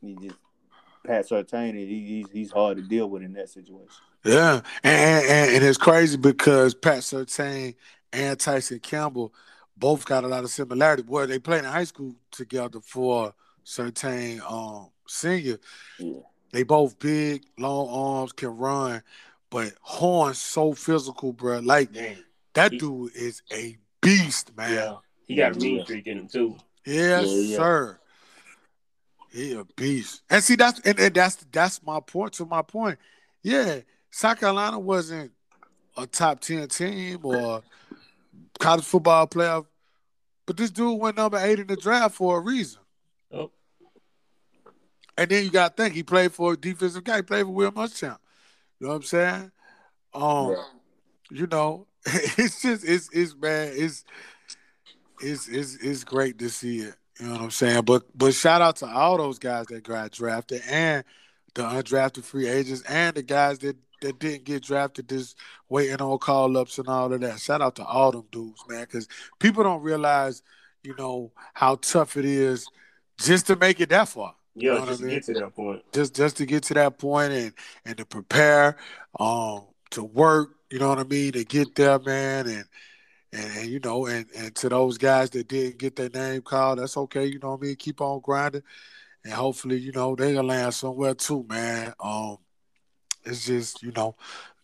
he 0.00 0.16
just 0.16 0.36
Pat 1.06 1.28
Surtain. 1.28 1.74
He, 1.74 2.04
he's 2.04 2.30
he's 2.30 2.50
hard 2.50 2.76
to 2.76 2.82
deal 2.82 3.08
with 3.08 3.22
in 3.22 3.32
that 3.34 3.48
situation. 3.48 3.88
Yeah, 4.24 4.60
and, 4.82 5.24
and 5.26 5.54
and 5.56 5.64
it's 5.64 5.78
crazy 5.78 6.16
because 6.16 6.74
Pat 6.74 6.98
Surtain 6.98 7.74
and 8.12 8.38
Tyson 8.38 8.80
Campbell 8.80 9.32
both 9.76 10.04
got 10.04 10.24
a 10.24 10.28
lot 10.28 10.44
of 10.44 10.50
similarity. 10.50 11.02
Boy, 11.02 11.26
they 11.26 11.38
played 11.38 11.60
in 11.60 11.64
high 11.70 11.84
school 11.84 12.14
together 12.30 12.80
for 12.80 13.32
Surtain 13.64 14.40
um 14.50 14.90
senior. 15.06 15.58
Yeah. 15.98 16.20
They 16.52 16.62
both 16.62 16.98
big, 16.98 17.44
long 17.58 17.88
arms, 17.90 18.32
can 18.32 18.56
run, 18.56 19.02
but 19.50 19.74
Horn's 19.82 20.38
so 20.38 20.72
physical, 20.72 21.32
bro. 21.32 21.58
Like 21.58 21.92
Damn. 21.92 22.24
that 22.54 22.72
dude 22.72 23.14
is 23.14 23.42
a 23.52 23.76
beast, 24.00 24.56
man. 24.56 24.72
Yeah. 24.72 24.96
He 25.28 25.36
got 25.36 25.56
a 25.56 25.60
mean 25.60 25.84
streak 25.84 26.06
in 26.06 26.18
him 26.18 26.28
too. 26.28 26.56
Yes, 26.84 27.26
Yeah, 27.28 27.32
yeah. 27.42 27.56
sir. 27.56 27.98
He 29.30 29.52
a 29.52 29.64
beast. 29.76 30.22
And 30.30 30.42
see 30.42 30.56
that's 30.56 30.80
and, 30.80 30.98
and 30.98 31.14
that's 31.14 31.36
that's 31.52 31.82
my 31.84 32.00
point 32.00 32.32
to 32.34 32.46
my 32.46 32.62
point. 32.62 32.98
Yeah, 33.42 33.80
South 34.10 34.40
Carolina 34.40 34.78
wasn't 34.78 35.30
a 35.96 36.06
top 36.06 36.40
ten 36.40 36.66
team 36.68 37.20
or 37.22 37.62
college 38.58 38.84
football 38.84 39.26
player, 39.26 39.60
but 40.46 40.56
this 40.56 40.70
dude 40.70 40.98
went 40.98 41.18
number 41.18 41.38
eight 41.38 41.58
in 41.58 41.66
the 41.66 41.76
draft 41.76 42.14
for 42.14 42.38
a 42.38 42.40
reason. 42.40 42.80
Oh. 43.30 43.50
And 45.18 45.28
then 45.30 45.44
you 45.44 45.50
gotta 45.50 45.74
think 45.74 45.94
he 45.94 46.02
played 46.02 46.32
for 46.32 46.54
a 46.54 46.56
defensive 46.56 47.04
guy, 47.04 47.16
he 47.16 47.22
played 47.22 47.44
for 47.44 47.52
Will 47.52 47.70
Muschamp. 47.72 48.18
You 48.80 48.86
know 48.86 48.92
what 48.94 48.96
I'm 48.96 49.02
saying? 49.02 49.52
Um, 50.14 50.48
Right. 50.48 50.64
you 51.30 51.46
know, 51.48 51.86
it's 52.06 52.62
just 52.62 52.82
it's 52.84 53.10
it's 53.12 53.36
man, 53.36 53.72
it's 53.76 54.04
it's 55.20 55.48
it's 55.48 55.76
it's 55.76 56.04
great 56.04 56.38
to 56.38 56.48
see 56.48 56.80
it. 56.80 56.94
You 57.20 57.26
know 57.26 57.32
what 57.32 57.42
I'm 57.42 57.50
saying? 57.50 57.82
But 57.84 58.04
but 58.16 58.34
shout 58.34 58.62
out 58.62 58.76
to 58.76 58.86
all 58.86 59.16
those 59.16 59.38
guys 59.38 59.66
that 59.66 59.82
got 59.82 60.12
drafted 60.12 60.62
and 60.68 61.04
the 61.54 61.62
undrafted 61.62 62.24
free 62.24 62.48
agents 62.48 62.82
and 62.82 63.16
the 63.16 63.22
guys 63.22 63.58
that 63.60 63.76
that 64.00 64.18
didn't 64.18 64.44
get 64.44 64.62
drafted 64.62 65.08
just 65.08 65.36
waiting 65.68 66.00
on 66.00 66.18
call 66.18 66.56
ups 66.56 66.78
and 66.78 66.88
all 66.88 67.12
of 67.12 67.20
that. 67.20 67.40
Shout 67.40 67.60
out 67.62 67.76
to 67.76 67.84
all 67.84 68.12
them 68.12 68.26
dudes, 68.30 68.62
man, 68.68 68.82
because 68.82 69.08
people 69.40 69.64
don't 69.64 69.82
realize, 69.82 70.42
you 70.84 70.94
know, 70.96 71.32
how 71.54 71.76
tough 71.76 72.16
it 72.16 72.24
is 72.24 72.70
just 73.18 73.48
to 73.48 73.56
make 73.56 73.80
it 73.80 73.88
that 73.88 74.08
far. 74.08 74.34
Yeah, 74.54 74.74
know 74.74 74.86
just 74.86 75.00
I 75.02 75.04
mean? 75.04 75.14
get 75.16 75.24
to 75.24 75.34
that 75.34 75.54
point. 75.54 75.82
just 75.92 76.14
just 76.14 76.36
to 76.38 76.46
get 76.46 76.64
to 76.64 76.74
that 76.74 76.98
point 76.98 77.32
and 77.32 77.52
and 77.84 77.96
to 77.98 78.04
prepare 78.04 78.76
um 79.20 79.66
to 79.90 80.02
work 80.02 80.50
you 80.70 80.78
know 80.78 80.88
what 80.88 80.98
i 80.98 81.04
mean 81.04 81.32
to 81.32 81.44
get 81.44 81.74
there 81.76 81.98
man 82.00 82.46
and 82.48 82.64
and, 83.32 83.58
and 83.58 83.68
you 83.68 83.80
know 83.80 84.06
and 84.06 84.26
and 84.36 84.54
to 84.56 84.68
those 84.68 84.98
guys 84.98 85.30
that 85.30 85.48
didn't 85.48 85.78
get 85.78 85.96
their 85.96 86.10
name 86.10 86.42
called 86.42 86.78
that's 86.78 86.96
okay 86.96 87.26
you 87.26 87.38
know 87.38 87.50
what 87.50 87.60
i 87.60 87.66
mean? 87.66 87.76
Keep 87.76 88.00
on 88.00 88.20
grinding. 88.20 88.62
And 89.24 89.32
hopefully 89.32 89.76
you 89.76 89.92
know 89.92 90.14
they 90.14 90.34
gonna 90.34 90.46
land 90.46 90.74
somewhere 90.74 91.14
too 91.14 91.44
man. 91.48 91.94
Um 92.00 92.38
it's 93.24 93.46
just 93.46 93.82
you 93.82 93.92
know 93.92 94.16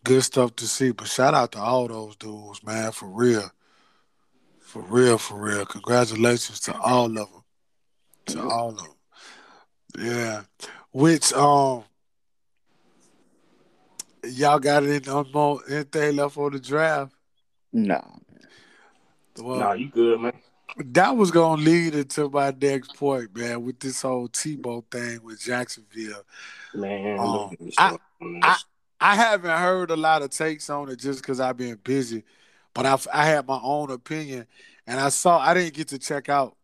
good 0.03 0.23
stuff 0.23 0.55
to 0.57 0.67
see. 0.67 0.91
But 0.91 1.07
shout 1.07 1.33
out 1.33 1.51
to 1.53 1.59
all 1.59 1.87
those 1.87 2.15
dudes 2.15 2.63
man 2.63 2.91
for 2.91 3.07
real. 3.07 3.49
For 4.59 4.81
real 4.81 5.17
for 5.17 5.39
real. 5.39 5.65
Congratulations 5.65 6.59
to 6.61 6.77
all 6.77 7.05
of 7.05 7.13
them 7.15 7.43
to 8.27 8.41
all 8.41 8.69
of 8.69 8.77
them 8.77 8.95
yeah. 9.97 10.41
Which 10.91 11.33
um 11.33 11.83
y'all 14.23 14.59
got 14.59 14.83
it 14.83 15.07
in 15.07 15.31
more 15.33 15.59
anything 15.69 16.15
left 16.15 16.35
for 16.35 16.49
the 16.49 16.59
draft? 16.59 17.13
Nah. 17.73 18.01
Well, 19.39 19.59
nah, 19.59 19.73
you 19.73 19.89
good, 19.89 20.19
man. 20.21 20.33
that 20.77 21.15
was 21.15 21.31
gonna 21.31 21.61
lead 21.61 21.95
into 21.95 22.29
my 22.29 22.53
next 22.59 22.95
point, 22.95 23.35
man, 23.35 23.63
with 23.63 23.79
this 23.79 24.01
whole 24.01 24.27
Tebow 24.29 24.83
thing 24.89 25.21
with 25.23 25.41
Jacksonville. 25.41 26.23
Man, 26.73 27.19
Um, 27.19 27.27
look 27.31 27.53
at 27.53 27.59
this 27.59 27.75
I- 27.77 27.97
I- 28.41 28.57
I 29.01 29.15
haven't 29.15 29.57
heard 29.57 29.91
a 29.91 29.95
lot 29.95 30.21
of 30.21 30.29
takes 30.31 30.69
on 30.69 30.89
it 30.89 30.97
just 30.97 31.21
because 31.21 31.39
I've 31.39 31.57
been 31.57 31.75
busy, 31.83 32.23
but 32.73 32.85
I 32.85 32.97
I 33.13 33.25
had 33.25 33.45
my 33.47 33.59
own 33.61 33.91
opinion, 33.91 34.47
and 34.87 34.99
I 34.99 35.09
saw 35.09 35.37
I 35.39 35.53
didn't 35.53 35.73
get 35.73 35.89
to 35.89 35.99
check 35.99 36.29
out 36.29 36.55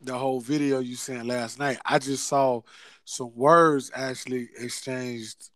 the 0.00 0.16
whole 0.16 0.40
video 0.40 0.80
you 0.80 0.94
sent 0.96 1.26
last 1.26 1.58
night. 1.58 1.78
I 1.84 1.98
just 1.98 2.26
saw 2.28 2.60
some 3.06 3.34
words 3.34 3.90
actually 3.94 4.50
exchanged 4.58 5.50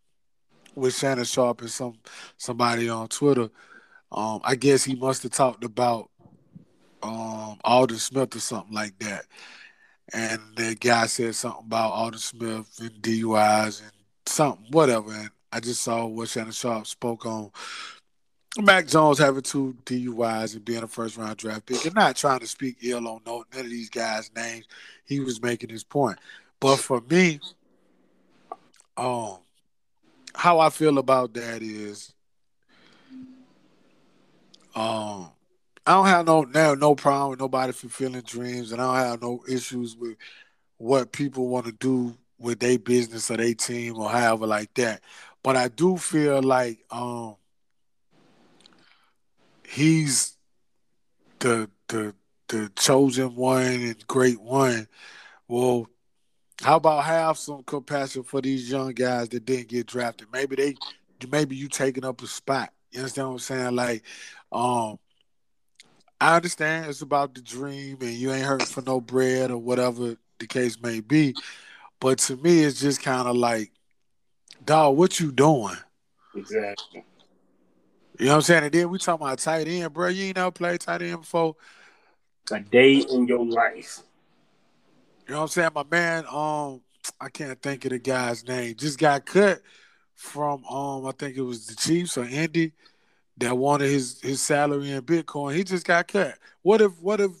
with 0.75 0.95
Shannon 0.95 1.25
Sharpe 1.25 1.61
and 1.61 1.69
some 1.69 1.93
somebody 2.37 2.89
on 2.89 3.07
Twitter. 3.07 3.49
Um, 4.11 4.41
I 4.43 4.55
guess 4.55 4.83
he 4.83 4.95
must 4.95 5.21
have 5.23 5.31
talked 5.31 5.63
about 5.63 6.09
um 7.03 7.57
Aldon 7.63 7.97
Smith 7.97 8.35
or 8.35 8.39
something 8.39 8.73
like 8.73 8.97
that. 8.99 9.25
And 10.13 10.41
the 10.55 10.75
guy 10.75 11.05
said 11.05 11.35
something 11.35 11.65
about 11.65 11.91
Aldon 11.91 12.19
Smith 12.19 12.79
and 12.79 13.01
DUIs 13.01 13.81
and 13.81 13.91
something, 14.25 14.65
whatever. 14.71 15.11
And 15.11 15.29
I 15.51 15.59
just 15.59 15.81
saw 15.81 16.05
what 16.05 16.29
Shannon 16.29 16.51
Sharpe 16.51 16.87
spoke 16.87 17.25
on 17.25 17.51
Mac 18.57 18.87
Jones 18.87 19.19
having 19.19 19.41
two 19.41 19.77
DUIs 19.85 20.55
and 20.55 20.65
being 20.65 20.83
a 20.83 20.87
first 20.87 21.17
round 21.17 21.37
draft 21.37 21.65
pick 21.65 21.85
and 21.85 21.95
not 21.95 22.15
trying 22.15 22.39
to 22.39 22.47
speak 22.47 22.77
ill 22.81 23.07
on 23.07 23.21
no, 23.25 23.43
none 23.53 23.65
of 23.65 23.69
these 23.69 23.89
guys' 23.89 24.31
names. 24.35 24.65
He 25.05 25.19
was 25.19 25.41
making 25.41 25.69
his 25.69 25.83
point. 25.83 26.17
But 26.59 26.77
for 26.77 27.01
me, 27.09 27.39
um, 28.97 29.37
how 30.35 30.59
I 30.59 30.69
feel 30.69 30.97
about 30.97 31.33
that 31.35 31.61
is 31.61 32.13
um 34.75 35.31
I 35.89 35.93
don't 35.93 36.05
have 36.05 36.27
no 36.27 36.43
no, 36.43 36.75
no 36.75 36.93
problem 36.93 37.31
with 37.31 37.39
nobody 37.39 37.73
fulfilling 37.73 38.21
dreams 38.21 38.71
and 38.71 38.79
I 38.79 38.85
don't 38.85 39.09
have 39.09 39.21
no 39.23 39.43
issues 39.49 39.97
with 39.97 40.17
what 40.77 41.11
people 41.11 41.47
want 41.47 41.65
to 41.65 41.71
do 41.71 42.15
with 42.37 42.59
their 42.59 42.77
business 42.77 43.31
or 43.31 43.37
their 43.37 43.55
team 43.55 43.97
or 43.97 44.07
however 44.07 44.45
like 44.45 44.71
that. 44.75 45.01
But 45.41 45.57
I 45.57 45.67
do 45.67 45.97
feel 45.97 46.43
like 46.43 46.85
um 46.91 47.37
he's 49.67 50.37
the 51.39 51.67
the 51.87 52.13
the 52.49 52.71
chosen 52.75 53.35
one 53.35 53.63
and 53.63 54.07
great 54.07 54.39
one. 54.39 54.87
Well, 55.47 55.87
how 56.61 56.75
about 56.75 57.05
have 57.05 57.39
some 57.39 57.63
compassion 57.63 58.21
for 58.21 58.41
these 58.41 58.69
young 58.69 58.91
guys 58.91 59.29
that 59.29 59.43
didn't 59.43 59.69
get 59.69 59.87
drafted? 59.87 60.27
Maybe 60.31 60.55
they 60.55 60.77
maybe 61.31 61.55
you 61.55 61.67
taking 61.67 62.05
up 62.05 62.21
a 62.21 62.27
spot. 62.27 62.71
You 62.91 62.99
understand 62.99 63.29
what 63.29 63.33
I'm 63.33 63.39
saying? 63.39 63.75
Like, 63.75 64.03
um, 64.51 64.99
I 66.21 66.35
understand 66.35 66.87
it's 66.87 67.01
about 67.01 67.33
the 67.33 67.41
dream 67.41 67.97
and 68.01 68.11
you 68.11 68.31
ain't 68.31 68.45
hurting 68.45 68.67
for 68.67 68.81
no 68.81 68.99
bread 68.99 69.51
or 69.51 69.57
whatever 69.57 70.17
the 70.39 70.47
case 70.47 70.79
may 70.81 70.99
be. 70.99 71.35
But 71.99 72.19
to 72.19 72.35
me, 72.37 72.63
it's 72.63 72.79
just 72.79 73.01
kind 73.01 73.27
of 73.27 73.35
like, 73.37 73.71
dog, 74.63 74.97
what 74.97 75.19
you 75.19 75.31
doing? 75.31 75.77
exactly. 76.35 77.03
You 78.17 78.25
know 78.25 78.31
what 78.31 78.35
I'm 78.35 78.41
saying? 78.41 78.63
And 78.65 78.71
then 78.73 78.89
we 78.89 78.99
talking 78.99 79.25
about 79.25 79.39
tight 79.39 79.67
end, 79.67 79.93
bro. 79.93 80.09
You 80.09 80.25
ain't 80.25 80.35
never 80.35 80.51
played 80.51 80.81
tight 80.81 81.01
end 81.01 81.21
before. 81.21 81.55
A 82.51 82.59
day 82.59 82.95
in 82.95 83.27
your 83.27 83.45
life. 83.45 84.01
You 85.25 85.35
know 85.35 85.41
what 85.41 85.43
I'm 85.43 85.47
saying? 85.49 85.69
My 85.73 85.83
man, 85.89 86.25
um, 86.29 86.81
I 87.21 87.29
can't 87.29 87.61
think 87.61 87.85
of 87.85 87.91
the 87.91 87.99
guy's 87.99 88.45
name. 88.45 88.75
Just 88.75 88.99
got 88.99 89.25
cut 89.25 89.61
from 90.15 90.65
um, 90.65 91.05
I 91.05 91.11
think 91.11 91.37
it 91.37 91.41
was 91.41 91.67
the 91.67 91.75
Chiefs 91.75 92.17
or 92.17 92.25
Indy 92.25 92.73
that 93.39 93.57
wanted 93.57 93.89
his 93.89 94.21
his 94.21 94.41
salary 94.41 94.91
in 94.91 95.01
Bitcoin. 95.01 95.55
He 95.55 95.63
just 95.63 95.85
got 95.85 96.07
cut. 96.07 96.37
What 96.61 96.81
if 96.81 96.99
what 97.01 97.19
if 97.21 97.31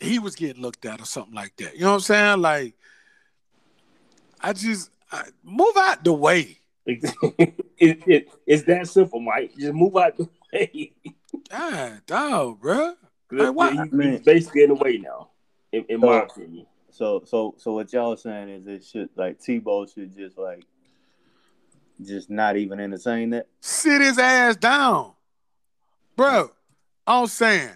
he 0.00 0.18
was 0.18 0.34
getting 0.34 0.62
looked 0.62 0.84
at 0.84 1.00
or 1.00 1.04
something 1.04 1.34
like 1.34 1.56
that. 1.56 1.74
You 1.74 1.82
know 1.82 1.90
what 1.90 1.94
I'm 1.94 2.00
saying? 2.00 2.40
Like, 2.40 2.74
I 4.40 4.52
just 4.52 4.90
I, 5.10 5.24
move 5.42 5.76
out 5.76 6.04
the 6.04 6.12
way. 6.12 6.58
it, 6.86 7.54
it, 7.78 8.28
it's 8.46 8.64
that 8.64 8.88
simple, 8.88 9.20
Mike. 9.20 9.52
Just 9.58 9.72
move 9.72 9.96
out 9.96 10.16
the 10.16 10.28
way. 10.52 10.92
God, 11.48 12.02
dog, 12.06 12.60
bro. 12.60 12.94
Like, 13.30 13.54
what? 13.54 13.72
He, 13.72 14.10
he's 14.10 14.20
basically 14.20 14.64
in 14.64 14.70
the 14.70 14.74
way 14.74 14.98
now, 14.98 15.30
in, 15.72 15.84
in 15.88 16.00
my 16.00 16.22
opinion. 16.22 16.66
So, 16.90 17.22
so, 17.24 17.54
so 17.56 17.72
what 17.72 17.92
y'all 17.92 18.16
saying 18.16 18.48
is 18.50 18.66
it 18.66 18.84
should 18.84 19.08
like 19.16 19.40
Tebow 19.40 19.92
should 19.92 20.16
just 20.16 20.38
like 20.38 20.64
just 22.04 22.30
not 22.30 22.56
even 22.56 22.78
entertain 22.78 23.30
that. 23.30 23.48
Sit 23.60 24.00
his 24.00 24.18
ass 24.18 24.56
down, 24.56 25.12
bro. 26.16 26.50
I'm 27.06 27.26
saying 27.26 27.72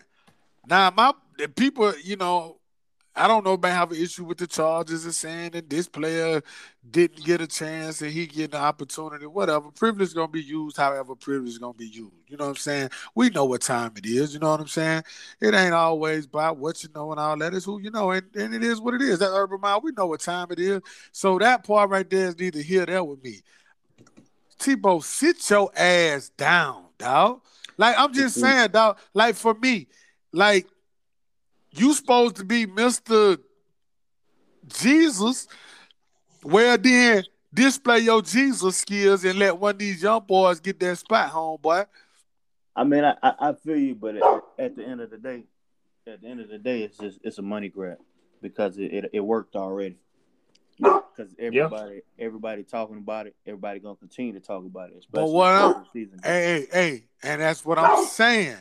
now 0.66 0.91
my 0.91 1.12
the 1.39 1.49
people, 1.49 1.93
you 2.03 2.16
know, 2.16 2.59
I 3.14 3.26
don't 3.26 3.45
know 3.45 3.55
about 3.55 3.72
have 3.72 3.91
an 3.93 4.01
issue 4.01 4.24
with 4.24 4.39
the 4.39 4.47
charges 4.47 5.05
and 5.05 5.14
saying 5.14 5.51
that 5.51 5.68
this 5.68 5.89
player 5.89 6.41
didn't 6.89 7.24
get 7.24 7.41
a 7.41 7.49
chance 7.49 8.01
and 8.01 8.12
he 8.12 8.26
get 8.26 8.55
an 8.55 8.61
opportunity, 8.61 9.26
whatever. 9.26 9.70
Privilege 9.72 10.09
is 10.09 10.14
gonna 10.14 10.28
be 10.28 10.43
used 10.43 10.76
however 10.76 11.16
privilege 11.16 11.51
is 11.51 11.59
gonna 11.59 11.74
be 11.74 11.86
used. 11.86 12.14
You 12.28 12.36
know 12.36 12.45
what 12.45 12.51
I'm 12.51 12.57
saying? 12.57 12.91
We 13.16 13.30
know 13.30 13.45
what 13.45 13.62
time 13.62 13.93
it 13.97 14.07
is, 14.07 14.34
you 14.34 14.41
know 14.41 14.51
what 14.51 14.61
I'm 14.61 14.68
saying? 14.68 15.03
It 15.41 15.53
ain't 15.53 15.74
always 15.74 16.26
about 16.26 16.59
what 16.59 16.82
you 16.82 16.91
know 16.95 17.11
and 17.11 17.18
all 17.18 17.36
that. 17.39 17.55
It's 17.55 17.64
who 17.64 17.80
you 17.80 17.91
know, 17.91 18.12
and, 18.12 18.24
and 18.36 18.55
it 18.55 18.62
is 18.62 18.80
what 18.80 18.95
it 18.95 19.03
is. 19.03 19.18
That 19.18 19.30
Urban 19.30 19.61
Meyer, 19.61 19.80
we 19.80 19.93
know 19.93 20.07
what 20.07 20.20
time 20.20 20.49
it 20.51 20.61
is. 20.61 20.80
So 21.11 21.39
that 21.39 21.64
part 21.64 21.91
right 21.91 22.09
there 22.09 22.28
is 22.28 22.39
neither 22.39 22.61
here 22.61 22.86
there 22.86 23.03
with 23.03 23.22
me. 23.22 23.41
Tebow, 24.61 25.03
sit 25.03 25.51
your 25.51 25.70
ass 25.76 26.30
down, 26.36 26.84
dog. 26.99 27.41
Like 27.78 27.94
I'm 27.98 28.12
just 28.12 28.36
mm-hmm. 28.36 28.46
saying, 28.46 28.70
dog. 28.72 28.98
Like 29.14 29.36
for 29.36 29.54
me, 29.54 29.86
like 30.32 30.66
you 31.70 31.94
supposed 31.94 32.36
to 32.36 32.44
be 32.44 32.66
Mr. 32.66 33.38
Jesus. 34.66 35.48
Well 36.42 36.76
then 36.76 37.24
display 37.52 38.00
your 38.00 38.22
Jesus 38.22 38.76
skills 38.76 39.24
and 39.24 39.38
let 39.38 39.56
one 39.56 39.74
of 39.74 39.78
these 39.78 40.02
young 40.02 40.24
boys 40.26 40.60
get 40.60 40.78
that 40.80 40.98
spot 40.98 41.30
home, 41.30 41.58
boy. 41.60 41.84
I 42.76 42.84
mean, 42.84 43.04
I, 43.04 43.16
I 43.22 43.52
feel 43.54 43.76
you, 43.76 43.94
but 43.94 44.16
at, 44.16 44.22
at, 44.58 44.76
the 44.76 44.84
end 44.84 45.00
of 45.00 45.10
the 45.10 45.18
day, 45.18 45.44
at 46.06 46.20
the 46.20 46.28
end 46.28 46.40
of 46.40 46.48
the 46.48 46.58
day, 46.58 46.82
it's 46.82 46.96
just 46.96 47.18
it's 47.24 47.38
a 47.38 47.42
money 47.42 47.68
grab 47.68 47.98
because 48.40 48.78
it, 48.78 48.92
it, 48.92 49.10
it 49.14 49.20
worked 49.20 49.56
already. 49.56 49.96
Because 50.78 51.34
everybody 51.38 51.94
yeah. 51.94 52.24
everybody 52.24 52.62
talking 52.62 52.96
about 52.96 53.26
it, 53.26 53.34
everybody 53.46 53.80
gonna 53.80 53.96
continue 53.96 54.32
to 54.34 54.40
talk 54.40 54.64
about 54.64 54.90
it. 54.90 55.04
But 55.10 55.28
what 55.28 55.50
I'm, 55.50 55.84
hey, 55.92 56.08
hey, 56.22 56.66
hey, 56.72 57.04
and 57.22 57.40
that's 57.40 57.64
what 57.64 57.78
I'm 57.78 58.04
saying. 58.04 58.56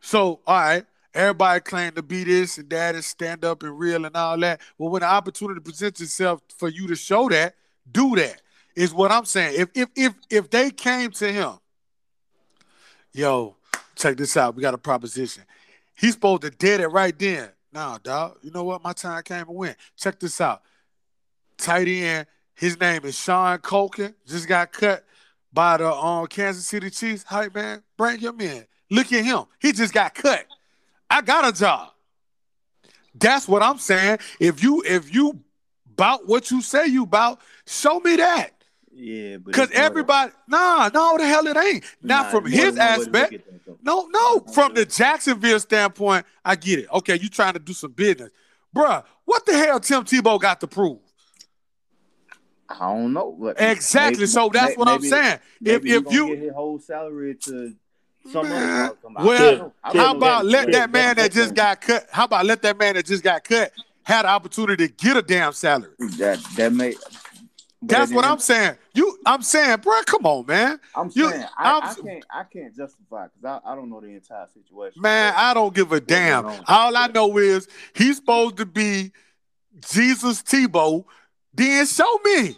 So, 0.00 0.40
all 0.46 0.56
right, 0.56 0.84
Everybody 1.14 1.60
claim 1.60 1.92
to 1.92 2.02
be 2.02 2.24
this 2.24 2.58
and 2.58 2.68
that 2.70 2.96
and 2.96 3.04
stand 3.04 3.44
up 3.44 3.62
and 3.62 3.78
real 3.78 4.04
and 4.04 4.16
all 4.16 4.36
that. 4.38 4.60
Well, 4.76 4.90
when 4.90 5.00
the 5.00 5.06
opportunity 5.06 5.60
presents 5.60 6.00
itself 6.00 6.40
for 6.48 6.68
you 6.68 6.88
to 6.88 6.96
show 6.96 7.28
that, 7.28 7.54
do 7.90 8.16
that. 8.16 8.42
Is 8.74 8.92
what 8.92 9.12
I'm 9.12 9.24
saying. 9.24 9.54
If 9.56 9.68
if 9.76 9.88
if 9.94 10.14
if 10.28 10.50
they 10.50 10.72
came 10.72 11.12
to 11.12 11.30
him, 11.32 11.52
yo, 13.12 13.54
check 13.94 14.16
this 14.16 14.36
out. 14.36 14.56
We 14.56 14.62
got 14.62 14.74
a 14.74 14.78
proposition. 14.78 15.44
He's 15.96 16.14
supposed 16.14 16.42
to 16.42 16.50
dead 16.50 16.80
it 16.80 16.88
right 16.88 17.16
then. 17.16 17.50
Nah, 17.72 17.98
dog. 18.02 18.38
You 18.42 18.50
know 18.50 18.64
what? 18.64 18.82
My 18.82 18.92
time 18.92 19.22
came 19.22 19.46
and 19.46 19.54
went. 19.54 19.76
Check 19.96 20.18
this 20.18 20.40
out. 20.40 20.62
Tight 21.56 21.88
end. 21.88 22.26
His 22.54 22.78
name 22.78 23.04
is 23.04 23.18
Sean 23.18 23.58
Culkin. 23.58 24.14
Just 24.26 24.48
got 24.48 24.72
cut 24.72 25.04
by 25.52 25.76
the 25.76 25.92
um, 25.92 26.26
Kansas 26.26 26.66
City 26.66 26.90
Chiefs. 26.90 27.24
Hype 27.24 27.54
man, 27.54 27.82
bring 27.96 28.18
him 28.18 28.40
in. 28.40 28.64
Look 28.90 29.12
at 29.12 29.24
him. 29.24 29.44
He 29.60 29.72
just 29.72 29.92
got 29.92 30.14
cut. 30.14 30.46
I 31.10 31.20
got 31.20 31.46
a 31.46 31.52
job. 31.58 31.90
That's 33.14 33.46
what 33.48 33.62
I'm 33.62 33.78
saying. 33.78 34.18
If 34.40 34.62
you 34.62 34.82
if 34.86 35.14
you 35.14 35.40
about 35.92 36.26
what 36.26 36.50
you 36.50 36.60
say 36.60 36.86
you 36.86 37.04
about, 37.04 37.40
show 37.66 38.00
me 38.00 38.16
that. 38.16 38.50
Yeah, 38.96 39.38
because 39.38 39.70
everybody, 39.72 40.30
nah, 40.46 40.88
no, 40.94 41.16
the 41.18 41.26
hell 41.26 41.46
it 41.48 41.56
ain't. 41.56 41.84
Not 42.00 42.26
nah, 42.26 42.30
from 42.30 42.46
his 42.46 42.76
aspect. 42.76 43.34
no, 43.82 44.06
no, 44.06 44.40
from 44.52 44.74
the 44.74 44.84
Jacksonville 44.84 45.58
standpoint, 45.58 46.24
I 46.44 46.54
get 46.54 46.78
it. 46.80 46.86
Okay, 46.92 47.18
you 47.18 47.28
trying 47.28 47.54
to 47.54 47.58
do 47.58 47.72
some 47.72 47.90
business, 47.90 48.30
bruh. 48.74 49.04
What 49.24 49.46
the 49.46 49.54
hell 49.54 49.80
Tim 49.80 50.04
Tebow 50.04 50.40
got 50.40 50.60
to 50.60 50.68
prove? 50.68 51.00
I 52.68 52.78
don't 52.92 53.12
know. 53.12 53.54
Exactly. 53.56 54.20
Maybe, 54.20 54.26
so 54.26 54.48
that's 54.52 54.70
maybe, 54.70 54.76
what 54.76 54.88
I'm 54.88 55.00
saying. 55.02 55.38
If 55.64 55.84
if 55.84 56.12
you 56.12 56.28
get 56.28 56.38
his 56.38 56.52
whole 56.52 56.78
salary 56.78 57.34
to 57.42 57.74
someone, 58.30 58.92
well, 59.16 59.74
how 59.82 60.14
about 60.16 60.46
let 60.46 60.72
that 60.72 60.90
man 60.90 61.16
that 61.16 61.32
just 61.32 61.54
got 61.54 61.80
cut? 61.80 62.06
How 62.10 62.24
about 62.24 62.46
let 62.46 62.62
that 62.62 62.78
man 62.78 62.94
that 62.94 63.06
just 63.06 63.22
got 63.22 63.44
cut 63.44 63.72
had 64.02 64.22
the 64.22 64.28
opportunity 64.28 64.88
to 64.88 64.92
get 64.94 65.16
a 65.16 65.22
damn 65.22 65.52
salary? 65.52 65.92
That 66.18 66.42
that 66.56 66.72
may. 66.72 66.94
That's 67.86 68.12
what 68.12 68.24
I'm 68.24 68.38
saying. 68.38 68.76
You, 68.94 69.18
I'm 69.26 69.42
saying, 69.42 69.78
bro, 69.78 70.00
come 70.06 70.24
on, 70.24 70.46
man. 70.46 70.80
I'm 70.94 71.10
you, 71.14 71.30
saying 71.30 71.44
I, 71.58 71.76
I'm, 71.76 71.82
I 71.82 71.94
can't, 71.94 72.24
I 72.30 72.44
can't 72.44 72.74
justify 72.74 73.26
because 73.26 73.44
I, 73.44 73.72
I 73.72 73.74
don't 73.74 73.90
know 73.90 74.00
the 74.00 74.08
entire 74.08 74.46
situation. 74.54 75.02
Man, 75.02 75.34
I 75.36 75.52
don't 75.52 75.74
give 75.74 75.92
a 75.92 76.00
damn. 76.00 76.46
All 76.46 76.96
I 76.96 77.08
know 77.08 77.36
is 77.36 77.68
he's 77.94 78.16
supposed 78.16 78.56
to 78.56 78.64
be 78.64 79.12
Jesus 79.80 80.42
Tebow. 80.42 81.04
Then 81.54 81.86
show 81.86 82.18
me. 82.24 82.56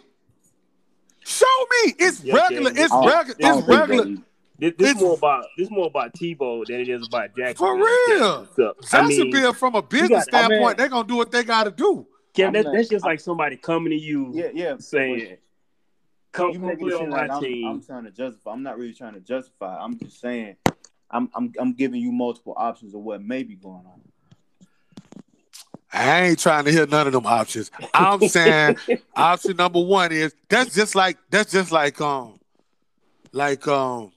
Show 1.23 1.45
me. 1.71 1.93
It's 1.99 2.23
yeah, 2.23 2.35
regular. 2.35 2.71
It's 2.75 2.91
oh, 2.91 3.07
regular. 3.07 3.35
It's 3.39 3.67
oh, 3.67 3.77
regular. 3.77 4.17
This, 4.59 4.73
this 4.77 4.95
more 4.95 5.13
about 5.13 5.45
this 5.55 5.69
more 5.69 5.85
about 5.85 6.13
Tebow 6.13 6.65
than 6.65 6.79
it 6.79 6.89
is 6.89 7.05
about 7.05 7.35
Jackson. 7.35 7.57
For 7.57 7.75
real, 7.75 8.47
Jacksonville, 8.57 8.75
I 8.93 9.07
mean, 9.07 9.53
from 9.53 9.75
a 9.75 9.83
business 9.83 10.09
got, 10.09 10.23
standpoint, 10.23 10.63
I 10.63 10.67
mean, 10.67 10.77
they're 10.77 10.89
gonna 10.89 11.07
do 11.07 11.15
what 11.15 11.31
they 11.31 11.43
got 11.43 11.65
to 11.65 11.71
do. 11.71 12.07
Kevin, 12.33 12.63
that, 12.63 12.71
that's 12.73 12.89
just 12.89 13.05
like 13.05 13.19
somebody 13.19 13.55
coming 13.57 13.91
to 13.91 13.95
you, 13.95 14.31
yeah, 14.33 14.49
yeah, 14.53 14.75
saying, 14.79 15.37
"Come, 16.31 16.51
you 16.51 16.59
come 16.59 16.77
play 16.77 16.93
on 16.93 17.09
my 17.09 17.27
like 17.27 17.41
team." 17.41 17.67
I'm, 17.67 17.73
I'm, 17.73 17.83
trying 17.83 18.05
to 18.05 18.11
justify. 18.11 18.51
I'm 18.51 18.63
not 18.63 18.79
really 18.79 18.93
trying 18.93 19.13
to 19.13 19.19
justify. 19.19 19.77
I'm 19.77 19.99
just 19.99 20.19
saying, 20.19 20.55
I'm 21.11 21.29
I'm 21.35 21.53
I'm 21.59 21.73
giving 21.73 22.01
you 22.01 22.11
multiple 22.11 22.55
options 22.57 22.95
of 22.95 23.01
what 23.01 23.21
may 23.21 23.43
be 23.43 23.55
going 23.55 23.85
on. 23.85 24.01
I 25.91 26.23
ain't 26.23 26.39
trying 26.39 26.65
to 26.65 26.71
hear 26.71 26.85
none 26.85 27.07
of 27.07 27.13
them 27.13 27.25
options. 27.25 27.71
I'm 27.93 28.21
saying 28.21 28.77
option 29.15 29.55
number 29.55 29.81
one 29.81 30.11
is 30.11 30.35
that's 30.49 30.75
just 30.75 30.95
like 30.95 31.17
that's 31.29 31.51
just 31.51 31.71
like 31.71 32.01
um 32.01 32.39
like 33.31 33.67
um 33.67 34.11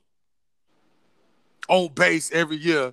on 1.68 1.88
base 1.94 2.32
every 2.32 2.56
year, 2.56 2.92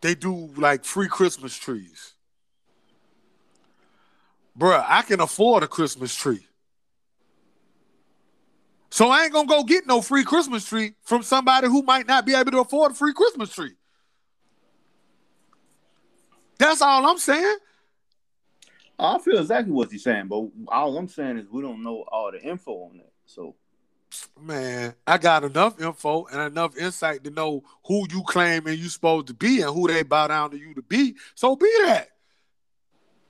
they 0.00 0.14
do 0.14 0.50
like 0.56 0.84
free 0.84 1.08
Christmas 1.08 1.56
trees. 1.56 2.14
Bruh, 4.58 4.84
I 4.88 5.02
can 5.02 5.20
afford 5.20 5.62
a 5.62 5.68
Christmas 5.68 6.14
tree. 6.14 6.46
So 8.90 9.08
I 9.08 9.24
ain't 9.24 9.32
gonna 9.32 9.48
go 9.48 9.64
get 9.64 9.86
no 9.86 10.00
free 10.00 10.24
Christmas 10.24 10.64
tree 10.64 10.94
from 11.02 11.22
somebody 11.22 11.66
who 11.66 11.82
might 11.82 12.06
not 12.06 12.24
be 12.24 12.34
able 12.34 12.52
to 12.52 12.60
afford 12.60 12.92
a 12.92 12.94
free 12.94 13.12
Christmas 13.12 13.50
tree. 13.50 13.72
That's 16.64 16.80
all 16.80 17.04
I'm 17.04 17.18
saying. 17.18 17.58
I 18.98 19.18
feel 19.18 19.38
exactly 19.38 19.70
what 19.70 19.92
you're 19.92 19.98
saying, 19.98 20.28
but 20.28 20.48
all 20.68 20.96
I'm 20.96 21.08
saying 21.08 21.36
is 21.36 21.46
we 21.50 21.60
don't 21.60 21.82
know 21.82 22.06
all 22.10 22.32
the 22.32 22.40
info 22.40 22.84
on 22.84 22.96
that. 22.96 23.12
So 23.26 23.54
man, 24.40 24.94
I 25.06 25.18
got 25.18 25.44
enough 25.44 25.78
info 25.78 26.24
and 26.24 26.40
enough 26.40 26.74
insight 26.78 27.22
to 27.24 27.30
know 27.30 27.64
who 27.84 28.06
you 28.10 28.22
claim 28.22 28.66
and 28.66 28.78
you 28.78 28.88
supposed 28.88 29.26
to 29.26 29.34
be 29.34 29.60
and 29.60 29.74
who 29.74 29.88
they 29.88 30.04
bow 30.04 30.28
down 30.28 30.52
to 30.52 30.58
you 30.58 30.72
to 30.72 30.80
be. 30.80 31.16
So 31.34 31.54
be 31.54 31.70
that. 31.84 32.08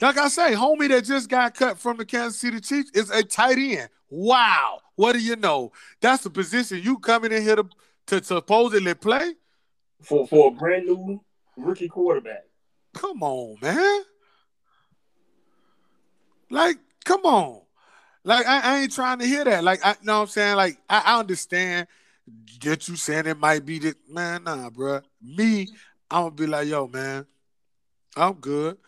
Like 0.01 0.17
I 0.17 0.29
say, 0.29 0.53
homie 0.53 0.89
that 0.91 1.05
just 1.05 1.29
got 1.29 1.57
cut 1.57 1.77
from 1.77 1.97
the 1.97 2.05
Kansas 2.05 2.41
City 2.41 2.61
Chiefs 2.61 2.93
is 2.95 3.11
a 3.11 3.25
tight 3.25 3.59
end. 3.59 3.89
Wow. 4.11 4.79
What 4.95 5.15
do 5.15 5.19
you 5.19 5.35
know? 5.35 5.73
That's 6.01 6.23
the 6.23 6.31
position 6.31 6.83
you 6.85 6.99
coming 6.99 7.33
in 7.33 7.43
here 7.43 7.57
to, 7.57 7.69
to 8.07 8.23
supposedly 8.23 8.95
play? 8.95 9.35
For 10.03 10.25
for 10.25 10.49
a 10.49 10.51
brand 10.53 10.87
new 10.87 11.21
rookie 11.57 11.89
quarterback. 11.89 12.45
Come 12.95 13.23
on, 13.23 13.57
man. 13.61 14.03
Like, 16.51 16.79
come 17.05 17.25
on. 17.25 17.61
Like 18.25 18.47
I, 18.47 18.61
I, 18.61 18.79
ain't 18.81 18.93
trying 18.93 19.19
to 19.19 19.27
hear 19.27 19.45
that. 19.45 19.63
Like 19.63 19.81
I 19.85 19.97
know 20.03 20.15
what 20.15 20.23
I'm 20.23 20.27
saying. 20.29 20.57
Like 20.57 20.79
I, 20.89 21.03
I 21.05 21.19
understand 21.21 21.87
get 22.59 22.89
you 22.89 22.97
saying 22.97 23.27
it 23.27 23.39
might 23.39 23.67
be 23.67 23.79
that 23.81 23.97
man, 24.09 24.45
nah, 24.45 24.71
bro. 24.71 25.01
Me, 25.23 25.69
I'm 26.11 26.25
gonna 26.25 26.31
be 26.31 26.47
like, 26.47 26.69
yo, 26.69 26.89
man, 26.89 27.27
I'm 28.17 28.35
good. 28.35 28.79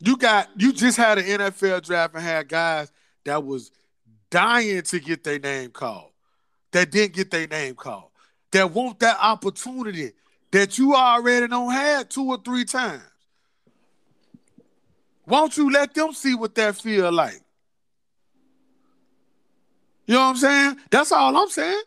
You 0.00 0.16
got 0.16 0.48
you 0.56 0.72
just 0.72 0.96
had 0.96 1.18
an 1.18 1.24
NFL 1.24 1.84
draft 1.84 2.14
and 2.14 2.22
had 2.22 2.48
guys 2.48 2.92
that 3.24 3.44
was 3.44 3.72
dying 4.30 4.82
to 4.82 5.00
get 5.00 5.24
their 5.24 5.40
name 5.40 5.70
called, 5.70 6.10
that 6.70 6.90
didn't 6.90 7.14
get 7.14 7.32
their 7.32 7.48
name 7.48 7.74
called, 7.74 8.10
that 8.52 8.70
want 8.70 9.00
that 9.00 9.18
opportunity 9.20 10.12
that 10.52 10.78
you 10.78 10.94
already 10.94 11.48
don't 11.48 11.72
had 11.72 12.10
two 12.10 12.26
or 12.26 12.38
three 12.42 12.64
times. 12.64 13.02
Won't 15.26 15.56
you 15.56 15.70
let 15.70 15.94
them 15.94 16.12
see 16.12 16.34
what 16.34 16.54
that 16.56 16.76
feel 16.76 17.12
like? 17.12 17.40
You 20.06 20.14
know 20.14 20.20
what 20.20 20.26
I'm 20.28 20.36
saying? 20.36 20.76
That's 20.90 21.12
all 21.12 21.36
I'm 21.36 21.48
saying. 21.48 21.82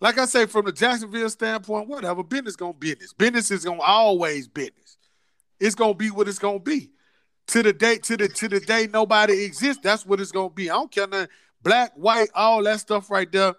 Like 0.00 0.18
I 0.18 0.26
say, 0.26 0.46
from 0.46 0.66
the 0.66 0.72
Jacksonville 0.72 1.30
standpoint, 1.30 1.88
whatever, 1.88 2.22
business 2.22 2.56
gonna 2.56 2.74
business. 2.74 3.12
Business 3.12 3.50
is 3.50 3.64
gonna 3.64 3.80
always 3.82 4.48
business. 4.48 4.98
it's 5.60 5.74
gonna 5.74 5.94
be 5.94 6.10
what 6.10 6.28
it's 6.28 6.38
gonna 6.38 6.58
be. 6.60 6.90
To 7.48 7.62
the 7.62 7.72
day, 7.72 7.98
to 7.98 8.16
the 8.16 8.28
to 8.28 8.48
the 8.48 8.60
day 8.60 8.88
nobody 8.92 9.44
exists, 9.44 9.82
that's 9.82 10.04
what 10.06 10.20
it's 10.20 10.32
gonna 10.32 10.50
be. 10.50 10.70
I 10.70 10.74
don't 10.74 10.90
care 10.90 11.06
nothing, 11.06 11.28
black, 11.62 11.92
white, 11.94 12.28
all 12.34 12.62
that 12.64 12.80
stuff 12.80 13.10
right 13.10 13.30
there. 13.30 13.54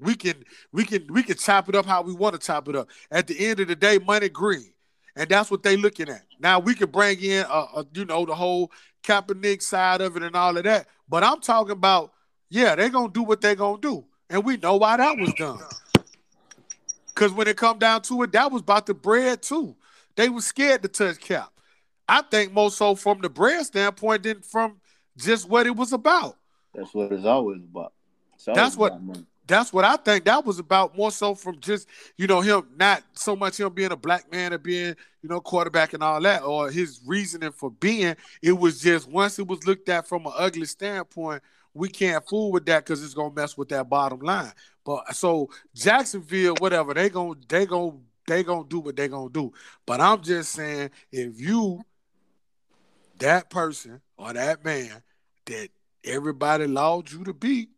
We 0.00 0.14
can 0.14 0.44
we 0.72 0.84
can 0.84 1.06
we 1.10 1.22
can 1.22 1.36
chop 1.36 1.68
it 1.68 1.74
up 1.74 1.86
how 1.86 2.02
we 2.02 2.12
want 2.12 2.34
to 2.34 2.44
chop 2.44 2.68
it 2.68 2.76
up. 2.76 2.88
At 3.10 3.26
the 3.26 3.46
end 3.46 3.60
of 3.60 3.68
the 3.68 3.76
day, 3.76 3.98
money 3.98 4.28
green, 4.28 4.72
and 5.16 5.28
that's 5.28 5.50
what 5.50 5.62
they 5.62 5.76
looking 5.76 6.08
at. 6.08 6.22
Now 6.38 6.58
we 6.60 6.74
can 6.74 6.90
bring 6.90 7.20
in, 7.20 7.44
uh, 7.48 7.66
uh, 7.74 7.84
you 7.92 8.04
know, 8.04 8.24
the 8.24 8.34
whole 8.34 8.70
Kaepernick 9.02 9.62
side 9.62 10.00
of 10.00 10.16
it 10.16 10.22
and 10.22 10.36
all 10.36 10.56
of 10.56 10.64
that. 10.64 10.86
But 11.08 11.24
I'm 11.24 11.40
talking 11.40 11.72
about, 11.72 12.12
yeah, 12.48 12.74
they're 12.74 12.90
gonna 12.90 13.12
do 13.12 13.22
what 13.22 13.40
they're 13.40 13.56
gonna 13.56 13.80
do, 13.80 14.04
and 14.30 14.44
we 14.44 14.56
know 14.56 14.76
why 14.76 14.96
that 14.96 15.18
was 15.18 15.32
done. 15.34 15.58
Because 17.08 17.32
when 17.32 17.48
it 17.48 17.56
come 17.56 17.78
down 17.78 18.02
to 18.02 18.22
it, 18.22 18.32
that 18.32 18.52
was 18.52 18.62
about 18.62 18.86
the 18.86 18.94
bread 18.94 19.42
too. 19.42 19.74
They 20.14 20.28
was 20.28 20.46
scared 20.46 20.82
to 20.82 20.88
touch 20.88 21.18
Cap. 21.18 21.52
I 22.08 22.22
think 22.22 22.52
more 22.52 22.70
so 22.70 22.94
from 22.94 23.20
the 23.20 23.28
bread 23.28 23.66
standpoint 23.66 24.22
than 24.22 24.40
from 24.42 24.80
just 25.16 25.48
what 25.48 25.66
it 25.66 25.74
was 25.74 25.92
about. 25.92 26.36
That's 26.72 26.94
what 26.94 27.12
it's 27.12 27.24
always 27.24 27.62
about. 27.62 27.92
It's 28.34 28.46
always 28.46 28.62
That's 28.62 28.76
what- 28.76 29.02
money. 29.02 29.26
That's 29.48 29.72
what 29.72 29.84
I 29.84 29.96
think 29.96 30.26
that 30.26 30.44
was 30.44 30.58
about 30.58 30.96
more 30.96 31.10
so 31.10 31.34
from 31.34 31.58
just, 31.58 31.88
you 32.18 32.26
know, 32.26 32.42
him 32.42 32.68
not 32.76 33.02
so 33.14 33.34
much 33.34 33.58
him 33.58 33.72
being 33.72 33.92
a 33.92 33.96
black 33.96 34.30
man 34.30 34.52
or 34.52 34.58
being, 34.58 34.94
you 35.22 35.28
know, 35.28 35.40
quarterback 35.40 35.94
and 35.94 36.02
all 36.02 36.20
that, 36.20 36.42
or 36.42 36.70
his 36.70 37.00
reasoning 37.06 37.52
for 37.52 37.70
being. 37.70 38.14
It 38.42 38.52
was 38.52 38.80
just 38.80 39.08
once 39.08 39.38
it 39.38 39.46
was 39.46 39.66
looked 39.66 39.88
at 39.88 40.06
from 40.06 40.26
an 40.26 40.32
ugly 40.36 40.66
standpoint, 40.66 41.42
we 41.72 41.88
can't 41.88 42.26
fool 42.28 42.52
with 42.52 42.66
that 42.66 42.84
because 42.84 43.02
it's 43.02 43.14
gonna 43.14 43.34
mess 43.34 43.56
with 43.56 43.70
that 43.70 43.88
bottom 43.88 44.20
line. 44.20 44.52
But 44.84 45.14
so 45.14 45.48
Jacksonville, 45.74 46.56
whatever, 46.58 46.92
they 46.92 47.08
gonna 47.08 47.34
they 47.48 47.64
gonna 47.64 47.92
they 48.26 48.42
gonna 48.42 48.68
do 48.68 48.80
what 48.80 48.96
they 48.96 49.08
gonna 49.08 49.30
do. 49.30 49.52
But 49.86 50.02
I'm 50.02 50.22
just 50.22 50.52
saying, 50.52 50.90
if 51.10 51.40
you 51.40 51.82
that 53.18 53.48
person 53.48 54.00
or 54.18 54.34
that 54.34 54.62
man 54.64 55.02
that 55.46 55.70
everybody 56.04 56.64
allowed 56.64 57.10
you 57.10 57.24
to 57.24 57.32
be, 57.32 57.68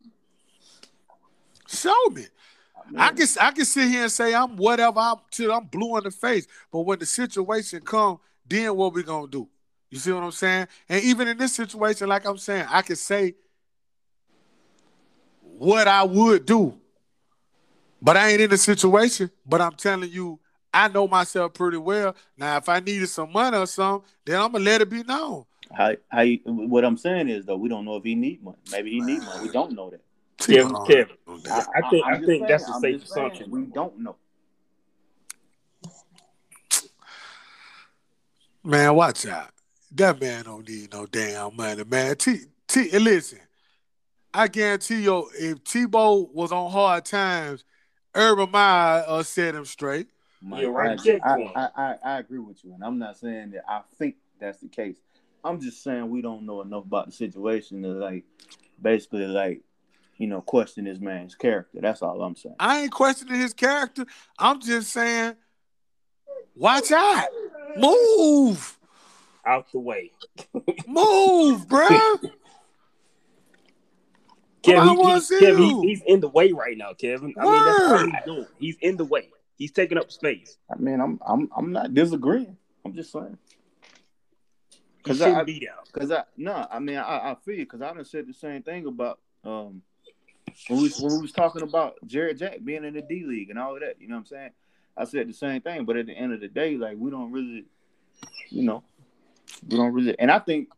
show 1.70 2.10
me. 2.10 2.26
Oh, 2.76 2.82
I 2.96 3.12
can 3.12 3.26
I 3.40 3.50
can 3.52 3.64
sit 3.64 3.88
here 3.88 4.02
and 4.02 4.12
say 4.12 4.34
I'm 4.34 4.56
whatever 4.56 4.98
I'm 4.98 5.16
till 5.30 5.52
I'm 5.52 5.66
blue 5.66 5.96
in 5.98 6.04
the 6.04 6.10
face, 6.10 6.46
but 6.72 6.80
when 6.80 6.98
the 6.98 7.06
situation 7.06 7.80
come, 7.80 8.18
then 8.46 8.74
what 8.76 8.94
we 8.94 9.02
gonna 9.02 9.28
do? 9.28 9.48
You 9.90 9.98
see 9.98 10.12
what 10.12 10.22
I'm 10.22 10.30
saying? 10.30 10.68
And 10.88 11.02
even 11.02 11.28
in 11.28 11.36
this 11.36 11.54
situation, 11.54 12.08
like 12.08 12.24
I'm 12.24 12.38
saying, 12.38 12.66
I 12.68 12.82
can 12.82 12.96
say 12.96 13.34
what 15.42 15.88
I 15.88 16.04
would 16.04 16.46
do, 16.46 16.74
but 18.00 18.16
I 18.16 18.30
ain't 18.30 18.40
in 18.40 18.50
the 18.50 18.58
situation. 18.58 19.30
But 19.44 19.60
I'm 19.60 19.74
telling 19.74 20.10
you, 20.10 20.38
I 20.72 20.88
know 20.88 21.08
myself 21.08 21.54
pretty 21.54 21.78
well. 21.78 22.14
Now, 22.36 22.56
if 22.56 22.68
I 22.68 22.80
needed 22.80 23.08
some 23.08 23.32
money 23.32 23.56
or 23.56 23.66
something, 23.66 24.08
then 24.24 24.40
I'm 24.40 24.52
gonna 24.52 24.64
let 24.64 24.80
it 24.80 24.90
be 24.90 25.02
known. 25.02 25.44
How, 25.72 25.94
how 26.08 26.22
you, 26.22 26.40
what 26.44 26.84
I'm 26.84 26.96
saying 26.96 27.28
is 27.28 27.44
though, 27.44 27.56
we 27.56 27.68
don't 27.68 27.84
know 27.84 27.96
if 27.96 28.04
he 28.04 28.14
need 28.14 28.42
money. 28.42 28.58
Maybe 28.70 28.90
he 28.90 29.00
need 29.00 29.22
money. 29.22 29.42
We 29.42 29.52
don't 29.52 29.72
know 29.72 29.90
that. 29.90 30.02
Kevin, 30.40 30.74
Kevin. 30.86 31.16
I- 31.50 31.66
I 31.76 31.90
think- 31.90 32.06
I'm 32.06 32.14
I 32.14 32.26
think 32.26 32.48
that's 32.48 32.64
saying, 32.64 32.72
a 32.72 32.76
I'm 32.76 32.80
safe 32.80 33.04
assumption. 33.04 33.50
We 33.50 33.62
don't 33.66 33.98
know. 34.00 34.16
Man, 38.62 38.94
watch 38.94 39.26
out. 39.26 39.50
That 39.92 40.20
man 40.20 40.44
don't 40.44 40.68
need 40.68 40.92
no 40.92 41.06
damn 41.06 41.56
money, 41.56 41.82
man. 41.84 42.16
T 42.16 42.40
T 42.68 42.98
listen, 42.98 43.40
I 44.32 44.48
guarantee 44.48 45.02
you, 45.02 45.28
if 45.34 45.64
Tebow 45.64 46.32
was 46.32 46.52
on 46.52 46.70
hard 46.70 47.04
times, 47.04 47.64
Urban 48.14 48.50
Meyer 48.50 49.04
uh, 49.06 49.22
set 49.22 49.54
him 49.54 49.64
straight. 49.64 50.08
Mike, 50.42 50.62
Yeah, 50.62 50.68
right, 50.68 50.90
I, 50.90 51.02
check 51.02 51.20
I, 51.24 51.34
for 51.34 51.40
him. 51.40 51.52
I, 51.56 51.68
I, 51.76 51.96
I 52.04 52.18
agree 52.18 52.38
with 52.38 52.64
you, 52.64 52.72
and 52.74 52.84
I'm 52.84 52.98
not 52.98 53.16
saying 53.18 53.50
that 53.52 53.64
I 53.68 53.80
think 53.98 54.16
that's 54.38 54.60
the 54.60 54.68
case. 54.68 54.96
I'm 55.42 55.58
just 55.60 55.82
saying 55.82 56.08
we 56.08 56.22
don't 56.22 56.44
know 56.44 56.60
enough 56.60 56.84
about 56.84 57.06
the 57.06 57.12
situation 57.12 57.82
to 57.82 57.88
like, 57.88 58.24
basically 58.80 59.26
like, 59.26 59.62
you 60.20 60.26
know, 60.26 60.42
question 60.42 60.84
this 60.84 61.00
man's 61.00 61.34
character. 61.34 61.78
That's 61.80 62.02
all 62.02 62.22
I'm 62.22 62.36
saying. 62.36 62.54
I 62.60 62.82
ain't 62.82 62.92
questioning 62.92 63.40
his 63.40 63.54
character. 63.54 64.04
I'm 64.38 64.60
just 64.60 64.92
saying, 64.92 65.34
watch 66.54 66.92
out. 66.92 67.24
Move. 67.78 68.78
Out 69.46 69.72
the 69.72 69.78
way. 69.80 70.10
Move, 70.86 71.66
bruh. 71.66 72.18
Kevin, 74.62 74.88
he- 74.90 74.96
wanna 74.98 75.14
he- 75.14 75.20
see 75.20 75.40
Kevin, 75.40 75.62
he- 75.62 75.88
he's 75.88 76.02
in 76.06 76.20
the 76.20 76.28
way 76.28 76.52
right 76.52 76.76
now, 76.76 76.92
Kevin. 76.92 77.32
I 77.40 77.44
mean, 77.44 77.64
that's 77.64 77.80
all 77.80 77.90
Word. 77.92 78.10
he's 78.10 78.24
doing. 78.26 78.46
He's 78.58 78.76
in 78.82 78.96
the 78.98 79.06
way. 79.06 79.30
He's 79.56 79.72
taking 79.72 79.96
up 79.96 80.12
space. 80.12 80.58
I 80.70 80.76
mean, 80.78 81.00
I'm 81.00 81.18
I'm 81.26 81.48
I'm 81.56 81.72
not 81.72 81.94
disagreeing. 81.94 82.58
I'm 82.84 82.92
just 82.92 83.10
saying. 83.10 83.38
Cause 85.02 85.16
shouldn't 85.16 85.38
I- 85.38 85.44
be 85.44 85.60
down. 85.60 85.78
Cause 85.94 86.10
I 86.12 86.24
no, 86.36 86.66
I 86.70 86.78
mean 86.78 86.98
I, 86.98 87.30
I 87.30 87.36
feel 87.42 87.54
you 87.54 87.64
because 87.64 87.80
I 87.80 87.94
done 87.94 88.04
said 88.04 88.26
the 88.28 88.34
same 88.34 88.62
thing 88.62 88.86
about 88.86 89.18
um 89.44 89.80
when 90.68 90.82
we 90.82 90.90
when 91.00 91.12
we 91.14 91.22
was 91.22 91.32
talking 91.32 91.62
about 91.62 91.94
Jarrett 92.06 92.38
Jack 92.38 92.64
being 92.64 92.84
in 92.84 92.94
the 92.94 93.02
D 93.02 93.24
League 93.26 93.50
and 93.50 93.58
all 93.58 93.74
of 93.74 93.80
that. 93.80 94.00
You 94.00 94.08
know 94.08 94.16
what 94.16 94.20
I'm 94.20 94.26
saying? 94.26 94.50
I 94.96 95.04
said 95.04 95.28
the 95.28 95.32
same 95.32 95.60
thing, 95.60 95.84
but 95.84 95.96
at 95.96 96.06
the 96.06 96.12
end 96.12 96.32
of 96.32 96.40
the 96.40 96.48
day, 96.48 96.76
like 96.76 96.96
we 96.98 97.10
don't 97.10 97.32
really, 97.32 97.64
you 98.50 98.64
know, 98.64 98.82
we 99.68 99.76
don't 99.76 99.92
really. 99.92 100.18
And 100.18 100.30
I 100.30 100.38
think, 100.40 100.68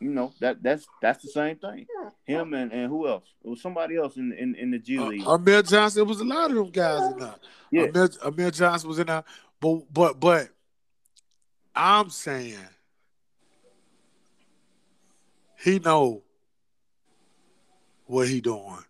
you 0.00 0.10
know, 0.10 0.32
that 0.40 0.62
that's 0.62 0.86
that's 1.02 1.22
the 1.22 1.28
same 1.30 1.56
thing. 1.56 1.86
Him 2.24 2.54
and, 2.54 2.72
and 2.72 2.88
who 2.88 3.08
else? 3.08 3.24
It 3.44 3.48
was 3.48 3.60
somebody 3.60 3.96
else 3.96 4.16
in 4.16 4.32
in, 4.32 4.54
in 4.54 4.70
the 4.70 4.78
G 4.78 4.98
Uh, 4.98 5.06
League. 5.06 5.26
Amir 5.26 5.62
Johnson, 5.62 6.02
it 6.02 6.06
was 6.06 6.20
a 6.20 6.24
lot 6.24 6.50
of 6.50 6.56
them 6.56 6.70
guys 6.70 7.12
in 7.12 7.18
there. 7.18 7.34
Yeah. 7.70 7.82
Amir, 7.84 8.08
Amir 8.22 8.50
Johnson 8.50 8.88
was 8.88 8.98
in 8.98 9.06
there. 9.08 9.24
But 9.60 9.92
but 9.92 10.20
but 10.20 10.48
I'm 11.74 12.10
saying 12.10 12.56
he 15.58 15.80
know 15.80 16.22
what 18.08 18.26
he 18.26 18.40
doing. 18.40 18.84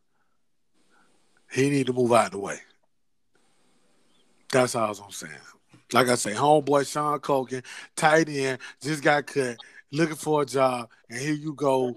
He 1.52 1.68
need 1.70 1.86
to 1.86 1.92
move 1.92 2.12
out 2.12 2.26
of 2.26 2.32
the 2.32 2.38
way. 2.38 2.58
That's 4.52 4.74
all 4.74 4.90
I'm 4.90 5.10
saying. 5.10 5.32
Like 5.92 6.08
I 6.08 6.14
say, 6.14 6.32
homeboy 6.32 6.90
Sean 6.90 7.18
Culkin, 7.18 7.64
tight 7.96 8.28
end, 8.28 8.58
just 8.80 9.02
got 9.02 9.26
cut, 9.26 9.56
looking 9.90 10.16
for 10.16 10.42
a 10.42 10.46
job, 10.46 10.90
and 11.08 11.18
here 11.18 11.32
you 11.32 11.54
go, 11.54 11.96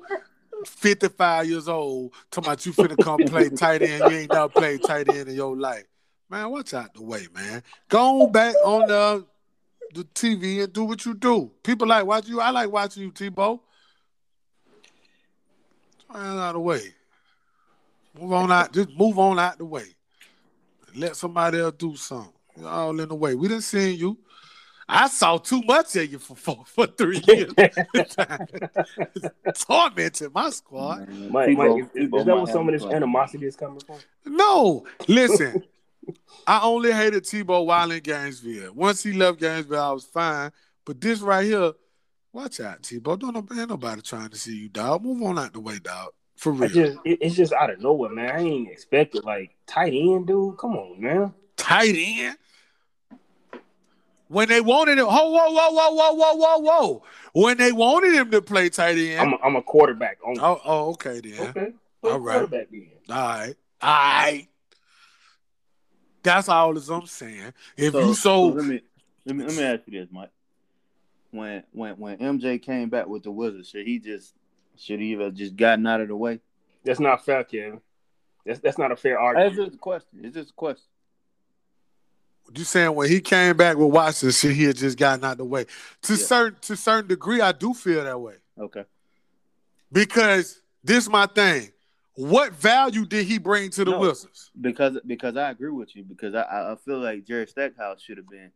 55 0.65 1.47
years 1.47 1.67
old, 1.67 2.13
talking 2.29 2.49
about 2.49 2.65
you 2.65 2.71
finna 2.71 3.01
come 3.01 3.19
play 3.25 3.49
tight 3.49 3.81
end. 3.81 4.11
You 4.11 4.17
ain't 4.17 4.31
never 4.31 4.49
played 4.49 4.83
tight 4.83 5.09
end 5.09 5.29
in 5.29 5.35
your 5.35 5.57
life. 5.57 5.83
Man, 6.29 6.49
watch 6.49 6.73
out 6.73 6.93
the 6.93 7.03
way, 7.03 7.27
man. 7.33 7.61
Go 7.89 8.27
back 8.27 8.55
on 8.63 8.87
the, 8.87 9.25
the 9.93 10.03
TV 10.05 10.63
and 10.63 10.71
do 10.71 10.85
what 10.85 11.05
you 11.05 11.13
do. 11.13 11.51
People 11.63 11.87
like 11.87 12.05
watching 12.05 12.31
you. 12.31 12.39
I 12.39 12.51
like 12.51 12.71
watching 12.71 13.03
you. 13.03 13.11
Man, 13.29 13.59
out 16.13 16.49
of 16.49 16.53
the 16.53 16.59
way. 16.59 16.93
Move 18.19 18.33
on 18.33 18.51
out. 18.51 18.73
Just 18.73 18.89
move 18.97 19.17
on 19.19 19.39
out 19.39 19.57
the 19.57 19.65
way. 19.65 19.85
Let 20.95 21.15
somebody 21.15 21.59
else 21.59 21.75
do 21.77 21.95
something. 21.95 22.33
You're 22.57 22.67
all 22.67 22.99
in 22.99 23.09
the 23.09 23.15
way. 23.15 23.35
We 23.35 23.47
didn't 23.47 23.63
see 23.63 23.93
you. 23.93 24.17
I 24.89 25.07
saw 25.07 25.37
too 25.37 25.61
much 25.61 25.95
of 25.95 26.11
you 26.11 26.19
for 26.19 26.35
for, 26.35 26.63
for 26.65 26.85
three 26.85 27.21
years. 27.27 27.53
Tormented 29.59 30.33
my 30.33 30.49
squad. 30.49 31.07
Man, 31.07 31.31
Mike, 31.31 31.49
Tebow- 31.49 31.57
Mike, 31.57 31.89
is, 31.95 32.03
is 32.03 32.09
Tebow 32.09 32.25
that 32.25 32.25
might 32.25 32.35
where 32.43 32.53
some 32.53 32.67
of 32.67 32.73
this 32.73 32.83
a 32.83 32.89
animosity 32.89 33.45
is 33.45 33.55
coming 33.55 33.79
from? 33.79 33.97
No, 34.25 34.85
listen. 35.07 35.63
I 36.45 36.61
only 36.63 36.91
hated 36.91 37.23
Tebow 37.23 37.65
while 37.65 37.91
in 37.91 38.01
Gainesville. 38.01 38.73
Once 38.73 39.03
he 39.03 39.13
left 39.13 39.39
Gainesville, 39.39 39.81
I 39.81 39.91
was 39.91 40.03
fine. 40.03 40.51
But 40.83 40.99
this 40.99 41.21
right 41.21 41.45
here, 41.45 41.71
watch 42.33 42.59
out, 42.59 42.81
Tebow. 42.81 43.17
Don't 43.17 43.33
know, 43.33 43.45
ain't 43.57 43.69
nobody 43.69 44.01
trying 44.01 44.29
to 44.29 44.37
see 44.37 44.57
you, 44.57 44.69
dog. 44.69 45.03
Move 45.03 45.21
on 45.21 45.39
out 45.39 45.53
the 45.53 45.59
way, 45.61 45.79
dog. 45.79 46.09
For 46.41 46.51
real. 46.51 46.69
just 46.69 46.97
it, 47.05 47.19
it's 47.21 47.35
just 47.35 47.53
out 47.53 47.69
of 47.69 47.79
nowhere, 47.81 48.09
man. 48.09 48.31
I 48.31 48.39
ain't 48.39 48.67
expected 48.67 49.23
like 49.23 49.51
tight 49.67 49.93
end, 49.93 50.25
dude. 50.25 50.57
Come 50.57 50.75
on, 50.75 50.99
man. 50.99 51.35
Tight 51.55 51.93
end. 51.95 52.35
When 54.27 54.49
they 54.49 54.59
wanted 54.59 54.97
him, 54.97 55.05
whoa, 55.05 55.29
whoa, 55.29 55.51
whoa, 55.51 55.69
whoa, 55.69 55.91
whoa, 55.91 56.13
whoa, 56.15 56.35
whoa, 56.35 56.57
whoa. 56.57 57.03
When 57.33 57.57
they 57.57 57.71
wanted 57.71 58.13
him 58.13 58.31
to 58.31 58.41
play 58.41 58.69
tight 58.69 58.97
end. 58.97 59.19
I'm 59.19 59.33
a, 59.33 59.37
I'm 59.43 59.55
a 59.55 59.61
quarterback. 59.61 60.17
Only. 60.25 60.39
oh, 60.41 60.59
oh, 60.65 60.89
okay 60.93 61.19
then. 61.19 61.49
Okay. 61.49 61.73
All 62.01 62.19
right. 62.19 62.49
Then. 62.49 62.87
All 63.11 63.15
right. 63.15 63.55
All 63.79 63.89
right. 63.91 64.47
That's 66.23 66.49
all 66.49 66.75
as 66.75 66.89
I'm 66.89 67.05
saying. 67.05 67.53
If 67.77 67.93
you 67.93 68.15
so 68.15 68.47
let 68.47 68.65
me 68.65 68.81
let 69.27 69.35
me 69.35 69.45
let 69.45 69.55
me 69.55 69.63
ask 69.63 69.81
you 69.85 69.99
this, 69.99 70.09
Mike. 70.11 70.31
When 71.29 71.61
when 71.71 71.99
when 71.99 72.17
MJ 72.17 72.59
came 72.59 72.89
back 72.89 73.05
with 73.05 73.21
the 73.21 73.31
Wizards, 73.31 73.69
should 73.69 73.85
he 73.85 73.99
just 73.99 74.33
should 74.77 74.99
he 74.99 75.13
have 75.13 75.33
just 75.33 75.55
gotten 75.55 75.85
out 75.87 76.01
of 76.01 76.07
the 76.07 76.15
way? 76.15 76.39
That's 76.83 76.99
not 76.99 77.23
fair, 77.25 77.43
Kevin. 77.43 77.81
That's 78.45 78.59
that's 78.59 78.77
not 78.77 78.91
a 78.91 78.95
fair 78.95 79.19
argument. 79.19 79.55
That's 79.55 79.65
just 79.67 79.75
a 79.75 79.79
question. 79.79 80.19
It's 80.23 80.35
just 80.35 80.49
a 80.51 80.53
question. 80.53 80.85
You 82.53 82.63
saying 82.65 82.95
when 82.95 83.07
he 83.07 83.21
came 83.21 83.55
back 83.55 83.77
with 83.77 83.89
Washington, 83.93 84.31
shit, 84.31 84.55
he 84.55 84.63
had 84.65 84.75
just 84.75 84.97
gotten 84.97 85.23
out 85.23 85.37
the 85.37 85.45
way. 85.45 85.65
To 86.03 86.13
Yeah. 86.13 86.19
certain 86.25 86.59
to 86.61 86.75
certain 86.75 87.07
degree, 87.07 87.39
I 87.39 87.51
do 87.51 87.73
feel 87.73 88.03
that 88.03 88.19
way 88.19 88.35
Okay. 88.59 88.83
because 89.91 90.61
this 90.83 91.07
my 91.09 91.25
thing. 91.27 91.71
What 92.15 92.51
value 92.53 93.05
did 93.05 93.25
he 93.25 93.37
bring 93.37 93.69
to 93.71 93.85
the 93.85 93.91
No. 93.91 93.99
Wizards? 93.99 94.51
Because 94.59 94.99
because 95.07 95.37
I 95.37 95.49
agree 95.51 95.69
with 95.71 95.95
you 95.95 96.03
because 96.03 96.35
I 96.35 96.41
I 96.41 96.73
I 96.73 96.75
feel 96.75 96.99
like 96.99 97.25
Jerry 97.25 97.47
Stackhouse 97.47 98.01
should 98.01 98.17
have 98.17 98.27
been 98.27 98.51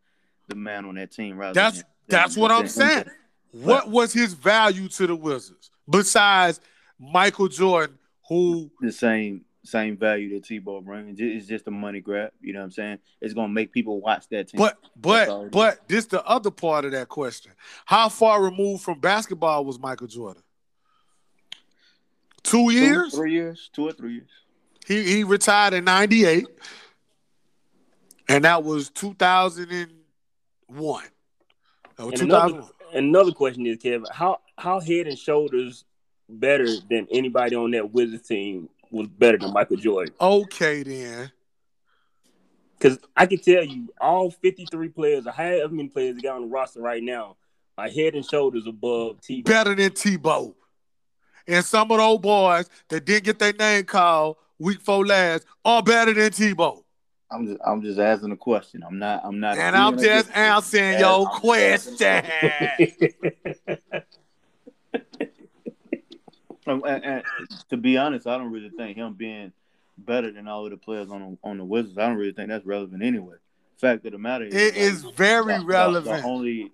the 0.50 0.56
man 0.56 0.86
on 0.86 0.96
that 0.96 1.12
team. 1.12 1.38
Rather 1.38 1.54
that's 1.54 1.78
than, 1.78 1.86
that's 2.10 2.34
than, 2.34 2.42
what 2.42 2.48
than, 2.50 2.58
I'm 2.58 2.68
saying. 2.68 3.06
What 3.52 3.90
was 3.90 4.12
his 4.12 4.34
value 4.34 4.90
to 4.90 5.08
the 5.08 5.16
Wizards 5.16 5.72
besides 5.90 6.60
Michael 7.00 7.48
Jordan, 7.48 7.98
who 8.28 8.70
the 8.82 8.92
same 8.92 9.42
same 9.64 9.98
value 9.98 10.36
that 10.36 10.44
Tebow 10.44 10.84
brings? 10.84 11.20
It's 11.20 11.48
just 11.48 11.68
a 11.68 11.72
money 11.72 12.00
grab. 12.00 12.32
You 12.42 12.54
know 12.54 12.60
what 12.60 12.66
I'm 12.66 12.72
saying? 12.72 13.00
It's 13.22 13.34
gonna 13.34 13.52
make 13.52 13.72
people 13.72 14.00
watch 14.00 14.28
that 14.30 14.50
team. 14.50 14.60
But 14.60 14.78
but 14.96 15.52
but 15.52 15.88
this 15.88 16.06
the 16.06 16.24
other 16.26 16.52
part 16.52 16.86
of 16.86 16.92
that 16.92 17.10
question. 17.10 17.52
How 17.86 18.10
far 18.10 18.44
removed 18.44 18.84
from 18.84 19.00
basketball 19.00 19.66
was 19.66 19.80
Michael 19.80 20.08
Jordan? 20.08 20.44
Two 22.44 22.72
years? 22.72 23.12
Two, 23.12 23.18
three 23.18 23.34
years, 23.34 23.70
two 23.74 23.90
or 23.90 23.92
three 23.92 24.14
years. 24.14 24.30
He 24.86 25.04
he 25.04 25.24
retired 25.24 25.74
in 25.74 25.84
'98, 25.84 26.46
and 28.30 28.46
that 28.46 28.64
was 28.64 28.92
2001. 28.92 31.04
No, 31.98 32.10
and 32.10 32.22
another, 32.22 32.64
another 32.96 33.32
question 33.32 33.66
is, 33.66 33.78
Kevin, 33.78 34.06
how 34.12 34.40
how 34.58 34.80
head 34.80 35.08
and 35.08 35.18
shoulders 35.18 35.86
better 36.28 36.68
than 36.90 37.08
anybody 37.12 37.56
on 37.56 37.72
that 37.72 37.92
Wizards 37.92 38.28
team 38.28 38.70
was 38.90 39.08
better 39.08 39.38
than 39.38 39.54
Michael 39.54 39.78
Jordan? 39.78 40.14
Okay, 40.20 40.84
then. 40.84 41.32
Because 42.78 43.00
I 43.16 43.26
can 43.26 43.40
tell 43.40 43.64
you, 43.64 43.94
all 44.02 44.32
53 44.32 44.90
players, 44.90 45.28
or 45.28 45.32
however 45.32 45.74
many 45.74 45.90
players 45.90 46.18
got 46.18 46.36
on 46.36 46.42
the 46.44 46.48
roster 46.48 46.82
right 46.82 47.02
now, 47.02 47.38
are 47.78 47.90
head 47.90 48.16
and 48.16 48.26
shoulders 48.26 48.68
above 48.68 49.22
Tebow. 49.22 49.46
Better 49.46 49.76
than 49.76 49.92
Tebow. 49.92 50.54
And 51.48 51.64
some 51.64 51.92
of 51.92 51.98
those 51.98 52.20
boys 52.20 52.70
that 52.90 53.06
didn't 53.06 53.26
get 53.26 53.40
their 53.40 53.54
name 53.54 53.86
called 53.86 54.38
week 54.60 54.82
four 54.82 55.06
last 55.06 55.46
are 55.64 55.84
better 55.84 56.14
than 56.14 56.32
Tebow. 56.32 56.85
I'm 57.32 57.48
just 57.48 57.60
I'm 57.66 57.82
just 57.82 58.00
asking 58.00 58.32
a 58.32 58.38
question. 58.38 58.84
I'm 58.86 59.00
not 59.00 59.26
I'm 59.26 59.40
not 59.40 59.58
And 59.58 59.76
I'm 59.76 59.98
just 59.98 60.30
answering 60.36 61.00
your 61.00 61.28
question. 61.28 61.96
and, 66.68 66.86
and, 66.86 67.04
and, 67.04 67.24
to 67.70 67.78
be 67.78 67.98
honest, 67.98 68.28
I 68.28 68.38
don't 68.38 68.52
really 68.52 68.70
think 68.70 68.98
him 68.98 69.14
being 69.14 69.52
better 69.98 70.32
than 70.32 70.48
all 70.48 70.66
of 70.66 70.72
the 70.72 70.78
players 70.78 71.10
on 71.10 71.22
the, 71.44 71.50
on 71.50 71.58
the 71.58 71.66
Wizards. 71.66 71.98
I 71.98 72.08
don't 72.08 72.18
really 72.18 72.34
think 72.34 72.50
that's 72.50 72.66
relevant 72.66 73.04
anyway. 73.04 73.36
Fact 73.78 74.06
of 74.06 74.12
the 74.14 74.18
matter 74.18 74.46
is, 74.46 74.54
it 74.54 74.78
is 74.78 75.04
very 75.04 75.58
the, 75.58 75.66
relevant. 75.66 76.16
The, 76.16 76.22
the 76.22 76.28
only 76.28 76.72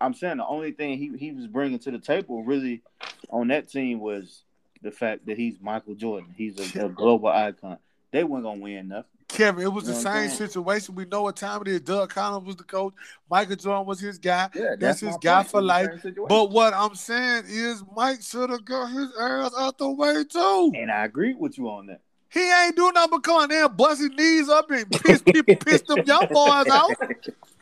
I'm 0.00 0.14
saying 0.14 0.38
the 0.38 0.46
only 0.46 0.72
thing 0.72 0.98
he, 0.98 1.12
he 1.18 1.32
was 1.32 1.46
bringing 1.46 1.78
to 1.80 1.90
the 1.90 1.98
table 1.98 2.42
really 2.44 2.82
on 3.30 3.48
that 3.48 3.68
team 3.68 4.00
was 4.00 4.42
the 4.82 4.90
fact 4.90 5.26
that 5.26 5.36
he's 5.36 5.56
Michael 5.60 5.94
Jordan. 5.94 6.34
He's 6.36 6.58
a, 6.76 6.86
a 6.86 6.88
global 6.88 7.28
icon. 7.28 7.78
They 8.14 8.22
weren't 8.22 8.44
gonna 8.44 8.60
win 8.60 8.86
nothing. 8.86 9.10
Kevin, 9.26 9.64
it 9.64 9.72
was 9.72 9.88
you 9.88 9.92
the 9.92 9.98
same 9.98 10.30
situation. 10.30 10.94
We 10.94 11.04
know 11.04 11.22
what 11.22 11.34
time 11.34 11.62
it 11.62 11.66
is. 11.66 11.80
Doug 11.80 12.10
Collins 12.10 12.46
was 12.46 12.54
the 12.54 12.62
coach. 12.62 12.94
Michael 13.28 13.56
Jordan 13.56 13.86
was 13.86 13.98
his 13.98 14.18
guy. 14.18 14.48
Yeah, 14.54 14.76
that's, 14.78 14.80
that's 14.80 15.00
his 15.00 15.16
guy 15.20 15.38
point. 15.38 15.48
for 15.48 15.60
life. 15.60 16.06
But 16.28 16.52
what 16.52 16.74
I'm 16.74 16.94
saying 16.94 17.46
is, 17.48 17.82
Mike 17.96 18.22
should 18.22 18.50
have 18.50 18.64
got 18.64 18.92
his 18.92 19.08
ass 19.20 19.50
out 19.58 19.78
the 19.78 19.90
way 19.90 20.22
too. 20.22 20.72
And 20.76 20.92
I 20.92 21.06
agree 21.06 21.34
with 21.34 21.58
you 21.58 21.68
on 21.68 21.86
that. 21.86 22.02
He 22.28 22.48
ain't 22.48 22.76
doing 22.76 22.94
nothing 22.94 23.10
but 23.10 23.24
coming 23.24 23.48
there, 23.48 23.68
bust 23.68 24.00
his 24.00 24.10
knees 24.10 24.48
up 24.48 24.70
and 24.70 24.88
piss 24.88 25.20
people, 25.20 25.56
piss 25.56 25.82
them 25.82 26.04
young 26.06 26.28
boys 26.30 26.68
out. 26.68 26.92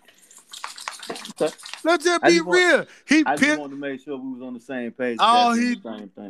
Let's 1.85 2.05
just 2.05 2.23
be 2.23 2.37
just 2.37 2.47
real. 2.47 2.77
Want, 2.77 2.89
he 3.07 3.23
I 3.27 3.37
pissed, 3.37 3.59
wanted 3.59 3.75
to 3.75 3.81
make 3.81 4.01
sure 4.01 4.17
we 4.17 4.33
was 4.33 4.43
on 4.43 4.55
the 4.55 4.61
same 4.61 4.93
page. 4.93 5.19
All 5.21 5.53
he, 5.53 5.77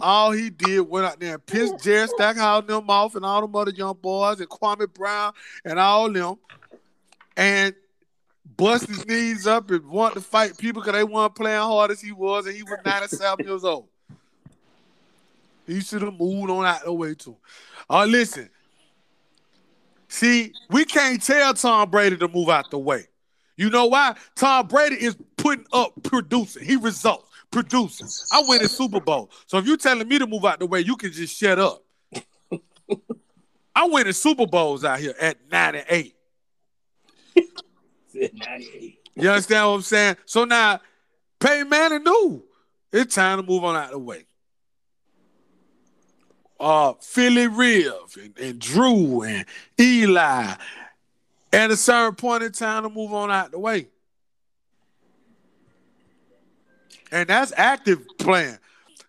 all 0.01 0.33
he 0.33 0.51
did 0.51 0.81
went 0.81 1.07
out 1.07 1.21
there 1.21 1.35
and 1.35 1.47
pissed 1.47 1.83
Jerry 1.83 2.09
Stackhouse 2.09 2.63
in 2.63 2.67
them 2.69 2.89
off 2.89 3.15
and 3.15 3.25
all 3.25 3.43
them 3.43 3.55
other 3.55 3.71
young 3.71 3.97
boys 4.01 4.41
and 4.41 4.49
Kwame 4.49 4.93
Brown 4.93 5.33
and 5.65 5.79
all 5.79 6.11
them, 6.11 6.37
and 7.37 7.75
bust 8.57 8.87
his 8.87 9.07
knees 9.07 9.47
up 9.47 9.71
and 9.71 9.87
want 9.87 10.15
to 10.15 10.21
fight 10.21 10.57
people 10.57 10.83
because 10.83 10.95
they 10.95 11.05
weren't 11.05 11.35
playing 11.35 11.61
hard 11.61 11.91
as 11.91 12.01
he 12.01 12.13
was, 12.13 12.47
and 12.47 12.57
he 12.57 12.63
was 12.63 12.79
97 12.85 13.47
years 13.47 13.65
old. 13.65 13.89
He 15.67 15.81
should 15.81 16.03
have 16.03 16.19
moved 16.19 16.51
on 16.51 16.65
out 16.65 16.85
the 16.85 16.93
way 16.93 17.15
too. 17.15 17.37
Uh, 17.89 18.05
listen. 18.05 18.49
See, 20.09 20.53
we 20.69 20.85
can't 20.85 21.23
tell 21.23 21.55
Tom 21.55 21.89
Brady 21.89 22.17
to 22.19 22.29
move 22.29 22.51
out 22.51 22.71
the 22.71 22.79
way. 22.79 23.07
You 23.57 23.71
know 23.71 23.87
why? 23.87 24.17
Tom 24.35 24.67
Brady 24.67 24.97
is 24.97 25.17
putting 25.37 25.67
up 25.73 25.93
producing. 26.03 26.65
He 26.65 26.77
results 26.77 27.29
producing. 27.51 28.09
I 28.33 28.43
win 28.47 28.63
a 28.63 28.69
Super 28.69 29.01
Bowl. 29.01 29.31
So 29.47 29.59
if 29.59 29.67
you're 29.67 29.77
telling 29.77 30.09
me 30.09 30.19
to 30.19 30.27
move 30.27 30.45
out 30.45 30.59
the 30.59 30.67
way, 30.67 30.81
you 30.81 30.97
can 30.97 31.13
just 31.13 31.37
shut 31.39 31.59
up. 31.59 31.85
I 33.75 33.87
win 33.87 34.07
the 34.07 34.13
Super 34.13 34.47
Bowls 34.47 34.85
out 34.85 34.99
here 34.99 35.15
at 35.21 35.39
98. 35.51 36.15
you 38.15 38.31
understand 39.17 39.69
what 39.69 39.75
I'm 39.75 39.83
saying? 39.83 40.17
So 40.25 40.45
now, 40.45 40.81
Peyton 41.41 41.69
Manning 41.69 42.05
knew 42.05 42.45
it's 42.93 43.15
time 43.15 43.41
to 43.41 43.47
move 43.47 43.65
on 43.65 43.77
out 43.77 43.91
the 43.91 43.99
way. 43.99 44.25
Uh, 46.61 46.93
Philly 47.01 47.49
Rev 47.49 48.17
and, 48.23 48.39
and 48.39 48.59
Drew 48.59 49.23
and 49.23 49.45
Eli 49.81 50.55
at 51.53 51.71
a 51.71 51.77
certain 51.77 52.15
point 52.15 52.43
in 52.43 52.53
time 52.53 52.85
to 52.85 52.89
move 52.89 53.13
on 53.13 53.31
out 53.31 53.51
the 53.51 53.59
way. 53.59 53.89
And 57.11 57.29
that's 57.29 57.53
active 57.57 58.07
playing. 58.19 58.59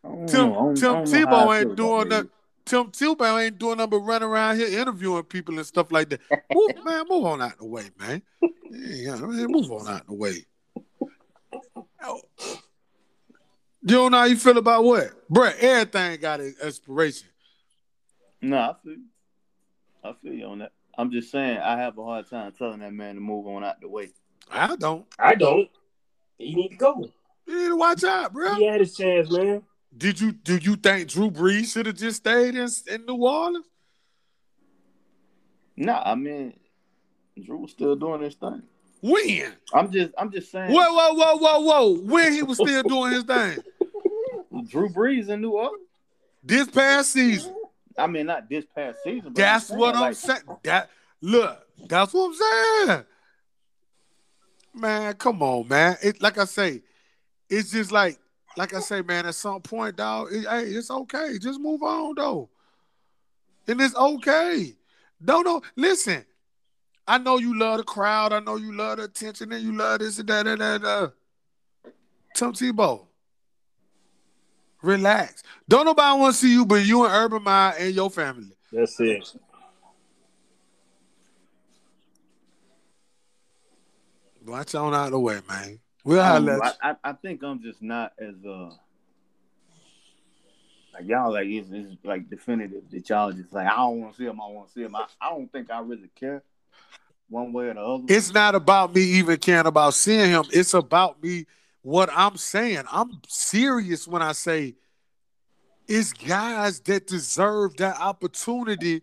Tim, 0.03 0.27
know, 0.49 0.73
Tim 0.75 0.95
Tebow 1.05 1.57
ain't 1.57 1.77
doing 1.77 2.09
that. 2.09 2.27
Tim 2.65 2.91
Tebow 2.91 3.43
ain't 3.43 3.57
doing 3.57 3.77
nothing 3.77 3.91
but 3.91 3.99
running 3.99 4.27
around 4.27 4.57
here 4.57 4.79
interviewing 4.79 5.23
people 5.23 5.57
and 5.57 5.65
stuff 5.65 5.91
like 5.91 6.09
that. 6.09 6.19
move, 6.53 6.71
man, 6.85 7.05
move 7.09 7.25
on 7.25 7.41
out 7.41 7.57
the 7.57 7.65
way, 7.65 7.89
man. 7.99 8.21
Yeah, 8.69 9.15
move 9.17 9.71
on 9.71 9.87
out 9.87 10.07
the 10.07 10.13
way. 10.13 10.45
You 13.85 13.95
don't 13.95 14.11
know 14.11 14.19
how 14.19 14.23
you 14.25 14.37
feel 14.37 14.57
about 14.57 14.83
what? 14.83 15.09
Brett, 15.29 15.57
everything 15.59 16.19
got 16.21 16.39
an 16.39 16.55
expiration. 16.61 17.27
No, 18.41 18.57
I 18.57 18.73
feel 18.83 18.95
I 20.03 20.13
feel 20.21 20.33
you 20.33 20.45
on 20.45 20.59
that. 20.59 20.71
I'm 20.97 21.11
just 21.11 21.31
saying 21.31 21.57
I 21.57 21.77
have 21.77 21.97
a 21.97 22.03
hard 22.03 22.29
time 22.29 22.51
telling 22.51 22.79
that 22.79 22.93
man 22.93 23.15
to 23.15 23.21
move 23.21 23.47
on 23.47 23.63
out 23.63 23.81
the 23.81 23.87
way. 23.87 24.09
I 24.51 24.75
don't. 24.75 25.05
I 25.17 25.35
don't. 25.35 25.69
He 26.37 26.53
need 26.53 26.69
to 26.69 26.75
go. 26.75 27.09
You 27.47 27.57
need 27.57 27.67
to 27.69 27.75
watch 27.75 28.03
out, 28.03 28.33
bro. 28.33 28.55
He 28.55 28.65
had 28.65 28.79
his 28.79 28.95
chance, 28.95 29.31
man. 29.31 29.63
Did 29.95 30.19
you 30.19 30.31
do 30.31 30.57
you 30.57 30.75
think 30.75 31.09
Drew 31.09 31.29
Brees 31.29 31.73
should 31.73 31.85
have 31.85 31.95
just 31.95 32.17
stayed 32.17 32.55
in, 32.55 32.67
in 32.91 33.05
New 33.05 33.15
Orleans? 33.15 33.65
No, 35.75 35.93
I 35.93 36.15
mean 36.15 36.53
Drew 37.41 37.57
was 37.57 37.71
still 37.71 37.95
doing 37.95 38.21
his 38.21 38.35
thing. 38.35 38.63
When? 39.01 39.53
I'm 39.73 39.91
just 39.91 40.11
I'm 40.17 40.31
just 40.31 40.51
saying. 40.51 40.71
Whoa, 40.71 40.93
whoa, 40.93 41.13
whoa, 41.13 41.37
whoa, 41.37 41.59
whoa. 41.59 41.99
When 41.99 42.33
he 42.33 42.43
was 42.43 42.57
still 42.57 42.83
doing 42.83 43.13
his 43.13 43.23
thing. 43.23 43.57
Drew 44.67 44.89
Brees 44.89 45.29
in 45.29 45.41
New 45.41 45.51
Orleans. 45.51 45.87
This 46.43 46.67
past 46.69 47.11
season. 47.11 47.55
I 47.97 48.07
mean, 48.07 48.27
not 48.27 48.49
this 48.49 48.65
past 48.75 48.99
season. 49.03 49.33
that's 49.33 49.69
I'm 49.69 49.77
what 49.77 49.95
I'm 49.95 50.01
like, 50.01 50.15
saying. 50.15 50.41
That 50.63 50.89
look, 51.21 51.65
that's 51.87 52.13
what 52.13 52.27
I'm 52.27 52.87
saying. 52.87 53.05
Man, 54.75 55.13
come 55.13 55.41
on, 55.43 55.67
man. 55.67 55.97
It 56.01 56.21
like 56.21 56.37
I 56.37 56.45
say, 56.45 56.81
it's 57.49 57.71
just 57.71 57.91
like 57.91 58.17
like 58.57 58.73
I 58.73 58.79
say, 58.79 59.01
man. 59.01 59.25
At 59.25 59.35
some 59.35 59.61
point, 59.61 59.95
dog, 59.95 60.29
it, 60.31 60.47
hey, 60.47 60.63
it's 60.63 60.89
okay. 60.89 61.37
Just 61.39 61.59
move 61.59 61.83
on, 61.83 62.15
though, 62.15 62.49
and 63.67 63.79
it's 63.79 63.95
okay. 63.95 64.73
Don't 65.23 65.45
know. 65.45 65.61
Listen, 65.75 66.25
I 67.07 67.17
know 67.17 67.37
you 67.37 67.57
love 67.57 67.77
the 67.77 67.83
crowd. 67.83 68.33
I 68.33 68.39
know 68.39 68.55
you 68.55 68.73
love 68.73 68.97
the 68.97 69.03
attention, 69.03 69.51
and 69.51 69.63
you 69.63 69.73
love 69.73 69.99
this 69.99 70.19
and 70.19 70.29
that 70.29 70.47
and 70.47 70.61
that. 70.61 70.83
Uh, 70.83 71.09
Tim 72.33 72.53
Tebow. 72.53 73.05
Relax. 74.83 75.43
Don't 75.67 75.85
nobody 75.85 76.19
want 76.19 76.35
to 76.35 76.39
see 76.39 76.51
you 76.51 76.65
but 76.65 76.85
you 76.85 77.05
and 77.05 77.13
Urban 77.13 77.41
Meyer 77.41 77.73
and 77.79 77.95
your 77.95 78.09
family. 78.09 78.51
That's 78.71 78.99
it. 78.99 79.33
Watch 84.45 84.75
on 84.75 84.93
out 84.93 85.05
of 85.05 85.11
the 85.11 85.19
way, 85.19 85.39
man. 85.47 85.79
We'll 86.03 86.19
I, 86.19 86.73
I, 86.81 86.95
I 87.01 87.13
think 87.13 87.43
I'm 87.43 87.61
just 87.63 87.81
not 87.81 88.11
as 88.19 88.35
uh 88.45 88.71
like 90.93 91.05
y'all 91.07 91.31
like 91.31 91.47
it's, 91.47 91.69
it's 91.71 92.03
like 92.03 92.29
definitive 92.29 92.83
that 92.91 93.09
y'all 93.09 93.31
just 93.31 93.53
like 93.53 93.67
I 93.67 93.77
don't 93.77 94.01
want 94.01 94.13
to 94.13 94.17
see 94.17 94.25
him. 94.25 94.41
I 94.41 94.47
want 94.47 94.67
to 94.67 94.73
see 94.73 94.83
him. 94.83 94.95
I, 94.97 95.05
I 95.21 95.29
don't 95.29 95.49
think 95.49 95.71
I 95.71 95.79
really 95.79 96.09
care 96.13 96.43
one 97.29 97.53
way 97.53 97.69
or 97.69 97.73
the 97.73 97.79
other. 97.79 98.03
It's 98.09 98.33
not 98.33 98.53
about 98.53 98.93
me 98.93 99.01
even 99.01 99.37
caring 99.37 99.65
about 99.65 99.93
seeing 99.93 100.29
him. 100.29 100.43
It's 100.51 100.73
about 100.73 101.23
me 101.23 101.45
what 101.83 102.09
I'm 102.11 102.37
saying. 102.37 102.83
I'm 102.91 103.21
serious 103.27 104.07
when 104.07 104.21
I 104.21 104.31
say 104.31 104.75
it's 105.87 106.13
guys 106.13 106.79
that 106.81 107.05
deserve 107.07 107.75
that 107.77 107.99
opportunity. 107.99 109.01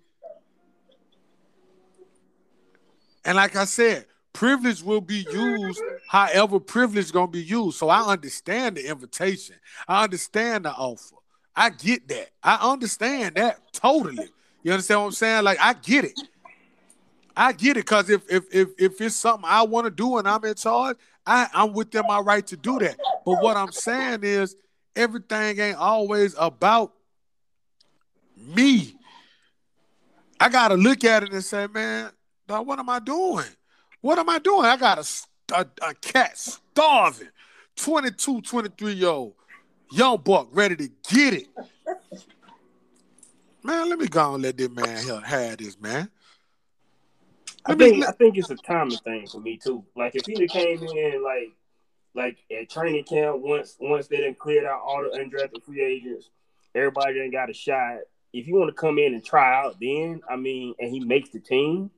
And 3.24 3.36
like 3.36 3.54
I 3.54 3.66
said, 3.66 4.06
privilege 4.32 4.82
will 4.82 5.02
be 5.02 5.26
used 5.30 5.80
however 6.08 6.58
privilege 6.58 7.12
gonna 7.12 7.28
be 7.28 7.42
used. 7.42 7.78
So 7.78 7.90
I 7.90 8.00
understand 8.10 8.76
the 8.76 8.88
invitation. 8.88 9.56
I 9.86 10.04
understand 10.04 10.64
the 10.64 10.72
offer. 10.72 11.16
I 11.54 11.70
get 11.70 12.08
that. 12.08 12.30
I 12.42 12.70
understand 12.72 13.34
that 13.34 13.72
totally. 13.72 14.30
You 14.62 14.72
understand 14.72 15.00
what 15.00 15.06
I'm 15.06 15.12
saying? 15.12 15.44
Like 15.44 15.58
I 15.60 15.74
get 15.74 16.04
it. 16.06 16.18
I 17.36 17.52
get 17.52 17.76
it 17.76 17.84
because 17.86 18.08
if 18.08 18.22
if 18.30 18.44
if 18.52 18.68
if 18.78 19.00
it's 19.00 19.16
something 19.16 19.48
I 19.48 19.62
want 19.62 19.84
to 19.84 19.90
do 19.90 20.16
and 20.16 20.26
I'm 20.26 20.44
in 20.44 20.54
charge, 20.54 20.96
I 21.26 21.48
I'm 21.52 21.72
within 21.72 22.06
my 22.06 22.20
right 22.20 22.46
to 22.48 22.56
do 22.56 22.78
that. 22.80 22.96
But 23.24 23.42
what 23.42 23.56
I'm 23.56 23.72
saying 23.72 24.20
is 24.22 24.56
everything 24.96 25.58
ain't 25.60 25.76
always 25.76 26.34
about 26.38 26.92
me. 28.36 28.94
I 30.38 30.48
gotta 30.48 30.74
look 30.74 31.04
at 31.04 31.22
it 31.22 31.32
and 31.32 31.44
say, 31.44 31.66
man, 31.66 32.10
what 32.46 32.78
am 32.78 32.88
I 32.88 32.98
doing? 32.98 33.46
What 34.00 34.18
am 34.18 34.28
I 34.28 34.38
doing? 34.38 34.64
I 34.64 34.76
got 34.76 34.98
a, 34.98 35.54
a, 35.54 35.66
a 35.90 35.94
cat 35.94 36.38
starving, 36.38 37.28
22, 37.76 38.40
23 38.40 38.92
year 38.92 39.08
old 39.08 39.34
young 39.92 40.18
buck 40.18 40.48
ready 40.52 40.76
to 40.76 40.88
get 41.08 41.34
it. 41.34 41.48
Man, 43.62 43.90
let 43.90 43.98
me 43.98 44.06
go 44.06 44.34
and 44.34 44.42
let 44.42 44.56
this 44.56 44.70
man 44.70 45.22
have 45.22 45.58
this, 45.58 45.78
man. 45.78 46.08
I 47.66 47.74
think 47.74 48.06
I 48.06 48.12
think 48.12 48.38
it's 48.38 48.50
a 48.50 48.56
timing 48.56 48.98
thing 48.98 49.26
for 49.26 49.40
me 49.40 49.58
too. 49.58 49.84
Like 49.96 50.14
if 50.14 50.26
he 50.26 50.46
came 50.46 50.82
in 50.82 51.22
like 51.22 51.52
like 52.14 52.38
at 52.50 52.70
training 52.70 53.04
camp 53.04 53.38
once 53.40 53.76
once 53.80 54.08
they 54.08 54.20
done 54.20 54.34
cleared 54.34 54.64
out 54.64 54.80
all 54.80 55.02
the 55.02 55.18
undrafted 55.18 55.62
free 55.64 55.82
agents, 55.82 56.30
everybody 56.74 57.18
done 57.18 57.30
got 57.30 57.50
a 57.50 57.54
shot. 57.54 57.98
If 58.32 58.46
you 58.46 58.56
want 58.56 58.68
to 58.68 58.74
come 58.74 58.98
in 58.98 59.14
and 59.14 59.24
try 59.24 59.54
out, 59.60 59.76
then 59.80 60.22
I 60.28 60.36
mean, 60.36 60.74
and 60.78 60.90
he 60.90 61.00
makes 61.00 61.30
the 61.30 61.40
team, 61.40 61.90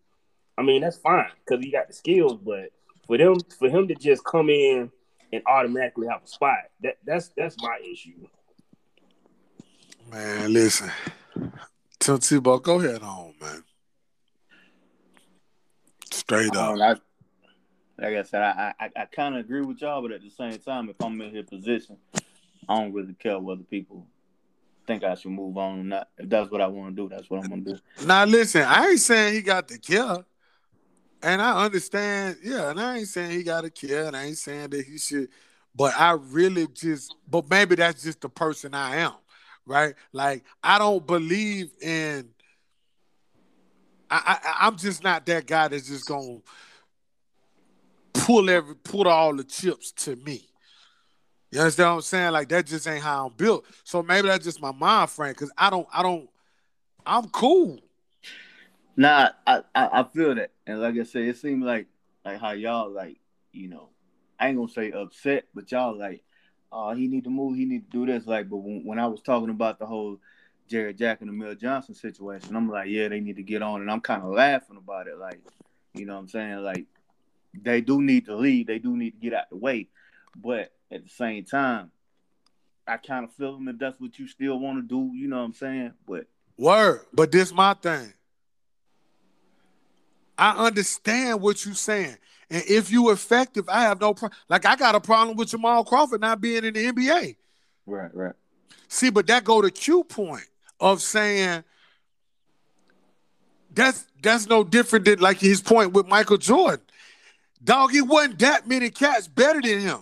I 0.58 0.62
mean 0.62 0.82
that's 0.82 0.96
fine 0.96 1.30
because 1.44 1.64
he 1.64 1.70
got 1.70 1.88
the 1.88 1.94
skills. 1.94 2.38
But 2.42 2.70
for 3.06 3.16
them, 3.16 3.38
for 3.58 3.68
him 3.68 3.88
to 3.88 3.94
just 3.94 4.24
come 4.24 4.50
in 4.50 4.90
and 5.32 5.42
automatically 5.46 6.08
have 6.08 6.22
a 6.24 6.28
spot, 6.28 6.58
that 6.82 6.98
that's 7.06 7.30
that's 7.36 7.56
my 7.62 7.78
issue. 7.90 8.26
Man, 10.10 10.52
listen, 10.52 10.90
Tim 11.98 12.18
Tebow, 12.18 12.60
go 12.60 12.80
ahead 12.80 13.02
on, 13.02 13.34
man. 13.40 13.64
Straight 16.12 16.54
up. 16.54 16.78
I, 16.78 16.96
like 17.98 18.16
I 18.16 18.22
said, 18.22 18.42
I 18.42 18.74
I, 18.78 18.90
I 18.96 19.04
kind 19.06 19.34
of 19.34 19.40
agree 19.40 19.62
with 19.62 19.80
y'all, 19.80 20.02
but 20.02 20.12
at 20.12 20.22
the 20.22 20.30
same 20.30 20.58
time, 20.58 20.88
if 20.88 20.96
I'm 21.02 21.20
in 21.20 21.34
his 21.34 21.46
position, 21.46 21.96
I 22.68 22.80
don't 22.80 22.92
really 22.92 23.14
care 23.14 23.38
whether 23.38 23.62
people 23.62 24.06
think 24.86 25.04
I 25.04 25.14
should 25.14 25.30
move 25.30 25.56
on 25.56 25.80
or 25.80 25.84
not. 25.84 26.08
If 26.18 26.28
that's 26.28 26.50
what 26.50 26.60
I 26.60 26.66
want 26.66 26.96
to 26.96 27.02
do, 27.02 27.08
that's 27.08 27.30
what 27.30 27.40
I'm 27.40 27.48
gonna 27.48 27.62
do. 27.62 27.78
Now 28.04 28.24
listen, 28.24 28.62
I 28.62 28.90
ain't 28.90 29.00
saying 29.00 29.34
he 29.34 29.42
got 29.42 29.68
the 29.68 29.78
kill. 29.78 30.24
And 31.24 31.40
I 31.40 31.64
understand, 31.64 32.38
yeah, 32.42 32.70
and 32.70 32.80
I 32.80 32.98
ain't 32.98 33.06
saying 33.06 33.30
he 33.30 33.44
got 33.44 33.64
a 33.64 33.70
kill, 33.70 34.08
and 34.08 34.16
I 34.16 34.24
ain't 34.24 34.38
saying 34.38 34.70
that 34.70 34.84
he 34.84 34.98
should, 34.98 35.28
but 35.72 35.94
I 35.96 36.12
really 36.12 36.66
just, 36.66 37.14
but 37.30 37.48
maybe 37.48 37.76
that's 37.76 38.02
just 38.02 38.22
the 38.22 38.28
person 38.28 38.74
I 38.74 38.96
am, 38.96 39.12
right? 39.64 39.94
Like 40.12 40.44
I 40.64 40.78
don't 40.78 41.06
believe 41.06 41.70
in. 41.80 42.30
I, 44.12 44.38
I 44.42 44.66
I'm 44.66 44.76
just 44.76 45.02
not 45.02 45.24
that 45.26 45.46
guy 45.46 45.68
that's 45.68 45.88
just 45.88 46.06
gonna 46.06 46.38
pull 48.12 48.50
every 48.50 48.74
pull 48.76 49.08
all 49.08 49.34
the 49.34 49.44
chips 49.44 49.92
to 49.92 50.16
me. 50.16 50.48
You 51.50 51.60
understand 51.60 51.90
what 51.90 51.94
I'm 51.96 52.00
saying? 52.02 52.32
Like 52.32 52.48
that 52.48 52.66
just 52.66 52.86
ain't 52.86 53.02
how 53.02 53.26
I'm 53.26 53.32
built. 53.34 53.64
So 53.84 54.02
maybe 54.02 54.28
that's 54.28 54.44
just 54.44 54.60
my 54.60 54.72
mind 54.72 55.10
frame 55.10 55.32
because 55.32 55.52
I 55.56 55.70
don't 55.70 55.86
I 55.92 56.02
don't 56.02 56.28
I'm 57.04 57.28
cool. 57.30 57.78
Nah, 58.96 59.30
I, 59.46 59.62
I, 59.74 60.00
I 60.00 60.04
feel 60.04 60.34
that, 60.34 60.50
and 60.66 60.80
like 60.80 60.96
I 60.96 61.04
said, 61.04 61.22
it 61.22 61.38
seems 61.38 61.64
like 61.64 61.86
like 62.24 62.40
how 62.40 62.52
y'all 62.52 62.90
like 62.90 63.18
you 63.52 63.68
know, 63.68 63.90
I 64.38 64.48
ain't 64.48 64.56
gonna 64.56 64.68
say 64.68 64.92
upset, 64.92 65.44
but 65.54 65.70
y'all 65.72 65.96
like, 65.96 66.22
oh, 66.70 66.92
he 66.92 67.08
need 67.08 67.24
to 67.24 67.30
move, 67.30 67.56
he 67.56 67.64
need 67.64 67.90
to 67.90 67.98
do 67.98 68.06
this. 68.06 68.26
Like, 68.26 68.48
but 68.48 68.58
when, 68.58 68.84
when 68.84 68.98
I 68.98 69.06
was 69.06 69.22
talking 69.22 69.50
about 69.50 69.78
the 69.78 69.86
whole 69.86 70.18
Jarrett 70.72 70.96
Jack 70.96 71.20
and 71.20 71.28
Amir 71.28 71.54
Johnson 71.54 71.94
situation, 71.94 72.56
I'm 72.56 72.70
like, 72.70 72.88
yeah, 72.88 73.08
they 73.08 73.20
need 73.20 73.36
to 73.36 73.42
get 73.42 73.60
on, 73.60 73.82
and 73.82 73.90
I'm 73.90 74.00
kind 74.00 74.22
of 74.22 74.30
laughing 74.30 74.78
about 74.78 75.06
it, 75.06 75.18
like, 75.18 75.38
you 75.92 76.06
know 76.06 76.14
what 76.14 76.20
I'm 76.20 76.28
saying, 76.28 76.62
like, 76.62 76.86
they 77.52 77.82
do 77.82 78.00
need 78.00 78.24
to 78.24 78.34
leave, 78.34 78.68
they 78.68 78.78
do 78.78 78.96
need 78.96 79.10
to 79.10 79.18
get 79.18 79.34
out 79.34 79.50
the 79.50 79.58
way, 79.58 79.88
but 80.34 80.72
at 80.90 81.04
the 81.04 81.10
same 81.10 81.44
time, 81.44 81.90
I 82.88 82.96
kind 82.96 83.24
of 83.24 83.32
feel 83.34 83.52
them 83.52 83.68
if 83.68 83.78
that's 83.78 84.00
what 84.00 84.18
you 84.18 84.26
still 84.26 84.58
want 84.58 84.78
to 84.78 84.82
do, 84.82 85.14
you 85.14 85.28
know 85.28 85.36
what 85.36 85.44
I'm 85.44 85.52
saying, 85.52 85.92
but. 86.08 86.24
Word, 86.56 87.02
but 87.12 87.30
this 87.30 87.52
my 87.52 87.74
thing. 87.74 88.14
I 90.38 90.66
understand 90.66 91.42
what 91.42 91.66
you're 91.66 91.74
saying. 91.74 92.16
And 92.50 92.64
if 92.66 92.90
you 92.90 93.10
effective, 93.10 93.68
I 93.68 93.82
have 93.82 94.00
no 94.00 94.14
problem. 94.14 94.38
Like 94.48 94.64
I 94.64 94.76
got 94.76 94.94
a 94.94 95.00
problem 95.00 95.36
with 95.36 95.48
Jamal 95.48 95.84
Crawford 95.84 96.22
not 96.22 96.40
being 96.40 96.64
in 96.64 96.72
the 96.74 96.92
NBA. 96.92 97.36
Right, 97.86 98.14
right. 98.14 98.34
See, 98.88 99.10
but 99.10 99.26
that 99.26 99.44
go 99.44 99.62
to 99.62 99.70
Q 99.70 100.04
point 100.04 100.46
of 100.82 101.00
saying 101.00 101.64
that's 103.74 104.04
that's 104.22 104.46
no 104.46 104.62
different 104.62 105.06
than 105.06 105.20
like 105.20 105.38
his 105.40 105.62
point 105.62 105.92
with 105.92 106.06
Michael 106.06 106.36
Jordan. 106.36 106.84
Dog, 107.64 107.94
it 107.94 108.02
wasn't 108.02 108.38
that 108.40 108.68
many 108.68 108.90
cats 108.90 109.26
better 109.28 109.62
than 109.62 109.80
him. 109.80 110.00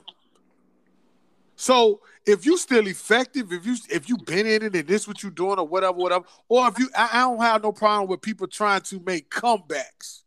So 1.55 2.01
if 2.27 2.45
you 2.45 2.57
still 2.57 2.89
effective, 2.89 3.53
if 3.53 3.65
you 3.65 3.77
if 3.89 4.09
you 4.09 4.19
been 4.19 4.47
in 4.47 4.63
it 4.65 4.75
and 4.75 4.89
this 4.89 5.07
what 5.07 5.23
you 5.23 5.31
doing 5.31 5.61
or 5.61 5.67
whatever, 5.69 5.93
whatever, 5.93 6.25
or 6.49 6.67
if 6.67 6.79
you 6.81 6.89
I, 6.97 7.11
I 7.13 7.21
don't 7.21 7.41
have 7.41 7.63
no 7.63 7.71
problem 7.71 8.09
with 8.09 8.21
people 8.21 8.49
trying 8.49 8.81
to 8.81 9.01
make 9.07 9.31
comebacks 9.31 10.23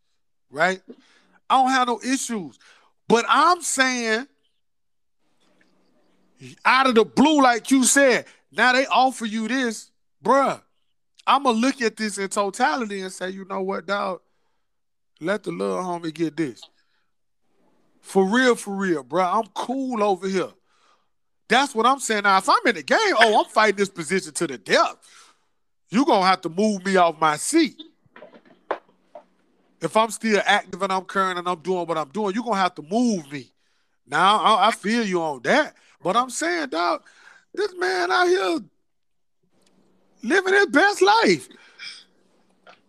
right? 0.53 0.81
I 1.49 1.61
don't 1.61 1.71
have 1.71 1.87
no 1.87 1.99
issues. 1.99 2.57
But 3.09 3.25
I'm 3.27 3.61
saying, 3.61 4.27
out 6.63 6.87
of 6.87 6.95
the 6.95 7.03
blue, 7.03 7.41
like 7.41 7.69
you 7.71 7.83
said, 7.83 8.25
now 8.51 8.71
they 8.71 8.85
offer 8.85 9.25
you 9.25 9.47
this, 9.47 9.91
bruh. 10.23 10.61
I'm 11.25 11.43
gonna 11.43 11.57
look 11.57 11.81
at 11.81 11.95
this 11.95 12.17
in 12.17 12.29
totality 12.29 13.01
and 13.01 13.11
say, 13.11 13.29
you 13.29 13.45
know 13.45 13.61
what, 13.61 13.85
dog? 13.85 14.21
Let 15.21 15.43
the 15.43 15.51
little 15.51 15.77
homie 15.77 16.13
get 16.13 16.35
this. 16.35 16.61
For 18.01 18.25
real, 18.25 18.55
for 18.55 18.75
real, 18.75 19.03
bro. 19.03 19.23
I'm 19.23 19.47
cool 19.53 20.03
over 20.03 20.27
here. 20.27 20.51
That's 21.47 21.73
what 21.73 21.85
I'm 21.85 21.99
saying. 21.99 22.23
Now, 22.23 22.37
if 22.39 22.49
I'm 22.49 22.65
in 22.65 22.75
the 22.75 22.83
game, 22.83 22.97
oh, 23.19 23.43
I'm 23.43 23.49
fighting 23.49 23.77
this 23.77 23.89
position 23.89 24.33
to 24.33 24.47
the 24.47 24.57
death. 24.57 24.97
You're 25.89 26.05
gonna 26.05 26.25
have 26.25 26.41
to 26.41 26.49
move 26.49 26.85
me 26.85 26.97
off 26.97 27.19
my 27.21 27.37
seat 27.37 27.81
if 29.83 29.97
I'm 29.97 30.09
still 30.11 30.41
active 30.45 30.81
and 30.81 30.93
I'm 30.93 31.03
current 31.03 31.37
and 31.37 31.47
I'm 31.47 31.59
doing 31.59 31.85
what 31.85 31.97
I'm 31.97 32.09
doing, 32.09 32.33
you're 32.33 32.43
gonna 32.43 32.55
have 32.55 32.75
to 32.75 32.81
move 32.81 33.29
me. 33.31 33.51
Now 34.07 34.39
I, 34.39 34.69
I 34.69 34.71
feel 34.71 35.05
you 35.05 35.21
on 35.21 35.41
that, 35.43 35.75
but 36.01 36.15
I'm 36.15 36.29
saying, 36.29 36.69
dog, 36.69 37.03
this 37.53 37.73
man 37.77 38.11
out 38.11 38.27
here 38.27 38.59
living 40.23 40.53
his 40.53 40.67
best 40.67 41.01
life. 41.01 41.47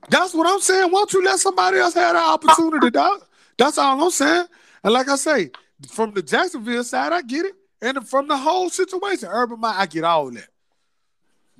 That's 0.08 0.34
what 0.34 0.46
I'm 0.46 0.60
saying. 0.60 0.90
Why 0.90 1.00
don't 1.00 1.12
you 1.12 1.24
let 1.24 1.40
somebody 1.40 1.78
else 1.78 1.94
have 1.94 2.14
that 2.14 2.32
opportunity, 2.32 2.90
dog? 2.90 3.24
That's 3.58 3.78
all 3.78 4.02
I'm 4.02 4.10
saying. 4.10 4.46
And 4.82 4.92
like 4.92 5.08
I 5.08 5.16
say, 5.16 5.50
from 5.90 6.12
the 6.12 6.22
Jacksonville 6.22 6.84
side, 6.84 7.12
I 7.12 7.22
get 7.22 7.46
it. 7.46 7.54
And 7.80 8.06
from 8.08 8.28
the 8.28 8.36
whole 8.36 8.70
situation, 8.70 9.28
Urban 9.30 9.60
Meyer, 9.60 9.74
I 9.76 9.86
get 9.86 10.04
all 10.04 10.30
that. 10.30 10.48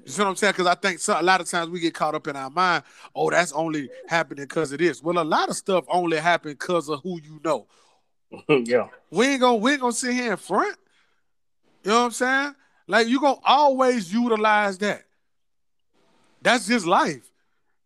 You 0.05 0.11
see 0.11 0.23
what 0.23 0.29
I'm 0.29 0.37
saying? 0.37 0.53
Because 0.53 0.67
I 0.67 0.75
think 0.75 0.99
so, 0.99 1.19
a 1.19 1.23
lot 1.23 1.41
of 1.41 1.49
times 1.49 1.71
we 1.71 1.81
get 1.81 1.95
caught 1.95 2.15
up 2.15 2.27
in 2.29 2.37
our 2.37 2.51
mind. 2.51 2.85
Oh, 3.15 3.31
that's 3.31 3.53
only 3.53 3.89
happening 4.07 4.45
because 4.45 4.73
of 4.73 4.79
this. 4.79 5.03
Well, 5.03 5.19
a 5.19 5.25
lot 5.25 5.49
of 5.49 5.57
stuff 5.57 5.85
only 5.89 6.19
happen 6.19 6.53
because 6.53 6.89
of 6.89 7.01
who 7.03 7.21
you 7.23 7.41
know. 7.45 7.67
yeah, 8.49 8.89
we 9.11 9.27
ain't 9.27 9.41
gonna 9.41 9.57
we 9.57 9.73
ain't 9.73 9.81
gonna 9.81 9.93
sit 9.93 10.15
here 10.15 10.33
in 10.33 10.37
front. 10.37 10.77
You 11.85 11.91
know 11.91 12.01
what 12.01 12.05
I'm 12.07 12.11
saying? 12.11 12.55
Like 12.87 13.07
you 13.07 13.21
gonna 13.21 13.39
always 13.45 14.13
utilize 14.13 14.77
that. 14.79 15.05
That's 16.45 16.69
just 16.69 16.87
life. 16.87 17.29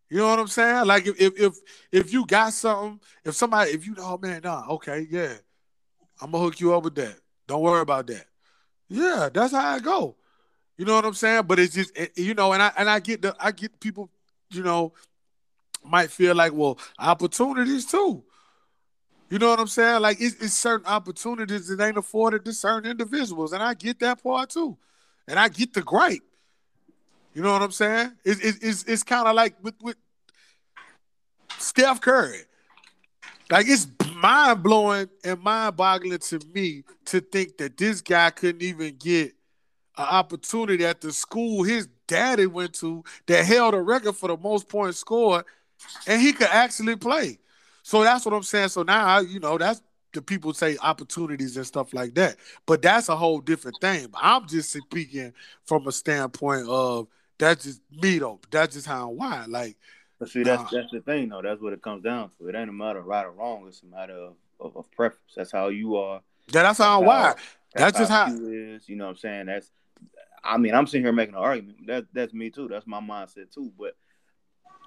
You 0.09 0.17
know 0.17 0.27
what 0.27 0.39
I'm 0.39 0.47
saying? 0.47 0.85
Like 0.85 1.07
if 1.07 1.39
if 1.39 1.55
if, 1.91 2.13
you 2.13 2.25
got 2.25 2.51
something, 2.53 2.99
if 3.23 3.35
somebody, 3.35 3.71
if 3.71 3.87
you 3.87 3.95
oh 3.99 4.17
man, 4.17 4.41
nah, 4.43 4.65
okay, 4.71 5.07
yeah, 5.09 5.33
I'm 6.21 6.31
gonna 6.31 6.43
hook 6.43 6.59
you 6.59 6.73
up 6.73 6.83
with 6.83 6.95
that. 6.95 7.15
Don't 7.47 7.61
worry 7.61 7.81
about 7.81 8.07
that. 8.07 8.25
Yeah, 8.89 9.29
that's 9.33 9.53
how 9.53 9.75
I 9.75 9.79
go. 9.79 10.15
You 10.77 10.85
know 10.85 10.95
what 10.95 11.05
I'm 11.05 11.13
saying? 11.13 11.43
But 11.43 11.59
it's 11.59 11.73
just 11.73 11.97
you 12.17 12.33
know, 12.33 12.51
and 12.53 12.61
I 12.61 12.71
and 12.77 12.89
I 12.89 12.99
get 12.99 13.21
the 13.21 13.35
I 13.39 13.51
get 13.51 13.79
people, 13.79 14.09
you 14.51 14.63
know, 14.63 14.93
might 15.83 16.11
feel 16.11 16.35
like, 16.35 16.53
well, 16.53 16.77
opportunities 16.97 17.85
too. 17.85 18.23
You 19.29 19.37
know 19.37 19.49
what 19.49 19.59
I'm 19.59 19.67
saying? 19.67 20.01
Like 20.01 20.19
it's, 20.19 20.35
it's 20.41 20.53
certain 20.53 20.87
opportunities 20.87 21.67
that 21.67 21.81
ain't 21.81 21.97
afforded 21.97 22.43
to 22.45 22.53
certain 22.53 22.89
individuals, 22.89 23.53
and 23.53 23.63
I 23.63 23.73
get 23.75 23.99
that 23.99 24.21
part 24.21 24.49
too, 24.49 24.75
and 25.27 25.39
I 25.39 25.47
get 25.47 25.73
the 25.73 25.81
gripe. 25.81 26.23
You 27.33 27.43
know 27.43 27.53
what 27.53 27.61
I'm 27.61 27.71
saying? 27.71 28.11
It's 28.23 28.39
it's 28.41 28.57
it's, 28.59 28.83
it's 28.83 29.03
kind 29.03 29.27
of 29.27 29.35
like 29.35 29.55
with 29.61 29.75
with 29.81 29.97
Steph 31.57 32.01
Curry. 32.01 32.41
Like 33.51 33.67
it's 33.67 33.87
mind 34.15 34.63
blowing 34.63 35.09
and 35.23 35.39
mind 35.41 35.75
boggling 35.75 36.19
to 36.19 36.39
me 36.53 36.83
to 37.05 37.19
think 37.19 37.57
that 37.57 37.77
this 37.77 38.01
guy 38.01 38.29
couldn't 38.29 38.61
even 38.61 38.95
get 38.97 39.33
an 39.97 40.05
opportunity 40.05 40.85
at 40.85 41.01
the 41.01 41.11
school 41.11 41.63
his 41.63 41.87
daddy 42.07 42.47
went 42.47 42.73
to 42.73 43.03
that 43.27 43.45
held 43.45 43.73
a 43.73 43.81
record 43.81 44.15
for 44.15 44.27
the 44.27 44.37
most 44.37 44.67
points 44.67 44.99
scored, 44.99 45.45
and 46.07 46.21
he 46.21 46.33
could 46.33 46.47
actually 46.47 46.95
play. 46.95 47.37
So 47.83 48.03
that's 48.03 48.25
what 48.25 48.33
I'm 48.33 48.43
saying. 48.43 48.69
So 48.69 48.83
now, 48.83 49.19
you 49.19 49.39
know, 49.39 49.57
that's 49.57 49.81
the 50.13 50.21
people 50.21 50.53
say 50.53 50.77
opportunities 50.81 51.55
and 51.55 51.65
stuff 51.65 51.93
like 51.93 52.15
that. 52.15 52.35
But 52.65 52.81
that's 52.81 53.09
a 53.09 53.15
whole 53.15 53.39
different 53.39 53.77
thing. 53.79 54.07
I'm 54.15 54.47
just 54.47 54.71
speaking 54.71 55.33
from 55.65 55.87
a 55.87 55.91
standpoint 55.91 56.67
of 56.67 57.07
that's 57.39 57.63
just 57.63 57.81
me 57.91 58.19
though. 58.19 58.39
That's 58.51 58.75
just 58.75 58.85
how 58.85 59.09
I'm 59.09 59.17
wired. 59.17 59.49
Like, 59.49 59.77
But 60.19 60.29
see, 60.29 60.43
that's 60.43 60.69
that's 60.71 60.91
the 60.91 61.01
thing, 61.01 61.29
though. 61.29 61.41
That's 61.41 61.61
what 61.61 61.73
it 61.73 61.81
comes 61.81 62.03
down 62.03 62.29
to. 62.37 62.47
It 62.47 62.55
ain't 62.55 62.69
a 62.69 62.73
matter 62.73 62.99
of 62.99 63.05
right 63.05 63.25
or 63.25 63.31
wrong. 63.31 63.65
It's 63.67 63.81
a 63.81 63.85
matter 63.87 64.13
of, 64.13 64.33
of, 64.59 64.77
of 64.77 64.91
preference. 64.91 65.33
That's 65.35 65.51
how 65.51 65.69
you 65.69 65.95
are. 65.95 66.21
Yeah, 66.51 66.63
that's 66.63 66.77
how 66.77 66.99
I'm 66.99 67.05
wired. 67.05 67.37
That's, 67.73 67.97
just 67.97 68.11
how, 68.11 68.27
you 68.27 68.75
is. 68.75 68.89
You 68.89 68.97
know 68.97 69.05
what 69.05 69.11
I'm 69.11 69.17
saying? 69.17 69.45
That's. 69.47 69.71
I 70.43 70.57
mean, 70.57 70.73
I'm 70.73 70.87
sitting 70.87 71.03
here 71.03 71.11
making 71.11 71.35
an 71.35 71.41
argument. 71.41 71.87
That 71.87 72.05
that's 72.13 72.33
me 72.33 72.49
too. 72.49 72.67
That's 72.67 72.87
my 72.87 72.99
mindset 72.99 73.51
too. 73.53 73.71
But 73.77 73.95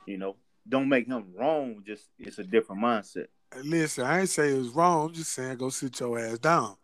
you 0.07 0.19
know, 0.19 0.37
don't 0.69 0.89
make 0.89 1.07
him 1.07 1.33
wrong. 1.35 1.83
Just 1.87 2.09
it's 2.19 2.39
a 2.39 2.45
different 2.45 2.83
mindset. 2.83 3.27
Listen, 3.65 4.05
I 4.05 4.21
ain't 4.21 4.29
say 4.29 4.53
it 4.53 4.59
was 4.59 4.69
wrong. 4.71 5.09
I'm 5.09 5.15
just 5.15 5.33
saying 5.33 5.57
go 5.59 5.69
sit 5.71 5.99
your 6.01 6.19
ass 6.19 6.39
down. 6.39 6.77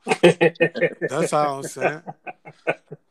That's 1.09 1.33
all 1.33 1.59
I'm 1.59 1.63
saying. 1.63 2.03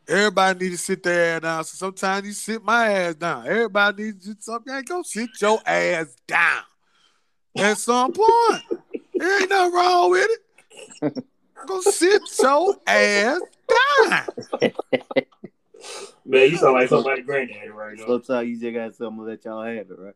Everybody 0.07 0.65
need 0.65 0.71
to 0.71 0.77
sit 0.77 1.03
their 1.03 1.35
ass 1.35 1.41
down. 1.41 1.63
So 1.65 1.75
sometimes 1.75 2.25
you 2.25 2.33
sit 2.33 2.63
my 2.63 2.91
ass 2.91 3.15
down. 3.15 3.47
Everybody 3.47 4.03
needs 4.03 4.25
to 4.25 4.41
something. 4.41 4.81
Go 4.85 5.01
sit 5.03 5.29
your 5.41 5.59
ass 5.65 6.15
down. 6.27 6.63
At 7.57 7.77
some 7.77 8.13
point. 8.13 8.63
there 9.15 9.41
ain't 9.41 9.49
nothing 9.49 9.73
wrong 9.73 10.11
with 10.11 10.29
it. 10.29 11.23
Go 11.65 11.81
sit 11.81 12.21
your 12.41 12.75
ass 12.85 13.41
down. 13.67 14.27
Man, 16.25 16.49
you 16.49 16.57
sound 16.57 16.73
like 16.73 16.89
somebody 16.89 17.21
granddaddy 17.21 17.69
right 17.69 17.97
now. 17.97 18.05
Sometimes 18.05 18.49
you 18.49 18.59
just 18.59 18.73
got 18.73 18.95
something 18.95 19.25
to 19.25 19.31
let 19.31 19.45
y'all 19.45 19.63
have 19.63 19.89
it, 19.89 19.97
right? 19.97 20.13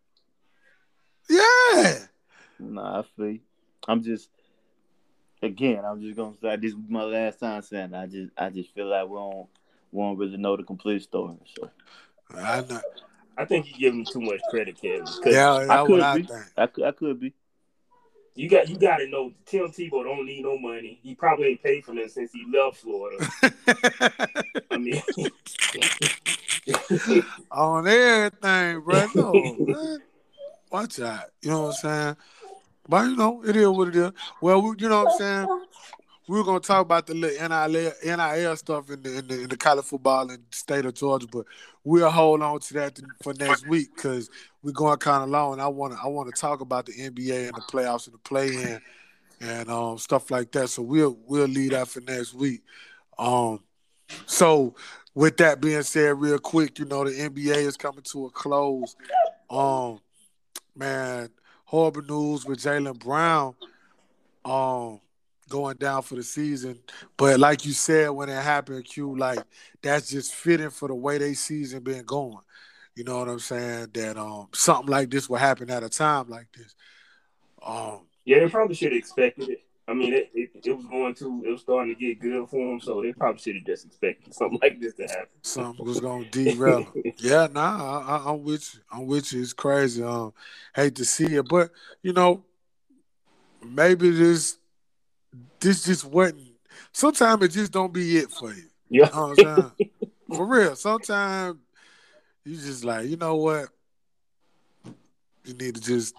Yeah. 1.29 2.05
Nah, 2.61 2.99
I 2.99 3.03
feel 3.03 3.31
you. 3.31 3.39
I'm 3.87 4.03
just 4.03 4.29
again, 5.41 5.83
I'm 5.85 6.01
just 6.01 6.15
gonna 6.15 6.35
say 6.41 6.55
this 6.55 6.73
is 6.73 6.77
my 6.87 7.03
last 7.03 7.39
time 7.39 7.61
saying 7.61 7.93
I 7.93 8.05
just 8.05 8.31
I 8.37 8.49
just 8.49 8.73
feel 8.73 8.87
like 8.87 9.07
we 9.07 9.15
don't 9.15 9.47
we 9.91 10.01
don't 10.01 10.17
really 10.17 10.37
know 10.37 10.55
the 10.55 10.63
complete 10.63 11.01
story. 11.01 11.37
So 11.55 11.69
I 12.35 12.61
know. 12.61 12.81
I 13.37 13.45
think 13.45 13.67
you 13.67 13.73
give 13.73 13.93
him 13.93 14.05
too 14.05 14.21
much 14.21 14.41
credit, 14.49 14.79
Kevin. 14.79 15.05
Yeah, 15.25 15.65
I 15.69 15.85
could 15.85 16.01
I 16.01 16.17
be. 16.17 16.23
think. 16.23 16.45
I 16.57 16.67
could 16.67 16.83
I 16.85 16.91
could 16.91 17.19
be. 17.19 17.33
You 18.35 18.47
got 18.47 18.69
you 18.69 18.77
got 18.77 18.97
to 18.97 19.07
know 19.07 19.33
Tim 19.45 19.67
Tebow 19.67 20.03
don't 20.03 20.25
need 20.25 20.43
no 20.43 20.57
money. 20.57 20.99
He 21.03 21.15
probably 21.15 21.47
ain't 21.47 21.63
paid 21.63 21.83
for 21.83 21.93
that 21.95 22.11
since 22.11 22.31
he 22.31 22.45
left 22.51 22.77
Florida. 22.77 23.25
I 24.71 24.77
mean, 24.77 25.01
on 27.51 27.87
everything, 27.87 28.81
bro. 28.81 29.07
No, 29.15 29.55
man. 29.59 29.99
Watch 30.71 30.99
out. 31.01 31.25
You 31.41 31.49
know 31.49 31.61
what 31.63 31.67
I'm 31.67 31.73
saying? 31.73 32.17
But 32.87 33.05
you 33.05 33.15
know, 33.15 33.43
it 33.45 33.55
is 33.55 33.67
what 33.67 33.89
it 33.89 33.95
is. 33.95 34.11
Well, 34.41 34.61
we, 34.61 34.75
you 34.79 34.89
know 34.89 35.03
what 35.03 35.13
I'm 35.13 35.17
saying? 35.17 35.61
We 36.27 36.37
were 36.37 36.43
gonna 36.43 36.59
talk 36.59 36.81
about 36.81 37.07
the 37.07 37.13
little 37.13 37.49
NIL, 37.49 37.91
NIL 38.03 38.55
stuff 38.55 38.89
in 38.89 39.01
the, 39.01 39.17
in 39.19 39.27
the 39.27 39.41
in 39.43 39.49
the 39.49 39.57
college 39.57 39.85
football 39.85 40.29
in 40.29 40.37
the 40.49 40.55
state 40.55 40.85
of 40.85 40.93
Georgia, 40.93 41.27
but 41.31 41.45
we'll 41.83 42.09
hold 42.09 42.41
on 42.41 42.59
to 42.59 42.73
that 42.75 42.99
for 43.21 43.33
next 43.33 43.67
week 43.67 43.95
because 43.95 44.29
we're 44.63 44.71
going 44.71 44.97
kind 44.97 45.23
of 45.23 45.29
long. 45.29 45.59
I 45.59 45.67
want 45.67 45.93
to 45.93 45.99
I 46.01 46.07
want 46.07 46.33
to 46.33 46.39
talk 46.39 46.61
about 46.61 46.85
the 46.85 46.93
NBA 46.93 47.47
and 47.47 47.55
the 47.55 47.61
playoffs 47.61 48.07
and 48.07 48.13
the 48.13 48.19
play-in 48.19 48.79
and 49.41 49.69
um, 49.69 49.97
stuff 49.97 50.29
like 50.31 50.51
that. 50.51 50.69
So 50.69 50.83
we'll 50.83 51.17
we'll 51.25 51.47
leave 51.47 51.71
that 51.71 51.87
for 51.87 52.01
next 52.01 52.33
week. 52.33 52.61
Um, 53.17 53.61
so 54.25 54.75
with 55.13 55.37
that 55.37 55.59
being 55.59 55.83
said, 55.83 56.19
real 56.19 56.39
quick, 56.39 56.79
you 56.79 56.85
know 56.85 57.03
the 57.03 57.11
NBA 57.11 57.57
is 57.57 57.77
coming 57.77 58.03
to 58.11 58.27
a 58.27 58.29
close. 58.29 58.95
Um, 59.49 59.99
man, 60.75 61.29
horrible 61.71 62.01
news 62.01 62.45
with 62.45 62.59
Jaylen 62.59 62.99
Brown 62.99 63.55
um 64.43 64.99
going 65.47 65.77
down 65.77 66.01
for 66.01 66.15
the 66.15 66.23
season. 66.23 66.77
But 67.15 67.39
like 67.39 67.65
you 67.65 67.71
said 67.71 68.09
when 68.09 68.27
it 68.27 68.41
happened, 68.43 68.83
Q, 68.83 69.17
like 69.17 69.41
that's 69.81 70.09
just 70.09 70.33
fitting 70.33 70.69
for 70.69 70.89
the 70.89 70.95
way 70.95 71.17
they 71.17 71.33
season 71.33 71.81
been 71.81 72.03
going. 72.03 72.39
You 72.93 73.05
know 73.05 73.19
what 73.19 73.29
I'm 73.29 73.39
saying? 73.39 73.87
That 73.93 74.17
um 74.17 74.49
something 74.53 74.89
like 74.89 75.09
this 75.09 75.29
will 75.29 75.37
happen 75.37 75.71
at 75.71 75.81
a 75.81 75.87
time 75.87 76.27
like 76.27 76.47
this. 76.51 76.75
Um 77.65 78.01
yeah, 78.25 78.39
they 78.39 78.49
probably 78.49 78.75
should 78.75 78.91
have 78.91 78.99
expected 78.99 79.47
it. 79.47 79.63
I 79.87 79.93
mean, 79.93 80.13
it, 80.13 80.31
it, 80.33 80.49
it 80.63 80.71
was 80.71 80.85
going 80.85 81.13
to, 81.15 81.43
it 81.45 81.51
was 81.51 81.61
starting 81.61 81.93
to 81.93 81.99
get 81.99 82.19
good 82.19 82.47
for 82.49 82.67
them, 82.67 82.79
so 82.79 83.01
they 83.01 83.13
probably 83.13 83.41
should 83.41 83.55
have 83.55 83.65
just 83.65 83.85
expected 83.85 84.33
something 84.33 84.59
like 84.61 84.79
this 84.79 84.93
to 84.95 85.03
happen. 85.03 85.27
Something 85.41 85.85
was 85.85 85.99
gonna 85.99 86.29
derail. 86.29 86.83
them. 86.93 87.13
yeah, 87.17 87.47
nah, 87.51 87.99
I, 87.99 88.17
I, 88.17 88.31
am 88.31 88.43
with 88.43 88.73
you. 88.73 88.81
I'm 88.91 89.07
with 89.07 89.33
you. 89.33 89.41
It's 89.41 89.53
crazy. 89.53 90.03
Um, 90.03 90.33
hate 90.75 90.95
to 90.95 91.05
see 91.05 91.35
it, 91.35 91.47
but 91.49 91.71
you 92.01 92.13
know, 92.13 92.43
maybe 93.63 94.11
this, 94.11 94.57
this 95.59 95.83
just 95.83 96.05
wasn't. 96.05 96.41
Sometimes 96.93 97.43
it 97.43 97.49
just 97.49 97.71
don't 97.71 97.91
be 97.91 98.17
it 98.17 98.31
for 98.31 98.53
you. 98.53 98.63
Yeah, 98.93 99.05
you 99.05 99.13
know 99.13 99.27
what 99.29 99.47
I'm 99.47 99.71
saying? 99.77 99.89
for 100.35 100.45
real. 100.45 100.75
Sometimes 100.75 101.57
you 102.43 102.55
just 102.57 102.83
like, 102.83 103.07
you 103.07 103.15
know 103.15 103.37
what? 103.37 103.69
You 105.45 105.53
need 105.53 105.75
to 105.75 105.81
just 105.81 106.13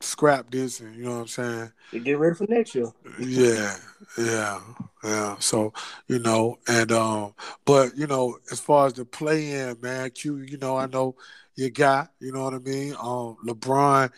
scrap 0.00 0.50
this 0.50 0.80
and 0.80 0.94
you 0.96 1.04
know 1.04 1.14
what 1.14 1.20
I'm 1.20 1.26
saying? 1.28 1.72
Get 2.04 2.18
ready 2.18 2.34
for 2.34 2.46
next 2.48 2.74
year. 2.74 2.92
Yeah, 3.18 3.76
yeah, 4.16 4.60
yeah. 5.02 5.36
So, 5.38 5.72
you 6.06 6.18
know, 6.18 6.58
and 6.68 6.92
um, 6.92 7.34
but 7.64 7.96
you 7.96 8.06
know, 8.06 8.38
as 8.50 8.60
far 8.60 8.86
as 8.86 8.92
the 8.94 9.04
play 9.04 9.52
in, 9.52 9.80
man, 9.80 10.10
Q, 10.10 10.38
you 10.38 10.58
know, 10.58 10.76
I 10.76 10.86
know 10.86 11.16
you 11.56 11.70
got, 11.70 12.12
you 12.20 12.32
know 12.32 12.44
what 12.44 12.54
I 12.54 12.58
mean? 12.58 12.92
Um 12.92 13.36
LeBron. 13.46 14.10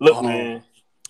Look, 0.00 0.16
um, 0.16 0.26
man. 0.26 0.62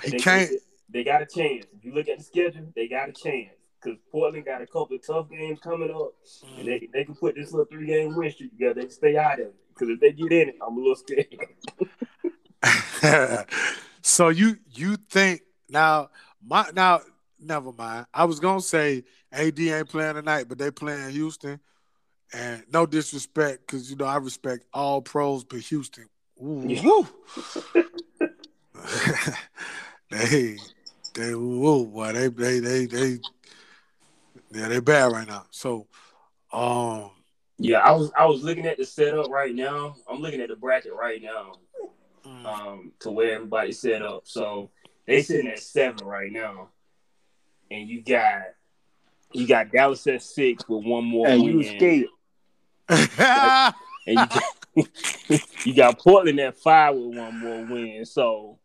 He 0.02 0.12
they, 0.12 0.18
can't 0.18 0.50
They 0.88 1.04
got 1.04 1.22
a 1.22 1.26
chance. 1.26 1.66
If 1.76 1.84
you 1.84 1.94
look 1.94 2.08
at 2.08 2.18
the 2.18 2.24
schedule, 2.24 2.72
they 2.74 2.88
got 2.88 3.08
a 3.08 3.12
chance. 3.12 3.50
Because 3.82 3.98
Portland 4.12 4.44
got 4.44 4.60
a 4.60 4.66
couple 4.66 4.96
of 4.96 5.06
tough 5.06 5.30
games 5.30 5.58
coming 5.60 5.90
up, 5.90 6.12
and 6.58 6.68
they, 6.68 6.86
they 6.92 7.02
can 7.02 7.14
put 7.14 7.34
this 7.34 7.50
little 7.50 7.64
three 7.64 7.86
game 7.86 8.14
win 8.14 8.30
streak 8.30 8.50
together. 8.50 8.74
They 8.74 8.82
can 8.82 8.90
stay 8.90 9.16
out 9.16 9.40
of 9.40 9.46
it. 9.46 9.54
Because 9.72 9.88
if 9.88 10.00
they 10.00 10.12
get 10.12 10.30
in 10.32 10.50
it, 10.50 10.56
I'm 10.60 10.76
a 10.76 10.80
little 10.80 10.96
scared. 10.96 11.46
so 14.02 14.28
you 14.28 14.56
you 14.70 14.96
think 14.96 15.42
now 15.68 16.10
my 16.44 16.66
now 16.74 17.00
never 17.38 17.72
mind. 17.72 18.06
I 18.12 18.24
was 18.24 18.40
gonna 18.40 18.60
say 18.60 19.04
AD 19.32 19.58
ain't 19.58 19.88
playing 19.88 20.14
tonight, 20.14 20.48
but 20.48 20.58
they 20.58 20.70
playing 20.70 21.10
Houston. 21.10 21.60
And 22.32 22.62
no 22.72 22.86
disrespect, 22.86 23.66
because 23.66 23.90
you 23.90 23.96
know 23.96 24.04
I 24.04 24.16
respect 24.18 24.64
all 24.72 25.02
pros, 25.02 25.42
but 25.42 25.58
Houston, 25.60 26.06
ooh, 26.40 26.76
woo. 26.84 27.08
they 30.10 30.56
they 31.14 31.34
woo, 31.34 31.86
boy, 31.86 32.12
they 32.12 32.28
they 32.28 32.60
they 32.60 32.86
they 32.86 33.18
yeah 34.52 34.68
they 34.68 34.78
bad 34.78 35.10
right 35.10 35.26
now. 35.26 35.46
So 35.50 35.88
um 36.52 37.10
yeah, 37.58 37.78
I 37.78 37.90
was 37.90 38.12
I 38.16 38.26
was 38.26 38.44
looking 38.44 38.66
at 38.66 38.78
the 38.78 38.86
setup 38.86 39.28
right 39.28 39.54
now. 39.54 39.96
I'm 40.08 40.20
looking 40.20 40.40
at 40.40 40.48
the 40.48 40.56
bracket 40.56 40.92
right 40.94 41.20
now. 41.20 41.56
Um, 42.44 42.92
to 43.00 43.10
where 43.10 43.34
everybody's 43.34 43.78
set 43.78 44.02
up. 44.02 44.22
So 44.26 44.70
they 45.06 45.22
sitting 45.22 45.50
at 45.50 45.58
seven 45.58 46.06
right 46.06 46.30
now. 46.32 46.68
And 47.70 47.88
you 47.88 48.02
got 48.02 48.42
you 49.32 49.46
got 49.46 49.70
Dallas 49.70 50.06
at 50.06 50.22
six 50.22 50.68
with 50.68 50.84
one 50.84 51.04
more 51.04 51.28
And 51.28 51.42
win. 51.42 51.58
you 51.58 51.64
scared. 51.64 52.06
and 52.88 53.74
you 54.06 54.14
got, 54.16 54.42
you 55.66 55.74
got 55.74 55.98
Portland 55.98 56.40
at 56.40 56.56
five 56.58 56.94
with 56.96 57.16
one 57.16 57.38
more 57.38 57.64
win. 57.66 58.04
So 58.04 58.58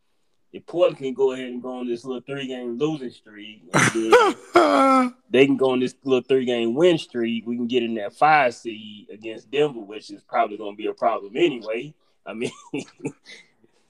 if 0.51 0.65
Portland 0.65 0.97
can 0.97 1.13
go 1.13 1.33
ahead 1.33 1.49
and 1.49 1.61
go 1.61 1.79
on 1.79 1.87
this 1.87 2.05
little 2.05 2.21
three 2.21 2.47
game 2.47 2.77
losing 2.77 3.11
streak, 3.11 3.71
they 3.73 5.45
can 5.45 5.57
go 5.57 5.71
on 5.71 5.79
this 5.81 5.93
little 6.03 6.23
three 6.23 6.45
game 6.45 6.73
win 6.73 6.97
streak. 6.97 7.45
We 7.45 7.57
can 7.57 7.67
get 7.67 7.83
in 7.83 7.95
that 7.95 8.15
five 8.15 8.55
seed 8.55 9.09
against 9.11 9.51
Denver, 9.51 9.81
which 9.81 10.09
is 10.09 10.23
probably 10.23 10.57
going 10.57 10.73
to 10.73 10.77
be 10.77 10.87
a 10.87 10.93
problem 10.93 11.33
anyway. 11.35 11.93
I 12.25 12.33
mean, 12.33 12.51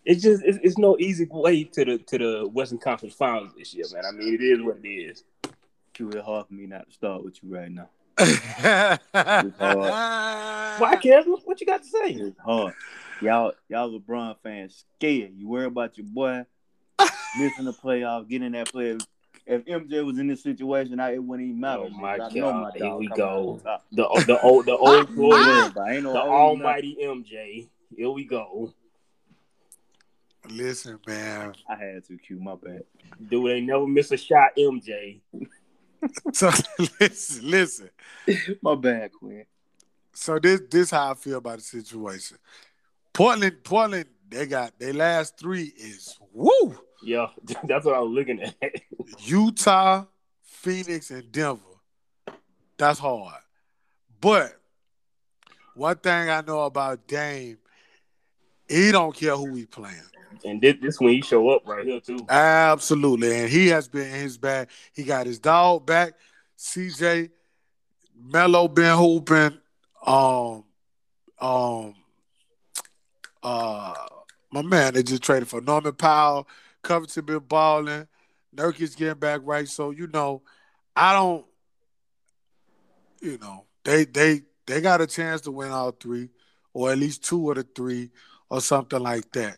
it's 0.05 0.21
just 0.21 0.43
it's, 0.43 0.59
it's 0.61 0.77
no 0.77 0.97
easy 0.99 1.27
way 1.29 1.63
to 1.63 1.85
the 1.85 1.97
to 1.97 2.17
the 2.17 2.47
Western 2.47 2.77
Conference 2.77 3.15
Finals 3.15 3.51
this 3.57 3.73
year, 3.73 3.85
man. 3.93 4.03
I 4.07 4.11
mean, 4.11 4.33
it 4.33 4.41
is 4.41 4.61
what 4.61 4.77
it 4.83 4.87
is. 4.87 5.23
Q, 5.93 6.09
it's 6.09 6.25
hard 6.25 6.47
for 6.47 6.53
me 6.53 6.67
not 6.67 6.87
to 6.87 6.93
start 6.93 7.23
with 7.23 7.41
you 7.43 7.55
right 7.55 7.71
now. 7.71 7.89
Why, 10.77 10.95
Kevin? 11.01 11.37
What 11.45 11.59
you 11.59 11.67
got 11.67 11.83
to 11.83 11.87
say? 11.87 12.11
It's 12.11 12.39
hard. 12.39 12.73
Y'all, 13.21 13.53
y'all 13.69 13.97
LeBron 13.97 14.35
fans 14.43 14.83
scared. 14.97 15.31
You 15.35 15.47
worry 15.47 15.65
about 15.65 15.97
your 15.97 16.05
boy 16.05 16.45
missing 17.37 17.65
the 17.65 17.73
playoff, 17.73 18.27
getting 18.27 18.51
that 18.53 18.71
play. 18.71 18.97
If 19.47 19.65
MJ 19.65 20.03
was 20.05 20.17
in 20.17 20.27
this 20.27 20.41
situation, 20.43 20.99
I, 20.99 21.13
it 21.13 21.23
wouldn't 21.23 21.47
even 21.47 21.59
matter. 21.61 21.83
Oh 21.83 21.89
my 21.89 22.13
I 22.13 22.17
God! 22.17 22.35
know 22.35 22.53
my 22.53 22.71
Here 22.73 22.95
we 22.95 23.07
go. 23.07 23.51
on 23.51 23.59
top. 23.59 23.85
The 23.91 24.23
the 24.25 24.39
old 24.41 24.65
the 24.65 24.75
old 24.75 25.05
Don't 25.07 25.15
glory, 25.15 25.45
worry 25.45 25.67
about 25.67 25.89
it. 25.89 25.93
Ain't 25.95 26.03
no 26.03 26.13
the 26.13 26.19
almighty 26.19 26.97
MJ. 27.01 27.67
Here 27.95 28.09
we 28.09 28.25
go. 28.25 28.73
Listen, 30.49 30.99
man. 31.07 31.53
I 31.69 31.75
had 31.75 32.05
to 32.05 32.17
cue 32.17 32.39
My 32.39 32.55
bad. 32.55 32.83
Dude 33.29 33.51
ain't 33.51 33.67
never 33.67 33.87
miss 33.87 34.11
a 34.11 34.17
shot, 34.17 34.51
MJ. 34.57 35.21
So 36.33 36.51
listen, 36.99 37.49
listen. 37.49 37.89
My 38.61 38.75
bad, 38.75 39.11
Quinn. 39.11 39.45
So 40.13 40.37
this 40.37 40.61
this 40.69 40.91
how 40.91 41.11
I 41.11 41.13
feel 41.15 41.39
about 41.39 41.57
the 41.57 41.63
situation. 41.63 42.37
Portland, 43.11 43.63
Portland, 43.63 44.05
they 44.29 44.45
got 44.45 44.77
their 44.77 44.93
last 44.93 45.39
three 45.39 45.73
is 45.75 46.19
woo. 46.31 46.77
Yeah, 47.01 47.27
that's 47.63 47.85
what 47.85 47.95
I 47.95 47.99
was 47.99 48.11
looking 48.11 48.39
at. 48.41 48.55
Utah, 49.19 50.05
Phoenix, 50.43 51.09
and 51.09 51.31
Denver. 51.31 51.61
That's 52.77 52.99
hard. 52.99 53.41
But 54.21 54.59
one 55.75 55.97
thing 55.97 56.29
I 56.29 56.41
know 56.41 56.61
about 56.61 57.07
Dame, 57.07 57.57
He 58.69 58.91
don't 58.91 59.15
care 59.15 59.35
who 59.35 59.51
we 59.51 59.65
playing. 59.65 60.01
And 60.43 60.61
this, 60.61 60.75
this 60.81 60.99
when 60.99 61.13
he 61.13 61.21
show 61.21 61.49
up 61.49 61.63
right 61.65 61.85
here 61.85 61.99
too. 61.99 62.25
Absolutely, 62.29 63.35
and 63.35 63.49
he 63.49 63.67
has 63.67 63.87
been 63.87 64.07
in 64.07 64.21
his 64.21 64.37
bag. 64.37 64.69
He 64.93 65.03
got 65.03 65.25
his 65.25 65.39
dog 65.39 65.85
back. 65.85 66.13
CJ 66.57 67.29
Melo 68.17 68.67
been 68.67 68.97
hooping. 68.97 69.57
Um, 70.05 70.63
um, 71.39 71.95
uh, 73.43 73.93
my 74.51 74.61
man, 74.61 74.93
they 74.93 75.03
just 75.03 75.23
traded 75.23 75.47
for 75.47 75.61
Norman 75.61 75.93
Powell. 75.93 76.47
Covington 76.81 77.25
been 77.25 77.39
balling. 77.39 78.07
Nurkic 78.55 78.95
getting 78.95 79.19
back 79.19 79.41
right. 79.43 79.67
So 79.67 79.91
you 79.91 80.07
know, 80.07 80.41
I 80.95 81.13
don't. 81.13 81.45
You 83.21 83.37
know, 83.39 83.65
they 83.83 84.05
they 84.05 84.43
they 84.65 84.81
got 84.81 85.01
a 85.01 85.07
chance 85.07 85.41
to 85.41 85.51
win 85.51 85.71
all 85.71 85.91
three, 85.91 86.29
or 86.73 86.91
at 86.91 86.97
least 86.97 87.23
two 87.23 87.49
of 87.49 87.57
the 87.57 87.63
three, 87.63 88.11
or 88.49 88.61
something 88.61 88.99
like 88.99 89.31
that. 89.33 89.57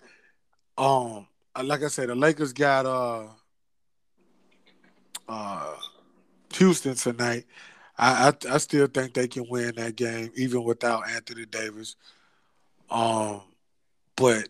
Um, 0.77 1.27
like 1.63 1.83
I 1.83 1.87
said, 1.87 2.09
the 2.09 2.15
Lakers 2.15 2.53
got 2.53 2.85
uh 2.85 3.27
uh 5.27 5.75
Houston 6.53 6.95
tonight. 6.95 7.45
I, 7.97 8.29
I, 8.29 8.53
I 8.53 8.57
still 8.59 8.87
think 8.87 9.13
they 9.13 9.27
can 9.27 9.47
win 9.49 9.73
that 9.75 9.95
game 9.95 10.31
even 10.35 10.63
without 10.63 11.09
Anthony 11.09 11.45
Davis. 11.45 11.95
Um, 12.89 13.41
but 14.15 14.47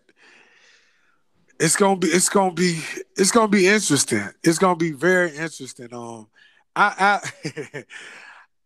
it's 1.59 1.75
gonna 1.75 1.97
be 1.97 2.07
it's 2.07 2.29
gonna 2.29 2.53
be 2.53 2.81
it's 3.15 3.31
gonna 3.31 3.47
be 3.47 3.67
interesting. 3.67 4.27
It's 4.43 4.59
gonna 4.59 4.75
be 4.75 4.91
very 4.91 5.35
interesting. 5.35 5.93
Um, 5.93 6.27
I 6.75 7.21
I 7.73 7.83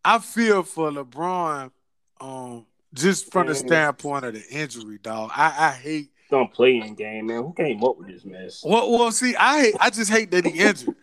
I 0.05 0.19
feel 0.19 0.63
for 0.63 0.91
LeBron. 0.91 1.71
Um, 2.19 2.65
just 2.93 3.31
from 3.31 3.47
the 3.47 3.55
standpoint 3.55 4.25
of 4.25 4.33
the 4.33 4.43
injury, 4.49 4.99
dog. 5.01 5.31
I 5.33 5.67
I 5.67 5.71
hate 5.71 6.10
don't 6.31 6.51
play 6.51 6.77
in 6.77 6.95
game, 6.95 7.27
man. 7.27 7.43
Who 7.43 7.53
came 7.53 7.83
up 7.83 7.97
with 7.97 8.07
this 8.07 8.25
mess? 8.25 8.63
Well, 8.65 8.91
well, 8.91 9.11
see, 9.11 9.35
I 9.35 9.61
hate, 9.61 9.75
I 9.79 9.89
just 9.89 10.09
hate 10.09 10.31
that 10.31 10.45
he 10.45 10.59
injured. 10.59 10.95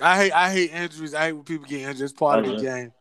I 0.00 0.16
hate 0.16 0.32
I 0.32 0.52
hate 0.52 0.72
injuries. 0.72 1.14
I 1.14 1.26
hate 1.26 1.32
when 1.32 1.44
people 1.44 1.66
get 1.66 1.80
injured. 1.80 2.04
It's 2.04 2.12
part 2.12 2.44
of 2.44 2.46
the 2.46 2.62
game. 2.62 2.92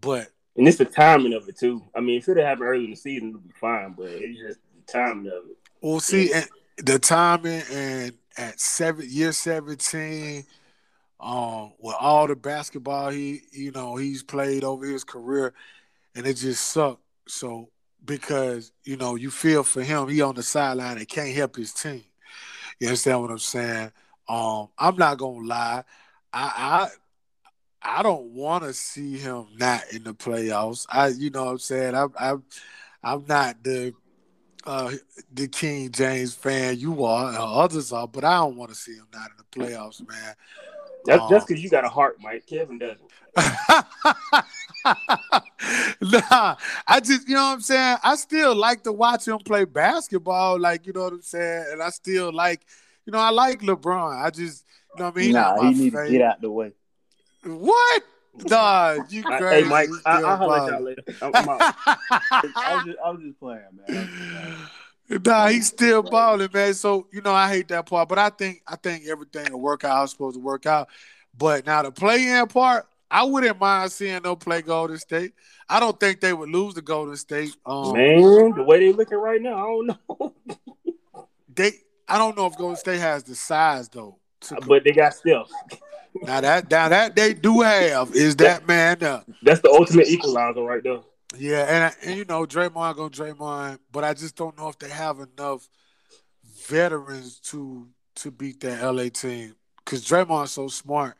But 0.00 0.28
and 0.56 0.68
it's 0.68 0.78
the 0.78 0.84
timing 0.84 1.32
of 1.32 1.48
it 1.48 1.58
too. 1.58 1.82
I 1.94 2.00
mean, 2.00 2.18
if 2.18 2.28
it 2.28 2.36
had 2.36 2.46
happened 2.46 2.68
early 2.68 2.84
in 2.84 2.90
the 2.90 2.96
season, 2.96 3.30
it'd 3.30 3.42
be 3.42 3.54
fine. 3.60 3.94
But 3.96 4.08
it's 4.10 4.38
just 4.38 4.58
the 4.74 4.92
timing 4.92 5.26
of 5.28 5.50
it. 5.50 5.56
Well, 5.80 6.00
see, 6.00 6.30
yeah. 6.30 6.44
the 6.76 6.98
timing 6.98 7.62
and 7.72 8.12
at 8.36 8.60
seven 8.60 9.06
year 9.08 9.32
seventeen, 9.32 10.44
um, 11.18 11.72
with 11.78 11.96
all 11.98 12.26
the 12.26 12.36
basketball 12.36 13.10
he 13.10 13.40
you 13.52 13.70
know 13.70 13.96
he's 13.96 14.22
played 14.22 14.64
over 14.64 14.84
his 14.86 15.04
career, 15.04 15.54
and 16.14 16.26
it 16.26 16.34
just 16.34 16.66
sucked. 16.66 17.02
So 17.28 17.70
because 18.04 18.72
you 18.84 18.96
know 18.96 19.14
you 19.14 19.30
feel 19.30 19.62
for 19.62 19.82
him, 19.82 20.08
he 20.08 20.22
on 20.22 20.34
the 20.34 20.42
sideline 20.42 20.98
and 20.98 21.08
can't 21.08 21.34
help 21.34 21.56
his 21.56 21.72
team. 21.72 22.04
You 22.78 22.88
understand 22.88 23.22
what 23.22 23.30
I'm 23.30 23.38
saying? 23.38 23.92
Um, 24.28 24.68
I'm 24.78 24.96
not 24.96 25.18
gonna 25.18 25.46
lie. 25.46 25.84
I 26.32 26.90
I, 27.82 27.98
I 27.98 28.02
don't 28.02 28.32
want 28.32 28.64
to 28.64 28.72
see 28.72 29.18
him 29.18 29.46
not 29.56 29.82
in 29.92 30.04
the 30.04 30.14
playoffs. 30.14 30.86
I, 30.88 31.08
you 31.08 31.30
know, 31.30 31.46
what 31.46 31.50
I'm 31.52 31.58
saying 31.58 31.94
I'm 31.94 32.12
I'm 32.18 32.44
I'm 33.02 33.24
not 33.26 33.62
the 33.62 33.94
uh, 34.66 34.92
the 35.32 35.48
King 35.48 35.90
James 35.90 36.34
fan 36.34 36.78
you 36.78 37.04
are, 37.04 37.34
others 37.34 37.92
are, 37.92 38.06
but 38.06 38.24
I 38.24 38.36
don't 38.36 38.56
want 38.56 38.70
to 38.70 38.76
see 38.76 38.94
him 38.94 39.06
not 39.12 39.30
in 39.30 39.36
the 39.38 39.44
playoffs, 39.66 40.06
man. 40.06 40.34
That's 41.04 41.22
um, 41.22 41.30
just 41.30 41.48
because 41.48 41.62
you 41.62 41.70
got 41.70 41.84
a 41.84 41.88
heart, 41.88 42.18
Mike. 42.20 42.46
Kevin 42.46 42.78
doesn't. 42.78 43.00
nah, 46.00 46.56
I 46.86 47.00
just, 47.00 47.28
you 47.28 47.34
know 47.34 47.46
what 47.46 47.54
I'm 47.54 47.60
saying? 47.60 47.98
I 48.02 48.16
still 48.16 48.54
like 48.54 48.82
to 48.84 48.92
watch 48.92 49.28
him 49.28 49.38
play 49.38 49.64
basketball, 49.64 50.58
like, 50.58 50.86
you 50.86 50.92
know 50.92 51.04
what 51.04 51.12
I'm 51.12 51.22
saying? 51.22 51.66
And 51.72 51.82
I 51.82 51.90
still 51.90 52.32
like, 52.32 52.62
you 53.06 53.12
know, 53.12 53.18
I 53.18 53.30
like 53.30 53.60
LeBron. 53.60 54.22
I 54.22 54.30
just, 54.30 54.64
you 54.94 55.00
know 55.00 55.10
what 55.10 55.16
I 55.16 55.20
mean? 55.20 55.32
Nah, 55.32 55.62
he 55.62 55.74
need 55.74 55.92
to 55.92 56.08
get 56.10 56.22
out 56.22 56.40
the 56.40 56.50
way. 56.50 56.72
What? 57.44 58.02
Nah, 58.46 58.98
you 59.08 59.22
crazy. 59.22 59.64
Hey, 59.64 59.68
Mike, 59.68 59.88
I, 60.06 60.20
will 60.20 60.36
holler 60.36 60.56
at 60.56 60.72
y'all 60.72 60.82
later. 60.82 61.02
I'm, 61.20 61.34
I'm 61.34 61.48
I, 61.50 62.74
was 62.74 62.84
just, 62.84 62.98
I 63.04 63.10
was 63.10 63.20
just 63.22 63.40
playing, 63.40 63.62
man. 63.88 64.56
Nah, 65.24 65.48
he's 65.48 65.66
still 65.66 66.04
balling, 66.04 66.50
man. 66.54 66.72
So 66.72 67.08
you 67.12 67.20
know, 67.20 67.32
I 67.32 67.48
hate 67.48 67.66
that 67.68 67.84
part, 67.86 68.08
but 68.08 68.18
I 68.18 68.30
think 68.30 68.62
I 68.64 68.76
think 68.76 69.08
everything 69.08 69.52
will 69.52 69.60
work 69.60 69.82
out 69.82 69.90
how 69.90 70.02
it's 70.04 70.12
supposed 70.12 70.36
to 70.36 70.40
work 70.40 70.66
out. 70.66 70.88
But 71.36 71.66
now 71.66 71.82
the 71.82 71.90
play-in 71.90 72.46
part, 72.46 72.86
I 73.10 73.24
wouldn't 73.24 73.58
mind 73.58 73.90
seeing 73.90 74.22
them 74.22 74.36
play 74.36 74.62
Golden 74.62 74.98
State. 74.98 75.32
I 75.68 75.80
don't 75.80 75.98
think 75.98 76.20
they 76.20 76.32
would 76.32 76.48
lose 76.48 76.74
to 76.74 76.82
Golden 76.82 77.16
State. 77.16 77.56
Um, 77.66 77.92
man, 77.94 78.52
the 78.52 78.62
way 78.62 78.78
they 78.78 78.92
looking 78.92 79.18
right 79.18 79.40
now, 79.40 79.56
I 79.56 79.62
don't 79.62 79.86
know. 79.86 80.34
they, 81.54 81.72
I 82.08 82.18
don't 82.18 82.36
know 82.36 82.46
if 82.46 82.56
Golden 82.56 82.76
State 82.76 83.00
has 83.00 83.24
the 83.24 83.34
size 83.34 83.88
though. 83.88 84.18
But 84.66 84.84
they 84.84 84.92
got 84.92 85.14
Steph. 85.14 85.50
Now 86.22 86.40
that 86.40 86.68
now 86.68 86.88
that 86.88 87.14
they 87.14 87.34
do 87.34 87.60
have 87.60 88.14
is 88.16 88.34
that 88.36 88.66
man 88.66 89.00
up. 89.04 89.30
That's 89.42 89.60
the 89.60 89.70
ultimate 89.70 90.08
equalizer 90.08 90.60
right 90.60 90.82
there. 90.82 90.98
Yeah, 91.36 91.62
and 91.62 91.94
and 92.04 92.18
you 92.18 92.24
know 92.24 92.44
Draymond 92.46 92.96
go 92.96 93.08
Draymond, 93.08 93.78
but 93.92 94.02
I 94.02 94.14
just 94.14 94.34
don't 94.34 94.58
know 94.58 94.68
if 94.68 94.78
they 94.78 94.88
have 94.88 95.20
enough 95.20 95.68
veterans 96.66 97.38
to 97.50 97.88
to 98.16 98.30
beat 98.30 98.60
that 98.60 98.82
LA 98.82 99.08
team 99.08 99.54
because 99.76 100.04
Draymond's 100.04 100.50
so 100.50 100.68
smart. 100.68 101.16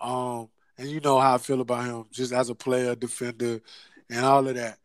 Um, 0.00 0.48
and 0.80 0.88
you 0.88 0.98
know 1.00 1.20
how 1.20 1.34
I 1.34 1.38
feel 1.38 1.60
about 1.60 1.84
him, 1.84 2.06
just 2.10 2.32
as 2.32 2.48
a 2.48 2.54
player, 2.54 2.94
defender, 2.94 3.60
and 4.08 4.24
all 4.24 4.48
of 4.48 4.54
that. 4.54 4.78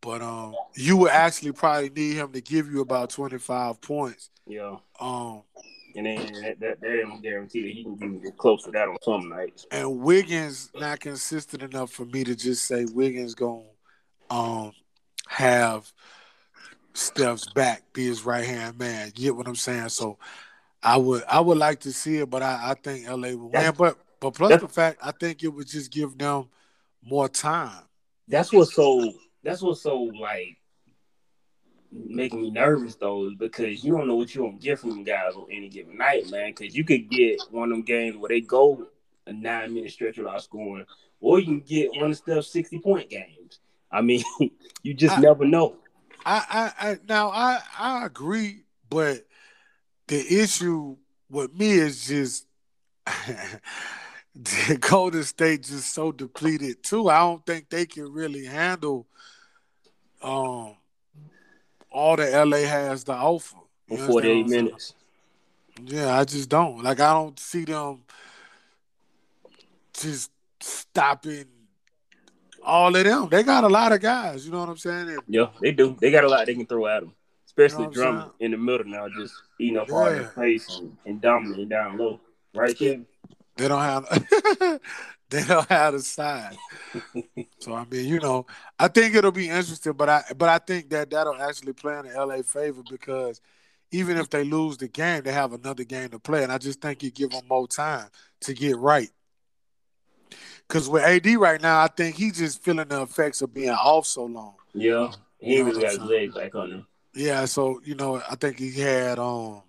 But 0.00 0.22
um, 0.22 0.54
you 0.74 0.96
would 0.96 1.10
actually 1.10 1.52
probably 1.52 1.90
need 1.90 2.16
him 2.16 2.32
to 2.32 2.40
give 2.40 2.72
you 2.72 2.80
about 2.80 3.10
twenty 3.10 3.38
five 3.38 3.80
points. 3.80 4.30
Yeah. 4.46 4.76
Um, 4.98 5.42
and 5.94 6.06
then 6.06 6.16
that, 6.42 6.58
that, 6.60 6.80
that 6.80 7.00
ain't 7.00 7.22
guarantee 7.22 7.62
that 7.62 7.72
he 7.72 7.84
can 7.84 8.18
get 8.18 8.36
close 8.38 8.64
to 8.64 8.70
that 8.70 8.88
on 8.88 8.96
some 9.02 9.28
nights. 9.28 9.66
And 9.70 10.00
Wiggins 10.00 10.70
not 10.74 11.00
consistent 11.00 11.62
enough 11.62 11.90
for 11.92 12.06
me 12.06 12.24
to 12.24 12.34
just 12.34 12.66
say 12.66 12.86
Wiggins 12.86 13.34
gonna 13.34 13.62
um 14.30 14.72
have 15.28 15.92
Steph's 16.94 17.52
back, 17.52 17.82
be 17.92 18.06
his 18.06 18.24
right 18.24 18.44
hand 18.44 18.78
man. 18.78 19.12
You 19.16 19.24
get 19.24 19.36
what 19.36 19.46
I'm 19.46 19.54
saying? 19.54 19.90
So 19.90 20.18
I 20.82 20.96
would 20.96 21.22
I 21.28 21.40
would 21.40 21.58
like 21.58 21.80
to 21.80 21.92
see 21.92 22.16
it, 22.16 22.30
but 22.30 22.42
I, 22.42 22.70
I 22.70 22.74
think 22.74 23.06
LA 23.06 23.36
will 23.36 23.50
win. 23.50 23.74
But 23.76 23.98
but 24.22 24.34
plus 24.34 24.60
the 24.60 24.68
fact 24.68 25.00
I 25.02 25.10
think 25.10 25.42
it 25.42 25.48
would 25.48 25.66
just 25.66 25.90
give 25.90 26.16
them 26.16 26.48
more 27.02 27.28
time. 27.28 27.82
That's 28.28 28.52
what's 28.52 28.72
so 28.72 29.12
that's 29.42 29.60
what's 29.60 29.82
so 29.82 30.00
like 30.00 30.58
making 31.90 32.40
me 32.40 32.50
nervous 32.50 32.94
though 32.94 33.26
is 33.26 33.34
because 33.34 33.82
you 33.84 33.90
don't 33.90 34.06
know 34.06 34.14
what 34.14 34.32
you're 34.32 34.46
gonna 34.46 34.58
get 34.58 34.78
from 34.78 35.02
guys 35.02 35.34
on 35.34 35.46
any 35.50 35.68
given 35.68 35.98
night, 35.98 36.30
man. 36.30 36.54
Because 36.54 36.76
you 36.76 36.84
could 36.84 37.10
get 37.10 37.40
one 37.50 37.72
of 37.72 37.76
them 37.76 37.82
games 37.82 38.16
where 38.16 38.28
they 38.28 38.40
go 38.40 38.86
a 39.26 39.32
nine 39.32 39.74
minute 39.74 39.90
stretch 39.90 40.18
without 40.18 40.40
scoring, 40.40 40.86
or 41.20 41.40
you 41.40 41.46
can 41.46 41.60
get 41.60 41.90
one 41.96 42.12
of 42.12 42.16
Steph 42.16 42.44
sixty 42.44 42.78
point 42.78 43.10
games. 43.10 43.58
I 43.90 44.02
mean, 44.02 44.22
you 44.84 44.94
just 44.94 45.18
I, 45.18 45.20
never 45.20 45.44
know. 45.44 45.74
I, 46.24 46.72
I, 46.80 46.90
I 46.90 46.98
now 47.08 47.30
I 47.30 47.60
I 47.76 48.06
agree, 48.06 48.62
but 48.88 49.26
the 50.06 50.40
issue 50.40 50.96
with 51.28 51.52
me 51.58 51.72
is 51.72 52.06
just 52.06 52.46
Golden 54.80 55.24
State 55.24 55.64
just 55.64 55.92
so 55.92 56.12
depleted 56.12 56.82
too. 56.82 57.08
I 57.08 57.18
don't 57.18 57.44
think 57.44 57.68
they 57.68 57.86
can 57.86 58.12
really 58.12 58.46
handle 58.46 59.06
um 60.22 60.76
all 61.90 62.16
that 62.16 62.46
LA 62.46 62.58
has 62.58 63.04
to 63.04 63.12
offer. 63.12 63.56
For 63.88 63.98
48 63.98 64.46
minutes. 64.46 64.94
Yeah, 65.84 66.18
I 66.18 66.24
just 66.24 66.48
don't. 66.48 66.82
Like 66.82 67.00
I 67.00 67.12
don't 67.12 67.38
see 67.38 67.64
them 67.64 68.02
just 69.92 70.30
stopping 70.60 71.46
all 72.64 72.94
of 72.94 73.04
them. 73.04 73.28
They 73.28 73.42
got 73.42 73.64
a 73.64 73.68
lot 73.68 73.92
of 73.92 74.00
guys, 74.00 74.46
you 74.46 74.52
know 74.52 74.60
what 74.60 74.68
I'm 74.68 74.76
saying? 74.76 75.08
And, 75.08 75.20
yeah, 75.28 75.48
they 75.60 75.72
do. 75.72 75.96
They 76.00 76.10
got 76.10 76.24
a 76.24 76.28
lot 76.28 76.46
they 76.46 76.54
can 76.54 76.66
throw 76.66 76.86
at 76.86 77.00
them. 77.00 77.14
Especially 77.46 77.84
you 77.84 77.88
know 77.88 77.92
Drummond 77.92 78.30
in 78.40 78.50
the 78.52 78.56
middle 78.56 78.86
now, 78.86 79.08
just 79.08 79.34
eating 79.60 79.76
up 79.76 79.88
yeah. 79.88 79.94
all 79.94 80.04
their 80.06 80.28
pace 80.28 80.78
and, 80.78 80.96
and 81.04 81.20
dominating 81.20 81.68
down 81.68 81.98
low. 81.98 82.18
Right, 82.54 82.76
Kevin? 82.76 83.06
They 83.56 83.68
don't 83.68 83.80
have 83.80 84.08
they 85.30 85.44
don't 85.44 85.68
have 85.68 85.94
the 85.94 86.00
size. 86.00 86.56
so 87.58 87.74
I 87.74 87.84
mean, 87.90 88.06
you 88.06 88.20
know, 88.20 88.46
I 88.78 88.88
think 88.88 89.14
it'll 89.14 89.32
be 89.32 89.48
interesting, 89.48 89.92
but 89.92 90.08
I 90.08 90.24
but 90.36 90.48
I 90.48 90.58
think 90.58 90.90
that 90.90 91.10
that'll 91.10 91.40
actually 91.40 91.74
play 91.74 91.98
in 91.98 92.06
the 92.06 92.24
LA 92.24 92.42
favor 92.42 92.82
because 92.88 93.40
even 93.90 94.16
if 94.16 94.30
they 94.30 94.44
lose 94.44 94.78
the 94.78 94.88
game, 94.88 95.22
they 95.22 95.32
have 95.32 95.52
another 95.52 95.84
game 95.84 96.08
to 96.10 96.18
play, 96.18 96.42
and 96.42 96.52
I 96.52 96.58
just 96.58 96.80
think 96.80 97.02
you 97.02 97.10
give 97.10 97.30
them 97.30 97.44
more 97.48 97.68
time 97.68 98.08
to 98.40 98.54
get 98.54 98.76
right. 98.78 99.10
Because 100.66 100.88
with 100.88 101.02
AD 101.02 101.26
right 101.36 101.60
now, 101.60 101.82
I 101.82 101.88
think 101.88 102.16
he's 102.16 102.38
just 102.38 102.62
feeling 102.62 102.88
the 102.88 103.02
effects 103.02 103.42
of 103.42 103.52
being 103.52 103.68
off 103.70 104.06
so 104.06 104.24
long. 104.24 104.54
Yeah, 104.72 105.12
he 105.38 105.60
really 105.60 105.82
got 105.82 105.90
his 105.90 106.00
leg 106.00 106.34
back 106.34 106.54
on 106.54 106.70
him. 106.70 106.86
Yeah, 107.14 107.44
so 107.44 107.80
you 107.84 107.94
know, 107.94 108.22
I 108.28 108.36
think 108.36 108.58
he 108.58 108.72
had 108.72 109.18
um 109.18 109.62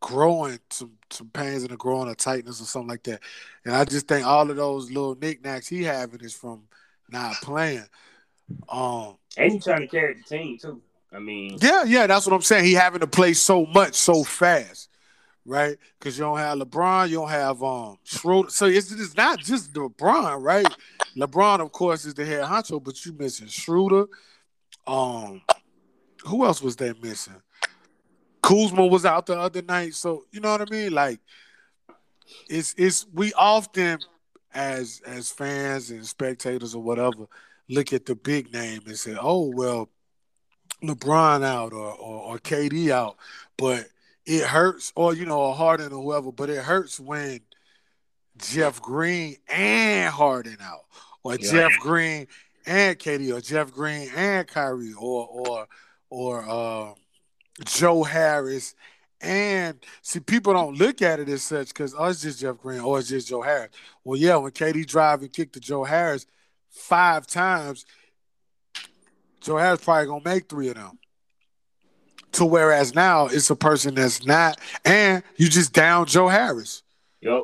growing 0.00 0.58
some 0.70 0.92
some 1.10 1.28
pains 1.28 1.62
in 1.62 1.70
the 1.70 1.76
growing 1.76 2.08
or 2.08 2.14
tightness 2.14 2.60
or 2.60 2.64
something 2.64 2.88
like 2.88 3.02
that. 3.04 3.20
And 3.64 3.74
I 3.74 3.84
just 3.84 4.08
think 4.08 4.26
all 4.26 4.50
of 4.50 4.56
those 4.56 4.90
little 4.90 5.14
knickknacks 5.14 5.68
he 5.68 5.82
having 5.84 6.20
is 6.20 6.34
from 6.34 6.62
not 7.10 7.34
playing. 7.42 7.86
Um 8.68 9.16
and 9.36 9.52
he's 9.52 9.64
trying 9.64 9.82
to 9.82 9.86
carry 9.86 10.14
the 10.14 10.22
team 10.22 10.58
too. 10.58 10.80
I 11.12 11.18
mean, 11.18 11.58
yeah, 11.60 11.84
yeah, 11.84 12.06
that's 12.06 12.26
what 12.26 12.34
I'm 12.34 12.42
saying. 12.42 12.64
He 12.64 12.74
having 12.74 13.00
to 13.00 13.06
play 13.06 13.34
so 13.34 13.66
much 13.66 13.94
so 13.94 14.22
fast, 14.22 14.88
right? 15.44 15.76
Because 15.98 16.16
you 16.16 16.24
don't 16.24 16.38
have 16.38 16.58
LeBron, 16.58 17.08
you 17.08 17.16
don't 17.16 17.30
have 17.30 17.62
um 17.62 17.98
Schroeder. 18.04 18.50
So 18.50 18.66
it's, 18.66 18.92
it's 18.92 19.16
not 19.16 19.40
just 19.40 19.72
LeBron, 19.72 20.42
right? 20.42 20.66
LeBron, 21.16 21.60
of 21.60 21.72
course, 21.72 22.04
is 22.04 22.14
the 22.14 22.24
head 22.24 22.44
honcho, 22.44 22.82
but 22.82 23.04
you 23.04 23.12
missing 23.12 23.48
Schroeder. 23.48 24.06
Um, 24.86 25.42
who 26.24 26.44
else 26.44 26.62
was 26.62 26.76
they 26.76 26.92
missing? 27.02 27.42
Kuzma 28.42 28.86
was 28.86 29.04
out 29.04 29.26
the 29.26 29.38
other 29.38 29.62
night, 29.62 29.94
so 29.94 30.24
you 30.32 30.40
know 30.40 30.50
what 30.50 30.62
I 30.62 30.70
mean. 30.70 30.92
Like, 30.92 31.20
it's 32.48 32.74
it's 32.76 33.06
we 33.12 33.32
often 33.34 33.98
as 34.54 35.00
as 35.06 35.30
fans 35.30 35.90
and 35.90 36.06
spectators 36.06 36.74
or 36.74 36.82
whatever 36.82 37.26
look 37.70 37.92
at 37.92 38.04
the 38.04 38.14
big 38.14 38.52
name 38.52 38.82
and 38.86 38.98
say, 38.98 39.16
"Oh 39.18 39.50
well, 39.54 39.88
LeBron 40.82 41.44
out 41.44 41.72
or 41.72 41.92
or, 41.92 42.32
or 42.32 42.38
KD 42.38 42.90
out," 42.90 43.16
but 43.56 43.86
it 44.26 44.44
hurts, 44.44 44.92
or 44.94 45.14
you 45.14 45.24
know, 45.24 45.40
or 45.40 45.54
Harden 45.54 45.92
or 45.92 46.02
whoever. 46.02 46.32
But 46.32 46.50
it 46.50 46.62
hurts 46.64 47.00
when 47.00 47.40
Jeff 48.36 48.82
Green 48.82 49.36
and 49.48 50.12
Harden 50.12 50.58
out, 50.60 50.84
or 51.22 51.36
yeah. 51.36 51.50
Jeff 51.50 51.72
Green 51.80 52.26
and 52.66 52.98
KD, 52.98 53.34
or 53.34 53.40
Jeff 53.40 53.72
Green 53.72 54.10
and 54.14 54.46
Kyrie, 54.46 54.94
or 54.94 55.26
or 55.26 55.66
or 56.10 56.48
uh, 56.48 56.94
Joe 57.64 58.02
Harris. 58.02 58.74
And 59.20 59.78
see, 60.00 60.20
people 60.20 60.54
don't 60.54 60.78
look 60.78 61.02
at 61.02 61.20
it 61.20 61.28
as 61.28 61.42
such 61.42 61.68
because 61.68 61.94
oh, 61.96 62.06
it's 62.06 62.22
just 62.22 62.40
Jeff 62.40 62.58
Green 62.58 62.80
or 62.80 62.98
it's 62.98 63.08
just 63.08 63.28
Joe 63.28 63.42
Harris. 63.42 63.70
Well, 64.02 64.18
yeah, 64.18 64.36
when 64.36 64.52
KD 64.52 64.86
drive 64.86 65.20
and 65.20 65.32
kick 65.32 65.52
to 65.52 65.60
Joe 65.60 65.84
Harris 65.84 66.26
five 66.70 67.26
times, 67.26 67.84
Joe 69.40 69.58
Harris 69.58 69.84
probably 69.84 70.06
gonna 70.06 70.22
make 70.24 70.48
three 70.48 70.68
of 70.68 70.76
them. 70.76 70.98
To 72.32 72.46
whereas 72.46 72.94
now 72.94 73.26
it's 73.26 73.50
a 73.50 73.56
person 73.56 73.94
that's 73.94 74.24
not, 74.24 74.58
and 74.84 75.22
you 75.36 75.48
just 75.48 75.72
down 75.72 76.06
Joe 76.06 76.28
Harris. 76.28 76.82
Yep. 77.20 77.42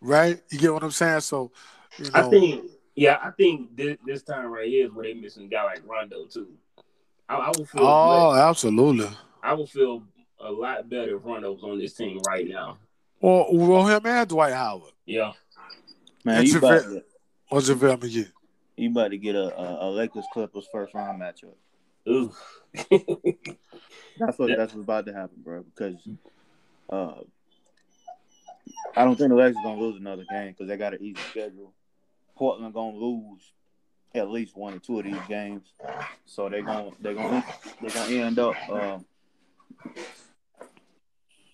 Right? 0.00 0.42
You 0.50 0.58
get 0.58 0.72
what 0.72 0.82
I'm 0.82 0.90
saying? 0.90 1.20
So, 1.20 1.52
you 1.96 2.04
know, 2.06 2.10
I 2.14 2.22
think, 2.28 2.64
yeah, 2.94 3.18
I 3.22 3.30
think 3.30 3.76
this, 3.76 3.96
this 4.04 4.22
time 4.22 4.46
right 4.46 4.68
here 4.68 4.86
is 4.86 4.92
where 4.92 5.04
they 5.04 5.14
missing 5.14 5.44
a 5.44 5.48
guy 5.48 5.64
like 5.64 5.82
Rondo 5.86 6.26
too. 6.26 6.48
I, 7.28 7.36
I 7.36 7.48
would 7.56 7.68
feel. 7.68 7.82
Oh, 7.82 8.30
blessed. 8.32 8.48
absolutely. 8.48 9.08
I 9.46 9.54
would 9.54 9.68
feel 9.68 10.02
a 10.40 10.50
lot 10.50 10.88
better 10.88 11.16
if 11.16 11.24
Rondo 11.24 11.52
was 11.52 11.62
on 11.62 11.78
this 11.78 11.94
team 11.94 12.18
right 12.26 12.48
now. 12.48 12.78
Well, 13.20 13.46
well, 13.52 13.86
him 13.86 14.04
and 14.04 14.28
Dwight 14.28 14.52
Howard. 14.52 14.92
Yeah. 15.06 15.32
Man, 16.24 16.44
you 16.44 16.58
about 16.58 16.82
to, 16.82 17.04
what's 17.48 17.68
your 17.68 17.76
family 17.76 18.10
get? 18.10 18.32
You 18.76 18.90
about 18.90 19.12
to 19.12 19.18
get 19.18 19.36
a, 19.36 19.56
a, 19.56 19.88
a 19.88 19.90
Lakers 19.90 20.24
Clippers 20.32 20.68
first 20.72 20.94
round 20.94 21.22
matchup. 21.22 21.54
Ooh. 22.08 22.32
that's 24.18 24.36
what 24.36 24.48
that's 24.48 24.74
what's 24.74 24.74
about 24.74 25.06
to 25.06 25.12
happen, 25.12 25.36
bro. 25.44 25.62
Because 25.62 25.94
uh, 26.90 27.20
I 28.96 29.04
don't 29.04 29.16
think 29.16 29.30
the 29.30 29.36
Lakers 29.36 29.56
gonna 29.62 29.80
lose 29.80 29.96
another 29.96 30.24
game 30.28 30.48
because 30.50 30.66
they 30.66 30.76
got 30.76 30.94
an 30.94 31.02
easy 31.02 31.20
schedule. 31.30 31.72
Portland 32.36 32.74
gonna 32.74 32.96
lose 32.96 33.52
at 34.12 34.28
least 34.28 34.56
one 34.56 34.74
or 34.74 34.78
two 34.80 34.98
of 34.98 35.04
these 35.04 35.14
games, 35.28 35.68
so 36.24 36.48
they're 36.48 36.62
gonna 36.62 36.90
they're 37.00 37.14
gonna 37.14 37.44
they're 37.80 37.90
gonna 37.90 38.14
end 38.14 38.38
up 38.40 38.54
uh, 38.68 38.98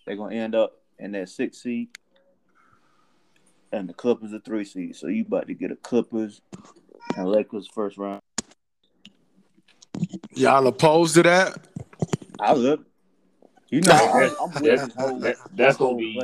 they're 0.07 0.17
gonna 0.17 0.35
end 0.35 0.55
up 0.55 0.73
in 0.99 1.13
that 1.13 1.29
six 1.29 1.63
seed, 1.63 1.89
and 3.73 3.89
the 3.89 3.95
Clippers 3.95 4.33
are 4.33 4.41
three 4.41 4.65
seed. 4.65 4.97
So 4.97 5.09
you 5.09 5.23
about 5.23 5.47
to 5.49 5.55
get 5.55 5.71
a 5.71 5.77
Clippers 5.77 6.41
and 7.17 7.29
Lakers 7.29 7.69
first 7.69 7.99
round. 7.99 8.21
Y'all 10.35 10.67
opposed 10.67 11.15
to 11.15 11.23
that? 11.23 11.67
I 12.41 12.53
love 12.53 12.81
it. 12.81 12.87
You 13.69 13.81
know, 13.81 13.91
that's, 13.91 14.61
that's, 14.61 14.95
that's, 14.95 15.41
that's 15.55 15.77
gonna 15.79 15.97
be 15.97 16.21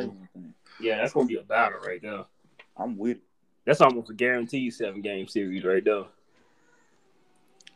yeah, 0.81 0.98
that's 0.98 1.12
gonna 1.12 1.27
be 1.27 1.36
a 1.36 1.43
battle 1.43 1.81
right 1.81 2.01
there. 2.02 2.24
I'm 2.77 2.97
with 2.98 3.16
it. 3.16 3.23
That's 3.65 3.81
almost 3.81 4.10
a 4.10 4.15
guaranteed 4.15 4.74
seven 4.74 5.01
game 5.01 5.28
series 5.28 5.65
right 5.65 5.85
there. 5.85 6.05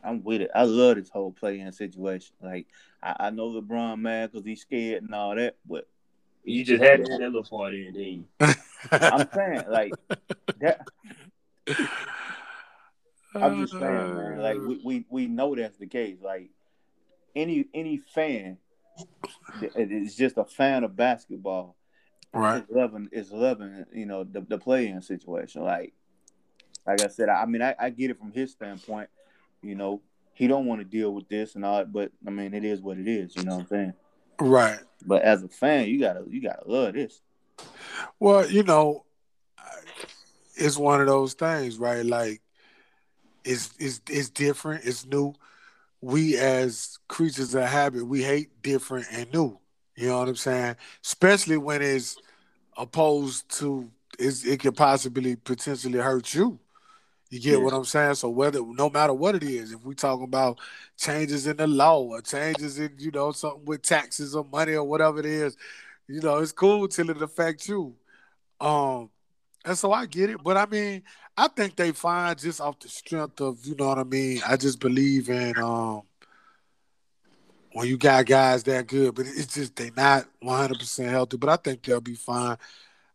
I'm 0.03 0.23
with 0.23 0.41
it. 0.41 0.51
I 0.53 0.63
love 0.63 0.97
this 0.97 1.09
whole 1.09 1.31
play-in 1.31 1.71
situation. 1.71 2.35
Like 2.41 2.67
I, 3.01 3.15
I 3.19 3.29
know 3.29 3.49
LeBron 3.49 3.99
mad 3.99 4.31
because 4.31 4.45
he's 4.45 4.61
scared 4.61 5.03
and 5.03 5.13
all 5.13 5.35
that, 5.35 5.55
but 5.67 5.87
you 6.43 6.65
just 6.65 6.83
had 6.83 7.05
to 7.05 7.11
have 7.11 7.21
that 7.21 7.31
little 7.31 7.43
party 7.43 7.87
and 7.87 7.95
then 7.95 8.57
I'm 8.91 9.29
saying 9.33 9.63
like 9.69 9.93
that. 10.59 10.87
I'm 13.35 13.61
just 13.61 13.73
saying, 13.73 13.81
man. 13.81 14.39
Like 14.39 14.57
we, 14.57 14.81
we 14.83 15.05
we 15.09 15.27
know 15.27 15.55
that's 15.55 15.77
the 15.77 15.87
case. 15.87 16.17
Like 16.21 16.49
any 17.35 17.65
any 17.73 17.97
fan 17.97 18.57
is 19.61 20.15
just 20.15 20.37
a 20.37 20.45
fan 20.45 20.83
of 20.83 20.95
basketball. 20.95 21.75
Right. 22.33 22.63
Is 22.63 22.69
loving 22.69 23.09
is 23.11 23.31
loving, 23.31 23.85
you 23.93 24.05
know, 24.05 24.23
the 24.23 24.41
the 24.41 24.57
play-in 24.57 25.01
situation. 25.01 25.63
Like 25.63 25.93
like 26.85 27.01
I 27.01 27.07
said, 27.07 27.29
I 27.29 27.45
mean 27.45 27.61
I, 27.61 27.75
I 27.79 27.89
get 27.89 28.11
it 28.11 28.19
from 28.19 28.31
his 28.31 28.51
standpoint, 28.51 29.09
you 29.63 29.75
know, 29.75 30.01
he 30.33 30.47
don't 30.47 30.65
want 30.65 30.81
to 30.81 30.85
deal 30.85 31.13
with 31.13 31.27
this 31.29 31.55
and 31.55 31.63
all 31.65 31.77
that, 31.77 31.91
but 31.91 32.11
I 32.25 32.29
mean 32.29 32.53
it 32.53 32.65
is 32.65 32.81
what 32.81 32.97
it 32.97 33.07
is, 33.07 33.35
you 33.35 33.43
know 33.43 33.55
what 33.55 33.61
I'm 33.61 33.67
saying? 33.67 33.93
Right. 34.39 34.79
But 35.05 35.23
as 35.23 35.43
a 35.43 35.47
fan, 35.47 35.87
you 35.87 35.99
gotta 35.99 36.23
you 36.27 36.41
gotta 36.41 36.67
love 36.69 36.93
this. 36.93 37.21
Well, 38.19 38.49
you 38.49 38.63
know, 38.63 39.05
it's 40.55 40.77
one 40.77 41.01
of 41.01 41.07
those 41.07 41.33
things, 41.33 41.77
right? 41.77 42.05
Like 42.05 42.41
it's 43.43 43.73
it's 43.79 44.01
it's 44.09 44.29
different, 44.29 44.85
it's 44.85 45.05
new. 45.05 45.33
We 46.01 46.37
as 46.37 46.99
creatures 47.07 47.55
of 47.55 47.63
habit, 47.63 48.05
we 48.05 48.23
hate 48.23 48.61
different 48.61 49.07
and 49.11 49.31
new. 49.33 49.59
You 49.95 50.07
know 50.07 50.19
what 50.19 50.29
I'm 50.29 50.35
saying? 50.35 50.75
Especially 51.03 51.57
when 51.57 51.81
it's 51.81 52.17
opposed 52.75 53.49
to 53.59 53.89
it's, 54.19 54.45
it 54.45 54.59
could 54.59 54.75
possibly 54.75 55.35
potentially 55.35 55.99
hurt 55.99 56.33
you. 56.33 56.59
You 57.33 57.39
get 57.39 57.57
yeah. 57.57 57.63
what 57.63 57.73
I'm 57.73 57.83
saying? 57.83 58.13
So 58.13 58.29
whether 58.29 58.61
no 58.63 58.91
matter 58.91 59.11
what 59.11 59.33
it 59.33 59.41
is, 59.41 59.71
if 59.71 59.83
we 59.83 59.95
talking 59.95 60.25
about 60.25 60.59
changes 60.95 61.47
in 61.47 61.57
the 61.57 61.65
law 61.65 61.99
or 61.99 62.21
changes 62.21 62.77
in, 62.77 62.93
you 62.99 63.09
know, 63.09 63.31
something 63.31 63.65
with 63.65 63.81
taxes 63.81 64.35
or 64.35 64.45
money 64.45 64.75
or 64.75 64.83
whatever 64.83 65.17
it 65.17 65.25
is, 65.25 65.57
you 66.07 66.21
know, 66.21 66.37
it's 66.37 66.51
cool 66.51 66.87
till 66.87 67.09
it 67.09 67.19
affects 67.19 67.67
you. 67.67 67.95
Um, 68.61 69.09
and 69.65 69.75
so 69.75 69.91
I 69.91 70.05
get 70.05 70.29
it, 70.29 70.43
but 70.43 70.57
I 70.57 70.67
mean, 70.67 71.01
I 71.35 71.47
think 71.47 71.75
they 71.75 71.91
find 71.91 72.37
just 72.37 72.61
off 72.61 72.79
the 72.79 72.87
strength 72.87 73.41
of, 73.41 73.65
you 73.65 73.73
know 73.73 73.87
what 73.87 73.97
I 73.97 74.03
mean. 74.03 74.39
I 74.47 74.55
just 74.55 74.79
believe 74.79 75.27
in 75.31 75.57
um 75.57 76.03
when 77.71 77.87
you 77.87 77.97
got 77.97 78.27
guys 78.27 78.61
that 78.65 78.85
good, 78.85 79.15
but 79.15 79.25
it's 79.25 79.55
just 79.55 79.75
they 79.75 79.89
not 79.97 80.27
100 80.39 80.77
percent 80.77 81.09
healthy. 81.09 81.37
But 81.37 81.49
I 81.49 81.55
think 81.55 81.81
they'll 81.81 81.99
be 81.99 82.13
fine. 82.13 82.57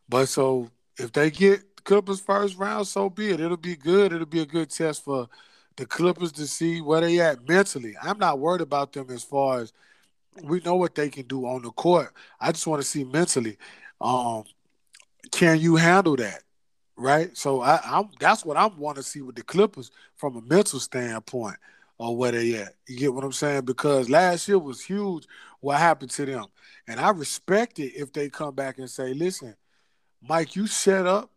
But 0.09 0.27
so 0.27 0.69
if 0.97 1.13
they 1.13 1.31
get 1.31 1.61
Clippers 1.79 2.19
first 2.19 2.57
round, 2.57 2.87
so 2.87 3.09
be 3.09 3.29
it. 3.31 3.39
It'll 3.39 3.57
be 3.57 3.75
good. 3.75 4.13
It'll 4.13 4.25
be 4.25 4.41
a 4.41 4.45
good 4.45 4.69
test 4.69 5.03
for 5.03 5.27
the 5.75 5.85
Clippers 5.85 6.31
to 6.33 6.47
see 6.47 6.81
where 6.81 7.01
they 7.01 7.19
at 7.19 7.47
mentally. 7.47 7.95
I'm 8.01 8.19
not 8.19 8.39
worried 8.39 8.61
about 8.61 8.93
them 8.93 9.09
as 9.09 9.23
far 9.23 9.61
as 9.61 9.73
we 10.43 10.59
know 10.61 10.75
what 10.75 10.95
they 10.95 11.09
can 11.09 11.25
do 11.25 11.45
on 11.45 11.61
the 11.61 11.71
court. 11.71 12.13
I 12.39 12.51
just 12.51 12.67
want 12.67 12.81
to 12.81 12.87
see 12.87 13.03
mentally. 13.03 13.57
Um, 14.01 14.43
can 15.31 15.59
you 15.59 15.75
handle 15.75 16.15
that? 16.17 16.43
Right. 16.95 17.35
So 17.37 17.61
I, 17.61 17.79
am 17.85 18.09
that's 18.19 18.43
what 18.43 18.57
I 18.57 18.65
want 18.67 18.97
to 18.97 19.03
see 19.03 19.21
with 19.21 19.35
the 19.35 19.43
Clippers 19.43 19.89
from 20.17 20.35
a 20.35 20.41
mental 20.41 20.79
standpoint 20.79 21.55
or 21.97 22.15
where 22.15 22.33
they 22.33 22.55
at. 22.55 22.75
You 22.87 22.97
get 22.97 23.13
what 23.13 23.23
I'm 23.23 23.31
saying? 23.31 23.65
Because 23.65 24.09
last 24.09 24.47
year 24.47 24.59
was 24.59 24.81
huge 24.81 25.25
what 25.61 25.77
happened 25.77 26.11
to 26.11 26.25
them. 26.25 26.45
And 26.87 26.99
I 26.99 27.09
respect 27.11 27.79
it 27.79 27.93
if 27.95 28.11
they 28.11 28.29
come 28.29 28.55
back 28.55 28.79
and 28.79 28.89
say, 28.89 29.13
listen, 29.13 29.55
Mike, 30.21 30.55
you 30.55 30.67
set 30.67 31.05
up. 31.05 31.29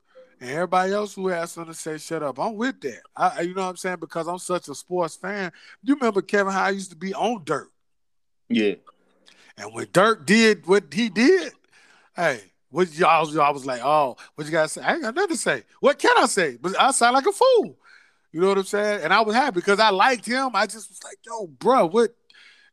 And 0.42 0.50
everybody 0.50 0.92
else 0.92 1.14
who 1.14 1.28
has 1.28 1.52
something 1.52 1.72
to 1.72 1.78
say, 1.78 1.98
shut 1.98 2.20
up. 2.20 2.40
I'm 2.40 2.56
with 2.56 2.80
that. 2.80 3.02
I, 3.14 3.42
you 3.42 3.54
know 3.54 3.62
what 3.62 3.68
I'm 3.68 3.76
saying? 3.76 3.98
Because 4.00 4.26
I'm 4.26 4.40
such 4.40 4.66
a 4.66 4.74
sports 4.74 5.14
fan. 5.14 5.52
You 5.84 5.94
remember 5.94 6.20
Kevin 6.20 6.52
how 6.52 6.64
I 6.64 6.70
used 6.70 6.90
to 6.90 6.96
be 6.96 7.14
on 7.14 7.44
Dirk. 7.44 7.70
Yeah. 8.48 8.74
And 9.56 9.72
when 9.72 9.86
Dirk 9.92 10.26
did 10.26 10.66
what 10.66 10.92
he 10.92 11.10
did, 11.10 11.52
hey, 12.16 12.40
what 12.70 12.92
y'all, 12.92 13.32
y'all 13.32 13.54
was 13.54 13.64
like, 13.64 13.82
oh, 13.84 14.16
what 14.34 14.44
you 14.44 14.50
guys 14.50 14.72
say? 14.72 14.82
I 14.82 14.94
ain't 14.94 15.02
got 15.02 15.14
nothing 15.14 15.36
to 15.36 15.40
say. 15.40 15.62
What 15.78 16.00
can 16.00 16.18
I 16.18 16.26
say? 16.26 16.58
But 16.60 16.74
I 16.76 16.90
sound 16.90 17.14
like 17.14 17.26
a 17.26 17.32
fool. 17.32 17.76
You 18.32 18.40
know 18.40 18.48
what 18.48 18.58
I'm 18.58 18.64
saying? 18.64 19.04
And 19.04 19.12
I 19.12 19.20
was 19.20 19.36
happy 19.36 19.60
because 19.60 19.78
I 19.78 19.90
liked 19.90 20.26
him. 20.26 20.50
I 20.54 20.66
just 20.66 20.90
was 20.90 21.04
like, 21.04 21.18
yo, 21.24 21.46
bro, 21.46 21.86
what? 21.86 22.16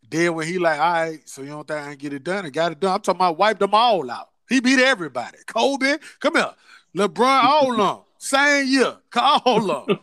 Then 0.09 0.33
when 0.33 0.47
he 0.47 0.57
like, 0.57 0.79
all 0.79 0.91
right, 0.91 1.29
so 1.29 1.43
you 1.43 1.49
don't 1.49 1.67
think 1.67 1.81
I 1.81 1.89
can 1.89 1.97
get 1.97 2.13
it 2.13 2.23
done? 2.23 2.47
I 2.47 2.49
got 2.49 2.71
it 2.71 2.79
done. 2.79 2.95
I'm 2.95 3.01
talking 3.01 3.19
about 3.19 3.37
wiped 3.37 3.59
them 3.59 3.75
all 3.75 4.09
out. 4.09 4.29
He 4.49 4.59
beat 4.59 4.79
everybody. 4.79 5.37
Kobe, 5.45 5.97
come 6.19 6.35
here. 6.35 6.55
LeBron, 6.95 7.43
all 7.43 7.75
them. 7.75 8.03
Same 8.17 8.67
year. 8.67 8.97
All 9.15 9.71
of 9.71 9.87
them. 9.87 9.99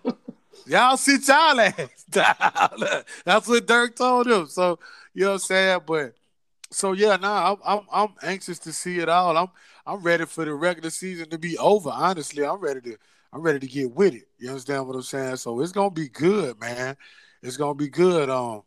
y'all 0.66 0.96
sit 0.96 1.26
y'all 1.28 1.60
ass 1.60 2.04
down. 2.10 2.34
That's 3.24 3.48
what 3.48 3.66
Dirk 3.66 3.96
told 3.96 4.26
him. 4.26 4.46
So, 4.46 4.78
you 5.14 5.24
know 5.24 5.28
what 5.28 5.34
I'm 5.34 5.38
saying? 5.40 5.80
But 5.86 6.14
so 6.70 6.92
yeah, 6.92 7.16
now 7.16 7.18
nah, 7.18 7.50
I'm, 7.52 7.58
I'm 7.64 7.86
I'm 7.92 8.14
anxious 8.22 8.58
to 8.60 8.72
see 8.72 8.98
it 8.98 9.08
all. 9.08 9.36
I'm 9.36 9.48
I'm 9.86 10.00
ready 10.00 10.24
for 10.26 10.44
the 10.44 10.54
regular 10.54 10.90
season 10.90 11.30
to 11.30 11.38
be 11.38 11.56
over. 11.58 11.90
Honestly, 11.90 12.44
I'm 12.44 12.58
ready 12.58 12.80
to 12.82 12.96
I'm 13.32 13.42
ready 13.42 13.60
to 13.60 13.66
get 13.66 13.92
with 13.92 14.14
it. 14.14 14.28
You 14.38 14.48
understand 14.48 14.86
what 14.86 14.96
I'm 14.96 15.02
saying? 15.02 15.36
So 15.36 15.60
it's 15.60 15.72
gonna 15.72 15.90
be 15.90 16.08
good, 16.08 16.58
man. 16.60 16.96
It's 17.42 17.56
gonna 17.56 17.74
be 17.74 17.88
good. 17.88 18.30
Um, 18.30 18.62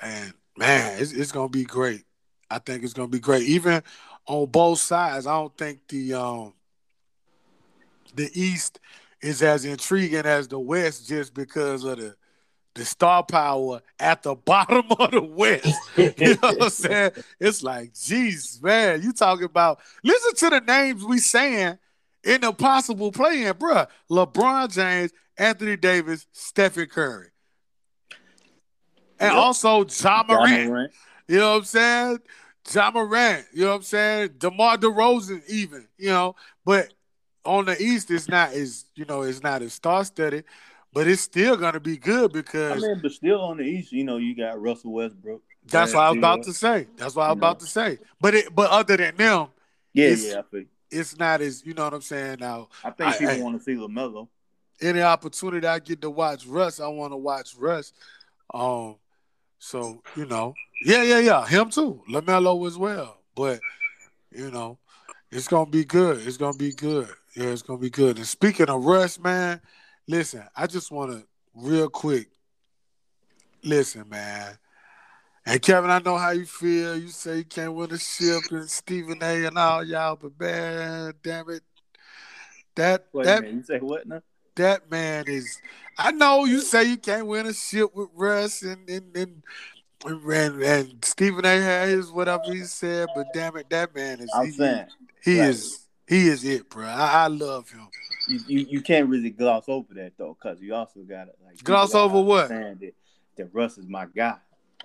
and 0.00 0.32
Man, 0.56 1.00
it's, 1.00 1.12
it's 1.12 1.32
gonna 1.32 1.48
be 1.48 1.64
great. 1.64 2.04
I 2.50 2.58
think 2.58 2.82
it's 2.82 2.94
gonna 2.94 3.08
be 3.08 3.20
great. 3.20 3.42
Even 3.42 3.82
on 4.26 4.46
both 4.46 4.78
sides, 4.78 5.26
I 5.26 5.34
don't 5.34 5.56
think 5.56 5.80
the 5.88 6.14
um 6.14 6.54
the 8.16 8.30
East 8.34 8.80
is 9.20 9.42
as 9.42 9.64
intriguing 9.64 10.26
as 10.26 10.48
the 10.48 10.58
West 10.58 11.08
just 11.08 11.34
because 11.34 11.84
of 11.84 11.98
the 11.98 12.16
the 12.74 12.84
star 12.84 13.22
power 13.24 13.80
at 13.98 14.22
the 14.22 14.34
bottom 14.44 14.84
of 14.98 15.10
the 15.10 15.22
West. 15.22 15.74
you 15.96 16.12
know 16.18 16.36
what 16.40 16.62
I'm 16.64 16.70
saying? 16.70 17.12
It's 17.40 17.62
like, 17.62 17.94
geez, 17.94 18.60
man, 18.62 19.02
you 19.02 19.12
talking 19.12 19.46
about 19.46 19.80
listen 20.04 20.34
to 20.34 20.50
the 20.56 20.60
names 20.60 21.04
we 21.04 21.18
saying 21.18 21.78
in 22.22 22.40
the 22.40 22.52
possible 22.52 23.12
play-in, 23.12 23.54
bruh. 23.54 23.86
LeBron 24.10 24.72
James, 24.72 25.12
Anthony 25.38 25.76
Davis, 25.76 26.26
Stephen 26.32 26.86
Curry. 26.86 27.28
And 29.18 29.32
yep. 29.32 29.42
also 29.42 29.84
Ja 29.86 30.24
Morant. 30.28 30.68
Morant. 30.68 30.92
You 31.28 31.38
know 31.38 31.52
what 31.52 31.58
I'm 31.58 31.64
saying? 31.64 32.18
Ja 32.74 32.90
Morant, 32.90 33.46
you 33.54 33.62
know 33.62 33.70
what 33.70 33.76
I'm 33.76 33.82
saying? 33.82 34.30
DeMar 34.38 34.76
DeRozan, 34.78 35.42
even, 35.48 35.86
you 35.96 36.10
know, 36.10 36.34
but 36.64 36.92
on 37.46 37.66
the 37.66 37.80
East, 37.80 38.10
it's 38.10 38.28
not 38.28 38.52
as 38.52 38.84
you 38.94 39.04
know, 39.04 39.22
it's 39.22 39.42
not 39.42 39.62
as 39.62 39.72
star 39.72 40.04
studded, 40.04 40.44
but 40.92 41.06
it's 41.06 41.22
still 41.22 41.56
gonna 41.56 41.80
be 41.80 41.96
good 41.96 42.32
because 42.32 42.82
I 42.82 42.86
mean, 42.86 43.00
but 43.02 43.12
still 43.12 43.40
on 43.40 43.58
the 43.58 43.64
East, 43.64 43.92
you 43.92 44.04
know, 44.04 44.16
you 44.16 44.34
got 44.34 44.60
Russell 44.60 44.92
Westbrook. 44.92 45.42
That's 45.66 45.94
what 45.94 46.02
I 46.02 46.10
was 46.10 46.18
about 46.18 46.42
to 46.44 46.52
say. 46.52 46.86
That's 46.96 47.16
what 47.16 47.24
I 47.24 47.28
was 47.28 47.38
about 47.38 47.60
to 47.60 47.66
say. 47.66 47.98
But 48.20 48.34
it, 48.34 48.54
but 48.54 48.70
other 48.70 48.96
than 48.96 49.16
them, 49.16 49.48
yeah, 49.92 50.10
yeah, 50.10 50.38
I 50.38 50.42
think 50.42 50.68
it's 50.90 51.18
not 51.18 51.40
as 51.40 51.64
you 51.64 51.74
know 51.74 51.84
what 51.84 51.94
I'm 51.94 52.02
saying. 52.02 52.38
Now, 52.40 52.68
I 52.84 52.90
think 52.90 53.14
I, 53.14 53.18
people 53.18 53.44
want 53.44 53.58
to 53.58 53.64
see 53.64 53.74
LaMelo. 53.74 54.28
Any 54.80 55.02
opportunity 55.02 55.66
I 55.66 55.78
get 55.78 56.02
to 56.02 56.10
watch 56.10 56.46
Russ, 56.46 56.80
I 56.80 56.88
want 56.88 57.12
to 57.12 57.16
watch 57.16 57.54
Russ. 57.56 57.92
Um, 58.52 58.96
so 59.58 60.02
you 60.16 60.26
know, 60.26 60.54
yeah, 60.84 61.02
yeah, 61.02 61.18
yeah, 61.18 61.46
him 61.46 61.70
too, 61.70 62.02
LaMelo 62.10 62.66
as 62.66 62.78
well. 62.78 63.18
But 63.34 63.60
you 64.30 64.50
know, 64.50 64.78
it's 65.30 65.48
gonna 65.48 65.70
be 65.70 65.84
good. 65.84 66.26
It's 66.26 66.36
gonna 66.36 66.56
be 66.56 66.72
good. 66.72 67.08
Yeah, 67.36 67.48
it's 67.48 67.60
gonna 67.60 67.78
be 67.78 67.90
good. 67.90 68.16
And 68.16 68.26
speaking 68.26 68.70
of 68.70 68.86
Russ, 68.86 69.20
man, 69.20 69.60
listen, 70.08 70.42
I 70.56 70.66
just 70.66 70.90
want 70.90 71.12
to 71.12 71.22
real 71.54 71.90
quick. 71.90 72.28
Listen, 73.62 74.08
man. 74.08 74.56
And 75.44 75.60
Kevin, 75.60 75.90
I 75.90 75.98
know 75.98 76.16
how 76.16 76.30
you 76.30 76.46
feel. 76.46 76.96
You 76.96 77.08
say 77.08 77.38
you 77.38 77.44
can't 77.44 77.74
win 77.74 77.92
a 77.92 77.98
ship, 77.98 78.40
and 78.50 78.70
Stephen 78.70 79.18
A. 79.22 79.44
and 79.44 79.58
all 79.58 79.84
y'all, 79.84 80.16
but 80.16 80.32
man, 80.40 81.12
damn 81.22 81.50
it, 81.50 81.62
that 82.74 83.04
Wait 83.12 83.26
that 83.26 83.52
you 83.52 83.62
say 83.62 83.80
what 83.80 84.06
now? 84.08 84.22
That 84.54 84.90
man 84.90 85.26
is. 85.28 85.60
I 85.98 86.12
know 86.12 86.46
you 86.46 86.60
say 86.60 86.84
you 86.84 86.96
can't 86.96 87.26
win 87.26 87.44
a 87.44 87.52
ship 87.52 87.94
with 87.94 88.08
Russ 88.14 88.62
and 88.62 88.88
and 88.88 89.14
and, 89.14 89.42
and, 90.06 90.62
and 90.62 91.04
Stephen 91.04 91.44
A. 91.44 91.60
had 91.60 91.90
his 91.90 92.10
whatever 92.10 92.50
he 92.50 92.64
said, 92.64 93.08
but 93.14 93.26
damn 93.34 93.58
it, 93.58 93.68
that 93.68 93.94
man 93.94 94.20
is. 94.20 94.30
I'm 94.34 94.46
he, 94.46 94.52
saying 94.52 94.86
he 95.22 95.38
is 95.38 95.85
he 96.06 96.28
is 96.28 96.44
it, 96.44 96.68
bro. 96.70 96.84
I, 96.86 97.24
I 97.24 97.26
love 97.26 97.70
him. 97.70 97.88
You, 98.28 98.40
you, 98.46 98.66
you 98.70 98.80
can't 98.80 99.08
really 99.08 99.30
gloss 99.30 99.64
over 99.68 99.94
that 99.94 100.12
though, 100.16 100.36
because 100.40 100.60
you 100.60 100.74
also 100.74 101.00
got 101.00 101.24
to 101.24 101.32
like 101.44 101.62
gloss 101.62 101.94
over 101.94 102.20
what? 102.20 102.48
That, 102.48 102.92
that 103.36 103.48
Russ 103.52 103.78
is 103.78 103.88
my 103.88 104.06
guy. 104.06 104.36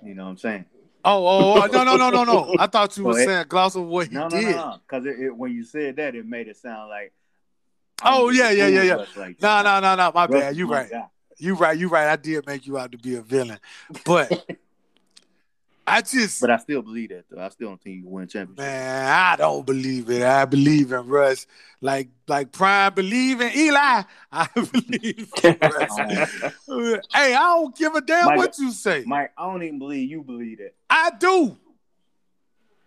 You 0.04 0.16
know 0.16 0.24
what 0.24 0.32
I'm 0.32 0.38
saying? 0.38 0.66
Oh, 1.04 1.26
oh, 1.26 1.62
oh 1.64 1.66
no, 1.68 1.84
no, 1.84 1.98
no, 1.98 2.10
no, 2.10 2.24
no. 2.24 2.56
I 2.60 2.68
thought 2.68 2.96
you 2.98 3.04
were 3.04 3.14
saying 3.14 3.46
gloss 3.50 3.76
over 3.76 3.88
what 3.88 4.08
he 4.08 4.16
no, 4.16 4.30
did. 4.30 4.44
No, 4.44 4.52
no, 4.52 4.78
Because 4.88 5.06
it, 5.06 5.20
it, 5.20 5.36
when 5.36 5.52
you 5.52 5.64
said 5.64 5.96
that, 5.96 6.16
it 6.16 6.26
made 6.26 6.48
it 6.48 6.58
sound 6.58 6.90
like. 6.90 7.14
Oh 8.04 8.30
yeah, 8.30 8.50
yeah, 8.50 8.68
yeah, 8.68 8.84
yeah. 8.84 9.06
Like 9.16 9.42
no, 9.42 9.62
no, 9.62 9.80
no, 9.80 9.96
no. 9.96 10.12
My 10.14 10.26
Russ 10.26 10.42
bad. 10.42 10.56
You 10.56 10.68
right. 10.68 10.90
Guy. 10.90 11.06
You 11.38 11.56
right. 11.56 11.78
You 11.78 11.88
right. 11.88 12.08
I 12.08 12.16
did 12.16 12.46
make 12.48 12.66
you 12.66 12.78
out 12.78 12.92
to 12.92 12.98
be 12.98 13.16
a 13.16 13.22
villain, 13.22 13.60
but 14.06 14.46
I 15.86 16.02
just, 16.02 16.40
but 16.40 16.52
I 16.52 16.58
still 16.58 16.82
believe 16.82 17.10
that 17.10 17.26
though. 17.30 17.42
I 17.42 17.50
still 17.50 17.70
don't 17.70 17.82
think 17.82 17.98
you 17.98 18.08
win 18.08 18.28
championship. 18.28 18.60
Man, 18.60 19.12
I 19.12 19.36
don't 19.36 19.66
believe 19.66 20.10
it. 20.10 20.22
I 20.22 20.46
believe 20.46 20.92
in 20.92 21.08
Russ, 21.08 21.48
like 21.82 22.10
like 22.28 22.52
Prime 22.52 22.94
believe 22.94 23.42
in 23.42 23.52
Eli. 23.56 24.04
I 24.32 24.48
believe 24.54 25.32
in 25.44 25.58
Russ. 25.62 25.98
hey, 27.14 27.34
I 27.34 27.40
don't 27.40 27.76
give 27.76 27.96
a 27.96 28.02
damn 28.02 28.28
Mike, 28.28 28.38
what 28.38 28.58
you 28.60 28.72
say, 28.72 29.04
Mike. 29.06 29.32
I 29.38 29.46
don't 29.46 29.64
even 29.64 29.80
believe 29.80 30.10
you 30.10 30.24
believe 30.24 30.60
it. 30.60 30.76
I 30.90 31.12
do. 31.20 31.58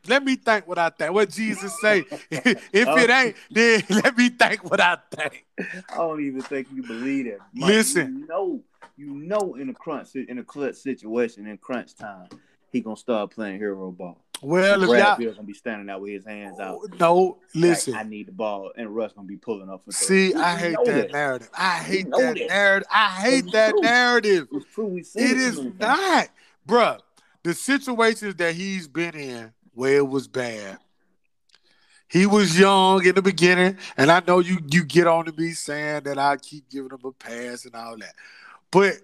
Let 0.07 0.23
me 0.23 0.37
think 0.37 0.69
what 0.69 0.79
I 0.79 0.91
think. 0.91 1.15
What 1.15 1.31
Jesus 1.31 1.81
say? 1.81 2.05
if 2.31 2.69
it 2.73 2.87
oh. 2.87 3.13
ain't, 3.13 3.37
then 3.51 3.83
let 3.89 4.17
me 4.17 4.29
think 4.29 4.63
what 4.71 4.79
I 4.79 4.99
think. 5.11 5.47
I 5.59 5.97
don't 5.97 6.23
even 6.23 6.43
think 6.43 6.69
you 6.73 6.83
believe 6.83 7.27
it. 7.27 7.39
Mike, 7.55 7.71
Listen, 7.71 8.19
you 8.19 8.27
know, 8.27 8.63
you 8.99 9.15
know, 9.15 9.55
in 9.55 9.71
a 9.71 9.75
crunch, 9.75 10.15
in 10.15 10.39
a 10.39 10.45
clutch 10.45 10.77
situation, 10.77 11.47
in 11.47 11.57
crunch 11.57 11.97
time 11.97 12.29
he 12.75 12.81
gonna 12.81 12.97
start 12.97 13.31
playing 13.31 13.59
hero 13.59 13.93
ball. 13.93 14.19
Well, 14.43 14.83
if 14.83 14.89
y'all 14.91 15.33
gonna 15.33 15.47
be 15.47 15.55
standing 15.55 15.89
out 15.89 16.01
with 16.01 16.11
his 16.11 16.25
hands 16.25 16.59
out. 16.59 16.81
Oh, 16.83 16.89
no, 16.99 17.39
listen. 17.55 17.93
Like, 17.93 18.05
I 18.05 18.09
need 18.09 18.27
the 18.27 18.33
ball, 18.33 18.73
and 18.77 18.95
Russ 18.95 19.13
gonna 19.13 19.29
be 19.29 19.37
pulling 19.37 19.71
up 19.71 19.85
for. 19.85 19.93
See, 19.93 20.35
I 20.35 20.57
hate 20.57 20.77
that, 20.85 21.13
narrative. 21.13 21.51
I 21.57 21.79
hate 21.79 22.11
that, 22.11 22.35
that, 22.37 22.49
narrative. 22.49 22.89
I 22.93 23.09
hate 23.11 23.53
that 23.53 23.71
true. 23.71 23.81
narrative. 23.81 24.49
It's 24.51 24.67
true. 24.75 24.97
it 24.97 25.37
is 25.37 25.61
not, 25.79 26.29
bruh. 26.67 26.99
The 27.45 27.55
situations 27.55 28.35
that 28.37 28.57
he's 28.57 28.89
been 28.89 29.15
in 29.15 29.53
where 29.73 29.99
it 29.99 30.09
was 30.09 30.27
bad. 30.27 30.79
He 32.09 32.27
was 32.27 32.59
young 32.59 33.07
in 33.07 33.15
the 33.15 33.23
beginning, 33.23 33.79
and 33.97 34.11
I 34.11 34.21
know 34.27 34.41
you 34.41 34.59
you 34.69 34.85
get 34.85 35.07
on 35.07 35.27
to 35.27 35.33
me 35.33 35.53
saying 35.53 36.03
that 36.05 36.19
I 36.19 36.39
keep 36.39 36.69
giving 36.69 36.91
him 36.91 36.99
a 37.05 37.13
pass 37.13 37.67
and 37.67 37.75
all 37.77 37.97
that, 37.99 38.15
but 38.73 38.95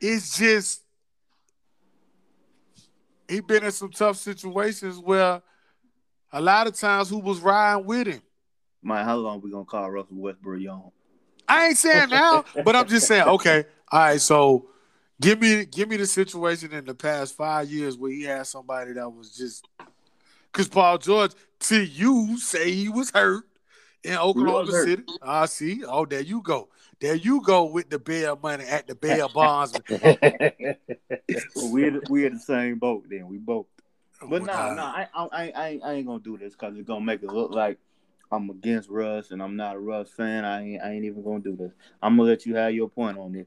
it's 0.00 0.36
just 0.36 0.82
he 3.28 3.40
been 3.40 3.64
in 3.64 3.72
some 3.72 3.90
tough 3.90 4.16
situations 4.16 4.98
where 4.98 5.42
a 6.32 6.40
lot 6.40 6.66
of 6.66 6.74
times 6.74 7.08
who 7.08 7.18
was 7.18 7.40
riding 7.40 7.84
with 7.84 8.06
him. 8.06 8.22
Man, 8.82 9.04
how 9.04 9.16
long 9.16 9.40
we 9.40 9.50
gonna 9.50 9.64
call 9.64 9.90
Russell 9.90 10.16
Westbrook 10.16 10.60
young? 10.60 10.90
I 11.48 11.68
ain't 11.68 11.78
saying 11.78 12.10
now, 12.10 12.44
but 12.64 12.76
I'm 12.76 12.86
just 12.86 13.06
saying, 13.06 13.26
okay, 13.26 13.64
all 13.90 14.00
right, 14.00 14.20
so 14.20 14.68
give 15.20 15.40
me 15.40 15.64
give 15.64 15.88
me 15.88 15.96
the 15.96 16.06
situation 16.06 16.72
in 16.72 16.84
the 16.84 16.94
past 16.94 17.36
five 17.36 17.70
years 17.70 17.96
where 17.96 18.10
he 18.10 18.22
had 18.24 18.46
somebody 18.46 18.92
that 18.92 19.08
was 19.08 19.36
just 19.36 19.66
because 20.52 20.68
Paul 20.68 20.98
George, 20.98 21.32
to 21.60 21.82
you, 21.82 22.38
say 22.38 22.70
he 22.70 22.88
was 22.88 23.10
hurt 23.10 23.44
in 24.04 24.16
Oklahoma 24.16 24.72
City. 24.72 25.04
I 25.22 25.42
uh, 25.42 25.46
see. 25.46 25.84
Oh, 25.84 26.04
there 26.04 26.20
you 26.20 26.42
go. 26.42 26.68
There 27.00 27.14
you 27.14 27.40
go 27.42 27.64
with 27.64 27.90
the 27.90 27.98
bail 27.98 28.38
money 28.42 28.64
at 28.64 28.86
the 28.88 28.94
bail 28.94 29.28
bondsman. 29.34 29.82
well, 29.90 31.68
we're 31.70 31.90
the, 31.92 32.02
we're 32.08 32.30
the 32.30 32.38
same 32.38 32.78
boat 32.78 33.04
then. 33.08 33.28
We 33.28 33.38
both. 33.38 33.66
But 34.20 34.42
no, 34.42 34.74
no, 34.74 34.82
I, 34.82 35.06
I, 35.14 35.28
I, 35.32 35.80
I 35.84 35.92
ain't 35.92 36.06
gonna 36.06 36.18
do 36.18 36.36
this 36.36 36.54
because 36.54 36.76
it's 36.76 36.88
gonna 36.88 37.04
make 37.04 37.22
it 37.22 37.30
look 37.30 37.52
like 37.52 37.78
I'm 38.32 38.50
against 38.50 38.88
Russ 38.88 39.30
and 39.30 39.40
I'm 39.40 39.54
not 39.54 39.76
a 39.76 39.78
Russ 39.78 40.10
fan. 40.10 40.44
I 40.44 40.62
ain't, 40.62 40.82
I 40.82 40.90
ain't 40.90 41.04
even 41.04 41.22
gonna 41.22 41.40
do 41.40 41.56
this. 41.56 41.72
I'm 42.02 42.16
gonna 42.16 42.28
let 42.28 42.44
you 42.44 42.56
have 42.56 42.74
your 42.74 42.88
point 42.88 43.16
on 43.16 43.32
this 43.32 43.46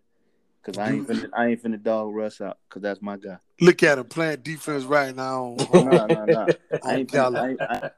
because 0.64 0.80
I 0.80 0.92
ain't 0.92 1.08
finna, 1.08 1.30
I 1.34 1.48
ain't 1.48 1.62
finna 1.62 1.82
dog 1.82 2.14
Russ 2.16 2.40
out 2.40 2.58
because 2.70 2.82
that's 2.82 3.02
my 3.02 3.18
guy. 3.18 3.38
Look 3.60 3.84
at 3.84 3.98
him 3.98 4.06
playing 4.06 4.42
defense 4.44 4.86
right 4.86 5.14
now. 5.14 5.56
no, 5.74 6.08
no, 6.08 6.26
no. 6.26 6.48
I 6.84 6.96
ain't 6.96 7.12
finna, 7.12 7.38
I 7.38 7.50
ain't, 7.50 7.62
I, 7.62 7.90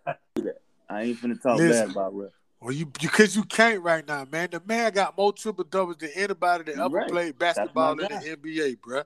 I 0.89 1.01
ain't 1.03 1.21
finna 1.21 1.41
talk 1.41 1.57
Listen, 1.57 1.69
bad 1.69 1.91
about 1.91 2.15
Russ. 2.15 2.31
Well, 2.63 2.71
you 2.71 2.85
because 2.85 3.35
you 3.35 3.43
can't 3.43 3.81
right 3.81 4.07
now, 4.07 4.25
man. 4.31 4.47
The 4.51 4.61
man 4.65 4.93
got 4.93 5.17
more 5.17 5.33
triple 5.33 5.65
doubles 5.65 5.97
than 5.97 6.11
anybody 6.15 6.71
that 6.71 6.79
ever 6.79 6.97
right. 6.97 7.09
played 7.09 7.37
basketball 7.37 7.91
in 7.91 7.97
the 7.97 8.37
NBA, 8.37 8.79
bro. 8.79 9.01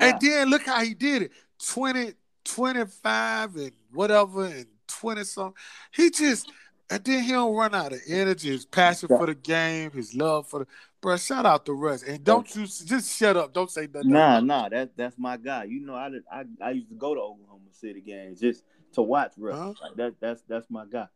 And 0.00 0.20
then 0.20 0.50
look 0.50 0.66
how 0.66 0.82
he 0.82 0.94
did 0.94 1.22
it 1.22 1.32
20, 1.64 2.14
25 2.44 3.54
and 3.54 3.72
whatever, 3.92 4.46
and 4.46 4.66
20 4.88 5.22
something. 5.22 5.54
He 5.92 6.10
just, 6.10 6.50
and 6.90 7.04
then 7.04 7.22
he 7.22 7.30
don't 7.30 7.54
run 7.54 7.72
out 7.72 7.92
of 7.92 8.00
energy, 8.08 8.48
his 8.48 8.66
passion 8.66 9.06
for 9.08 9.26
the 9.26 9.34
game, 9.36 9.92
his 9.92 10.16
love 10.16 10.48
for 10.48 10.60
the. 10.60 10.66
Bro, 11.00 11.18
shout 11.18 11.46
out 11.46 11.64
to 11.66 11.74
Russ. 11.74 12.02
And 12.02 12.24
don't 12.24 12.52
you 12.56 12.62
just 12.66 13.16
shut 13.16 13.36
up. 13.36 13.54
Don't 13.54 13.70
say 13.70 13.86
nothing. 13.94 14.10
Nah, 14.10 14.40
nah, 14.40 14.68
that's 14.68 14.90
that's 14.96 15.16
my 15.16 15.36
guy. 15.36 15.64
You 15.64 15.86
know, 15.86 15.94
I, 15.94 16.10
I 16.32 16.44
I 16.60 16.70
used 16.70 16.88
to 16.88 16.96
go 16.96 17.14
to 17.14 17.20
Oklahoma 17.20 17.70
City 17.70 18.00
games 18.00 18.40
just 18.40 18.64
to 18.94 19.02
watch 19.02 19.34
Russ. 19.36 19.56
Huh? 19.56 19.74
Like 19.80 19.94
that 19.94 20.14
that's 20.20 20.42
that's 20.48 20.66
my 20.68 20.84
guy. 20.84 21.06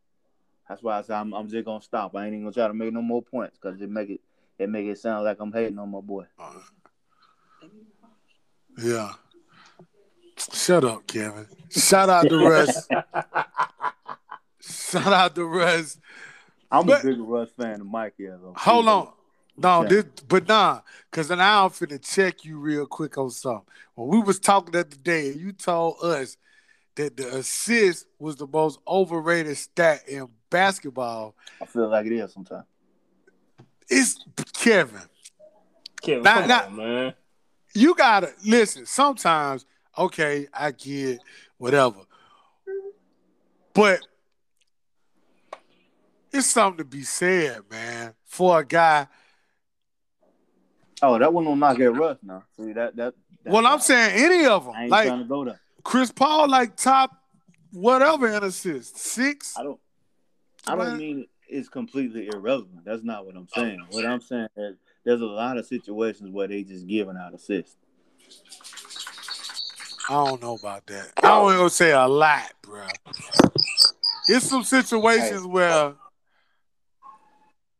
That's 0.68 0.82
why 0.82 0.98
I 0.98 1.02
said 1.02 1.16
I'm, 1.16 1.32
I'm 1.34 1.48
just 1.48 1.64
gonna 1.64 1.82
stop. 1.82 2.14
I 2.14 2.24
ain't 2.24 2.34
even 2.34 2.44
gonna 2.44 2.54
try 2.54 2.68
to 2.68 2.74
make 2.74 2.92
no 2.92 3.02
more 3.02 3.22
points 3.22 3.58
because 3.60 3.80
it 3.80 3.90
make 3.90 4.10
it 4.10 4.20
it 4.58 4.68
make 4.68 4.86
it 4.86 4.98
sound 4.98 5.24
like 5.24 5.38
I'm 5.40 5.52
hating 5.52 5.78
on 5.78 5.90
my 5.90 6.00
boy. 6.00 6.26
Uh, 6.38 6.52
yeah. 8.78 9.12
Shut 10.52 10.84
up, 10.84 11.06
Kevin. 11.06 11.46
Shout 11.70 12.08
out 12.08 12.28
to 12.28 12.36
Russ. 12.36 12.88
Shout 14.60 15.12
out 15.12 15.34
to 15.34 15.44
Russ. 15.44 15.98
I'm 16.70 16.86
but, 16.86 17.02
a 17.02 17.06
bigger 17.06 17.22
Russ 17.22 17.50
fan 17.50 17.78
than 17.78 17.90
Mike 17.90 18.14
is. 18.18 18.40
Hold 18.56 18.88
on. 18.88 19.08
No, 19.56 19.84
this, 19.84 20.06
but 20.26 20.48
nah, 20.48 20.80
because 21.10 21.28
now 21.28 21.64
I'm 21.64 21.70
finna 21.70 22.02
check 22.02 22.44
you 22.44 22.58
real 22.58 22.86
quick 22.86 23.18
on 23.18 23.30
something. 23.30 23.66
When 23.94 24.08
we 24.08 24.20
was 24.20 24.40
talking 24.40 24.72
the 24.72 24.80
other 24.80 24.96
day, 24.96 25.32
you 25.32 25.52
told 25.52 25.96
us 26.02 26.38
that 26.96 27.16
the 27.16 27.36
assist 27.36 28.06
was 28.18 28.36
the 28.36 28.46
most 28.46 28.78
overrated 28.86 29.56
stat 29.56 30.02
in 30.08 30.28
basketball. 30.50 31.34
I 31.60 31.66
feel 31.66 31.88
like 31.88 32.06
it 32.06 32.12
is 32.12 32.32
sometimes. 32.32 32.64
It's 33.88 34.24
Kevin. 34.52 35.00
Kevin, 36.02 36.22
now, 36.22 36.46
now, 36.46 36.66
on, 36.66 36.76
man. 36.76 37.14
You 37.74 37.94
gotta 37.94 38.32
listen. 38.44 38.86
Sometimes 38.86 39.64
okay, 39.96 40.46
I 40.52 40.70
get 40.72 41.20
whatever. 41.58 42.00
But 43.74 44.00
it's 46.32 46.48
something 46.48 46.78
to 46.78 46.84
be 46.84 47.02
said, 47.02 47.60
man, 47.70 48.14
for 48.24 48.60
a 48.60 48.64
guy. 48.64 49.06
Oh, 51.00 51.18
that 51.18 51.32
one 51.32 51.44
will 51.44 51.56
not 51.56 51.76
get 51.76 51.92
rough 51.92 52.00
Russ 52.00 52.18
now. 52.22 52.44
See 52.56 52.72
that 52.72 52.96
that. 52.96 53.14
Well, 53.44 53.66
I'm 53.66 53.80
saying 53.80 54.12
any 54.14 54.46
of 54.46 54.64
them. 54.64 54.74
I 54.76 54.82
ain't 54.82 54.90
like 54.90 55.06
trying 55.08 55.18
to 55.18 55.24
go 55.24 55.44
there. 55.44 55.60
Chris 55.84 56.10
Paul, 56.10 56.48
like 56.48 56.76
top 56.76 57.10
whatever 57.72 58.28
in 58.28 58.42
assists, 58.44 59.00
six. 59.02 59.54
I 59.56 59.62
don't. 59.62 59.80
I 60.66 60.76
don't 60.76 60.96
mean 60.96 61.26
it's 61.48 61.68
completely 61.68 62.28
irrelevant. 62.28 62.84
That's 62.84 63.02
not 63.02 63.26
what 63.26 63.36
I'm 63.36 63.48
oh, 63.56 63.60
saying. 63.60 63.84
What 63.90 64.06
I'm 64.06 64.20
saying 64.20 64.48
is 64.56 64.76
there's 65.04 65.20
a 65.20 65.26
lot 65.26 65.58
of 65.58 65.66
situations 65.66 66.30
where 66.30 66.48
they 66.48 66.62
just 66.62 66.86
giving 66.86 67.16
out 67.16 67.34
assists. 67.34 67.76
I 70.08 70.24
don't 70.24 70.42
know 70.42 70.56
about 70.56 70.86
that. 70.86 71.12
I 71.18 71.28
don't 71.28 71.54
even 71.54 71.70
say 71.70 71.92
a 71.92 72.06
lot, 72.06 72.52
bro. 72.62 72.86
It's 74.28 74.48
some 74.48 74.64
situations 74.64 75.46
where 75.46 75.94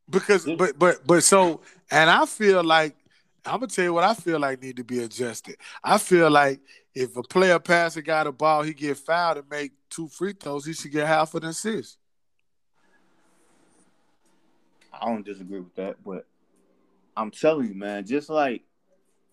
because 0.08 0.44
but 0.58 0.78
but 0.78 1.06
but 1.06 1.22
so 1.24 1.60
and 1.90 2.10
I 2.10 2.26
feel 2.26 2.62
like 2.62 2.96
I'm 3.44 3.60
gonna 3.60 3.68
tell 3.68 3.84
you 3.84 3.94
what 3.94 4.04
I 4.04 4.14
feel 4.14 4.38
like 4.38 4.62
need 4.62 4.76
to 4.76 4.84
be 4.84 5.02
adjusted. 5.02 5.56
I 5.82 5.98
feel 5.98 6.30
like 6.30 6.60
if 6.94 7.16
a 7.16 7.22
player 7.22 7.58
pass 7.58 7.96
a 7.96 8.02
guy 8.02 8.24
the 8.24 8.32
ball, 8.32 8.62
he 8.62 8.74
get 8.74 8.98
fouled 8.98 9.38
and 9.38 9.50
make 9.50 9.72
two 9.88 10.08
free 10.08 10.32
throws, 10.32 10.66
he 10.66 10.72
should 10.72 10.92
get 10.92 11.06
half 11.06 11.34
of 11.34 11.42
an 11.42 11.50
assist. 11.50 11.98
I 14.92 15.06
don't 15.06 15.24
disagree 15.24 15.60
with 15.60 15.74
that, 15.76 15.96
but 16.04 16.26
I'm 17.16 17.30
telling 17.30 17.68
you, 17.68 17.74
man, 17.74 18.06
just 18.06 18.28
like, 18.28 18.62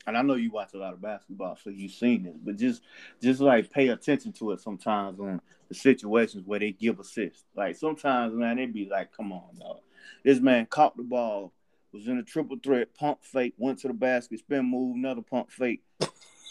and 0.07 0.17
I 0.17 0.21
know 0.21 0.35
you 0.35 0.51
watch 0.51 0.73
a 0.73 0.77
lot 0.77 0.93
of 0.93 1.01
basketball, 1.01 1.57
so 1.61 1.69
you've 1.69 1.91
seen 1.91 2.23
this, 2.23 2.37
but 2.41 2.57
just, 2.57 2.81
just 3.21 3.41
like 3.41 3.69
pay 3.69 3.89
attention 3.89 4.31
to 4.33 4.51
it 4.51 4.61
sometimes 4.61 5.19
on 5.19 5.41
the 5.67 5.75
situations 5.75 6.47
where 6.47 6.59
they 6.59 6.71
give 6.71 6.99
assists. 6.99 7.43
Like 7.55 7.75
sometimes, 7.75 8.33
man, 8.33 8.57
they 8.57 8.65
be 8.65 8.89
like, 8.89 9.15
"Come 9.15 9.31
on, 9.31 9.55
dog." 9.59 9.81
This 10.23 10.39
man 10.39 10.65
caught 10.65 10.97
the 10.97 11.03
ball, 11.03 11.53
was 11.93 12.07
in 12.07 12.17
a 12.17 12.23
triple 12.23 12.57
threat, 12.61 12.95
pump 12.95 13.19
fake, 13.23 13.53
went 13.57 13.79
to 13.79 13.87
the 13.87 13.93
basket, 13.93 14.39
spin 14.39 14.65
move, 14.65 14.95
another 14.95 15.21
pump 15.21 15.51
fake, 15.51 15.83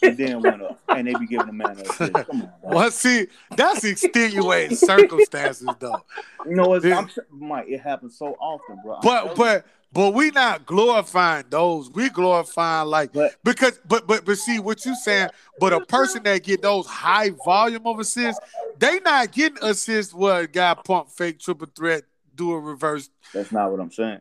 and 0.02 0.16
then 0.16 0.40
went 0.42 0.62
up, 0.62 0.80
and 0.88 1.06
they 1.06 1.14
be 1.14 1.26
giving 1.26 1.46
the 1.46 1.52
man 1.52 1.70
an 1.78 1.80
assist. 1.80 2.12
Come 2.12 2.42
on. 2.42 2.52
Well, 2.62 2.90
see, 2.90 3.26
that's 3.56 3.84
extenuating 3.84 4.76
circumstances, 4.76 5.68
though. 5.78 6.04
You 6.46 6.54
know 6.56 6.68
what? 6.68 6.84
I'm, 6.84 7.08
Mike, 7.30 7.66
it 7.68 7.78
happens 7.80 8.16
so 8.18 8.36
often, 8.40 8.78
bro. 8.84 8.98
But 9.02 9.34
but 9.34 9.66
but 9.92 10.12
we 10.14 10.30
not 10.30 10.66
glorifying 10.66 11.46
those. 11.50 11.90
We 11.90 12.10
glorifying 12.10 12.88
like 12.88 13.12
But- 13.12 13.36
because 13.42 13.80
but 13.86 14.06
but 14.06 14.24
but 14.24 14.38
see 14.38 14.58
what 14.58 14.84
you 14.84 14.94
saying. 14.94 15.30
But 15.58 15.72
a 15.72 15.80
person 15.84 16.22
that 16.24 16.42
get 16.44 16.62
those 16.62 16.86
high 16.86 17.30
volume 17.44 17.86
of 17.86 17.98
assists, 17.98 18.40
they 18.78 19.00
not 19.00 19.32
getting 19.32 19.58
assists 19.62 20.12
What 20.14 20.44
a 20.44 20.46
guy 20.46 20.74
pump 20.74 21.10
fake 21.10 21.38
triple 21.40 21.68
threat 21.74 22.02
do 22.34 22.52
a 22.52 22.60
reverse. 22.60 23.10
that's 23.34 23.50
not 23.50 23.70
what 23.72 23.80
I'm 23.80 23.90
saying. 23.90 24.20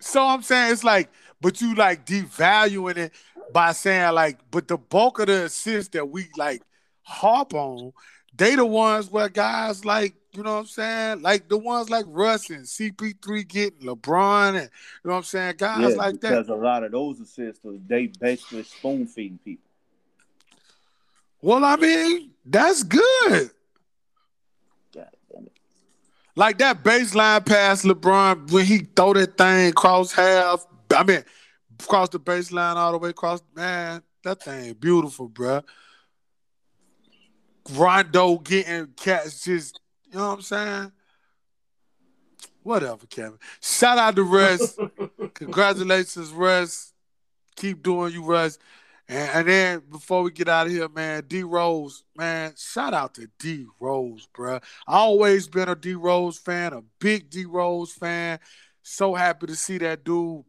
So 0.00 0.22
I'm 0.22 0.42
saying 0.42 0.72
it's 0.72 0.84
like, 0.84 1.10
but 1.40 1.60
you 1.60 1.74
like 1.74 2.04
devaluing 2.06 2.96
it 2.98 3.12
by 3.54 3.70
saying 3.70 4.12
like, 4.14 4.40
but 4.50 4.66
the 4.66 4.76
bulk 4.76 5.20
of 5.20 5.28
the 5.28 5.44
assists 5.44 5.90
that 5.90 6.04
we 6.04 6.26
like 6.36 6.60
harp 7.02 7.54
on, 7.54 7.92
they 8.36 8.56
the 8.56 8.66
ones 8.66 9.08
where 9.08 9.28
guys 9.28 9.84
like, 9.84 10.16
you 10.32 10.42
know 10.42 10.54
what 10.54 10.60
I'm 10.60 10.66
saying? 10.66 11.22
Like 11.22 11.48
the 11.48 11.56
ones 11.56 11.88
like 11.88 12.04
Russ 12.08 12.50
and 12.50 12.64
CP3 12.64 13.46
getting 13.46 13.86
LeBron 13.86 14.48
and 14.48 14.56
you 14.56 15.08
know 15.08 15.12
what 15.12 15.16
I'm 15.18 15.22
saying? 15.22 15.54
Guys 15.56 15.92
yeah, 15.92 15.96
like 15.96 16.20
that. 16.20 16.30
because 16.30 16.48
a 16.48 16.54
lot 16.54 16.82
of 16.82 16.90
those 16.90 17.20
assists, 17.20 17.60
they 17.86 18.08
basically 18.08 18.64
spoon 18.64 19.06
feeding 19.06 19.38
people. 19.44 19.70
Well, 21.40 21.64
I 21.64 21.76
mean, 21.76 22.32
that's 22.44 22.82
good. 22.82 23.50
God 24.92 25.10
damn 25.32 25.44
it. 25.44 25.52
Like 26.34 26.58
that 26.58 26.82
baseline 26.82 27.46
pass, 27.46 27.84
LeBron, 27.84 28.50
when 28.50 28.66
he 28.66 28.78
throw 28.78 29.12
that 29.12 29.38
thing 29.38 29.72
cross 29.74 30.10
half, 30.10 30.66
I 30.90 31.04
mean, 31.04 31.22
cross 31.86 32.08
the 32.10 32.20
baseline 32.20 32.76
all 32.76 32.92
the 32.92 32.98
way 32.98 33.10
across, 33.10 33.42
man, 33.54 34.02
that 34.22 34.42
thing 34.42 34.74
beautiful, 34.74 35.28
bruh. 35.28 35.62
Rondo 37.72 38.38
getting 38.38 38.88
cats 38.96 39.44
just, 39.44 39.80
you 40.10 40.18
know 40.18 40.28
what 40.28 40.34
I'm 40.34 40.42
saying? 40.42 40.92
Whatever, 42.62 43.06
Kevin. 43.06 43.38
Shout 43.60 43.98
out 43.98 44.16
to 44.16 44.22
Russ. 44.22 44.78
Congratulations, 45.34 46.30
Russ. 46.30 46.92
Keep 47.56 47.82
doing 47.82 48.12
you, 48.12 48.24
Russ. 48.24 48.58
And, 49.08 49.30
and 49.30 49.48
then 49.48 49.82
before 49.90 50.22
we 50.22 50.30
get 50.30 50.48
out 50.48 50.66
of 50.66 50.72
here, 50.72 50.88
man, 50.88 51.24
D 51.26 51.42
Rose, 51.42 52.04
man, 52.16 52.54
shout 52.56 52.94
out 52.94 53.14
to 53.14 53.28
D 53.38 53.66
Rose, 53.78 54.26
bruh. 54.34 54.62
I 54.86 54.96
always 54.96 55.46
been 55.46 55.68
a 55.68 55.76
D 55.76 55.94
Rose 55.94 56.38
fan, 56.38 56.72
a 56.72 56.82
big 57.00 57.28
D 57.28 57.44
Rose 57.44 57.92
fan. 57.92 58.38
So 58.82 59.14
happy 59.14 59.46
to 59.46 59.56
see 59.56 59.78
that 59.78 60.04
dude 60.04 60.44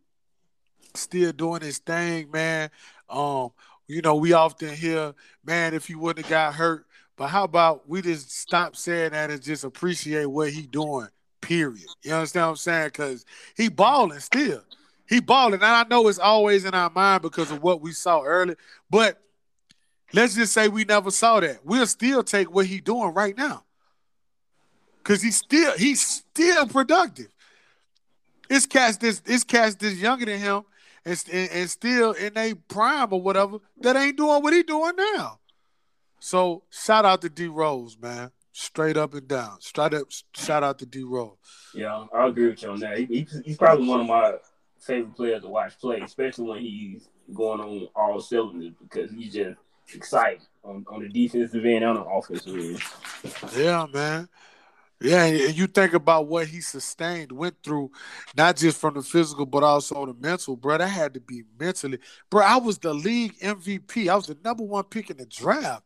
still 0.96 1.32
doing 1.32 1.62
his 1.62 1.78
thing, 1.80 2.30
man. 2.32 2.70
Um, 3.10 3.52
you 3.88 4.02
know, 4.02 4.16
we 4.16 4.34
often 4.34 4.74
hear, 4.74 5.14
man, 5.46 5.74
if 5.74 5.88
he 5.88 5.96
wouldn't 5.96 6.26
have 6.26 6.30
got 6.30 6.54
hurt. 6.56 6.86
But 7.18 7.28
how 7.28 7.44
about 7.44 7.88
we 7.88 8.02
just 8.02 8.32
stop 8.32 8.76
saying 8.76 9.12
that 9.12 9.32
and 9.32 9.42
just 9.42 9.64
appreciate 9.64 10.26
what 10.26 10.50
he 10.50 10.64
doing, 10.64 11.08
period. 11.40 11.86
You 12.04 12.14
understand 12.14 12.46
what 12.46 12.50
I'm 12.52 12.56
saying? 12.58 12.90
Cause 12.92 13.26
he 13.56 13.70
balling 13.70 14.20
still. 14.20 14.62
He 15.08 15.22
balling. 15.22 15.56
And 15.56 15.64
I 15.64 15.86
know 15.90 16.08
it's 16.08 16.20
always 16.20 16.66
in 16.66 16.74
our 16.74 16.90
mind 16.90 17.22
because 17.22 17.52
of 17.52 17.64
what 17.64 17.80
we 17.80 17.92
saw 17.92 18.22
early. 18.24 18.56
But 18.90 19.22
let's 20.14 20.36
just 20.36 20.52
say 20.52 20.68
we 20.68 20.84
never 20.84 21.12
saw 21.12 21.40
that. 21.40 21.66
We'll 21.66 21.88
still 21.88 22.24
take 22.24 22.54
what 22.54 22.66
he 22.66 22.82
doing 22.82 23.14
right 23.14 23.38
now. 23.38 23.64
Cause 25.04 25.22
he's 25.22 25.38
still 25.38 25.78
he's 25.78 26.02
still 26.02 26.66
productive. 26.68 27.28
It's 28.50 28.66
cats 28.66 28.98
this 28.98 29.22
it's 29.26 29.44
cats 29.44 29.76
this 29.76 30.00
younger 30.00 30.26
than 30.26 30.40
him 30.40 30.64
and, 31.06 31.24
and, 31.32 31.70
still 31.70 32.14
in 32.14 32.38
a 32.38 32.54
prime 32.54 33.14
or 33.14 33.22
whatever 33.22 33.60
that 33.82 33.96
ain't 33.96 34.18
doing 34.18 34.42
what 34.42 34.54
he 34.54 34.64
doing 34.64 34.94
now. 34.98 35.40
So 36.20 36.64
shout 36.70 37.06
out 37.06 37.22
to 37.22 37.30
D 37.30 37.48
Rose, 37.48 37.98
man. 38.02 38.32
Straight 38.52 38.98
up 38.98 39.14
and 39.14 39.28
down. 39.28 39.62
Straight 39.62 39.94
up 39.94 40.08
shout 40.36 40.64
out 40.64 40.80
to 40.80 40.86
D 40.86 41.04
Rose. 41.04 41.38
Yeah, 41.74 42.06
I 42.14 42.28
agree 42.28 42.50
with 42.50 42.64
you 42.64 42.72
on 42.72 42.80
that. 42.80 42.98
He, 42.98 43.28
he's, 43.44 43.58
probably 43.58 43.88
one 43.88 44.02
of 44.02 44.08
my 44.08 44.34
favorite 44.80 45.16
players 45.16 45.44
to 45.44 45.50
watch 45.50 45.78
play, 45.80 46.00
especially 46.00 46.46
when 46.46 46.60
he's 46.62 47.08
going 47.34 47.60
on 47.60 47.88
all 47.96 48.20
cylinders 48.20 48.74
because 48.82 49.12
he's 49.12 49.34
just 49.34 49.58
exciting 49.94 50.42
on, 50.64 50.86
on 50.90 51.02
the 51.04 51.10
defensive 51.10 51.64
end 51.66 51.84
and 51.84 51.86
on 51.86 51.96
the 51.96 52.02
offensive 52.04 52.56
end. 52.56 52.82
Yeah, 53.56 53.86
man. 53.94 54.30
Yeah, 55.06 55.26
and 55.26 55.56
you 55.56 55.68
think 55.68 55.94
about 55.94 56.28
what 56.28 56.48
he 56.48 56.62
sustained, 56.62 57.32
went 57.32 57.56
through, 57.64 57.92
not 58.36 58.56
just 58.58 58.82
from 58.82 58.96
the 58.96 59.04
physical, 59.04 59.46
but 59.46 59.64
also 59.64 60.06
the 60.08 60.16
mental, 60.16 60.56
bro. 60.56 60.80
That 60.80 60.88
had 60.88 61.14
to 61.14 61.20
be 61.20 61.44
mentally. 61.60 62.00
Bro, 62.32 62.44
I 62.44 62.58
was 62.58 62.80
the 62.80 62.94
league 62.94 63.38
MVP. 63.40 64.10
I 64.10 64.16
was 64.16 64.26
the 64.26 64.38
number 64.44 64.64
one 64.64 64.84
pick 64.86 65.12
in 65.12 65.18
the 65.18 65.28
draft. 65.28 65.84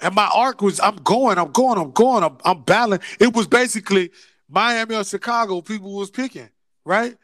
And 0.00 0.16
my 0.16 0.28
arc 0.34 0.62
was 0.62 0.80
I'm 0.80 0.96
going, 0.96 1.38
I'm 1.38 1.52
going, 1.52 1.78
I'm 1.78 1.92
going, 1.92 2.24
I'm, 2.24 2.36
I'm 2.44 2.62
battling. 2.62 3.00
It 3.20 3.34
was 3.34 3.46
basically 3.46 4.10
Miami 4.48 4.96
or 4.96 5.04
Chicago 5.04 5.60
people 5.60 5.94
was 5.94 6.10
picking, 6.10 6.48
right? 6.84 7.16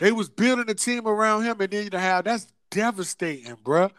They 0.00 0.12
was 0.12 0.28
building 0.28 0.68
a 0.68 0.74
team 0.74 1.06
around 1.08 1.44
him, 1.44 1.58
and 1.62 1.70
then 1.70 1.88
you 1.90 1.98
have 1.98 2.26
that's 2.26 2.46
devastating, 2.70 3.56
bro. 3.64 3.90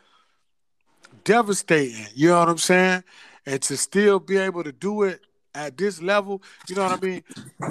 Devastating. 1.23 2.05
You 2.13 2.29
know 2.29 2.39
what 2.41 2.49
I'm 2.49 2.57
saying? 2.59 3.03
And 3.47 3.59
to 3.63 3.75
still 3.75 4.19
be 4.19 4.37
able 4.37 4.63
to 4.63 4.71
do 4.71 5.01
it 5.03 5.21
at 5.57 5.77
this 5.77 6.01
level, 6.01 6.41
you 6.67 6.75
know 6.75 6.83
what 6.83 7.03
I 7.03 7.05
mean? 7.05 7.23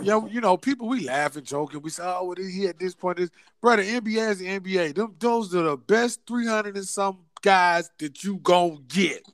Yo, 0.03 0.27
you 0.27 0.41
know, 0.41 0.57
people 0.57 0.89
we 0.89 1.05
laugh 1.05 1.37
and 1.37 1.47
joke 1.47 1.73
and 1.73 1.83
we 1.83 1.91
say, 1.91 2.03
"Oh, 2.05 2.35
he 2.37 2.67
at 2.67 2.79
this 2.79 2.95
point?" 2.95 3.19
Is 3.21 3.31
brother, 3.61 3.83
NBA 3.83 4.31
is 4.31 4.39
the 4.41 4.47
NBA. 4.47 4.95
Them, 4.95 5.15
those 5.19 5.55
are 5.55 5.63
the 5.63 5.77
best 5.77 6.21
300 6.27 6.77
and 6.77 6.87
some 6.87 7.19
guys 7.41 7.91
that 7.99 8.25
you 8.25 8.39
gonna 8.39 8.79
get. 8.89 9.25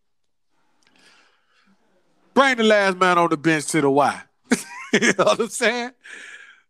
Bring 2.34 2.56
the 2.56 2.64
last 2.64 2.96
man 2.98 3.18
on 3.18 3.30
the 3.30 3.36
bench 3.36 3.66
to 3.68 3.80
the 3.80 3.90
Y. 3.90 4.22
you 4.92 5.12
know 5.18 5.24
what 5.24 5.40
I'm 5.40 5.48
saying? 5.48 5.92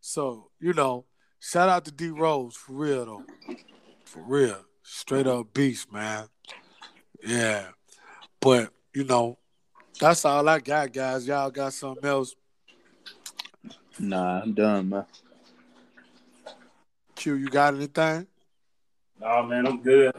So, 0.00 0.50
you 0.60 0.72
know, 0.72 1.04
shout 1.40 1.68
out 1.68 1.84
to 1.84 1.92
D 1.92 2.08
Rose 2.08 2.56
for 2.56 2.72
real 2.72 3.04
though. 3.06 3.24
For 4.04 4.22
real. 4.22 4.64
Straight 4.82 5.26
up 5.26 5.54
beast, 5.54 5.92
man. 5.92 6.26
Yeah. 7.24 7.68
But, 8.40 8.72
you 8.92 9.04
know, 9.04 9.38
that's 10.02 10.24
all 10.24 10.48
I 10.48 10.58
got, 10.58 10.92
guys. 10.92 11.28
Y'all 11.28 11.48
got 11.48 11.72
something 11.72 12.04
else. 12.04 12.34
Nah, 14.00 14.42
I'm 14.42 14.52
done, 14.52 14.88
man. 14.88 15.04
Q, 17.14 17.34
you 17.34 17.48
got 17.48 17.74
anything? 17.74 18.26
Oh 19.22 19.44
man, 19.44 19.64
I'm 19.64 19.80
good. 19.80 20.12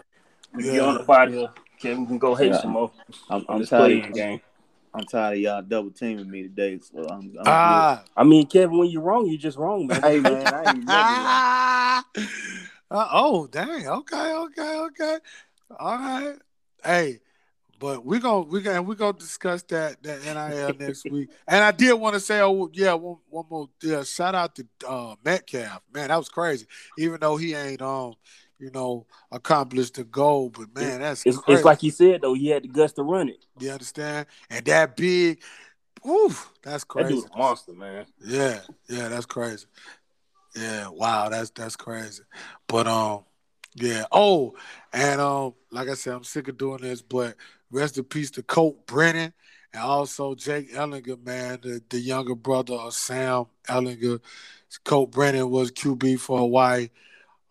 We 0.53 0.63
Yeah. 0.63 0.71
get 0.71 0.81
on 0.83 0.97
the 0.99 1.03
body 1.03 1.33
here. 1.33 1.49
Kevin 1.81 2.07
can 2.07 2.17
go 2.17 2.33
hate 2.33 2.53
Yeah. 2.53 2.61
some 2.61 2.71
more 2.71 2.91
I'm, 3.29 3.45
on 3.49 3.59
I'm 3.59 3.65
tired. 3.65 3.81
playing 3.81 4.05
Of, 4.05 4.13
game. 4.13 4.41
I'm 4.93 5.05
tired 5.05 5.33
of 5.33 5.39
y'all 5.39 5.61
double 5.61 5.91
teaming 5.91 6.31
me 6.31 6.43
today. 6.43 6.79
So 6.79 7.05
I'm. 7.09 7.35
I'm 7.37 7.45
Ah. 7.45 8.05
I 8.15 8.23
mean, 8.23 8.47
Kevin, 8.47 8.77
when 8.77 8.89
you're 8.89 9.01
wrong, 9.01 9.27
you're 9.27 9.37
just 9.37 9.57
wrong, 9.57 9.87
man. 9.87 10.01
hey 10.01 10.21
man, 10.21 10.53
I 10.53 10.63
ain't 10.63 10.85
never. 10.85 11.09
Ah. 11.27 12.05
Uh, 12.89 13.07
oh, 13.11 13.47
dang. 13.47 13.85
Okay, 13.85 14.33
okay, 14.33 14.77
okay. 14.77 15.17
All 15.77 15.97
right. 15.97 16.35
hey, 16.85 17.19
but 17.83 18.05
we're 18.05 18.21
gonna 18.21 18.45
we 18.45 18.61
gonna 18.61 18.81
we 18.81 18.95
gonna 18.95 19.11
discuss 19.11 19.61
that 19.63 20.01
that 20.03 20.23
NIL 20.23 20.73
next 20.79 21.03
week. 21.03 21.29
And 21.45 21.61
I 21.61 21.71
did 21.71 21.91
want 21.95 22.13
to 22.13 22.21
say, 22.21 22.39
oh 22.39 22.69
yeah, 22.71 22.93
one, 22.93 23.17
one 23.29 23.43
more 23.49 23.67
yeah, 23.81 24.03
shout 24.03 24.33
out 24.33 24.55
to 24.55 24.65
uh, 24.87 25.15
Metcalf. 25.25 25.81
Man, 25.93 26.07
that 26.07 26.15
was 26.15 26.29
crazy. 26.29 26.65
Even 26.97 27.19
though 27.19 27.35
he 27.35 27.53
ain't 27.53 27.81
um, 27.81 28.13
you 28.57 28.71
know, 28.71 29.05
accomplished 29.33 29.95
the 29.95 30.05
goal, 30.05 30.49
but 30.49 30.73
man, 30.73 31.01
that's 31.01 31.25
It's, 31.25 31.37
crazy. 31.37 31.57
it's 31.57 31.65
like 31.65 31.81
he 31.81 31.89
said 31.89 32.21
though, 32.21 32.35
he 32.35 32.47
had 32.47 32.63
the 32.63 32.69
guts 32.69 32.93
to 32.93 33.03
run 33.03 33.27
it. 33.27 33.45
you 33.59 33.69
understand? 33.69 34.27
And 34.49 34.63
that 34.63 34.95
big, 34.95 35.41
oof, 36.07 36.53
that's 36.63 36.85
That 36.85 36.87
crazy. 36.87 37.15
dude's 37.15 37.27
a 37.33 37.37
monster, 37.37 37.73
man. 37.73 38.05
Yeah, 38.25 38.59
yeah, 38.87 39.09
that's 39.09 39.25
crazy. 39.25 39.65
Yeah, 40.55 40.87
wow, 40.87 41.27
that's 41.27 41.49
that's 41.49 41.75
crazy. 41.75 42.23
But 42.65 42.87
um, 42.87 43.25
yeah. 43.75 44.05
Oh, 44.11 44.53
and 44.93 45.19
um, 45.19 45.55
like 45.71 45.89
I 45.89 45.95
said, 45.95 46.13
I'm 46.13 46.23
sick 46.23 46.47
of 46.47 46.57
doing 46.57 46.81
this, 46.81 47.01
but 47.01 47.35
rest 47.71 47.97
in 47.97 48.03
peace 48.03 48.31
to 48.31 48.43
Colt 48.43 48.85
Brennan 48.85 49.33
and 49.73 49.81
also 49.81 50.35
Jake 50.35 50.71
Ehlinger, 50.71 51.23
man, 51.25 51.59
the, 51.61 51.81
the 51.89 51.99
younger 51.99 52.35
brother 52.35 52.75
of 52.75 52.93
Sam 52.93 53.45
Ehlinger. 53.67 54.19
Colt 54.83 55.11
Brennan 55.11 55.49
was 55.49 55.71
QB 55.71 56.19
for 56.19 56.39
Hawaii. 56.39 56.89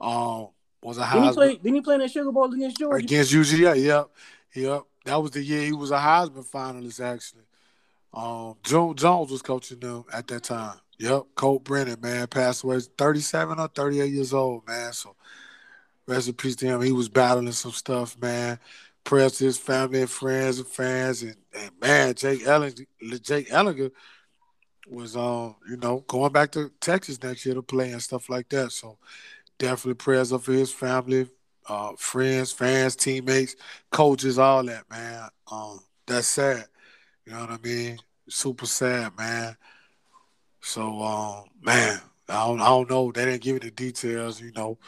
Um, 0.00 0.48
was 0.82 0.98
a 0.98 1.02
Didn't 1.02 1.22
he 1.22 1.28
Heisman 1.28 1.34
play? 1.34 1.56
Didn't 1.56 1.74
he 1.74 1.80
play 1.80 1.94
in 1.94 2.00
that 2.00 2.10
Sugar 2.10 2.32
Bowl 2.32 2.52
against 2.52 2.78
Georgia? 2.78 3.04
against 3.04 3.32
UGA. 3.32 3.82
Yep, 3.82 4.10
yep. 4.54 4.82
That 5.04 5.22
was 5.22 5.30
the 5.32 5.42
year 5.42 5.62
he 5.62 5.72
was 5.72 5.90
a 5.90 5.98
Heisman 5.98 6.44
finalist. 6.44 7.00
Actually, 7.00 7.42
um, 8.12 8.56
June 8.64 8.94
Jones 8.94 9.30
was 9.30 9.42
coaching 9.42 9.78
them 9.78 10.04
at 10.12 10.26
that 10.28 10.42
time. 10.42 10.78
Yep, 10.98 11.22
Colt 11.34 11.64
Brennan, 11.64 12.00
man, 12.00 12.26
passed 12.26 12.64
away, 12.64 12.80
thirty-seven 12.98 13.58
or 13.58 13.68
thirty-eight 13.68 14.12
years 14.12 14.32
old, 14.32 14.66
man. 14.66 14.92
So, 14.92 15.14
rest 16.06 16.28
in 16.28 16.34
peace 16.34 16.56
to 16.56 16.66
him. 16.66 16.82
He 16.82 16.92
was 16.92 17.08
battling 17.08 17.52
some 17.52 17.72
stuff, 17.72 18.16
man. 18.20 18.58
Prayers 19.04 19.38
to 19.38 19.44
his 19.44 19.58
family 19.58 20.00
and 20.00 20.10
friends 20.10 20.58
and 20.58 20.66
fans, 20.68 21.22
and, 21.22 21.36
and 21.58 21.70
man, 21.80 22.14
Jake 22.14 22.44
Ehlinger, 22.44 22.86
Jake 23.22 23.48
Ehlinger 23.48 23.90
was 24.88 25.16
um, 25.16 25.56
you 25.68 25.76
know, 25.76 26.04
going 26.06 26.32
back 26.32 26.52
to 26.52 26.70
Texas 26.80 27.22
next 27.22 27.44
year 27.44 27.54
to 27.54 27.62
play 27.62 27.90
and 27.90 28.02
stuff 28.02 28.28
like 28.28 28.48
that. 28.50 28.70
So, 28.72 28.98
definitely 29.58 29.94
prayers 29.94 30.32
up 30.32 30.42
for 30.42 30.52
his 30.52 30.72
family, 30.72 31.28
uh, 31.68 31.92
friends, 31.96 32.52
fans, 32.52 32.96
teammates, 32.96 33.56
coaches, 33.90 34.38
all 34.38 34.64
that, 34.64 34.88
man. 34.90 35.28
Um, 35.50 35.80
that's 36.06 36.26
sad. 36.26 36.66
You 37.26 37.32
know 37.32 37.40
what 37.40 37.50
I 37.50 37.58
mean? 37.62 37.98
Super 38.28 38.66
sad, 38.66 39.16
man. 39.16 39.56
So, 40.60 41.00
um, 41.02 41.44
man, 41.60 42.00
I 42.28 42.46
don't, 42.46 42.60
I 42.60 42.66
don't 42.66 42.90
know. 42.90 43.12
They 43.12 43.24
didn't 43.24 43.42
give 43.42 43.54
me 43.54 43.60
the 43.60 43.70
details, 43.70 44.40
you 44.40 44.52
know, 44.52 44.78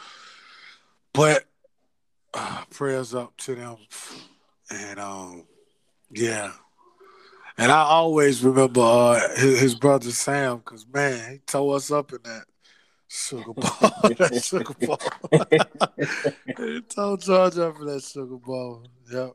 prayers 2.75 3.13
up 3.13 3.35
to 3.37 3.55
them, 3.55 3.77
and 4.69 4.99
um, 4.99 5.43
yeah. 6.11 6.51
And 7.57 7.71
I 7.71 7.83
always 7.83 8.43
remember 8.43 8.81
uh, 8.81 9.35
his, 9.37 9.59
his 9.61 9.75
brother 9.75 10.11
Sam, 10.11 10.57
because 10.57 10.85
man, 10.87 11.31
he 11.31 11.37
tore 11.39 11.77
us 11.77 11.89
up 11.89 12.11
in 12.11 12.19
that 12.23 12.43
Sugar 13.07 13.53
Bowl. 13.53 13.55
that 14.17 14.41
Sugar 14.43 14.73
Bowl. 14.73 14.99
he 16.57 16.81
tore 16.81 17.17
Georgia 17.17 17.67
up 17.69 17.79
in 17.79 17.85
that 17.87 18.03
Sugar 18.03 18.37
Bowl. 18.37 18.83
Yep. 19.11 19.31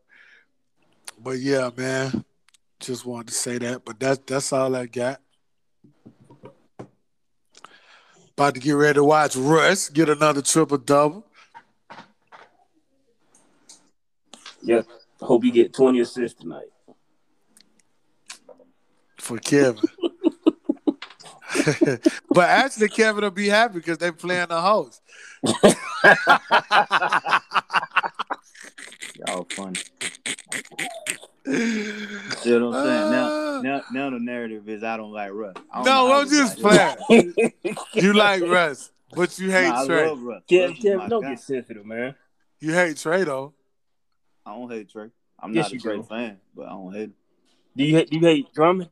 But 1.18 1.38
yeah, 1.38 1.70
man, 1.74 2.24
just 2.78 3.06
wanted 3.06 3.28
to 3.28 3.34
say 3.34 3.58
that. 3.58 3.84
But 3.84 3.98
that's 3.98 4.20
that's 4.26 4.52
all 4.52 4.76
I 4.76 4.86
got. 4.86 5.20
About 8.32 8.54
to 8.54 8.60
get 8.60 8.72
ready 8.72 8.94
to 8.94 9.04
watch 9.04 9.36
Russ 9.36 9.88
get 9.88 10.08
another 10.08 10.42
triple 10.42 10.78
double. 10.78 11.26
Yeah. 14.62 14.82
Hope 15.20 15.44
he 15.44 15.50
get 15.50 15.72
20 15.74 16.00
assists 16.00 16.40
tonight. 16.40 16.68
for 19.18 19.38
Kevin. 19.38 19.82
but 22.30 22.48
actually, 22.48 22.88
Kevin 22.88 23.22
will 23.22 23.30
be 23.30 23.48
happy 23.48 23.74
because 23.74 23.98
they 23.98 24.10
playing 24.10 24.48
the 24.48 24.60
host. 24.60 25.02
Y'all 29.26 29.46
funny. 29.50 29.80
You 31.46 32.58
know 32.58 32.70
what 32.70 32.78
I'm 32.78 32.84
saying? 32.86 33.10
Now, 33.10 33.28
ah. 33.28 33.60
now, 33.62 33.82
now 33.92 34.10
the 34.10 34.20
narrative 34.20 34.68
is 34.68 34.82
I 34.82 34.96
don't 34.96 35.12
like 35.12 35.32
Russ. 35.32 35.54
Don't 35.74 35.84
no, 35.84 36.12
I'm 36.12 36.28
just 36.28 36.62
got 36.62 36.98
playing. 36.98 37.34
You 37.94 38.12
like 38.12 38.42
Russ, 38.42 38.90
but 39.14 39.38
you 39.38 39.50
hate 39.50 39.68
Nah, 39.68 39.82
I 39.82 39.86
Trae. 39.86 40.06
love 40.08 40.22
Russ. 40.22 40.42
Kevin, 40.48 40.76
Kevin, 40.76 41.08
don't 41.08 41.22
guy. 41.22 41.30
get 41.30 41.40
sensitive, 41.40 41.84
man. 41.84 42.14
You 42.60 42.72
hate 42.72 42.96
Trae 42.96 43.24
though. 43.24 43.54
I 44.46 44.54
don't 44.54 44.70
hate 44.70 44.88
Trae. 44.92 45.10
I'm 45.42 45.52
Yes, 45.54 45.66
not 45.66 45.72
a 45.72 45.74
you 45.76 45.80
Trae 45.80 45.96
do. 45.96 46.02
fan, 46.02 46.36
but 46.54 46.66
I 46.66 46.70
don't 46.70 46.92
hate 46.92 47.02
him. 47.04 47.14
Do 47.76 47.84
you 47.84 47.96
hate, 47.96 48.10
do 48.10 48.16
you 48.18 48.26
hate 48.26 48.52
Drummond? 48.54 48.90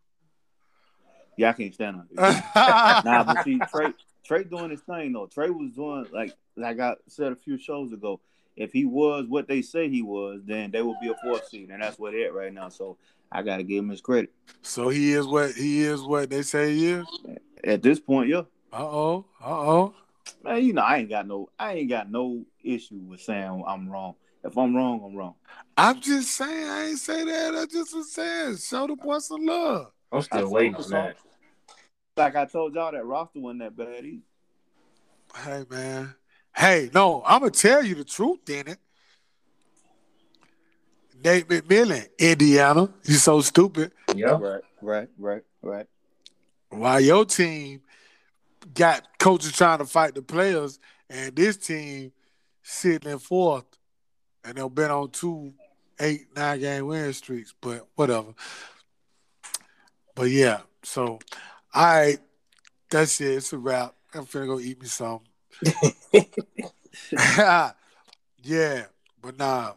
Yeah, 1.37 1.51
I 1.51 1.53
can't 1.53 1.75
stand 1.75 1.97
him. 1.97 2.09
nah, 2.17 3.25
but 3.25 3.45
see, 3.45 3.59
Trae, 3.59 3.95
Trae 4.29 4.49
doing 4.49 4.71
his 4.71 4.81
thing 4.81 5.13
though. 5.13 5.27
Trae 5.27 5.51
was 5.57 5.71
doing 5.73 6.07
like 6.13 6.35
like 6.57 6.81
I 6.81 6.95
said 7.07 7.33
a 7.33 7.37
few 7.37 7.59
shows 7.59 7.93
ago. 7.93 8.21
If 8.57 8.73
he 8.73 8.85
was 8.85 9.27
what 9.29 9.47
they 9.47 9.63
say 9.63 9.89
he 9.89 10.03
was, 10.03 10.41
then 10.45 10.73
they 10.73 10.83
would 10.83 10.99
be 11.01 11.09
a 11.09 11.15
fourth 11.23 11.49
seed, 11.49 11.71
and 11.71 11.81
that's 11.81 11.97
what 11.99 12.13
they're 12.13 12.33
right 12.33 12.53
now. 12.53 12.69
So 12.71 12.97
I 13.31 13.43
got 13.43 13.59
to 13.59 13.63
give 13.63 13.79
him 13.85 13.91
his 13.91 14.01
credit. 14.01 14.33
so 14.63 14.89
he 14.89 15.13
is 15.13 15.27
what 15.29 15.53
he 15.53 15.83
is 15.83 16.03
what 16.03 16.29
they 16.31 16.43
say 16.43 16.75
he 16.75 16.87
is. 16.89 17.07
At 17.63 17.83
this 17.83 18.01
point, 18.01 18.29
yeah, 18.31 18.43
Uh 18.73 18.79
oh. 18.85 19.27
Uh 19.41 19.49
oh. 19.49 19.95
man. 20.43 20.65
You 20.65 20.73
know, 20.73 20.83
I 20.83 20.99
ain't 20.99 21.09
got 21.09 21.29
no, 21.29 21.51
I 21.59 21.75
ain't 21.75 21.89
got 21.89 22.11
no 22.11 22.45
issue 22.65 22.97
with 22.99 23.21
saying 23.21 23.63
I'm 23.67 23.89
wrong. 23.89 24.15
If 24.45 24.57
I'm 24.57 24.75
wrong, 24.75 25.03
I'm 25.05 25.17
wrong. 25.17 25.35
I'm 25.77 26.01
just 26.01 26.31
saying. 26.33 26.69
I 26.69 26.87
ain't 26.89 26.99
say 26.99 27.25
that. 27.25 27.55
I 27.55 27.67
just 27.67 27.95
was 27.95 28.13
saying. 28.13 28.57
Show 28.57 28.87
the 28.87 28.97
boy 28.97 29.19
some 29.19 29.45
love. 29.45 29.93
I'm 30.13 30.23
still 30.23 30.41
told 30.41 30.53
waiting 30.53 30.75
you 30.77 30.83
for 30.83 30.91
that. 30.91 31.17
Like 32.17 32.37
I 32.37 32.47
told 32.47 32.75
y'all, 32.75 32.93
that 32.93 33.05
roster 33.05 33.41
wasn't 33.41 33.61
that 33.61 33.77
bad 33.77 34.05
either. 34.05 34.23
Hey 35.37 35.65
man. 35.71 36.15
Hey, 36.57 36.91
no, 36.93 37.23
I'm 37.25 37.41
gonna 37.41 37.53
tell 37.53 37.85
you 37.85 37.95
the 37.95 38.05
truth, 38.05 38.49
in 38.49 38.67
it. 38.67 38.79
Nate 41.23 41.49
McMillan, 41.49 42.09
Indiana. 42.19 42.89
You 43.05 43.15
so 43.15 43.41
stupid. 43.41 43.93
Yeah. 44.15 44.39
Right, 44.41 44.63
right, 44.83 45.09
right, 45.19 45.43
right. 45.63 45.87
While 46.71 47.01
your 47.01 47.25
team 47.25 47.83
got 48.75 49.07
coaches 49.19 49.53
trying 49.53 49.79
to 49.79 49.85
fight 49.85 50.15
the 50.15 50.23
players, 50.23 50.81
and 51.09 51.35
this 51.35 51.57
team 51.57 52.13
sitting 52.63 53.11
in 53.11 53.19
fourth, 53.19 53.65
and 54.49 54.57
they've 54.57 54.75
been 54.75 54.91
on 54.91 55.11
two 55.11 55.53
eight, 56.01 56.27
nine 56.35 56.61
game 56.61 56.87
win 56.87 57.13
streaks, 57.13 57.55
but 57.61 57.87
whatever. 57.95 58.35
But 60.15 60.31
yeah, 60.31 60.61
so 60.83 61.19
all 61.75 61.85
right, 61.85 62.19
that's 62.91 63.21
it. 63.21 63.37
It's 63.37 63.53
a 63.53 63.59
wrap. 63.59 63.95
I'm 64.15 64.25
finna 64.25 64.47
go 64.47 64.59
eat 64.59 64.81
me 64.81 64.87
some. 64.87 65.21
yeah, 68.43 68.85
but 69.21 69.39
nah, 69.39 69.75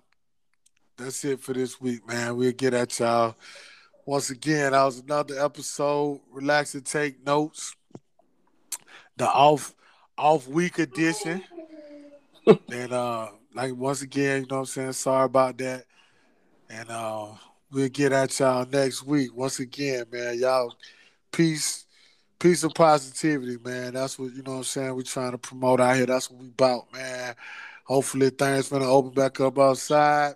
that's 0.98 1.24
it 1.26 1.42
for 1.42 1.54
this 1.54 1.82
week, 1.82 2.08
man. 2.08 2.36
We'll 2.38 2.54
get 2.54 2.74
at 2.74 2.98
y'all. 3.00 3.36
Once 4.06 4.30
again, 4.30 4.72
that 4.72 4.84
was 4.84 5.00
another 5.00 5.44
episode. 5.44 6.22
Relax 6.32 6.74
and 6.76 6.86
take 6.86 7.24
notes. 7.26 7.76
The 9.18 9.28
off 9.28 9.76
off 10.18 10.48
week 10.48 10.80
edition. 10.80 11.44
and 12.72 12.94
uh 12.94 13.28
like 13.54 13.76
once 13.76 14.02
again, 14.02 14.42
you 14.42 14.48
know 14.48 14.58
what 14.58 14.62
I'm 14.62 14.66
saying? 14.66 14.94
Sorry 14.94 15.26
about 15.26 15.58
that. 15.60 15.86
And 16.70 16.90
uh 16.90 17.28
we'll 17.72 17.90
get 17.90 18.12
at 18.12 18.38
y'all 18.40 18.66
next 18.66 19.04
week. 19.04 19.36
Once 19.36 19.60
again, 19.60 20.06
man, 20.12 20.40
y'all 20.40 20.74
peace, 21.32 21.86
peace 22.40 22.64
and 22.64 22.74
positivity, 22.74 23.58
man. 23.64 23.94
That's 23.94 24.18
what 24.18 24.34
you 24.34 24.44
know 24.44 24.52
what 24.52 24.58
I'm 24.58 24.64
saying. 24.64 24.96
We're 24.96 25.04
trying 25.04 25.32
to 25.32 25.38
promote 25.38 25.82
out 25.82 25.96
here. 25.96 26.06
That's 26.06 26.30
what 26.30 26.42
we 26.42 26.48
about, 26.48 26.92
man. 26.94 27.36
Hopefully 27.86 28.30
things 28.30 28.70
gonna 28.70 28.90
open 28.90 29.12
back 29.12 29.40
up 29.42 29.58
outside. 29.60 30.36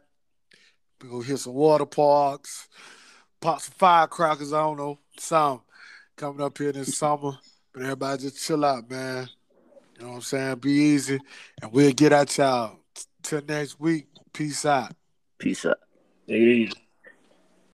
We 1.02 1.10
gonna 1.10 1.24
hit 1.24 1.38
some 1.38 1.54
water 1.54 1.86
parks, 1.86 2.68
pop 3.40 3.62
some 3.62 3.76
firecrackers, 3.78 4.54
I 4.54 4.62
don't 4.62 4.78
know, 4.78 5.00
some 5.18 5.62
coming 6.16 6.42
up 6.42 6.58
here 6.58 6.72
this 6.72 6.98
summer. 6.98 7.38
But 7.74 7.84
everybody 7.84 8.24
just 8.24 8.46
chill 8.46 8.64
out, 8.64 8.90
man. 8.90 9.30
You 9.96 10.04
know 10.04 10.10
what 10.10 10.16
I'm 10.16 10.22
saying? 10.22 10.56
Be 10.60 10.72
easy. 10.72 11.20
And 11.62 11.72
we'll 11.72 11.92
get 11.92 12.14
at 12.14 12.38
y'all. 12.38 12.80
Till 13.26 13.42
next 13.48 13.80
week. 13.80 14.06
Peace 14.34 14.68
out. 14.68 14.92
Peace 15.40 15.66
out. 15.66 15.80
Take 16.28 16.38
it 16.38 16.48
easy. 16.48 16.85